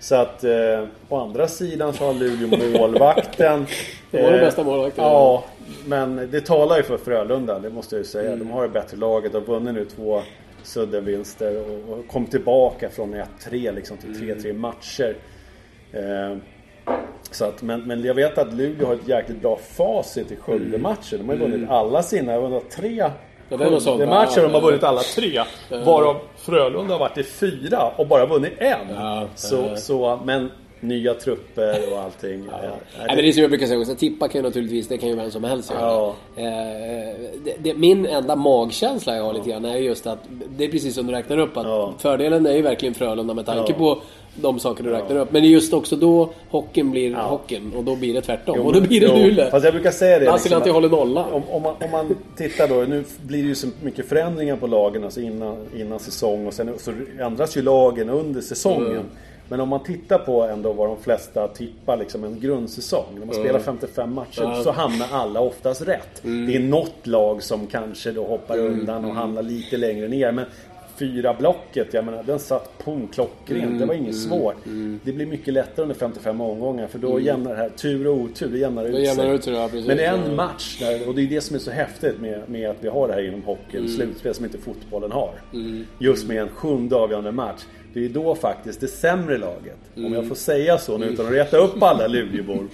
Så 0.00 0.14
att 0.14 0.44
eh, 0.44 0.84
på 1.08 1.16
andra 1.16 1.48
sidan 1.48 1.92
så 1.92 2.04
har 2.04 2.14
Luleå 2.14 2.78
målvakten. 2.78 3.66
De 4.10 4.22
har 4.22 4.30
den 4.30 4.40
Eh, 4.40 4.46
bästa 4.46 4.64
målvakten. 4.64 5.04
Ja, 5.04 5.44
men 5.86 6.28
det 6.30 6.40
talar 6.40 6.76
ju 6.76 6.82
för 6.82 6.96
Frölunda, 6.98 7.58
det 7.58 7.70
måste 7.70 7.94
jag 7.94 8.00
ju 8.00 8.08
säga. 8.08 8.36
De 8.36 8.50
har 8.50 8.62
det 8.62 8.68
bättre 8.68 8.96
laget, 8.96 9.32
har 9.32 9.40
vunnit 9.40 9.74
nu 9.74 9.84
två 9.84 10.22
suddenvinster 10.64 11.60
och, 11.60 11.98
och 11.98 12.08
kom 12.08 12.26
tillbaka 12.26 12.88
från 12.88 13.14
1-3 13.14 13.74
liksom 13.74 13.96
till 13.96 14.14
3-3 14.14 14.52
matcher. 14.52 15.16
Eh, 15.92 16.36
så 17.30 17.44
att, 17.44 17.62
men, 17.62 17.82
men 17.82 18.04
jag 18.04 18.14
vet 18.14 18.38
att 18.38 18.54
Luleå 18.54 18.86
har 18.86 18.94
ett 18.94 19.08
jäkligt 19.08 19.40
bra 19.40 19.56
facit 19.56 20.32
i 20.32 20.36
Skövde-matchen. 20.36 21.18
De 21.18 21.28
har 21.28 21.34
ju 21.34 21.40
vunnit 21.40 21.70
alla 21.70 22.02
sina, 22.02 22.40
de 22.40 22.52
har 22.52 22.60
tre 22.60 23.10
Ja, 23.48 23.56
det 23.56 23.64
är 23.64 23.78
sånt, 23.78 24.00
ja, 24.00 24.06
De 24.36 24.54
har 24.54 24.60
vunnit 24.60 24.82
alla 24.82 25.00
tre. 25.00 25.42
Varav 25.84 26.16
Frölunda 26.36 26.94
har 26.94 26.98
varit 26.98 27.18
i 27.18 27.22
fyra 27.22 27.92
och 27.96 28.06
bara 28.06 28.26
vunnit 28.26 28.52
en. 28.58 28.94
Ja, 28.94 29.26
så, 29.34 29.76
så, 29.76 30.20
men 30.24 30.50
nya 30.88 31.14
trupper 31.14 31.92
och 31.92 31.98
allting. 31.98 32.44
Ja. 32.50 32.56
Nej, 32.98 33.06
men 33.06 33.16
det 33.16 33.28
är 33.28 33.32
som 33.32 33.42
jag 33.42 33.50
brukar 33.50 33.66
säga 33.66 33.78
också, 33.80 33.94
tippa 33.94 34.28
kan 34.28 34.38
ju 34.38 34.42
naturligtvis, 34.42 34.88
det 34.88 34.98
kan 34.98 35.08
ju 35.08 35.14
vem 35.16 35.30
som 35.30 35.44
helst 35.44 35.70
göra. 35.70 35.80
Ja. 35.80 36.14
Eh, 36.36 36.44
det, 37.44 37.54
det, 37.58 37.74
min 37.74 38.06
enda 38.06 38.36
magkänsla 38.36 39.16
jag 39.16 39.24
har 39.24 39.32
lite 39.34 39.50
grann 39.50 39.64
är 39.64 39.76
just 39.76 40.06
att, 40.06 40.18
det 40.56 40.64
är 40.64 40.68
precis 40.68 40.94
som 40.94 41.06
du 41.06 41.12
räknar 41.12 41.38
upp, 41.38 41.56
att 41.56 41.66
Ja. 41.66 41.94
fördelen 41.98 42.46
är 42.46 42.52
ju 42.52 42.62
verkligen 42.62 42.94
Frölunda 42.94 43.34
med 43.34 43.46
tanke 43.46 43.72
Ja. 43.72 43.78
på 43.78 43.98
de 44.40 44.58
saker 44.58 44.84
du 44.84 44.90
räknar 44.90 45.16
upp. 45.16 45.32
Men 45.32 45.42
det 45.42 45.48
är 45.48 45.50
just 45.50 45.72
också 45.72 45.96
då 45.96 46.30
hockeyn 46.50 46.90
blir 46.90 47.14
hockeyn 47.14 47.72
och 47.76 47.84
då 47.84 47.96
blir 47.96 48.14
det 48.14 48.20
tvärtom. 48.20 48.60
och 48.60 48.72
då 48.72 48.80
blir 48.80 49.00
det 49.00 49.06
Jo, 49.06 49.16
Luleå. 49.26 49.50
Fast 49.50 49.64
jag 49.64 49.74
brukar 49.74 49.90
säga 49.90 50.18
det. 50.18 50.24
Lassinantti 50.24 50.68
att- 50.68 50.74
håller 50.74 50.88
nolla. 50.88 51.24
Om, 51.32 51.42
om, 51.50 51.62
man, 51.62 51.74
om 51.84 51.90
man 51.90 52.16
tittar 52.36 52.68
då, 52.68 52.74
nu 52.74 53.04
blir 53.22 53.42
det 53.42 53.48
ju 53.48 53.54
så 53.54 53.66
mycket 53.82 54.08
förändringar 54.08 54.56
på 54.56 54.66
lagen 54.66 55.04
alltså 55.04 55.20
innan, 55.20 55.56
innan 55.76 55.98
säsong 55.98 56.46
och 56.46 56.52
sen 56.54 56.70
så 56.78 56.92
ändras 57.20 57.56
ju 57.56 57.62
lagen 57.62 58.10
under 58.10 58.40
säsongen. 58.40 58.90
Mm. 58.90 59.04
Men 59.48 59.60
om 59.60 59.68
man 59.68 59.82
tittar 59.82 60.18
på 60.18 60.42
ändå 60.42 60.72
vad 60.72 60.88
de 60.88 60.96
flesta 61.02 61.48
tippar 61.48 61.96
liksom 61.96 62.24
en 62.24 62.40
grundsäsong. 62.40 63.04
När 63.18 63.26
man 63.26 63.34
spelar 63.34 63.58
55 63.60 64.14
matcher 64.14 64.62
så 64.62 64.70
hamnar 64.70 65.06
alla 65.12 65.40
oftast 65.40 65.82
rätt. 65.82 66.24
Mm. 66.24 66.46
Det 66.46 66.56
är 66.56 66.60
något 66.60 67.06
lag 67.06 67.42
som 67.42 67.66
kanske 67.66 68.12
då 68.12 68.24
hoppar 68.26 68.58
undan 68.58 69.04
och 69.04 69.14
hamnar 69.14 69.42
lite 69.42 69.76
längre 69.76 70.08
ner. 70.08 70.32
Men 70.32 70.44
fyra 70.98 71.34
blocket, 71.38 71.88
jag 71.94 72.04
menar 72.04 72.22
den 72.22 72.38
satt 72.38 72.78
pum 72.84 73.08
klockrent. 73.08 73.64
Mm. 73.64 73.78
Det 73.78 73.86
var 73.86 73.94
inget 73.94 74.16
svårt. 74.16 74.54
Det 75.04 75.12
blir 75.12 75.26
mycket 75.26 75.54
lättare 75.54 75.82
under 75.82 75.94
55 75.94 76.40
omgångar 76.40 76.86
för 76.86 76.98
då 76.98 77.20
jämnar 77.20 77.50
det 77.50 77.56
här 77.56 77.68
tur 77.68 78.06
och 78.06 78.14
otur, 78.16 78.48
det 78.48 78.58
jämnar 78.58 78.84
ut 78.84 78.94
Mm. 78.94 79.14
sig. 79.16 79.30
ut 79.30 79.46
ja. 79.46 79.68
Men 79.86 79.98
en 79.98 80.20
Ja. 80.28 80.34
match 80.36 80.78
där, 80.80 81.08
och 81.08 81.14
det 81.14 81.22
är 81.22 81.26
det 81.26 81.40
som 81.40 81.56
är 81.56 81.60
så 81.60 81.70
häftigt 81.70 82.20
med, 82.20 82.40
med 82.48 82.70
att 82.70 82.76
vi 82.80 82.88
har 82.88 83.08
det 83.08 83.14
här 83.14 83.28
inom 83.28 83.42
hockeyn. 83.42 83.84
Mm. 83.84 83.88
Slutspel 83.96 84.34
som 84.34 84.44
inte 84.44 84.58
fotbollen 84.58 85.12
har. 85.12 85.30
Just 85.98 86.28
med 86.28 86.42
en 86.42 86.48
sjunde 86.48 86.96
avgörande 86.96 87.32
match. 87.32 87.62
Det 87.94 88.00
är 88.00 88.02
ju 88.02 88.08
då 88.08 88.34
faktiskt 88.34 88.80
det 88.80 88.88
sämre 88.88 89.38
laget, 89.38 89.76
om 89.96 90.02
Mm. 90.04 90.14
jag 90.14 90.28
får 90.28 90.34
säga 90.34 90.78
så 90.78 90.98
nu 90.98 91.06
utan 91.06 91.26
att 91.26 91.32
reta 91.32 91.56
upp 91.56 91.82
alla 91.82 92.06
Luleåbor, 92.06 92.66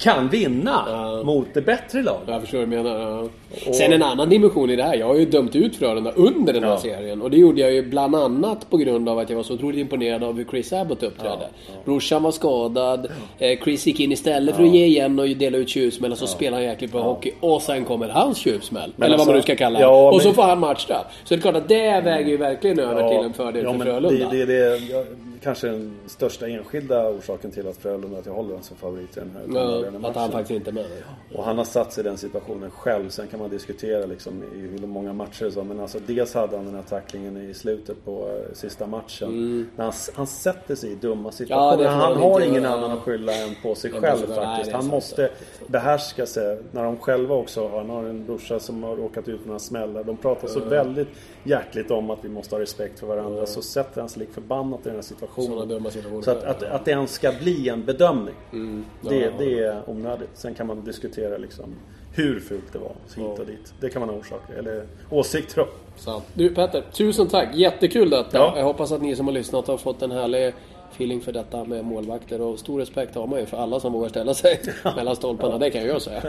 kan 0.00 0.28
vinna 0.28 0.84
mot 1.24 1.46
det 1.54 1.60
bättre 1.62 2.02
laget. 2.02 2.22
Jag 2.26 2.40
förstår 2.40 2.58
vad 2.58 2.68
du 2.68 2.76
menar. 2.76 3.28
Ja. 3.66 3.72
Sen 3.72 3.92
en 3.92 4.02
annan 4.02 4.28
dimension 4.28 4.70
i 4.70 4.76
det 4.76 4.82
här. 4.82 4.94
Jag 4.94 5.06
har 5.06 5.14
ju 5.16 5.24
dömt 5.24 5.56
ut 5.56 5.76
Frölunda 5.76 6.10
under 6.12 6.52
den 6.52 6.62
här 6.64 6.70
Ja. 6.70 6.78
serien. 6.78 7.22
Och 7.22 7.30
det 7.30 7.36
gjorde 7.36 7.60
jag 7.60 7.72
ju 7.72 7.82
bland 7.82 8.14
annat 8.16 8.70
på 8.70 8.76
grund 8.76 9.08
av 9.08 9.18
att 9.18 9.30
jag 9.30 9.36
var 9.36 9.42
så 9.42 9.54
otroligt 9.54 9.78
imponerad 9.78 10.24
av 10.24 10.36
hur 10.36 10.44
Chris 10.44 10.72
Abbott 10.72 11.02
uppträdde. 11.02 11.48
Brorsan 11.84 12.22
var 12.22 12.30
skadad. 12.30 13.06
eh, 13.38 13.58
Chris 13.64 13.86
gick 13.86 14.00
in 14.00 14.12
istället 14.12 14.56
för 14.56 14.62
att 14.62 14.68
ge 14.74 14.84
igen 14.86 15.18
och 15.18 15.28
dela 15.28 15.58
ut 15.58 15.68
tjuvsmäll. 15.68 16.12
Och 16.12 16.18
så 16.18 16.26
spelade 16.26 16.56
han 16.62 16.70
jäkligt 16.70 16.92
bra 16.92 17.02
hockey. 17.02 17.30
Och 17.40 17.62
sen 17.62 17.84
kommer 17.84 18.08
hans 18.08 18.38
tjuvsmäll. 18.38 18.92
Men 18.96 19.06
Eller 19.06 19.12
vad 19.16 19.20
alltså- 19.20 19.26
man 19.30 19.36
nu 19.36 19.42
ska 19.42 19.56
kalla 19.56 19.78
det. 19.78 19.84
ja, 19.84 20.08
och 20.08 20.14
men- 20.16 20.20
så 20.20 20.32
får 20.32 20.42
han 20.42 20.60
matchstraff. 20.60 21.06
Så 21.24 21.34
det 21.34 21.38
är 21.38 21.42
klart 21.42 21.56
att 21.56 21.68
det 21.68 22.00
väger 22.04 22.28
ju 22.30 22.36
verkligen 22.36 22.78
över 22.78 23.08
till 23.08 23.18
en 23.26 23.32
fördel 23.32 23.64
ja, 23.64 23.70
för 23.70 23.78
men 23.78 23.86
Frölunda. 23.86 24.28
Det, 24.30 24.44
det, 24.46 24.46
det, 24.46 24.76
ja, 24.90 25.04
kanske 25.42 25.66
den 25.66 25.94
största 26.06 26.48
enskilda 26.48 27.10
orsaken 27.10 27.50
till 27.50 27.68
att 27.68 27.76
Frölunda, 27.76 28.18
att 28.18 28.26
jag 28.26 28.32
håller 28.32 28.48
honom 28.48 28.62
som 28.62 28.76
favorit 28.76 29.16
i 29.16 29.20
den 29.20 29.30
här 29.34 29.60
Ja, 29.60 29.60
avgörande 29.76 30.08
att 30.08 30.16
han 30.16 30.30
faktiskt 30.30 30.50
inte 30.50 30.70
är 30.70 30.72
med. 30.72 30.86
Och 31.34 31.44
han 31.44 31.58
har 31.58 31.64
satt 31.64 31.92
sig 31.92 32.04
i 32.04 32.08
den 32.08 32.16
situationen 32.16 32.70
själv. 32.70 33.08
Sen 33.08 33.26
kan 33.26 33.40
man 33.40 33.50
diskutera 33.50 34.06
liksom 34.06 34.42
i 34.54 34.58
hur 34.58 34.86
många 34.86 35.12
matcher 35.12 35.46
och 35.46 35.52
så. 35.52 35.64
Men 35.64 35.80
alltså 35.80 35.98
dels 36.06 36.34
hade 36.34 36.56
han 36.56 36.66
den 36.66 36.74
här 36.74 36.82
tacklingen 36.82 37.50
i 37.50 37.54
slutet 37.54 38.04
på 38.04 38.28
eh, 38.28 38.54
sista 38.54 38.86
matchen. 38.86 39.60
När 39.76 39.84
han, 39.84 39.92
han 40.14 40.26
sätter 40.26 40.74
sig 40.74 40.92
i 40.92 40.94
dumma 40.94 41.32
situationer. 41.32 41.72
Mm. 41.72 41.84
Ja, 41.84 41.90
det 41.90 41.96
han 42.04 42.16
har 42.16 42.40
ingen 42.40 42.62
göra. 42.62 42.72
annan 42.74 42.90
att 42.90 42.98
skylla 42.98 43.32
än 43.32 43.54
på 43.62 43.74
sig 43.74 43.90
själv. 43.90 44.28
Nej, 44.28 44.36
faktiskt. 44.36 44.70
det 44.70 44.72
han 44.72 44.82
sant. 44.82 44.92
måste 44.92 45.30
behärska 45.66 46.26
sig. 46.26 46.58
När 46.72 46.84
de 46.84 46.96
själva 46.96 47.34
också 47.34 47.68
har, 47.68 47.78
han 47.78 47.90
har 47.90 48.04
en 48.04 48.26
brorsa 48.26 48.60
som 48.60 48.82
har 48.82 48.96
råkat 48.96 49.28
ut 49.28 49.40
för 49.40 49.46
några 49.46 49.58
smällar. 49.58 50.04
De 50.04 50.16
pratar 50.16 50.48
så 50.48 50.60
väldigt 50.60 51.08
hjärtligt 51.44 51.90
om 51.90 52.10
att 52.10 52.18
vi 52.22 52.28
måste 52.28 52.54
ha 52.54 52.60
respekt 52.60 53.00
för 53.00 53.06
varandra. 53.06 53.46
Så 53.46 53.62
sätter 53.62 54.00
han 54.00 54.08
sig 54.08 54.20
lik 54.20 54.32
förbannat 54.32 54.80
i 54.80 54.84
den 54.84 54.94
här 54.94 55.02
situationen. 55.02 56.22
Så 56.22 56.30
att, 56.30 56.44
att, 56.44 56.62
att 56.62 56.84
det 56.84 56.90
ens 56.90 57.12
ska 57.12 57.32
bli 57.40 57.68
en 57.68 57.84
bedömning. 57.84 58.34
Mm. 58.52 58.84
Det, 59.00 59.32
det 59.38 59.58
är 59.58 59.82
onödigt. 59.86 60.30
Sen 60.34 60.54
kan 60.54 60.66
man 60.66 60.84
diskutera 60.84 61.38
liksom 61.38 61.74
hur 62.14 62.40
fult 62.40 62.72
det 62.72 62.78
var. 62.78 62.92
Så 63.06 63.20
hit 63.20 63.38
och 63.38 63.46
dit. 63.46 63.74
Det 63.80 63.90
kan 63.90 64.00
man 64.00 64.08
ha 64.08 64.16
orsaker, 64.16 64.54
eller 64.54 64.86
åsikter 65.10 65.60
om. 65.60 65.68
Sant. 65.96 66.24
Du 66.34 66.54
Petter, 66.54 66.84
tusen 66.92 67.28
tack. 67.28 67.54
Jättekul 67.54 68.10
detta. 68.10 68.38
Ja. 68.38 68.52
Jag 68.56 68.64
hoppas 68.64 68.92
att 68.92 69.02
ni 69.02 69.16
som 69.16 69.26
har 69.26 69.34
lyssnat 69.34 69.66
har 69.66 69.76
fått 69.76 70.02
en 70.02 70.10
härlig 70.10 70.54
feeling 70.92 71.20
för 71.20 71.32
detta 71.32 71.64
med 71.64 71.84
målvakter. 71.84 72.40
Och 72.40 72.58
stor 72.58 72.78
respekt 72.78 73.14
har 73.14 73.26
man 73.26 73.40
ju 73.40 73.46
för 73.46 73.56
alla 73.56 73.80
som 73.80 73.92
vågar 73.92 74.08
ställa 74.08 74.34
sig 74.34 74.60
mellan 74.96 75.16
stolparna. 75.16 75.58
Det 75.58 75.70
kan 75.70 75.86
jag 75.86 76.02
säga. 76.02 76.22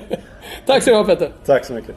tack 0.66 0.82
så 0.82 0.90
du 0.90 0.96
ha 0.96 1.04
Petter. 1.04 1.32
Tack 1.44 1.64
så 1.64 1.72
mycket. 1.74 1.96